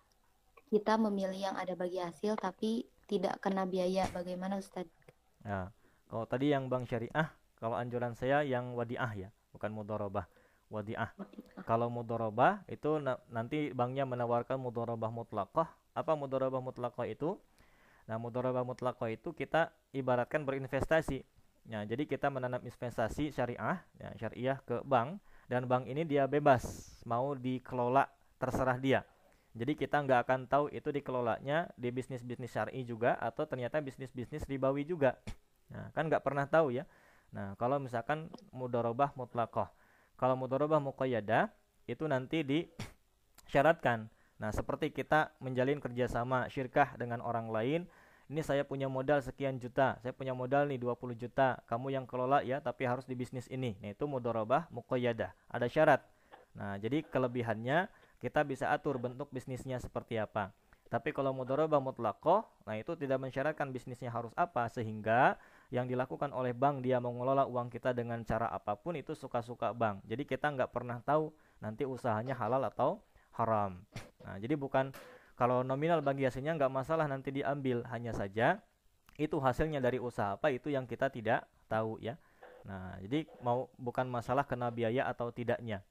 kita 0.67 0.99
memilih 0.99 1.47
yang 1.53 1.55
ada 1.55 1.79
bagi 1.79 2.03
hasil 2.03 2.35
tapi 2.35 2.83
tidak 3.07 3.39
kena 3.39 3.63
biaya 3.63 4.11
bagaimana 4.11 4.59
Ustadz? 4.59 4.91
Ya, 5.47 5.71
kalau 6.11 6.27
tadi 6.27 6.51
yang 6.51 6.67
bank 6.67 6.91
syariah, 6.91 7.31
kalau 7.57 7.77
anjuran 7.77 8.13
saya 8.13 8.45
yang 8.45 8.77
wadiah 8.77 9.13
ya, 9.17 9.29
bukan 9.53 9.73
mudoroba. 9.73 10.29
Wadiah. 10.69 11.15
Kalau 11.63 11.89
mudoroba 11.89 12.67
itu 12.67 12.99
na 12.99 13.17
nanti 13.31 13.71
banknya 13.71 14.05
menawarkan 14.05 14.59
mudorobah 14.59 15.11
mutlakoh. 15.15 15.67
Apa 15.97 16.13
mudorobah 16.13 16.61
mutlakoh 16.61 17.07
itu? 17.09 17.41
Nah, 18.07 18.21
mudorobah 18.21 18.63
mutlakoh 18.63 19.11
itu 19.11 19.35
kita 19.35 19.75
ibaratkan 19.91 20.47
berinvestasi. 20.47 21.27
Ya, 21.67 21.83
jadi 21.83 22.07
kita 22.07 22.31
menanam 22.31 22.63
investasi 22.63 23.35
syariah, 23.35 23.83
ya, 23.99 24.15
syariah 24.15 24.59
ke 24.63 24.87
bank 24.87 25.19
dan 25.51 25.67
bank 25.67 25.91
ini 25.91 26.07
dia 26.07 26.31
bebas 26.31 26.63
mau 27.03 27.35
dikelola 27.35 28.07
terserah 28.39 28.79
dia. 28.79 29.03
Jadi 29.57 29.75
kita 29.75 29.99
nggak 30.05 30.21
akan 30.29 30.41
tahu 30.47 30.71
itu 30.71 30.95
dikelolanya 30.95 31.67
di 31.75 31.91
bisnis-bisnis 31.91 32.53
syari 32.55 32.87
juga 32.87 33.19
atau 33.19 33.49
ternyata 33.49 33.83
bisnis-bisnis 33.83 34.47
ribawi 34.47 34.87
juga. 34.87 35.19
Nah, 35.73 35.91
kan 35.91 36.07
nggak 36.07 36.23
pernah 36.23 36.47
tahu 36.47 36.71
ya. 36.71 36.87
Nah, 37.37 37.53
kalau 37.61 37.77
misalkan 37.77 38.33
mudorobah 38.49 39.13
mutlakoh. 39.13 39.69
Kalau 40.17 40.41
mudorobah 40.41 40.81
muqayyadah 40.81 41.53
itu 41.85 42.05
nanti 42.09 42.41
disyaratkan. 42.41 44.09
Nah, 44.37 44.53
seperti 44.53 44.93
kita 44.93 45.33
menjalin 45.41 45.81
kerjasama 45.81 46.53
syirkah 46.53 46.93
dengan 47.01 47.25
orang 47.25 47.49
lain, 47.49 47.89
ini 48.29 48.45
saya 48.45 48.69
punya 48.69 48.85
modal 48.85 49.25
sekian 49.25 49.57
juta, 49.57 49.97
saya 50.05 50.13
punya 50.13 50.37
modal 50.37 50.69
nih 50.69 50.77
20 50.77 51.17
juta, 51.17 51.65
kamu 51.65 51.97
yang 51.97 52.05
kelola 52.05 52.45
ya, 52.45 52.61
tapi 52.61 52.85
harus 52.85 53.09
di 53.09 53.17
bisnis 53.17 53.49
ini. 53.49 53.81
Nah, 53.81 53.97
itu 53.97 54.05
mudorobah 54.05 54.69
muqayyadah, 54.69 55.33
ada 55.33 55.67
syarat. 55.73 56.05
Nah, 56.53 56.77
jadi 56.77 57.01
kelebihannya 57.09 57.89
kita 58.21 58.45
bisa 58.45 58.77
atur 58.77 59.01
bentuk 59.01 59.33
bisnisnya 59.33 59.81
seperti 59.81 60.21
apa. 60.21 60.53
Tapi 60.87 61.17
kalau 61.17 61.33
mudorobah 61.33 61.83
mutlakoh, 61.83 62.47
nah 62.63 62.79
itu 62.79 62.95
tidak 62.95 63.19
mensyaratkan 63.19 63.73
bisnisnya 63.75 64.13
harus 64.13 64.37
apa, 64.39 64.71
sehingga 64.71 65.35
yang 65.75 65.91
dilakukan 65.91 66.31
oleh 66.31 66.55
bank 66.55 66.87
dia 66.87 67.03
mengelola 67.03 67.47
uang 67.47 67.67
kita 67.71 67.91
dengan 67.91 68.23
cara 68.23 68.47
apa 68.47 68.79
pun 68.79 68.95
itu 68.95 69.19
suka-suka 69.19 69.75
bank. 69.75 70.07
Jadi 70.07 70.23
kita 70.23 70.55
nggak 70.55 70.71
pernah 70.71 71.03
tahu 71.03 71.35
nanti 71.59 71.83
usahanya 71.83 72.39
halal 72.39 72.63
atau 72.63 73.03
haram. 73.35 73.83
Nah, 74.23 74.37
jadi 74.39 74.55
bukan 74.55 74.95
kalau 75.35 75.61
nominal 75.67 76.01
bagi 76.01 76.25
hasilnya 76.25 76.57
nggak 76.57 76.73
masalah 76.73 77.05
nanti 77.11 77.35
diambil, 77.35 77.85
hanya 77.93 78.15
saja 78.15 78.63
itu 79.17 79.37
hasilnya 79.41 79.81
dari 79.81 79.97
usaha 79.97 80.37
apa 80.37 80.53
itu 80.53 80.69
yang 80.69 80.85
kita 80.85 81.09
tidak 81.11 81.49
tahu 81.67 81.99
ya. 82.01 82.17
Nah, 82.67 82.99
jadi 83.03 83.27
mau 83.43 83.71
bukan 83.79 84.07
masalah 84.11 84.43
kena 84.47 84.71
biaya 84.71 85.07
atau 85.07 85.31
tidaknya. 85.31 85.83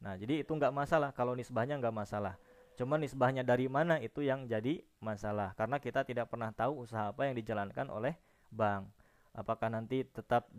Nah, 0.00 0.16
jadi 0.16 0.42
itu 0.42 0.52
nggak 0.52 0.72
masalah 0.72 1.10
kalau 1.12 1.36
nisbahnya 1.36 1.76
nggak 1.76 1.92
masalah. 1.92 2.34
Cuma 2.78 2.96
nisbahnya 2.96 3.44
dari 3.44 3.68
mana 3.68 4.00
itu 4.00 4.24
yang 4.24 4.48
jadi 4.48 4.80
masalah 5.04 5.52
karena 5.52 5.76
kita 5.76 6.00
tidak 6.08 6.32
pernah 6.32 6.48
tahu 6.48 6.88
usaha 6.88 7.12
apa 7.12 7.28
yang 7.28 7.36
dijalankan 7.36 7.92
oleh 7.92 8.16
bank. 8.48 8.88
Apakah 9.32 9.70
nanti 9.70 10.02
tetap 10.02 10.50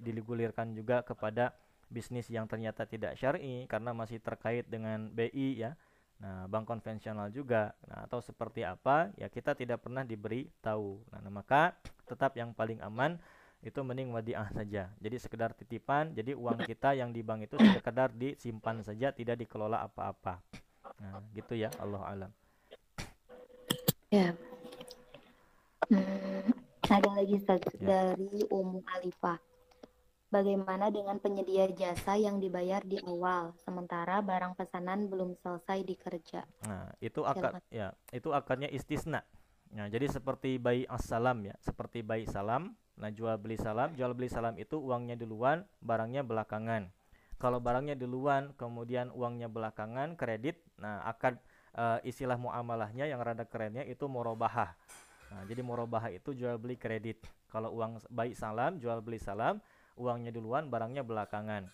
digulirkan 0.00 0.72
juga 0.72 1.02
kepada 1.02 1.52
bisnis 1.90 2.26
yang 2.30 2.50
ternyata 2.50 2.86
tidak 2.86 3.14
syar'i 3.18 3.66
karena 3.70 3.94
masih 3.94 4.18
terkait 4.18 4.66
dengan 4.66 5.10
BI 5.10 5.58
ya 5.58 5.78
Nah, 6.16 6.48
bank 6.48 6.64
konvensional 6.64 7.28
juga. 7.28 7.76
Nah, 7.84 8.08
atau 8.08 8.24
seperti 8.24 8.64
apa? 8.64 9.12
Ya 9.20 9.28
kita 9.28 9.52
tidak 9.52 9.84
pernah 9.84 10.00
diberi 10.00 10.48
tahu. 10.64 11.04
Nah, 11.12 11.20
nah, 11.20 11.32
maka 11.32 11.76
tetap 12.08 12.32
yang 12.40 12.56
paling 12.56 12.80
aman 12.80 13.20
itu 13.60 13.76
mending 13.84 14.12
wadiah 14.14 14.48
saja. 14.52 14.88
Jadi 14.96 15.16
sekedar 15.20 15.52
titipan, 15.52 16.16
jadi 16.16 16.32
uang 16.32 16.64
kita 16.64 16.96
yang 16.96 17.12
di 17.12 17.20
bank 17.20 17.50
itu 17.50 17.56
sekedar 17.60 18.14
disimpan 18.14 18.80
saja, 18.80 19.12
tidak 19.12 19.36
dikelola 19.44 19.84
apa-apa. 19.84 20.40
Nah, 21.02 21.20
gitu 21.36 21.52
ya, 21.58 21.68
Allah 21.76 22.02
alam. 22.08 22.32
Ya. 24.08 24.32
Hmm, 25.92 26.55
ada 26.90 27.10
lagi 27.12 27.36
ya. 27.42 27.58
dari 27.78 28.42
Ummu 28.48 28.80
Alifah. 28.86 29.38
Bagaimana 30.26 30.90
dengan 30.90 31.22
penyedia 31.22 31.70
jasa 31.70 32.18
yang 32.18 32.42
dibayar 32.42 32.82
di 32.82 32.98
awal, 33.06 33.54
sementara 33.62 34.18
barang 34.18 34.58
pesanan 34.58 35.06
belum 35.06 35.38
selesai 35.38 35.86
dikerja? 35.86 36.42
Nah, 36.66 36.90
itu 36.98 37.22
akad 37.22 37.62
ya, 37.70 37.94
itu 38.10 38.34
akadnya 38.34 38.66
istisna. 38.66 39.22
Nah, 39.70 39.86
jadi 39.86 40.10
seperti 40.10 40.58
bayi 40.58 40.82
assalam 40.90 41.46
ya, 41.46 41.54
seperti 41.62 42.02
bayi 42.02 42.26
salam. 42.26 42.74
Nah, 42.98 43.14
jual 43.14 43.38
beli 43.38 43.54
salam, 43.54 43.94
jual 43.94 44.18
beli 44.18 44.26
salam 44.26 44.58
itu 44.58 44.82
uangnya 44.82 45.14
duluan, 45.14 45.62
barangnya 45.78 46.26
belakangan. 46.26 46.90
Kalau 47.38 47.62
barangnya 47.62 47.94
duluan, 47.94 48.50
kemudian 48.58 49.14
uangnya 49.14 49.46
belakangan, 49.46 50.18
kredit. 50.18 50.58
Nah, 50.82 51.06
akad 51.06 51.38
uh, 51.76 52.00
istilah 52.02 52.40
muamalahnya 52.40 53.06
yang 53.06 53.20
rada 53.22 53.44
kerennya 53.44 53.84
itu 53.84 54.08
morobahah. 54.08 54.74
Nah, 55.32 55.42
jadi 55.44 55.60
morobahah 55.62 56.14
itu 56.14 56.32
jual 56.32 56.54
beli 56.60 56.78
kredit. 56.78 57.26
Kalau 57.50 57.74
uang 57.74 58.02
bayi 58.10 58.36
salam, 58.36 58.78
jual 58.78 59.02
beli 59.02 59.18
salam, 59.18 59.58
uangnya 59.98 60.30
duluan, 60.30 60.70
barangnya 60.70 61.02
belakangan. 61.02 61.66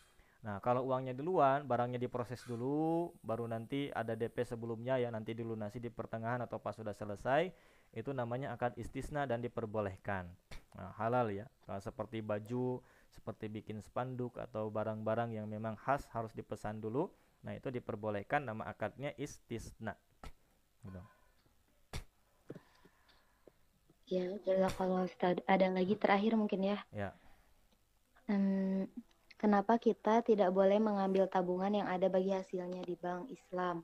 Nah, 0.42 0.58
kalau 0.58 0.90
uangnya 0.90 1.14
duluan, 1.14 1.62
barangnya 1.70 2.02
diproses 2.02 2.42
dulu, 2.42 3.14
baru 3.22 3.46
nanti 3.46 3.94
ada 3.94 4.18
DP 4.18 4.42
sebelumnya 4.42 4.98
ya 4.98 5.06
nanti 5.14 5.38
dilunasi 5.38 5.78
di 5.78 5.86
pertengahan 5.86 6.42
atau 6.42 6.58
pas 6.58 6.74
sudah 6.74 6.90
selesai, 6.90 7.54
itu 7.94 8.10
namanya 8.10 8.50
akad 8.50 8.74
istisna 8.74 9.22
dan 9.28 9.38
diperbolehkan. 9.38 10.26
Nah, 10.74 10.90
halal 10.98 11.30
ya. 11.30 11.46
Nah, 11.70 11.78
seperti 11.78 12.24
baju, 12.24 12.82
seperti 13.12 13.46
bikin 13.52 13.78
spanduk 13.84 14.40
atau 14.40 14.72
barang-barang 14.72 15.36
yang 15.36 15.46
memang 15.46 15.78
khas 15.78 16.08
harus 16.10 16.34
dipesan 16.34 16.82
dulu. 16.82 17.12
Nah, 17.46 17.54
itu 17.54 17.70
diperbolehkan 17.70 18.42
nama 18.42 18.66
akadnya 18.66 19.14
istisna. 19.14 19.94
Gitu. 20.82 20.98
Ya, 24.12 24.28
kalau 24.76 25.08
ada 25.48 25.66
lagi 25.72 25.96
terakhir 25.96 26.36
mungkin 26.36 26.60
ya. 26.68 26.78
Ya. 26.92 27.16
Hmm, 28.28 28.84
kenapa 29.40 29.80
kita 29.80 30.20
tidak 30.20 30.52
boleh 30.52 30.76
mengambil 30.76 31.24
tabungan 31.32 31.72
yang 31.72 31.88
ada 31.88 32.12
bagi 32.12 32.36
hasilnya 32.36 32.84
di 32.84 32.92
bank 33.00 33.32
Islam? 33.32 33.80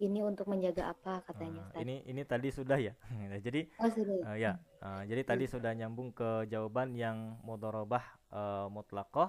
Ini 0.00 0.24
untuk 0.24 0.48
menjaga 0.48 0.96
apa 0.96 1.20
katanya? 1.28 1.60
Uh, 1.76 1.84
ini 1.84 2.00
ini 2.08 2.24
tadi 2.24 2.48
sudah 2.48 2.80
ya. 2.80 2.96
jadi 3.46 3.68
oh, 3.84 3.90
sudah. 3.92 4.16
Uh, 4.32 4.36
ya. 4.40 4.56
Uh, 4.80 5.04
jadi 5.04 5.22
tadi 5.28 5.44
sudah 5.44 5.76
nyambung 5.76 6.16
ke 6.16 6.48
jawaban 6.48 6.96
yang 6.96 7.36
mudorobah 7.44 8.04
uh, 8.32 8.66
mutlakoh. 8.72 9.28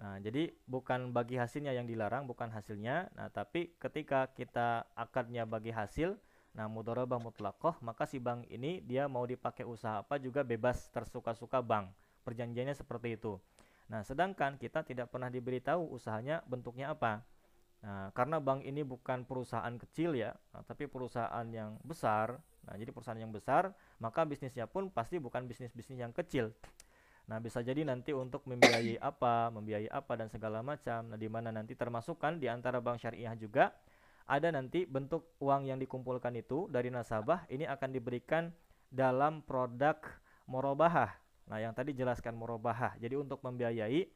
Nah, 0.00 0.16
jadi 0.24 0.48
bukan 0.64 1.12
bagi 1.12 1.36
hasilnya 1.36 1.76
yang 1.76 1.84
dilarang, 1.84 2.24
bukan 2.24 2.48
hasilnya. 2.48 3.12
Nah, 3.12 3.28
tapi 3.28 3.76
ketika 3.76 4.32
kita 4.32 4.88
akadnya 4.96 5.44
bagi 5.44 5.76
hasil, 5.76 6.16
nah 6.52 6.68
mudorobah 6.68 7.16
mutlakoh, 7.16 7.80
maka 7.80 8.04
si 8.04 8.20
bank 8.20 8.44
ini 8.52 8.84
dia 8.84 9.08
mau 9.08 9.24
dipakai 9.24 9.64
usaha 9.64 10.04
apa 10.04 10.20
juga 10.20 10.44
bebas 10.44 10.92
tersuka-suka 10.92 11.64
bank. 11.64 11.88
Perjanjiannya 12.22 12.76
seperti 12.76 13.18
itu. 13.18 13.40
Nah, 13.90 14.00
sedangkan 14.06 14.56
kita 14.56 14.86
tidak 14.86 15.10
pernah 15.10 15.28
diberitahu 15.28 15.90
usahanya 15.92 16.40
bentuknya 16.46 16.92
apa. 16.94 17.24
Nah, 17.82 18.14
karena 18.14 18.38
bank 18.38 18.62
ini 18.62 18.86
bukan 18.86 19.26
perusahaan 19.26 19.74
kecil 19.74 20.14
ya, 20.14 20.32
nah, 20.54 20.62
tapi 20.62 20.86
perusahaan 20.86 21.46
yang 21.50 21.76
besar. 21.82 22.38
Nah, 22.62 22.78
jadi 22.78 22.94
perusahaan 22.94 23.18
yang 23.18 23.34
besar, 23.34 23.74
maka 23.98 24.22
bisnisnya 24.22 24.70
pun 24.70 24.86
pasti 24.86 25.18
bukan 25.18 25.50
bisnis-bisnis 25.50 25.98
yang 25.98 26.14
kecil. 26.14 26.54
Nah, 27.26 27.42
bisa 27.42 27.58
jadi 27.58 27.82
nanti 27.82 28.14
untuk 28.14 28.46
membiayai 28.46 29.02
apa, 29.02 29.50
membiayai 29.50 29.90
apa 29.90 30.12
dan 30.14 30.30
segala 30.30 30.62
macam. 30.62 31.10
Nah, 31.10 31.18
di 31.18 31.26
mana 31.26 31.50
nanti 31.50 31.74
termasukkan 31.74 32.38
di 32.38 32.46
antara 32.46 32.78
bank 32.78 33.02
syariah 33.02 33.34
juga 33.34 33.74
ada 34.32 34.48
nanti 34.48 34.88
bentuk 34.88 35.36
uang 35.44 35.68
yang 35.68 35.76
dikumpulkan 35.76 36.32
itu 36.40 36.64
dari 36.72 36.88
nasabah 36.88 37.44
ini 37.52 37.68
akan 37.68 37.92
diberikan 37.92 38.48
dalam 38.88 39.44
produk 39.44 40.00
morobahah. 40.48 41.12
Nah, 41.52 41.60
yang 41.60 41.76
tadi 41.76 41.92
jelaskan 41.92 42.40
morobahah. 42.40 42.96
Jadi 42.96 43.12
untuk 43.20 43.44
membiayai 43.44 44.08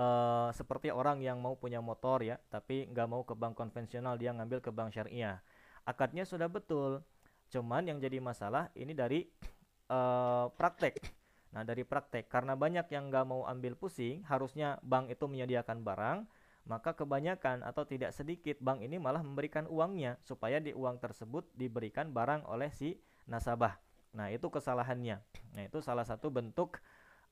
uh, 0.00 0.48
seperti 0.56 0.88
orang 0.88 1.20
yang 1.20 1.36
mau 1.36 1.52
punya 1.52 1.84
motor 1.84 2.24
ya, 2.24 2.40
tapi 2.48 2.88
nggak 2.88 3.08
mau 3.12 3.20
ke 3.28 3.36
bank 3.36 3.60
konvensional, 3.60 4.16
dia 4.16 4.32
ngambil 4.32 4.64
ke 4.64 4.72
bank 4.72 4.96
syariah. 4.96 5.36
Akadnya 5.84 6.24
sudah 6.24 6.48
betul, 6.48 7.04
cuman 7.52 7.92
yang 7.92 8.00
jadi 8.00 8.24
masalah 8.24 8.72
ini 8.72 8.96
dari 8.96 9.28
uh, 9.92 10.48
praktek. 10.56 10.96
Nah 11.52 11.60
dari 11.66 11.84
praktek, 11.84 12.30
karena 12.32 12.56
banyak 12.56 12.88
yang 12.88 13.12
nggak 13.12 13.26
mau 13.28 13.44
ambil 13.44 13.76
pusing, 13.76 14.24
harusnya 14.24 14.80
bank 14.80 15.12
itu 15.12 15.28
menyediakan 15.28 15.84
barang, 15.84 16.18
maka 16.68 16.92
kebanyakan 16.96 17.64
atau 17.64 17.86
tidak 17.88 18.12
sedikit 18.12 18.60
bank 18.60 18.84
ini 18.84 19.00
malah 19.00 19.24
memberikan 19.24 19.64
uangnya 19.68 20.20
supaya 20.24 20.60
di 20.60 20.76
uang 20.76 21.00
tersebut 21.00 21.48
diberikan 21.56 22.12
barang 22.12 22.44
oleh 22.48 22.68
si 22.72 23.00
nasabah. 23.28 23.78
Nah 24.16 24.28
itu 24.28 24.50
kesalahannya. 24.50 25.22
Nah 25.56 25.62
itu 25.62 25.78
salah 25.80 26.04
satu 26.04 26.28
bentuk 26.28 26.78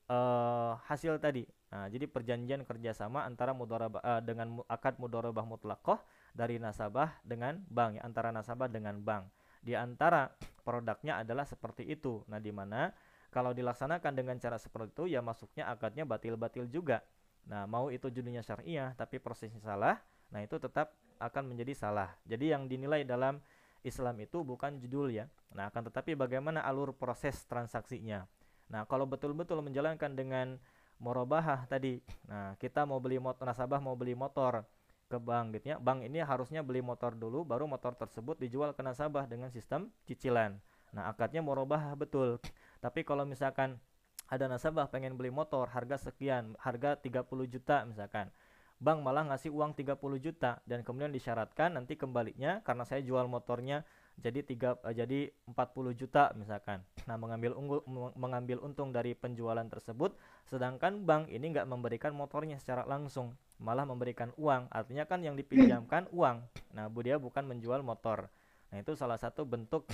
uh, 0.09 0.81
hasil 0.89 1.21
tadi. 1.23 1.45
Nah, 1.69 1.87
jadi 1.93 2.09
perjanjian 2.09 2.65
kerjasama 2.65 3.29
antara 3.29 3.53
mudorabah 3.53 4.01
uh, 4.01 4.23
dengan 4.25 4.65
akad 4.67 4.97
mudorabah 4.97 5.45
mutlakoh 5.45 6.01
dari 6.33 6.57
nasabah 6.57 7.21
dengan 7.23 7.61
bank, 7.69 8.01
ya, 8.01 8.03
antara 8.09 8.33
nasabah 8.33 8.73
dengan 8.73 8.99
bank. 9.05 9.29
Di 9.61 9.77
antara 9.77 10.33
produknya 10.65 11.21
adalah 11.21 11.45
seperti 11.45 11.85
itu. 11.85 12.25
Nah, 12.33 12.41
di 12.41 12.51
mana 12.51 12.89
kalau 13.29 13.53
dilaksanakan 13.53 14.13
dengan 14.17 14.41
cara 14.41 14.57
seperti 14.57 14.91
itu, 14.97 15.05
ya 15.13 15.21
masuknya 15.21 15.69
akadnya 15.69 16.09
batil-batil 16.09 16.73
juga. 16.73 17.05
Nah, 17.49 17.65
mau 17.65 17.89
itu 17.89 18.13
judulnya 18.13 18.45
syariah, 18.45 18.93
tapi 18.93 19.17
prosesnya 19.17 19.59
salah, 19.65 19.97
nah 20.29 20.45
itu 20.45 20.61
tetap 20.61 20.93
akan 21.17 21.49
menjadi 21.51 21.73
salah. 21.75 22.13
Jadi 22.29 22.53
yang 22.53 22.69
dinilai 22.69 23.09
dalam 23.09 23.41
Islam 23.81 24.21
itu 24.21 24.45
bukan 24.45 24.77
judul 24.79 25.11
ya. 25.11 25.27
Nah, 25.57 25.73
akan 25.73 25.89
tetapi 25.89 26.13
bagaimana 26.13 26.61
alur 26.61 26.93
proses 26.93 27.41
transaksinya. 27.49 28.29
Nah, 28.69 28.85
kalau 28.85 29.09
betul-betul 29.09 29.65
menjalankan 29.65 30.13
dengan 30.13 30.61
morobahah 31.01 31.65
tadi, 31.71 32.03
nah 32.27 32.59
kita 32.59 32.85
mau 32.85 33.01
beli 33.01 33.17
motor, 33.23 33.47
nasabah 33.47 33.81
mau 33.81 33.95
beli 33.97 34.13
motor 34.13 34.67
ke 35.09 35.17
bank 35.17 35.57
gitu 35.57 35.73
ya. 35.73 35.77
Bank 35.81 36.05
ini 36.05 36.21
harusnya 36.21 36.61
beli 36.61 36.85
motor 36.85 37.17
dulu, 37.17 37.49
baru 37.49 37.65
motor 37.65 37.97
tersebut 37.97 38.37
dijual 38.37 38.77
ke 38.77 38.85
nasabah 38.85 39.25
dengan 39.25 39.49
sistem 39.49 39.89
cicilan. 40.05 40.61
Nah, 40.93 41.09
akadnya 41.09 41.41
morobahah 41.41 41.97
betul. 41.97 42.37
Tapi 42.85 43.09
kalau 43.09 43.25
misalkan 43.25 43.81
ada 44.29 44.45
nasabah 44.45 44.93
pengen 44.93 45.17
beli 45.17 45.33
motor 45.33 45.73
harga 45.73 45.97
sekian, 46.09 46.53
harga 46.61 47.01
30 47.01 47.25
juta 47.49 47.89
misalkan. 47.89 48.29
Bank 48.79 49.03
malah 49.03 49.27
ngasih 49.27 49.51
uang 49.51 49.75
30 49.75 49.99
juta 50.23 50.63
dan 50.63 50.87
kemudian 50.87 51.11
disyaratkan 51.11 51.75
nanti 51.75 51.99
kembalinya 51.99 52.63
karena 52.63 52.87
saya 52.87 53.03
jual 53.03 53.27
motornya 53.27 53.83
jadi 54.19 54.43
tiga 54.47 54.79
uh, 54.83 54.95
jadi 54.95 55.31
40 55.51 55.99
juta 55.99 56.31
misalkan. 56.39 56.87
Nah, 57.11 57.19
mengambil 57.19 57.59
unggul 57.59 57.83
mengambil 58.15 58.63
untung 58.63 58.95
dari 58.95 59.19
penjualan 59.19 59.67
tersebut 59.67 60.15
sedangkan 60.47 61.03
bank 61.03 61.27
ini 61.31 61.55
nggak 61.55 61.67
memberikan 61.67 62.15
motornya 62.15 62.59
secara 62.63 62.87
langsung, 62.87 63.35
malah 63.59 63.83
memberikan 63.83 64.31
uang. 64.39 64.71
Artinya 64.71 65.07
kan 65.11 65.27
yang 65.27 65.35
dipinjamkan 65.35 66.07
uang. 66.19 66.43
Nah, 66.75 66.87
bu 66.87 67.03
dia 67.03 67.19
bukan 67.19 67.47
menjual 67.47 67.83
motor. 67.83 68.31
Nah, 68.71 68.77
itu 68.79 68.95
salah 68.95 69.19
satu 69.19 69.43
bentuk 69.43 69.91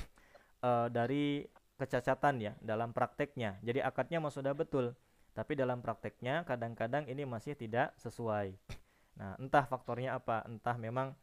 uh, 0.61 0.93
dari 0.93 1.45
kecacatan 1.77 2.35
ya 2.41 2.53
dalam 2.63 2.95
prakteknya. 2.95 3.59
Jadi 3.63 3.83
akadnya 3.83 4.23
mah 4.23 4.31
sudah 4.31 4.55
betul, 4.55 4.95
tapi 5.35 5.59
dalam 5.59 5.83
prakteknya 5.83 6.47
kadang-kadang 6.47 7.11
ini 7.11 7.27
masih 7.27 7.59
tidak 7.59 7.95
sesuai. 7.99 8.55
Nah, 9.15 9.39
entah 9.39 9.67
faktornya 9.67 10.19
apa, 10.19 10.43
entah 10.47 10.75
memang 10.79 11.15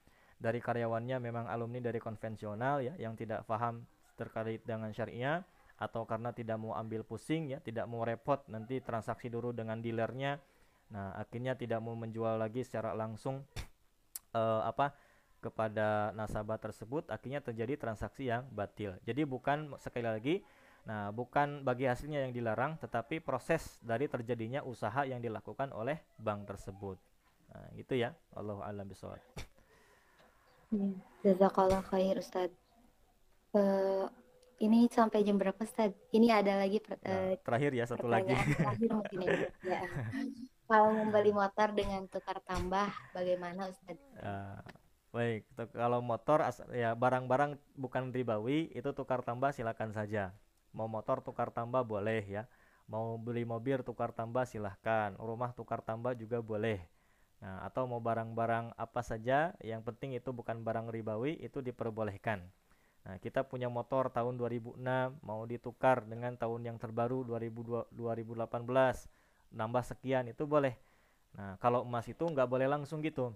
dari 0.41 0.57
karyawannya 0.57 1.21
memang 1.21 1.45
alumni 1.45 1.77
dari 1.77 2.01
konvensional 2.01 2.81
ya 2.81 2.97
yang 2.97 3.13
tidak 3.13 3.45
paham 3.45 3.85
terkait 4.17 4.65
dengan 4.65 4.89
syariah 4.89 5.45
atau 5.77 6.05
karena 6.05 6.33
tidak 6.33 6.57
mau 6.57 6.73
ambil 6.73 7.05
pusing 7.05 7.53
ya 7.53 7.61
tidak 7.61 7.85
mau 7.85 8.01
repot 8.01 8.41
nanti 8.49 8.81
transaksi 8.81 9.29
dulu 9.29 9.53
dengan 9.53 9.77
dealernya 9.77 10.41
nah 10.91 11.13
akhirnya 11.17 11.53
tidak 11.57 11.79
mau 11.81 11.93
menjual 11.93 12.41
lagi 12.41 12.65
secara 12.65 12.97
langsung 12.97 13.45
uh, 14.33 14.61
apa 14.65 14.93
kepada 15.41 16.13
nasabah 16.13 16.61
tersebut 16.61 17.09
akhirnya 17.09 17.41
terjadi 17.41 17.75
transaksi 17.75 18.29
yang 18.29 18.45
batil 18.53 18.95
jadi 19.03 19.25
bukan 19.25 19.73
sekali 19.81 20.05
lagi 20.05 20.35
nah 20.81 21.13
bukan 21.13 21.61
bagi 21.61 21.85
hasilnya 21.85 22.25
yang 22.25 22.33
dilarang 22.33 22.77
tetapi 22.77 23.21
proses 23.21 23.81
dari 23.85 24.09
terjadinya 24.09 24.65
usaha 24.65 25.05
yang 25.05 25.21
dilakukan 25.21 25.73
oleh 25.73 26.01
bank 26.17 26.49
tersebut 26.49 26.97
nah, 27.53 27.67
gitu 27.77 27.97
ya 27.97 28.13
Allah 28.33 28.57
alam 28.65 28.85
bisawab 28.89 29.21
Ya, 30.71 30.87
jazakallah 31.27 31.83
khair 31.83 32.15
Ustaz. 32.15 32.47
Uh, 33.51 34.07
ini 34.63 34.87
sampai 34.87 35.27
jam 35.27 35.35
berapa 35.35 35.59
Ustaz? 35.59 35.91
Ini 36.15 36.31
ada 36.31 36.63
lagi 36.63 36.79
per, 36.79 36.95
uh, 37.03 37.35
terakhir 37.43 37.75
ya 37.75 37.83
satu 37.83 38.07
lagi. 38.07 38.31
Terakhir 38.31 38.89
mungkin 38.95 39.19
ini. 39.27 39.51
Ya. 39.67 39.83
Kalau 40.71 40.95
membeli 40.95 41.35
motor 41.35 41.75
dengan 41.75 42.07
tukar 42.07 42.39
tambah, 42.47 42.87
bagaimana 43.11 43.67
Ustaz? 43.67 43.99
Uh, 44.23 44.63
baik, 45.11 45.41
kalau 45.75 45.99
motor 46.03 46.39
ya 46.71 46.95
barang-barang 46.95 47.59
bukan 47.75 48.15
ribawi 48.15 48.71
itu 48.71 48.89
tukar 48.95 49.21
tambah 49.27 49.51
silakan 49.55 49.91
saja. 49.91 50.31
Mau 50.71 50.87
motor 50.87 51.19
tukar 51.25 51.51
tambah 51.51 51.83
boleh 51.83 52.23
ya. 52.25 52.43
Mau 52.91 53.19
beli 53.19 53.43
mobil 53.43 53.83
tukar 53.87 54.11
tambah 54.15 54.43
silahkan. 54.47 55.15
Rumah 55.19 55.51
tukar 55.55 55.79
tambah 55.83 56.15
juga 56.15 56.39
boleh 56.43 56.79
Nah, 57.41 57.65
atau 57.65 57.89
mau 57.89 57.97
barang-barang 57.97 58.77
apa 58.77 59.01
saja, 59.01 59.57
yang 59.65 59.81
penting 59.81 60.13
itu 60.13 60.29
bukan 60.29 60.61
barang 60.61 60.93
ribawi, 60.93 61.41
itu 61.41 61.57
diperbolehkan. 61.57 62.45
Nah, 63.01 63.17
kita 63.17 63.41
punya 63.49 63.65
motor 63.65 64.13
tahun 64.13 64.37
2006, 64.37 65.17
mau 65.25 65.41
ditukar 65.49 66.05
dengan 66.05 66.37
tahun 66.37 66.69
yang 66.69 66.77
terbaru 66.77 67.25
2018, 67.25 69.09
nambah 69.49 69.83
sekian, 69.89 70.29
itu 70.29 70.45
boleh. 70.45 70.77
Nah, 71.33 71.57
kalau 71.57 71.81
emas 71.81 72.05
itu 72.05 72.21
nggak 72.21 72.45
boleh 72.45 72.69
langsung 72.69 73.01
gitu. 73.01 73.33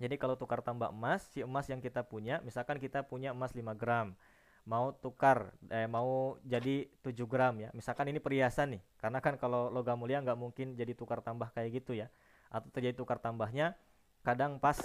Jadi 0.00 0.16
kalau 0.16 0.32
tukar 0.32 0.64
tambah 0.64 0.88
emas, 0.88 1.28
si 1.28 1.44
emas 1.44 1.68
yang 1.68 1.84
kita 1.84 2.00
punya, 2.00 2.40
misalkan 2.40 2.80
kita 2.80 3.04
punya 3.04 3.36
emas 3.36 3.52
5 3.52 3.76
gram, 3.76 4.16
mau 4.64 4.96
tukar, 4.96 5.52
eh, 5.68 5.84
mau 5.84 6.40
jadi 6.40 6.88
7 7.04 7.28
gram 7.28 7.52
ya. 7.60 7.68
Misalkan 7.76 8.08
ini 8.08 8.16
perhiasan 8.16 8.80
nih, 8.80 8.82
karena 8.96 9.20
kan 9.20 9.36
kalau 9.36 9.68
logam 9.68 10.00
mulia 10.00 10.24
nggak 10.24 10.40
mungkin 10.40 10.72
jadi 10.72 10.96
tukar 10.96 11.20
tambah 11.20 11.52
kayak 11.52 11.84
gitu 11.84 11.92
ya. 11.92 12.08
Atau 12.48 12.72
terjadi 12.72 12.96
tukar 12.96 13.20
tambahnya 13.20 13.76
kadang 14.24 14.56
pas 14.56 14.80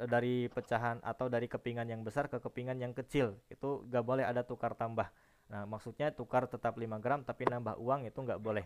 e, 0.00 0.04
dari 0.08 0.48
pecahan 0.52 1.00
atau 1.04 1.28
dari 1.28 1.48
kepingan 1.48 1.88
yang 1.88 2.00
besar 2.04 2.28
ke 2.28 2.40
kepingan 2.40 2.80
yang 2.80 2.92
kecil 2.96 3.36
itu 3.52 3.84
gak 3.88 4.04
boleh 4.04 4.24
ada 4.24 4.44
tukar 4.44 4.72
tambah. 4.72 5.08
Nah 5.48 5.64
maksudnya 5.64 6.12
tukar 6.12 6.48
tetap 6.48 6.76
5 6.76 7.00
gram 7.00 7.20
tapi 7.24 7.48
nambah 7.48 7.76
uang 7.80 8.08
itu 8.08 8.16
nggak 8.20 8.40
boleh. 8.40 8.64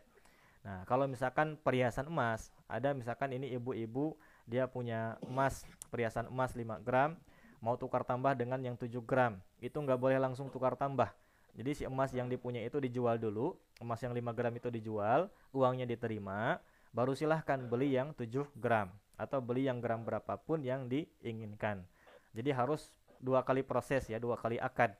Nah 0.62 0.86
kalau 0.86 1.06
misalkan 1.10 1.58
perhiasan 1.58 2.06
emas 2.10 2.50
ada 2.70 2.94
misalkan 2.94 3.34
ini 3.34 3.50
ibu-ibu 3.54 4.14
dia 4.48 4.66
punya 4.70 5.18
emas 5.24 5.66
perhiasan 5.88 6.28
emas 6.30 6.54
5 6.54 6.82
gram 6.82 7.14
mau 7.62 7.78
tukar 7.78 8.02
tambah 8.02 8.34
dengan 8.34 8.58
yang 8.58 8.74
7 8.74 8.90
gram 9.02 9.38
itu 9.62 9.74
nggak 9.78 9.98
boleh 9.98 10.18
langsung 10.18 10.50
tukar 10.50 10.74
tambah 10.74 11.10
jadi 11.52 11.70
si 11.76 11.82
emas 11.84 12.10
yang 12.16 12.26
dipunya 12.26 12.64
itu 12.64 12.80
dijual 12.82 13.20
dulu 13.20 13.54
emas 13.78 14.02
yang 14.02 14.16
5 14.16 14.36
gram 14.36 14.52
itu 14.54 14.68
dijual 14.72 15.30
uangnya 15.54 15.86
diterima 15.86 16.58
baru 16.92 17.16
silahkan 17.16 17.58
beli 17.68 17.94
yang 17.96 18.12
7 18.12 18.28
gram 18.58 18.90
atau 19.22 19.38
beli 19.38 19.70
yang 19.70 19.78
gram 19.78 20.02
berapapun 20.02 20.66
yang 20.66 20.90
diinginkan. 20.90 21.86
Jadi 22.34 22.50
harus 22.50 22.90
dua 23.22 23.46
kali 23.46 23.62
proses 23.62 24.10
ya, 24.10 24.18
dua 24.18 24.34
kali 24.34 24.58
akad. 24.58 24.96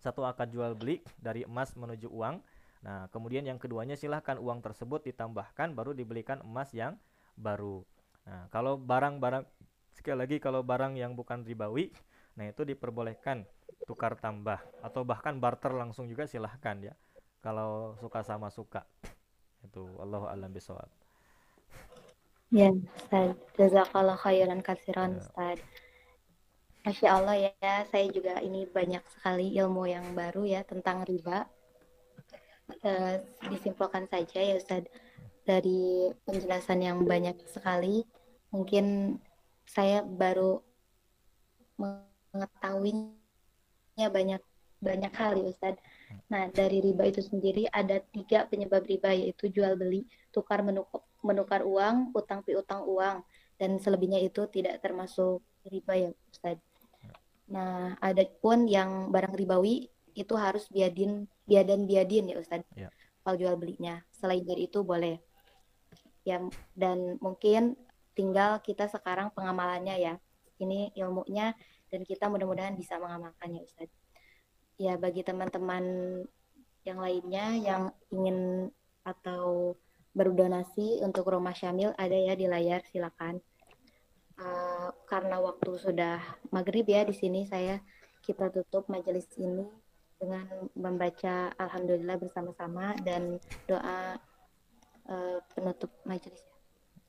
Satu 0.00 0.24
akad 0.24 0.48
jual 0.48 0.72
beli 0.72 1.04
dari 1.20 1.44
emas 1.44 1.76
menuju 1.76 2.08
uang. 2.08 2.40
Nah, 2.80 3.10
kemudian 3.10 3.44
yang 3.44 3.58
keduanya 3.58 3.98
silahkan 3.98 4.38
uang 4.38 4.62
tersebut 4.62 5.04
ditambahkan 5.04 5.74
baru 5.74 5.92
dibelikan 5.92 6.40
emas 6.40 6.70
yang 6.70 6.94
baru. 7.34 7.82
Nah, 8.28 8.44
kalau 8.52 8.76
barang-barang 8.76 9.48
sekali 9.96 10.20
lagi 10.20 10.36
kalau 10.36 10.60
barang 10.60 11.00
yang 11.00 11.16
bukan 11.16 11.42
ribawi, 11.42 11.88
nah 12.36 12.44
itu 12.44 12.62
diperbolehkan 12.62 13.48
tukar 13.88 14.20
tambah 14.20 14.60
atau 14.84 15.00
bahkan 15.02 15.40
barter 15.40 15.72
langsung 15.72 16.04
juga 16.06 16.28
silahkan 16.28 16.76
ya. 16.92 16.94
Kalau 17.40 17.96
suka 17.96 18.20
sama 18.20 18.52
suka. 18.52 18.84
Itu 19.64 19.96
Allah 19.96 20.28
alam 20.28 20.52
bisawab. 20.52 20.86
Ya, 22.52 22.72
Ustaz. 22.72 23.36
Jazakallah 23.56 24.16
khairan 24.20 24.60
kasiran, 24.60 25.16
ya. 25.16 25.24
Ustaz. 25.24 25.58
Masya 26.86 27.08
Allah 27.20 27.36
ya, 27.36 27.74
saya 27.92 28.06
juga 28.08 28.40
ini 28.40 28.64
banyak 28.64 29.04
sekali 29.12 29.52
ilmu 29.60 29.84
yang 29.84 30.16
baru 30.16 30.48
ya 30.48 30.64
tentang 30.64 31.04
riba. 31.04 31.44
E, 32.80 33.20
disimpulkan 33.48 34.08
saja 34.08 34.40
ya 34.40 34.56
Ustaz, 34.56 34.88
dari 35.44 36.08
penjelasan 36.24 36.80
yang 36.80 37.04
banyak 37.04 37.36
sekali, 37.48 38.08
mungkin 38.48 39.16
saya 39.68 40.00
baru 40.02 40.64
mengetahuinya 41.78 44.08
banyak 44.08 44.42
banyak 44.78 45.12
hal 45.14 45.34
ya 45.34 45.50
Ustaz. 45.50 45.74
Nah, 46.30 46.46
dari 46.54 46.78
riba 46.78 47.10
itu 47.10 47.18
sendiri 47.18 47.66
ada 47.68 47.98
tiga 47.98 48.46
penyebab 48.46 48.86
riba 48.86 49.10
yaitu 49.10 49.50
jual 49.50 49.74
beli, 49.74 50.06
tukar 50.30 50.62
menukar 50.62 51.02
menukar 51.18 51.66
uang, 51.66 52.14
utang 52.14 52.46
piutang 52.46 52.86
uang, 52.86 53.26
dan 53.58 53.82
selebihnya 53.82 54.22
itu 54.22 54.46
tidak 54.46 54.78
termasuk 54.78 55.42
riba 55.66 55.98
ya 55.98 56.10
Ustaz. 56.30 56.62
Nah, 57.50 57.98
ada 57.98 58.22
pun 58.38 58.70
yang 58.70 59.10
barang 59.10 59.34
ribawi 59.34 59.90
itu 60.18 60.34
harus 60.34 60.66
biadin 60.70 61.30
biadan 61.46 61.86
biadin 61.86 62.34
ya 62.34 62.36
Ustadz 62.42 62.66
Ya. 62.74 62.90
kalau 63.22 63.38
jual 63.38 63.54
belinya 63.54 64.02
selain 64.18 64.42
dari 64.42 64.66
itu 64.66 64.82
boleh 64.82 65.22
ya 66.26 66.42
dan 66.74 67.16
mungkin 67.22 67.78
tinggal 68.18 68.58
kita 68.58 68.90
sekarang 68.90 69.30
pengamalannya 69.30 69.94
ya 69.94 70.14
ini 70.58 70.90
ilmunya 70.98 71.54
dan 71.86 72.02
kita 72.02 72.26
mudah-mudahan 72.26 72.74
bisa 72.74 72.98
mengamalkannya 72.98 73.62
Ustadz 73.62 73.94
ya 74.74 74.98
bagi 74.98 75.22
teman-teman 75.22 75.84
yang 76.82 76.98
lainnya 76.98 77.54
yang 77.54 77.82
ingin 78.10 78.66
atau 79.06 79.78
berdonasi 80.18 80.98
untuk 81.06 81.30
rumah 81.30 81.54
Syamil 81.54 81.94
ada 81.94 82.18
ya 82.18 82.34
di 82.34 82.50
layar 82.50 82.82
silakan 82.90 83.38
Uh, 84.38 84.94
karena 85.10 85.42
waktu 85.42 85.82
sudah 85.82 86.22
maghrib 86.54 86.86
ya 86.86 87.02
di 87.02 87.10
sini 87.10 87.42
saya 87.50 87.82
kita 88.22 88.54
tutup 88.54 88.86
majelis 88.86 89.26
ini 89.34 89.66
dengan 90.14 90.46
membaca 90.78 91.50
Alhamdulillah 91.58 92.22
bersama-sama 92.22 92.94
dan 93.02 93.42
doa 93.66 94.14
uh, 95.10 95.38
penutup 95.58 95.90
majelis. 96.06 96.47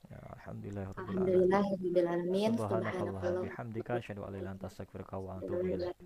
Ya, 0.09 0.17
alhamdulillah 0.41 0.83
rabbil 0.89 1.05
alamin. 1.05 1.21
Alhamdulillah 1.21 1.63
rabbil 1.69 2.07
alamin. 2.09 2.51
Subhanakallah 2.57 3.23
bihamdika 3.45 3.91
asyhadu 4.01 4.25
an 4.25 4.33
la 4.33 4.37
ilaha 4.37 4.41
illa 4.41 4.51
anta 4.57 4.65
astaghfiruka 4.65 5.15
wa 5.21 5.37
atubu 5.37 5.65
ilaik. 5.69 5.97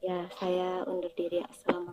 Ya, 0.00 0.30
saya 0.38 0.86
undur 0.86 1.10
diri. 1.18 1.42
Assalamualaikum. 1.42 1.90